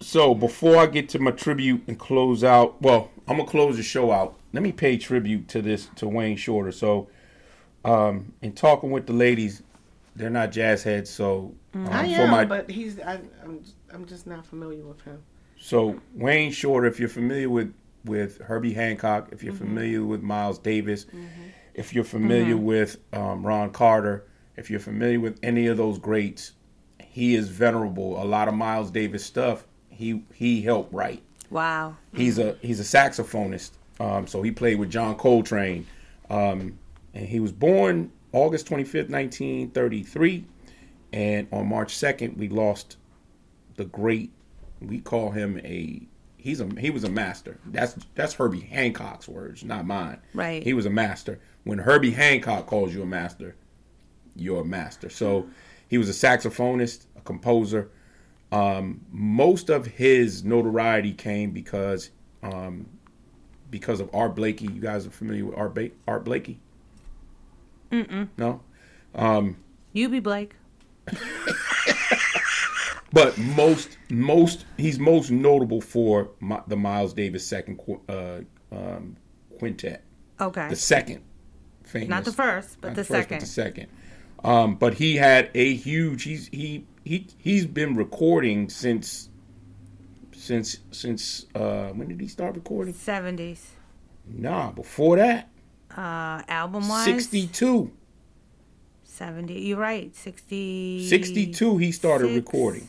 So 0.00 0.34
before 0.34 0.76
I 0.76 0.86
get 0.86 1.08
to 1.10 1.18
my 1.18 1.32
tribute 1.32 1.82
and 1.88 1.98
close 1.98 2.44
out, 2.44 2.80
well, 2.80 3.10
I'm 3.26 3.36
gonna 3.38 3.48
close 3.48 3.76
the 3.76 3.82
show 3.82 4.12
out. 4.12 4.38
Let 4.52 4.62
me 4.62 4.72
pay 4.72 4.96
tribute 4.96 5.48
to 5.48 5.62
this 5.62 5.86
to 5.96 6.08
Wayne 6.08 6.36
Shorter. 6.36 6.72
So, 6.72 7.08
um, 7.84 8.32
in 8.40 8.52
talking 8.52 8.90
with 8.90 9.06
the 9.06 9.12
ladies, 9.12 9.62
they're 10.16 10.30
not 10.30 10.52
jazz 10.52 10.82
heads. 10.82 11.10
So, 11.10 11.54
um, 11.74 11.88
I 11.88 12.06
am, 12.06 12.30
my 12.30 12.44
but 12.44 12.70
he's 12.70 13.00
I, 13.00 13.20
I'm 13.42 13.62
I'm 13.92 14.06
just 14.06 14.26
not 14.26 14.46
familiar 14.46 14.84
with 14.86 15.00
him. 15.02 15.20
so 15.58 16.00
Wayne 16.14 16.52
Shorter, 16.52 16.86
if 16.86 17.00
you're 17.00 17.08
familiar 17.08 17.50
with 17.50 17.74
with 18.04 18.38
Herbie 18.38 18.72
Hancock, 18.74 19.28
if 19.32 19.42
you're 19.42 19.52
Mm-hmm. 19.52 19.64
familiar 19.64 20.04
with 20.04 20.22
Miles 20.22 20.58
Davis, 20.58 21.06
if 21.74 21.92
you're 21.92 22.04
familiar 22.04 22.56
with 22.56 22.98
um, 23.12 23.44
Ron 23.44 23.70
Carter, 23.70 24.26
if 24.56 24.70
you're 24.70 24.80
familiar 24.80 25.18
with 25.20 25.38
any 25.42 25.66
of 25.66 25.76
those 25.76 25.98
greats, 25.98 26.52
he 27.02 27.34
is 27.34 27.48
venerable. 27.48 28.22
A 28.22 28.24
lot 28.24 28.46
of 28.48 28.54
Miles 28.54 28.90
Davis 28.90 29.24
stuff 29.24 29.66
he 29.98 30.22
he 30.32 30.62
helped 30.62 30.94
write. 30.94 31.22
Wow. 31.50 31.96
He's 32.14 32.38
a 32.38 32.56
he's 32.62 32.78
a 32.78 32.84
saxophonist. 32.84 33.72
Um, 33.98 34.28
so 34.28 34.42
he 34.42 34.52
played 34.52 34.78
with 34.78 34.90
John 34.90 35.16
Coltrane, 35.16 35.86
um, 36.30 36.78
and 37.14 37.26
he 37.26 37.40
was 37.40 37.50
born 37.50 38.12
August 38.32 38.68
twenty 38.68 38.84
fifth, 38.84 39.08
nineteen 39.08 39.70
thirty 39.70 40.04
three, 40.04 40.44
and 41.12 41.48
on 41.50 41.68
March 41.68 41.96
second 41.96 42.38
we 42.38 42.48
lost 42.48 42.96
the 43.76 43.86
great. 43.86 44.30
We 44.80 45.00
call 45.00 45.32
him 45.32 45.60
a 45.64 46.00
he's 46.36 46.60
a 46.60 46.68
he 46.78 46.90
was 46.90 47.02
a 47.02 47.10
master. 47.10 47.58
That's 47.66 47.96
that's 48.14 48.34
Herbie 48.34 48.60
Hancock's 48.60 49.26
words, 49.26 49.64
not 49.64 49.84
mine. 49.84 50.18
Right. 50.32 50.62
He 50.62 50.74
was 50.74 50.86
a 50.86 50.90
master. 50.90 51.40
When 51.64 51.78
Herbie 51.78 52.12
Hancock 52.12 52.66
calls 52.66 52.94
you 52.94 53.02
a 53.02 53.06
master, 53.06 53.56
you're 54.36 54.60
a 54.60 54.64
master. 54.64 55.10
So 55.10 55.48
he 55.88 55.98
was 55.98 56.08
a 56.08 56.12
saxophonist, 56.12 57.06
a 57.16 57.20
composer. 57.22 57.90
Um, 58.50 59.00
most 59.12 59.68
of 59.68 59.86
his 59.86 60.44
notoriety 60.44 61.12
came 61.12 61.50
because 61.50 62.10
um, 62.42 62.86
because 63.70 64.00
of 64.00 64.08
Art 64.14 64.34
Blakey. 64.34 64.66
You 64.66 64.80
guys 64.80 65.06
are 65.06 65.10
familiar 65.10 65.44
with 65.46 65.56
Art, 65.58 65.74
ba- 65.74 65.90
Art 66.06 66.24
Blakey? 66.24 66.60
Mm-mm. 67.90 68.28
No, 68.36 68.60
You 69.92 70.08
be 70.08 70.20
Blake. 70.20 70.54
but 73.12 73.38
most 73.38 73.96
most 74.10 74.66
he's 74.76 74.98
most 74.98 75.30
notable 75.30 75.80
for 75.80 76.30
my, 76.40 76.60
the 76.66 76.76
Miles 76.76 77.14
Davis 77.14 77.46
second 77.46 77.76
qu- 77.78 78.00
uh, 78.08 78.40
um, 78.70 79.16
quintet. 79.58 80.04
Okay. 80.40 80.68
The 80.68 80.76
second, 80.76 81.22
famous. 81.84 82.08
Not 82.08 82.24
the 82.24 82.32
first, 82.32 82.80
but 82.80 82.88
Not 82.88 82.96
the 82.96 83.04
first, 83.04 83.28
second. 83.28 83.40
the 83.40 83.46
second. 83.46 83.86
Um, 84.44 84.76
but 84.76 84.94
he 84.94 85.16
had 85.16 85.50
a 85.54 85.74
huge. 85.74 86.22
He's 86.24 86.48
he 86.48 86.84
he 87.04 87.26
he's 87.38 87.66
been 87.66 87.96
recording 87.96 88.68
since 88.68 89.28
since 90.32 90.78
since 90.90 91.46
uh, 91.54 91.88
when 91.88 92.08
did 92.08 92.20
he 92.20 92.28
start 92.28 92.54
recording? 92.54 92.94
70s. 92.94 93.60
Nah, 94.26 94.70
before 94.72 95.16
that, 95.16 95.48
Uh, 95.96 96.42
album 96.48 96.88
wise? 96.88 97.04
sixty 97.04 97.46
two. 97.46 97.90
70. 99.04 99.54
You're 99.54 99.78
right. 99.78 100.14
60. 100.14 101.08
62 101.08 101.76
he 101.78 101.90
started 101.90 102.26
Six. 102.28 102.36
recording. 102.36 102.88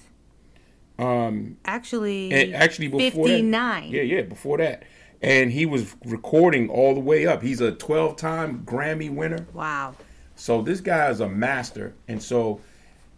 Um, 1.00 1.58
Actually, 1.66 2.32
and 2.34 2.54
actually 2.54 2.88
before 2.90 3.26
59. 3.28 3.82
that, 3.84 3.90
yeah, 3.90 4.02
yeah, 4.04 4.22
before 4.24 4.58
that, 4.60 4.84
and 5.22 5.50
he 5.52 5.66
was 5.66 5.96
recording 6.06 6.70
all 6.70 6.94
the 6.94 7.00
way 7.00 7.26
up. 7.26 7.42
He's 7.42 7.62
a 7.62 7.72
twelve 7.72 8.18
time 8.18 8.64
Grammy 8.66 9.10
winner. 9.14 9.48
Wow. 9.54 9.96
So 10.36 10.62
this 10.62 10.82
guy 10.82 11.10
is 11.10 11.20
a 11.22 11.28
master. 11.30 11.94
And 12.10 12.22
so, 12.22 12.60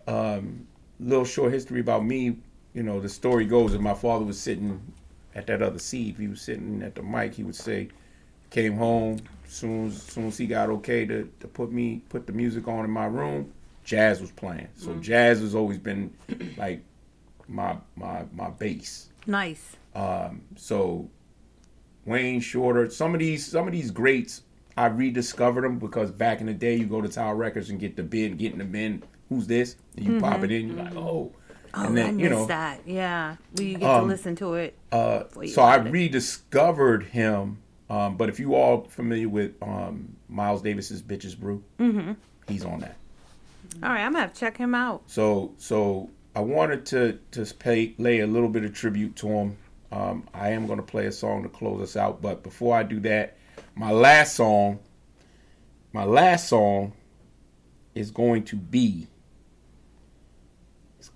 um, 0.08 0.68
little 1.02 1.26
short 1.26 1.52
history 1.52 1.80
about 1.80 2.06
me. 2.06 2.38
You 2.74 2.84
know, 2.84 3.00
the 3.00 3.10
story 3.10 3.46
goes 3.46 3.74
that 3.74 3.82
my 3.82 3.94
father 3.94 4.24
was 4.24 4.40
sitting 4.40 4.82
at 5.36 5.48
that 5.48 5.62
other 5.62 5.80
seat. 5.80 6.18
He 6.18 6.28
was 6.28 6.42
sitting 6.42 6.82
at 6.84 6.96
the 6.96 7.04
mic, 7.04 7.34
he 7.34 7.44
would 7.44 7.56
say, 7.56 7.90
"Came 8.50 8.76
home, 8.78 9.20
soon 9.52 9.88
as 9.88 10.02
soon 10.02 10.28
as 10.28 10.38
he 10.38 10.48
got 10.48 10.70
okay 10.70 11.06
to, 11.06 11.30
to 11.42 11.48
put 11.48 11.72
me 11.72 12.02
put 12.10 12.26
the 12.26 12.34
music 12.34 12.68
on 12.68 12.86
in 12.86 12.92
my 12.92 13.06
room, 13.06 13.52
jazz 13.84 14.22
was 14.22 14.32
playing. 14.32 14.68
So 14.78 14.96
jazz 14.96 15.42
has 15.42 15.54
always 15.54 15.78
been 15.78 16.14
like 16.58 16.82
my 17.48 17.76
my 17.96 18.24
my 18.34 18.50
base. 18.50 19.10
Nice. 19.28 19.76
Um, 19.94 20.42
so 20.56 21.10
Wayne 22.06 22.40
Shorter, 22.40 22.90
some 22.90 23.14
of 23.14 23.20
these 23.20 23.46
some 23.46 23.68
of 23.68 23.74
these 23.74 23.92
greats, 23.92 24.44
I 24.78 24.88
rediscovered 24.88 25.64
them 25.64 25.80
because 25.80 26.12
back 26.12 26.40
in 26.40 26.48
the 26.48 26.54
day, 26.54 26.76
you 26.76 26.86
go 26.86 27.02
to 27.02 27.10
Tower 27.10 27.36
Records 27.36 27.70
and 27.70 27.80
get 27.80 27.96
the 27.96 28.04
bin, 28.04 28.38
getting 28.38 28.60
the 28.60 28.66
bin. 28.66 29.04
Who's 29.32 29.48
this? 29.48 29.78
And 29.96 30.06
you 30.06 30.20
pop 30.20 30.44
it 30.44 30.52
in, 30.52 30.68
you're 30.68 30.84
like, 30.84 30.94
oh, 30.96 31.32
Oh, 31.74 31.86
and 31.86 31.98
I 31.98 32.02
then 32.04 32.18
missed 32.18 32.24
you 32.24 32.30
know, 32.30 32.46
that. 32.48 32.82
Yeah, 32.86 33.38
we 33.56 33.72
get 33.76 33.80
to 33.80 33.90
Um, 33.90 34.10
listen 34.10 34.36
to 34.36 34.56
it. 34.56 34.78
uh, 34.92 35.24
so 35.48 35.62
I 35.62 35.78
it. 35.78 35.90
rediscovered 35.90 37.04
him. 37.06 37.60
Um, 37.90 38.18
but 38.18 38.28
if 38.28 38.42
you 38.42 38.56
all 38.56 38.84
familiar 38.90 39.30
with 39.30 39.54
um, 39.62 40.18
Miles 40.28 40.62
Davis's 40.62 41.02
"Bitches 41.02 41.38
Brew," 41.38 41.64
Mm-hmm. 41.80 42.12
he's 42.50 42.66
on 42.66 42.82
that. 42.82 42.98
All 43.82 43.88
right, 43.90 44.02
I'm 44.04 44.12
gonna 44.12 44.24
have 44.26 44.34
to 44.34 44.40
check 44.42 44.58
him 44.58 44.76
out. 44.76 45.04
So 45.08 45.54
so 45.58 46.10
I 46.36 46.42
wanted 46.42 46.86
to 46.88 47.20
to 47.32 47.46
pay 47.56 47.96
lay 47.98 48.20
a 48.20 48.28
little 48.28 48.50
bit 48.50 48.66
of 48.66 48.74
tribute 48.74 49.16
to 49.18 49.30
him. 49.30 49.58
Um, 49.94 50.28
I 50.34 50.50
am 50.50 50.68
going 50.68 50.80
to 50.80 50.86
play 50.86 51.06
a 51.06 51.12
song 51.12 51.44
to 51.44 51.50
close 51.50 51.82
us 51.82 51.96
out, 51.96 52.22
but 52.22 52.44
before 52.44 52.76
I 52.78 52.84
do 52.84 53.00
that, 53.02 53.38
my 53.76 53.92
last 53.92 54.36
song, 54.36 54.80
my 55.94 56.04
last 56.04 56.50
song 56.50 56.92
is 57.96 58.12
going 58.12 58.44
to 58.46 58.56
be. 58.58 59.08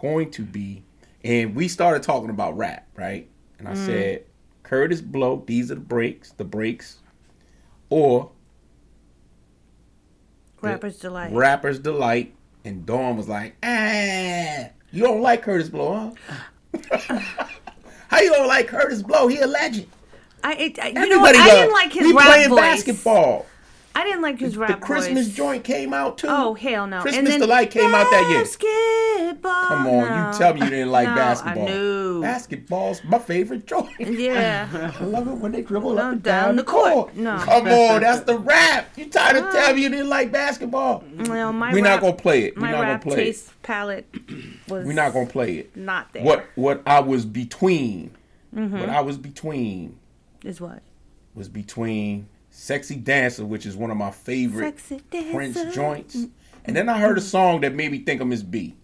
Going 0.05 0.29
to 0.31 0.43
be, 0.43 0.83
and 1.23 1.55
we 1.55 1.67
started 1.67 2.03
talking 2.03 2.29
about 2.29 2.55
rap, 2.55 2.87
right? 2.95 3.27
And 3.57 3.67
I 3.67 3.73
said, 3.73 4.25
Kurtis 4.61 5.03
Blow, 5.03 5.43
these 5.47 5.71
are 5.71 5.75
the 5.75 5.81
breaks, 5.81 6.31
the 6.33 6.43
breaks, 6.43 6.99
or 7.89 8.29
Rapper's 10.61 10.99
delight. 10.99 11.31
Rapper's 11.31 11.79
Delight. 11.79 12.35
And 12.63 12.85
Dawn 12.85 13.17
was 13.17 13.27
like, 13.27 13.55
ah, 13.63 14.69
you 14.91 15.01
don't 15.01 15.21
like 15.21 15.43
Kurtis 15.43 15.71
Blow, 15.71 16.15
huh? 16.27 17.19
How 18.07 18.19
you 18.19 18.31
don't 18.31 18.47
like 18.47 18.67
Kurtis 18.69 19.01
Blow? 19.01 19.27
He 19.27 19.39
a 19.39 19.47
legend. 19.47 19.87
I, 20.43 20.53
it, 20.53 20.79
I 20.79 20.89
you 20.89 21.09
know 21.09 21.17
what? 21.17 21.35
I 21.35 21.49
didn't 21.49 21.73
like 21.73 21.91
his 21.91 22.03
we 22.03 22.13
rap 22.13 22.27
playing 22.27 22.49
voice. 22.49 22.59
basketball. 22.59 23.47
I 23.97 24.03
didn't 24.03 24.21
like 24.21 24.39
his 24.39 24.53
The 24.53 24.59
rap 24.59 24.81
Christmas 24.81 25.27
voice. 25.27 25.35
joint 25.37 25.63
came 25.63 25.93
out 25.93 26.17
too. 26.17 26.27
Oh 26.29 26.53
hell 26.53 26.85
no! 26.85 27.01
Christmas 27.01 27.17
and 27.19 27.27
then 27.27 27.39
Delight 27.39 27.71
came 27.71 27.95
out 27.95 28.09
that 28.11 28.27
year. 28.29 28.41
Basketball. 28.41 29.67
Come 29.67 29.87
on, 29.87 30.09
no. 30.09 30.31
you 30.31 30.37
tell 30.37 30.53
me 30.53 30.61
you 30.63 30.69
didn't 30.69 30.91
like 30.91 31.07
No, 31.07 31.15
basketball. 31.15 31.67
I 31.67 31.71
knew. 31.71 32.21
Basketball's 32.21 33.03
my 33.05 33.19
favorite 33.19 33.65
joint. 33.65 33.89
Yeah. 33.99 34.91
I 34.99 35.03
love 35.03 35.27
it 35.27 35.33
when 35.35 35.51
they 35.53 35.61
dribble 35.61 35.97
up 35.97 36.11
and 36.13 36.23
down 36.23 36.45
down, 36.47 36.55
the 36.57 36.61
the 36.63 36.67
court. 36.69 36.93
court. 36.93 37.15
No. 37.15 37.37
Come 37.37 37.67
on, 37.67 38.01
that's 38.01 38.21
the 38.21 38.37
rap. 38.39 38.89
You 38.97 39.05
trying 39.09 39.35
to 39.35 39.41
tell 39.51 39.73
me 39.73 39.83
you 39.83 39.89
didn't 39.89 40.09
like 40.09 40.31
basketball? 40.31 41.03
Well, 41.27 41.53
my 41.53 41.71
We're 41.73 41.81
rap, 41.83 41.95
not 41.95 42.01
gonna 42.01 42.13
play 42.15 42.43
it. 42.45 42.55
We're 42.55 42.61
My 42.63 42.71
not 42.71 42.77
gonna 42.77 42.89
rap 42.91 43.01
play 43.03 43.13
it. 43.13 43.17
taste 43.17 43.61
palette 43.63 44.13
was 44.67 44.85
We're 44.85 44.93
not 44.93 45.13
gonna 45.13 45.25
play 45.25 45.55
it. 45.59 45.75
not 45.77 46.11
there. 46.13 46.23
What 46.23 46.45
what 46.55 46.81
I 46.85 46.99
was 46.99 47.25
between, 47.25 48.11
Mm-hmm. 48.55 48.79
what 48.79 48.89
I 48.89 49.01
was 49.01 49.17
between 49.17 49.97
is 50.43 50.59
what? 50.61 50.81
was 51.33 51.49
between 51.49 52.27
"Sexy 52.57 52.95
Dancer," 52.95 53.45
which 53.45 53.65
is 53.65 53.75
one 53.75 53.91
of 53.91 53.97
my 53.97 54.11
favorite 54.11 54.79
Sexy 54.79 55.03
Prince 55.31 55.55
dancer. 55.55 55.71
joints, 55.71 56.17
and 56.63 56.75
then 56.75 56.87
I 56.89 56.99
heard 56.99 57.17
a 57.17 57.21
song 57.21 57.61
that 57.61 57.73
made 57.75 57.91
me 57.91 57.99
think 57.99 58.21
of 58.21 58.27
Miss 58.27 58.43
B. 58.43 58.75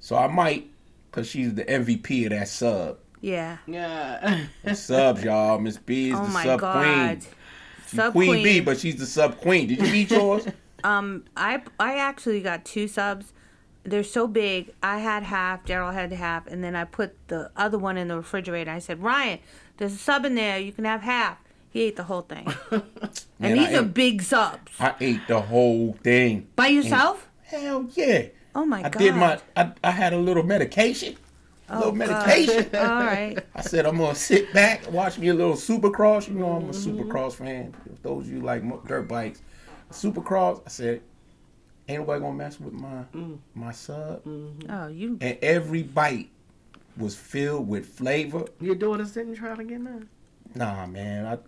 So 0.00 0.16
I 0.16 0.26
might, 0.28 0.70
cause 1.12 1.28
she's 1.28 1.54
the 1.54 1.64
MVP 1.64 2.24
of 2.26 2.30
that 2.30 2.48
sub. 2.48 2.98
Yeah. 3.20 3.58
Yeah. 3.66 4.46
The 4.64 4.74
subs, 4.74 5.22
y'all. 5.24 5.58
Miss 5.58 5.76
B 5.76 6.10
is 6.10 6.18
Oh 6.18 6.24
the 6.24 6.28
my 6.30 6.44
sub 6.44 6.60
god. 6.60 7.18
queen. 7.18 7.32
She's 7.88 7.96
Sub 7.96 8.12
queen, 8.12 8.28
queen. 8.30 8.44
B, 8.44 8.60
but 8.60 8.78
she's 8.78 8.96
the 8.96 9.06
sub 9.06 9.38
queen. 9.38 9.68
Did 9.68 9.78
you 9.86 9.94
eat 9.94 10.10
yours? 10.10 10.46
Um, 10.84 11.24
I 11.36 11.60
I 11.80 11.96
actually 11.98 12.40
got 12.40 12.64
two 12.64 12.86
subs. 12.86 13.32
They're 13.82 14.04
so 14.04 14.28
big. 14.28 14.72
I 14.80 14.98
had 15.00 15.24
half. 15.24 15.64
Daryl 15.64 15.92
had 15.92 16.12
half, 16.12 16.46
and 16.46 16.62
then 16.62 16.76
I 16.76 16.84
put 16.84 17.16
the 17.26 17.50
other 17.56 17.76
one 17.76 17.96
in 17.98 18.06
the 18.06 18.16
refrigerator. 18.16 18.70
I 18.70 18.78
said, 18.78 19.02
Ryan, 19.02 19.40
there's 19.78 19.94
a 19.94 19.98
sub 19.98 20.24
in 20.24 20.36
there. 20.36 20.56
You 20.56 20.70
can 20.70 20.84
have 20.84 21.00
half. 21.02 21.38
He 21.70 21.82
ate 21.82 21.96
the 21.96 22.04
whole 22.04 22.22
thing, 22.22 22.46
and 22.70 22.82
Man, 23.38 23.52
these 23.56 23.68
I 23.68 23.74
are 23.74 23.84
ate- 23.84 23.94
big 23.94 24.22
subs. 24.22 24.72
I 24.80 24.94
ate 25.00 25.20
the 25.28 25.40
whole 25.40 25.92
thing. 26.02 26.48
By 26.56 26.68
yourself? 26.68 27.28
Hell 27.42 27.88
yeah. 27.94 28.26
Oh 28.54 28.64
my 28.64 28.78
I 28.80 28.82
god. 28.88 28.96
I 28.96 28.98
did 28.98 29.14
my. 29.14 29.40
I, 29.56 29.72
I 29.84 29.90
had 29.90 30.12
a 30.12 30.18
little 30.18 30.42
medication. 30.42 31.16
A 31.68 31.76
little 31.78 31.92
Oh, 31.92 31.96
God. 31.96 32.26
medication. 32.26 32.74
All 32.76 32.86
right. 33.04 33.38
I 33.54 33.60
said 33.60 33.84
I'm 33.84 33.98
gonna 33.98 34.14
sit 34.14 34.52
back, 34.54 34.90
watch 34.90 35.18
me 35.18 35.28
a 35.28 35.34
little 35.34 35.52
Supercross. 35.54 36.26
You 36.28 36.34
know 36.34 36.52
I'm 36.52 36.64
a 36.64 36.72
Mm-hmm. 36.72 36.98
Supercross 37.10 37.34
fan. 37.34 37.74
If 37.92 38.02
those 38.02 38.26
of 38.26 38.32
you 38.32 38.40
like 38.40 38.62
dirt 38.86 39.06
bikes, 39.06 39.42
Supercross. 39.92 40.62
I 40.64 40.70
said, 40.70 41.02
ain't 41.88 42.00
nobody 42.00 42.20
gonna 42.22 42.32
mess 42.32 42.58
with 42.58 42.72
my 42.72 43.04
Mm. 43.14 43.38
my 43.54 43.72
sub. 43.72 44.22
Oh, 44.70 44.86
you. 44.88 45.18
And 45.20 45.36
every 45.42 45.82
bite 45.82 46.30
was 46.96 47.14
filled 47.14 47.68
with 47.68 47.86
flavor. 47.86 48.46
Your 48.60 48.74
daughters 48.74 49.12
didn't 49.12 49.34
try 49.36 49.54
to 49.54 49.62
get 49.64 49.80
none. 49.82 50.08
Nah, 50.54 50.86
man, 50.86 51.26
I, 51.26 51.38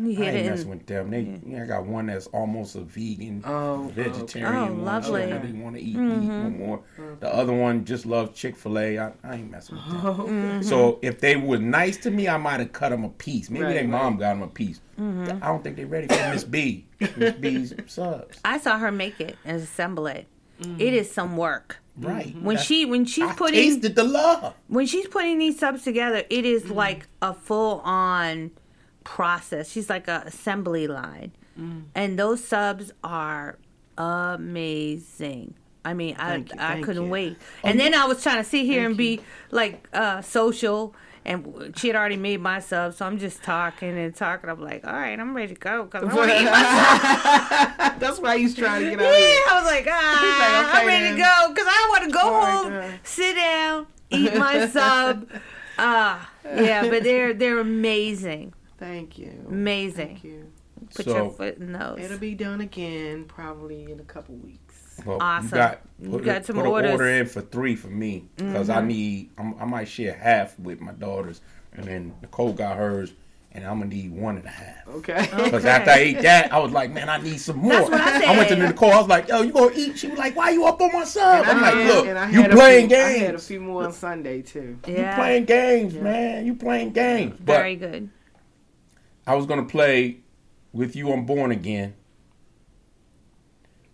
You 0.00 0.22
I 0.22 0.28
ain't 0.28 0.46
messing 0.46 0.68
with 0.70 0.86
them. 0.86 1.10
They, 1.10 1.40
yeah. 1.46 1.62
I 1.64 1.66
got 1.66 1.86
one 1.86 2.06
that's 2.06 2.26
almost 2.28 2.76
a 2.76 2.80
vegan, 2.82 3.42
Oh, 3.46 3.90
vegetarian. 3.94 4.54
Oh, 4.54 4.64
one. 4.66 4.84
lovely. 4.84 5.22
She 5.26 5.32
really 5.32 5.52
want 5.52 5.76
to 5.76 5.82
eat 5.82 5.96
meat 5.96 6.28
no 6.28 6.50
more. 6.50 6.80
The 7.20 7.34
other 7.34 7.52
one 7.54 7.84
just 7.84 8.04
loves 8.06 8.38
Chick 8.38 8.56
Fil 8.56 8.78
A. 8.78 8.98
I, 8.98 9.12
I 9.24 9.34
ain't 9.36 9.50
messing 9.50 9.76
with 9.76 9.84
them. 9.86 10.02
Mm-hmm. 10.02 10.62
So 10.62 10.98
if 11.02 11.20
they 11.20 11.36
were 11.36 11.58
nice 11.58 11.96
to 11.98 12.10
me, 12.10 12.28
I 12.28 12.36
might 12.36 12.60
have 12.60 12.72
cut 12.72 12.90
them 12.90 13.04
a 13.04 13.08
piece. 13.08 13.48
Maybe 13.50 13.64
Right, 13.64 13.74
their 13.74 13.82
right. 13.82 13.90
mom 13.90 14.16
got 14.18 14.34
them 14.34 14.42
a 14.42 14.48
piece. 14.48 14.80
Mm-hmm. 15.00 15.42
I 15.42 15.46
don't 15.48 15.64
think 15.64 15.76
they're 15.76 15.86
ready 15.86 16.06
for 16.08 16.14
Miss 16.30 16.44
B. 16.44 16.86
Miss 17.16 17.34
B's 17.36 17.74
subs. 17.86 18.38
I 18.44 18.58
saw 18.58 18.78
her 18.78 18.92
make 18.92 19.20
it 19.20 19.36
and 19.44 19.60
assemble 19.60 20.06
it. 20.06 20.26
It 20.78 20.94
is 20.94 21.10
some 21.10 21.36
work. 21.36 21.78
Mm-hmm. 21.98 22.08
Right. 22.08 22.42
When 22.42 22.56
she 22.56 22.84
when 22.86 23.04
she's 23.04 23.28
I 23.28 23.34
putting 23.34 23.54
tasted 23.54 23.94
the 23.94 24.04
love. 24.04 24.54
when 24.68 24.86
she's 24.86 25.06
putting 25.08 25.38
these 25.38 25.58
subs 25.58 25.82
together, 25.84 26.24
it 26.30 26.46
is 26.46 26.64
mm. 26.64 26.74
like 26.74 27.06
a 27.20 27.34
full 27.34 27.80
on 27.80 28.50
process. 29.04 29.70
She's 29.70 29.90
like 29.90 30.08
a 30.08 30.22
assembly 30.26 30.86
line, 30.86 31.32
mm. 31.58 31.82
and 31.94 32.18
those 32.18 32.42
subs 32.42 32.92
are 33.04 33.58
amazing. 33.98 35.54
I 35.84 35.94
mean, 35.94 36.14
Thank 36.14 36.52
you, 36.54 36.60
I 36.60 36.64
I 36.64 36.72
thank 36.74 36.86
couldn't 36.86 37.04
you. 37.04 37.10
wait. 37.10 37.36
And 37.62 37.78
then 37.78 37.92
I 37.94 38.06
was 38.06 38.22
trying 38.22 38.38
to 38.42 38.44
sit 38.44 38.64
here 38.64 38.86
and 38.86 38.96
be 38.96 39.20
like 39.50 39.86
uh, 39.92 40.22
social. 40.22 40.94
And 41.24 41.72
she 41.76 41.86
had 41.86 41.94
already 41.94 42.16
made 42.16 42.40
my 42.40 42.58
sub, 42.58 42.94
so 42.94 43.06
I'm 43.06 43.16
just 43.18 43.42
talking 43.44 43.96
and 43.96 44.12
talking. 44.14 44.50
I'm 44.50 44.60
like, 44.60 44.84
all 44.84 44.92
right, 44.92 45.18
I'm 45.18 45.34
ready 45.36 45.54
to 45.54 45.60
go 45.60 45.84
because 45.84 46.02
I 46.08 46.14
want 46.14 46.30
to 46.30 46.36
eat 46.36 46.44
my 46.46 47.94
That's 47.98 48.18
why 48.18 48.38
he's 48.38 48.56
trying 48.56 48.82
to 48.84 48.90
get 48.90 49.00
yeah, 49.00 49.06
out 49.06 49.12
of 49.12 49.18
here. 49.18 49.42
I 49.48 49.54
was 49.60 49.64
like, 49.66 49.86
ah, 49.88 50.68
okay 50.70 50.80
I'm 50.80 50.86
ready 50.86 51.10
to 51.10 51.16
go 51.22 51.54
because 51.54 51.66
I 51.68 51.86
want 51.90 52.04
to 52.04 52.10
go 52.10 52.20
All 52.20 52.40
right, 52.70 52.82
home, 52.90 52.98
sit 53.04 53.36
down, 53.36 53.86
eat 54.10 54.36
my 54.36 54.66
sub. 54.68 55.28
Ah, 55.78 56.30
yeah, 56.44 56.86
but 56.88 57.02
they're 57.02 57.32
they're 57.32 57.58
amazing, 57.58 58.52
Thank 58.78 59.18
you. 59.18 59.32
amazing. 59.48 60.06
Thank 60.08 60.24
you. 60.24 60.52
Put 60.94 61.06
So- 61.06 61.16
your 61.16 61.30
foot 61.30 61.56
in 61.56 61.72
those. 61.72 61.98
It'll 61.98 62.18
be 62.18 62.34
done 62.34 62.60
again 62.60 63.24
probably 63.24 63.90
in 63.90 63.98
a 63.98 64.04
couple 64.04 64.34
weeks. 64.34 64.60
Well, 65.04 65.18
Awesome. 65.20 65.48
You 65.48 65.54
got, 65.54 65.80
You 66.00 66.10
put, 66.10 66.24
got 66.24 66.40
a- 66.40 66.44
some 66.44 66.56
put 66.56 66.66
orders. 66.66 66.90
Mm-hmm. 66.90 66.94
an 66.94 67.00
order 67.00 67.08
in 67.20 67.26
for 67.26 67.40
three 67.42 67.76
for 67.76 67.88
me 67.88 68.24
because 68.36 68.70
I 68.70 68.80
need. 68.80 69.30
I'm, 69.38 69.54
I 69.60 69.64
might 69.64 69.88
share 69.88 70.12
half 70.14 70.58
with 70.58 70.80
my 70.80 70.92
daughters, 70.92 71.40
and 71.74 71.84
then 71.86 72.14
Nicole 72.22 72.52
got 72.52 72.76
hers, 72.76 73.12
and 73.52 73.64
I'm 73.64 73.78
gonna 73.80 73.90
need 73.90 74.12
one 74.12 74.36
and 74.36 74.46
a 74.46 74.50
half. 74.50 74.86
Okay. 74.88 75.28
Because 75.44 75.64
after 75.64 75.90
I 75.90 75.96
ate 75.98 76.22
that, 76.22 76.52
I 76.52 76.58
was 76.58 76.72
like, 76.72 76.90
man, 76.92 77.08
I 77.08 77.18
need 77.18 77.38
some 77.40 77.58
more. 77.58 77.72
That's 77.72 77.90
what 77.90 78.00
I 78.00 78.36
went 78.36 78.48
to. 78.50 78.56
Nicole. 78.56 78.92
I 78.92 78.98
was 78.98 79.08
like, 79.08 79.28
yo, 79.28 79.42
you 79.42 79.52
gonna 79.52 79.74
eat? 79.74 79.98
She 79.98 80.08
was 80.08 80.18
like, 80.18 80.36
why 80.36 80.50
you 80.50 80.64
up 80.66 80.80
on 80.80 80.92
my 80.92 81.04
sub? 81.04 81.46
I'm 81.46 81.60
like, 81.60 81.74
look, 81.86 82.06
and 82.06 82.18
I 82.18 82.30
you 82.30 82.42
had 82.42 82.50
a 82.52 82.54
playing 82.54 82.88
few, 82.88 82.96
I 82.98 83.00
had 83.00 83.34
a 83.34 83.38
few 83.38 83.60
more 83.60 83.84
on 83.84 83.92
Sunday 83.92 84.42
too. 84.42 84.78
Yeah. 84.86 85.10
You 85.10 85.16
playing 85.16 85.44
games, 85.46 85.94
man. 85.94 86.46
You 86.46 86.54
playing 86.54 86.92
games. 86.92 87.36
But 87.38 87.54
very 87.54 87.76
good. 87.76 88.08
I 89.26 89.34
was 89.34 89.46
gonna 89.46 89.64
play 89.64 90.18
with 90.72 90.96
you 90.96 91.12
on 91.12 91.24
Born 91.26 91.52
Again, 91.52 91.94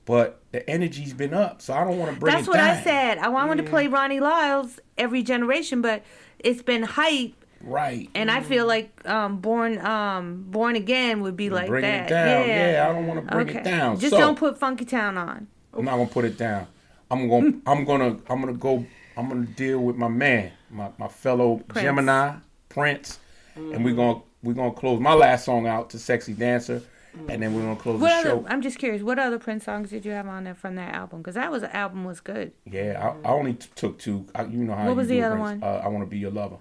but 0.04 0.37
the 0.52 0.68
energy's 0.68 1.12
been 1.12 1.34
up, 1.34 1.60
so 1.60 1.74
I 1.74 1.84
don't 1.84 1.98
want 1.98 2.14
to 2.14 2.20
bring 2.20 2.34
That's 2.34 2.48
what 2.48 2.56
down. 2.56 2.76
I 2.76 2.82
said. 2.82 3.18
I 3.18 3.28
wanted 3.28 3.62
to 3.62 3.68
play 3.70 3.86
Ronnie 3.86 4.20
Laws 4.20 4.80
every 4.96 5.22
generation, 5.22 5.82
but 5.82 6.02
it's 6.38 6.62
been 6.62 6.82
hype, 6.82 7.34
Right. 7.60 8.08
and 8.14 8.30
I 8.30 8.40
feel 8.40 8.66
like 8.66 9.06
um, 9.06 9.38
Born 9.40 9.78
um, 9.84 10.44
Born 10.48 10.76
Again 10.76 11.22
would 11.22 11.36
be 11.36 11.50
like 11.50 11.68
bringing 11.68 11.90
that. 11.90 12.06
it 12.06 12.08
down. 12.08 12.48
Yeah. 12.48 12.70
Yeah. 12.72 12.88
I 12.88 12.92
don't 12.94 13.06
want 13.06 13.26
to 13.26 13.34
bring 13.34 13.48
okay. 13.50 13.58
it 13.58 13.64
down. 13.64 13.98
Just 13.98 14.12
so, 14.12 14.18
don't 14.18 14.38
put 14.38 14.58
Funky 14.58 14.84
Town 14.84 15.18
on. 15.18 15.46
I'm 15.74 15.84
not 15.84 15.96
gonna 15.96 16.08
put 16.08 16.24
it 16.24 16.38
down. 16.38 16.66
I'm 17.10 17.28
gonna 17.28 17.52
I'm 17.66 17.84
gonna 17.84 18.16
I'm 18.28 18.40
gonna 18.40 18.52
go 18.54 18.86
I'm 19.16 19.28
gonna 19.28 19.46
deal 19.46 19.80
with 19.80 19.96
my 19.96 20.08
man, 20.08 20.52
my, 20.70 20.90
my 20.98 21.08
fellow 21.08 21.56
Prince. 21.68 21.84
Gemini, 21.84 22.36
Prince. 22.68 23.18
And 23.56 23.84
we're 23.84 23.94
gonna 23.96 24.20
we're 24.42 24.54
gonna 24.54 24.72
close 24.72 25.00
my 25.00 25.14
last 25.14 25.44
song 25.44 25.66
out 25.66 25.90
to 25.90 25.98
Sexy 25.98 26.32
Dancer. 26.32 26.80
And 27.28 27.42
then 27.42 27.54
we're 27.54 27.62
gonna 27.62 27.76
close 27.76 28.00
What 28.00 28.22
the 28.22 28.30
other? 28.32 28.42
show. 28.42 28.46
I'm 28.48 28.62
just 28.62 28.78
curious. 28.78 29.02
What 29.02 29.18
other 29.18 29.38
Prince 29.38 29.64
songs 29.64 29.90
did 29.90 30.04
you 30.04 30.12
have 30.12 30.26
on 30.26 30.44
there 30.44 30.54
from 30.54 30.76
that 30.76 30.94
album? 30.94 31.18
Because 31.20 31.34
that 31.34 31.50
was 31.50 31.62
album 31.64 32.04
was 32.04 32.20
good. 32.20 32.52
Yeah, 32.64 33.14
I, 33.24 33.28
I 33.28 33.32
only 33.32 33.54
t- 33.54 33.68
took 33.74 33.98
two. 33.98 34.26
I, 34.34 34.44
you 34.44 34.58
know 34.58 34.74
how 34.74 34.84
What 34.84 34.90
you 34.90 34.96
was 34.96 35.08
do 35.08 35.14
the 35.14 35.22
other 35.24 35.36
Prince. 35.36 35.62
one? 35.62 35.70
Uh, 35.70 35.82
I 35.84 35.88
wanna 35.88 36.06
be 36.06 36.18
your 36.18 36.30
lover. 36.30 36.56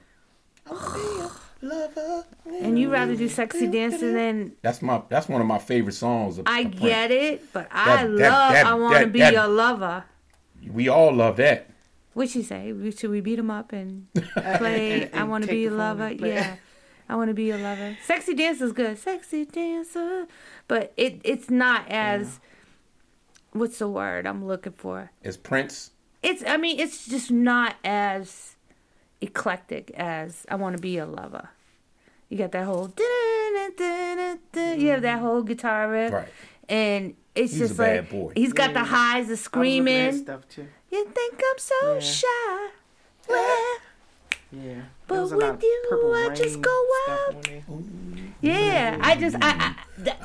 lover. 1.62 2.24
And 2.62 2.78
you 2.80 2.90
rather 2.92 3.16
do 3.16 3.28
sexy 3.30 3.68
dancing 3.68 4.14
than 4.14 4.54
That's 4.62 4.82
my 4.82 5.02
that's 5.10 5.28
one 5.28 5.42
of 5.42 5.48
my 5.48 5.58
favorite 5.60 5.94
songs. 5.94 6.38
Of, 6.38 6.46
I 6.48 6.62
of 6.62 6.80
get 6.80 7.12
it, 7.12 7.52
but 7.54 7.68
I 7.72 7.86
That- 8.04 8.10
love 8.10 8.18
that- 8.20 8.54
that- 8.54 8.66
I 8.66 8.74
want 8.76 9.00
to 9.00 9.08
be 9.08 9.20
that- 9.20 9.34
your 9.34 9.48
lover. 9.48 10.04
We 10.72 10.90
all 10.90 11.14
love 11.14 11.38
that. 11.38 11.70
What 12.14 12.30
she 12.30 12.42
say? 12.42 12.74
Should 12.92 13.12
we 13.12 13.22
beat 13.22 13.38
him 13.40 13.52
up 13.52 13.72
and 13.74 14.08
play? 14.58 15.04
And- 15.04 15.16
I 15.16 15.24
want 15.24 15.44
to 15.46 15.50
be 15.50 15.60
your 15.60 15.72
lover. 15.72 16.12
Yeah, 16.12 16.56
I 17.10 17.16
want 17.16 17.30
to 17.30 17.34
be 17.34 17.46
your 17.46 17.58
lover. 17.58 17.98
Sexy 18.04 18.34
dance 18.34 18.60
is 18.62 18.72
good. 18.74 18.98
Sexy 18.98 19.46
dancer, 19.46 20.28
but 20.68 20.94
it 20.98 21.22
it's 21.24 21.50
not 21.50 21.86
as 21.90 22.40
what's 23.52 23.80
the 23.80 23.88
word 23.88 24.28
I'm 24.28 24.46
looking 24.46 24.74
for? 24.74 25.12
It's 25.24 25.38
Prince. 25.38 25.92
It's 26.24 26.44
I 26.46 26.58
mean 26.58 26.80
it's 26.80 27.08
just 27.08 27.32
not 27.32 27.76
as 27.84 28.56
eclectic 29.22 29.92
as 29.92 30.46
I 30.50 30.56
want 30.56 30.76
to 30.76 30.82
be 30.82 30.98
a 30.98 31.06
lover. 31.06 31.50
You 32.30 32.38
got 32.38 32.52
that 32.52 32.66
whole 32.66 32.92
you 32.98 34.90
have 34.90 35.02
that 35.02 35.18
mm-hmm. 35.18 35.20
whole 35.22 35.42
guitar 35.44 35.90
riff, 35.90 36.12
Right. 36.14 36.28
and 36.68 37.16
it's 37.36 37.54
He's 37.54 37.62
a 37.62 37.68
just 37.68 37.78
bad 37.78 38.00
like 38.04 38.10
boy. 38.12 38.32
he's 38.36 38.54
got 38.54 38.74
the 38.74 38.80
Yeah. 38.80 38.86
highs, 38.86 39.28
the 39.28 39.32
I 39.32 39.32
was 39.32 39.32
looking 39.32 39.34
at 39.34 39.40
screaming. 39.40 40.18
stuff 40.18 40.48
too. 40.50 40.68
You 40.92 41.06
think 41.06 41.34
I'm 41.36 41.58
so 41.60 41.94
Yeah. 41.94 42.00
shy? 42.00 42.68
Well, 43.30 43.78
Yeah. 44.64 44.82
But 45.08 45.14
There 45.16 45.22
was 45.24 45.32
a 45.32 45.38
with 45.38 45.64
you, 45.64 46.14
I 46.16 46.36
just 46.36 46.62
go 46.62 46.86
stuff 47.06 47.20
out. 47.30 47.36
on 47.36 47.42
there. 48.42 48.52
yeah. 48.52 48.98
I 49.02 49.16
just 49.16 49.36
I, 49.42 49.76
I 49.76 50.04
th- 50.04 50.18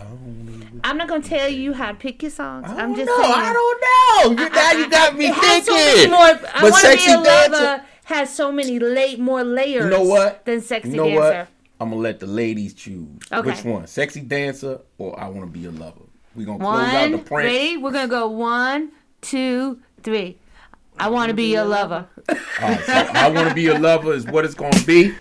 I'm 0.84 0.96
not 0.96 1.08
gonna 1.08 1.22
tell 1.22 1.48
you 1.48 1.72
how 1.72 1.88
to 1.92 1.94
pick 1.98 2.22
your 2.22 2.30
songs. 2.30 2.66
I'm 2.68 2.94
just 2.94 3.06
no, 3.06 3.16
saying. 3.22 3.34
I 3.34 3.52
don't 3.52 4.36
know. 4.36 4.42
You, 4.42 4.48
now 4.50 4.72
you 4.72 4.90
got 4.90 5.16
me 5.16 5.26
it 5.26 5.34
has 5.34 5.64
so 5.66 5.72
many 5.74 5.92
thinking. 5.92 6.10
more. 6.10 6.20
I 6.20 6.60
but 6.60 6.62
want 6.62 6.74
be 6.74 6.80
sexy 6.80 7.10
a 7.12 7.22
dancer. 7.22 7.50
lover 7.52 7.84
has 8.04 8.34
so 8.34 8.50
many 8.52 8.78
late 8.78 9.18
more 9.20 9.44
layers. 9.44 9.84
You 9.84 9.90
know 9.90 10.02
what? 10.02 10.44
Than 10.44 10.60
sexy 10.60 10.90
you 10.90 10.96
know 10.96 11.04
dancer. 11.06 11.20
what? 11.38 11.48
I'm 11.80 11.90
gonna 11.90 12.00
let 12.00 12.20
the 12.20 12.26
ladies 12.26 12.74
choose. 12.74 13.08
Okay. 13.30 13.50
Which 13.50 13.64
one? 13.64 13.86
Sexy 13.86 14.20
dancer 14.20 14.80
or 14.98 15.18
I 15.18 15.28
want 15.28 15.40
to 15.52 15.58
be 15.58 15.66
a 15.66 15.70
lover. 15.70 16.00
We 16.34 16.44
are 16.44 16.46
gonna 16.46 16.58
close 16.58 16.80
out 16.82 17.10
the 17.10 17.16
One, 17.18 17.24
Prince. 17.26 17.46
ready? 17.46 17.76
We're 17.76 17.92
gonna 17.92 18.08
go 18.08 18.28
one, 18.28 18.90
two, 19.20 19.80
three. 20.02 20.38
I 20.98 21.08
want 21.08 21.30
to 21.30 21.34
be 21.34 21.50
your 21.50 21.64
lover. 21.64 22.06
Right, 22.28 22.38
oh, 22.60 22.82
so 22.86 22.92
I 22.92 23.28
want 23.30 23.48
to 23.48 23.54
be 23.54 23.62
your 23.62 23.78
lover 23.78 24.12
is 24.12 24.26
what 24.26 24.44
it's 24.44 24.54
gonna 24.54 24.82
be. 24.84 25.14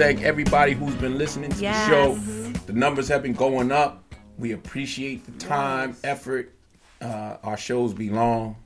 Thank 0.00 0.22
everybody 0.22 0.72
who's 0.72 0.94
been 0.94 1.18
listening 1.18 1.50
to 1.50 1.60
Yes. 1.60 1.84
the 1.86 1.90
show. 1.92 2.14
The 2.64 2.72
numbers 2.72 3.06
have 3.08 3.22
been 3.22 3.34
going 3.34 3.70
up. 3.70 4.14
We 4.38 4.52
appreciate 4.52 5.26
the 5.26 5.32
time, 5.32 5.94
effort. 6.02 6.54
Uh, 7.02 7.36
our 7.42 7.58
shows 7.58 7.92
be 7.92 8.08
long. 8.08 8.56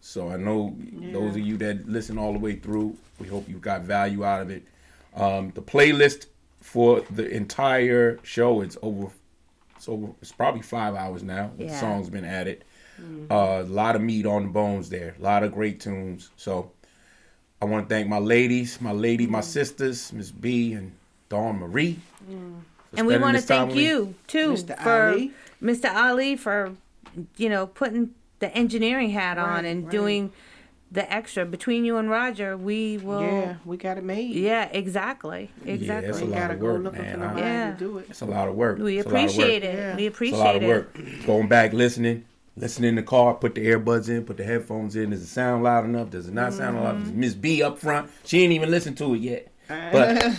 So 0.00 0.30
I 0.30 0.38
know 0.38 0.74
those 1.12 1.32
of 1.36 1.40
you 1.42 1.58
that 1.58 1.86
listen 1.86 2.16
all 2.16 2.32
the 2.32 2.38
way 2.38 2.54
through, 2.56 2.96
we 3.18 3.26
hope 3.28 3.46
you 3.46 3.56
got 3.56 3.82
value 3.82 4.24
out 4.24 4.40
of 4.40 4.48
it. 4.48 4.62
Um, 5.14 5.50
the 5.54 5.60
playlist 5.60 6.26
for 6.62 7.00
the 7.10 7.28
entire 7.28 8.18
show 8.22 8.62
it's 8.62 8.78
over 8.80 9.08
it's 9.76 9.86
over 9.88 10.08
it's 10.22 10.32
probably 10.32 10.62
five 10.62 10.94
hours 10.94 11.22
now. 11.22 11.50
The 11.58 11.64
Yeah. 11.66 11.78
songs 11.78 12.08
been 12.08 12.24
added. 12.24 12.64
Uh, 13.30 13.62
a 13.62 13.68
lot 13.68 13.96
of 13.96 14.00
meat 14.02 14.24
on 14.24 14.44
the 14.44 14.48
bones 14.48 14.88
there. 14.88 15.14
A 15.18 15.22
lot 15.22 15.42
of 15.42 15.52
great 15.52 15.78
tunes. 15.80 16.30
So 16.36 16.70
I 17.62 17.66
want 17.66 17.88
to 17.88 17.94
thank 17.94 18.08
my 18.08 18.18
ladies, 18.18 18.80
my 18.80 18.92
lady, 18.92 19.26
my 19.26 19.40
mm. 19.40 19.44
sisters, 19.44 20.12
Miss 20.12 20.30
B 20.30 20.72
and 20.72 20.92
Dawn 21.28 21.58
Marie. 21.58 21.98
Mm. 22.30 22.60
for 22.90 22.96
And 22.96 23.06
we 23.06 23.18
want 23.18 23.36
to 23.36 23.42
thank 23.42 23.74
you 23.74 24.14
too 24.26 24.52
Mr. 24.52 24.82
for 24.82 25.08
Ali. 25.10 25.32
Mr. 25.62 25.94
Ali 25.94 26.36
for 26.36 26.72
you 27.36 27.48
know 27.48 27.66
putting 27.66 28.14
the 28.38 28.50
engineering 28.56 29.10
hat 29.10 29.36
on 29.36 29.64
and 29.66 29.84
right. 29.84 29.90
doing 29.92 30.32
the 30.92 31.10
extra 31.12 31.44
between 31.44 31.84
you 31.84 31.98
and 31.98 32.08
Roger. 32.10 32.56
We 32.56 32.96
will. 32.98 33.20
Yeah, 33.22 33.54
we 33.66 33.76
got 33.76 33.98
it 33.98 34.04
made. 34.04 34.34
Yeah, 34.34 34.64
exactly. 34.72 35.50
Yeah, 35.64 35.74
Exactly. 35.74 36.08
it's 36.08 36.20
a 36.20 36.24
We 36.24 36.30
lot 36.32 36.38
gotta 36.40 36.54
of 36.54 36.60
go 36.60 36.66
work, 36.66 36.82
looking 36.82 37.02
man. 37.02 37.14
for 37.18 37.24
I- 37.24 37.28
nobody 37.28 37.46
Yeah. 37.46 37.70
to 37.72 37.76
do 37.78 37.98
it. 37.98 38.06
It's 38.10 38.20
a 38.22 38.26
lot 38.26 38.48
of 38.48 38.54
work. 38.56 38.78
we 38.78 38.98
It's 38.98 39.06
a 39.06 39.10
work. 39.10 39.22
appreciate 39.22 39.62
it. 39.64 39.74
Yeah. 39.74 39.96
We 39.96 40.06
appreciate 40.06 40.38
It's 40.38 40.42
a 40.42 40.56
appreciate 40.56 40.68
lot 40.70 41.04
of 41.04 41.16
work. 41.16 41.26
Going 41.26 41.46
back, 41.46 41.72
listening, 41.74 42.24
Listen 42.56 42.84
in 42.84 42.96
the 42.96 43.02
car, 43.02 43.34
put 43.34 43.54
the 43.54 43.66
earbuds 43.66 44.08
in, 44.08 44.24
put 44.24 44.36
the 44.36 44.44
headphones 44.44 44.96
in. 44.96 45.10
Does 45.10 45.22
it 45.22 45.26
sound 45.28 45.62
loud 45.62 45.84
enough? 45.84 46.10
Does 46.10 46.28
it 46.28 46.34
not 46.34 46.52
sound 46.52 46.76
loud 46.82 46.96
enough? 46.96 47.08
Mm-hmm. 47.08 47.20
Miss 47.20 47.34
B 47.34 47.62
up 47.62 47.78
front, 47.78 48.10
she 48.24 48.42
ain't 48.42 48.52
even 48.52 48.70
listened 48.70 48.98
to 48.98 49.14
it 49.14 49.18
yet. 49.20 49.52
Uh-huh. 49.70 49.90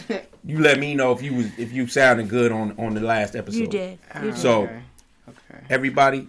But 0.07 0.25
you 0.45 0.59
let 0.59 0.77
me 0.77 0.93
know 0.93 1.13
if 1.13 1.21
you 1.21 1.33
was 1.33 1.47
if 1.57 1.71
you 1.71 1.87
sounded 1.87 2.29
good 2.29 2.51
on 2.51 2.77
on 2.77 2.93
the 2.93 3.01
last 3.01 3.35
episode. 3.35 3.59
You 3.59 3.67
did. 3.67 3.99
You 4.15 4.21
did. 4.31 4.37
So 4.37 4.63
Okay. 4.63 4.81
Okay. 5.29 5.63
everybody, 5.69 6.27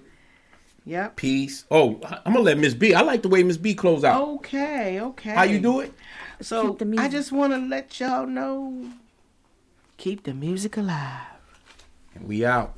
Yep. 0.86 1.16
peace. 1.16 1.64
Oh, 1.70 2.00
I'm 2.24 2.32
gonna 2.32 2.40
let 2.40 2.58
Miss 2.58 2.74
B. 2.74 2.94
I 2.94 3.02
like 3.02 3.22
the 3.22 3.28
way 3.28 3.42
Miss 3.42 3.56
B 3.56 3.74
close 3.74 4.04
out. 4.04 4.22
Okay. 4.36 5.00
Okay. 5.00 5.30
How 5.30 5.42
you 5.42 5.58
do 5.60 5.80
it? 5.80 5.92
So 6.40 6.76
I 6.98 7.08
just 7.08 7.32
want 7.32 7.52
to 7.52 7.58
let 7.58 7.98
y'all 8.00 8.26
know. 8.26 8.88
Keep 9.96 10.24
the 10.24 10.34
music 10.34 10.76
alive. 10.76 11.26
And 12.14 12.26
we 12.26 12.44
out. 12.44 12.76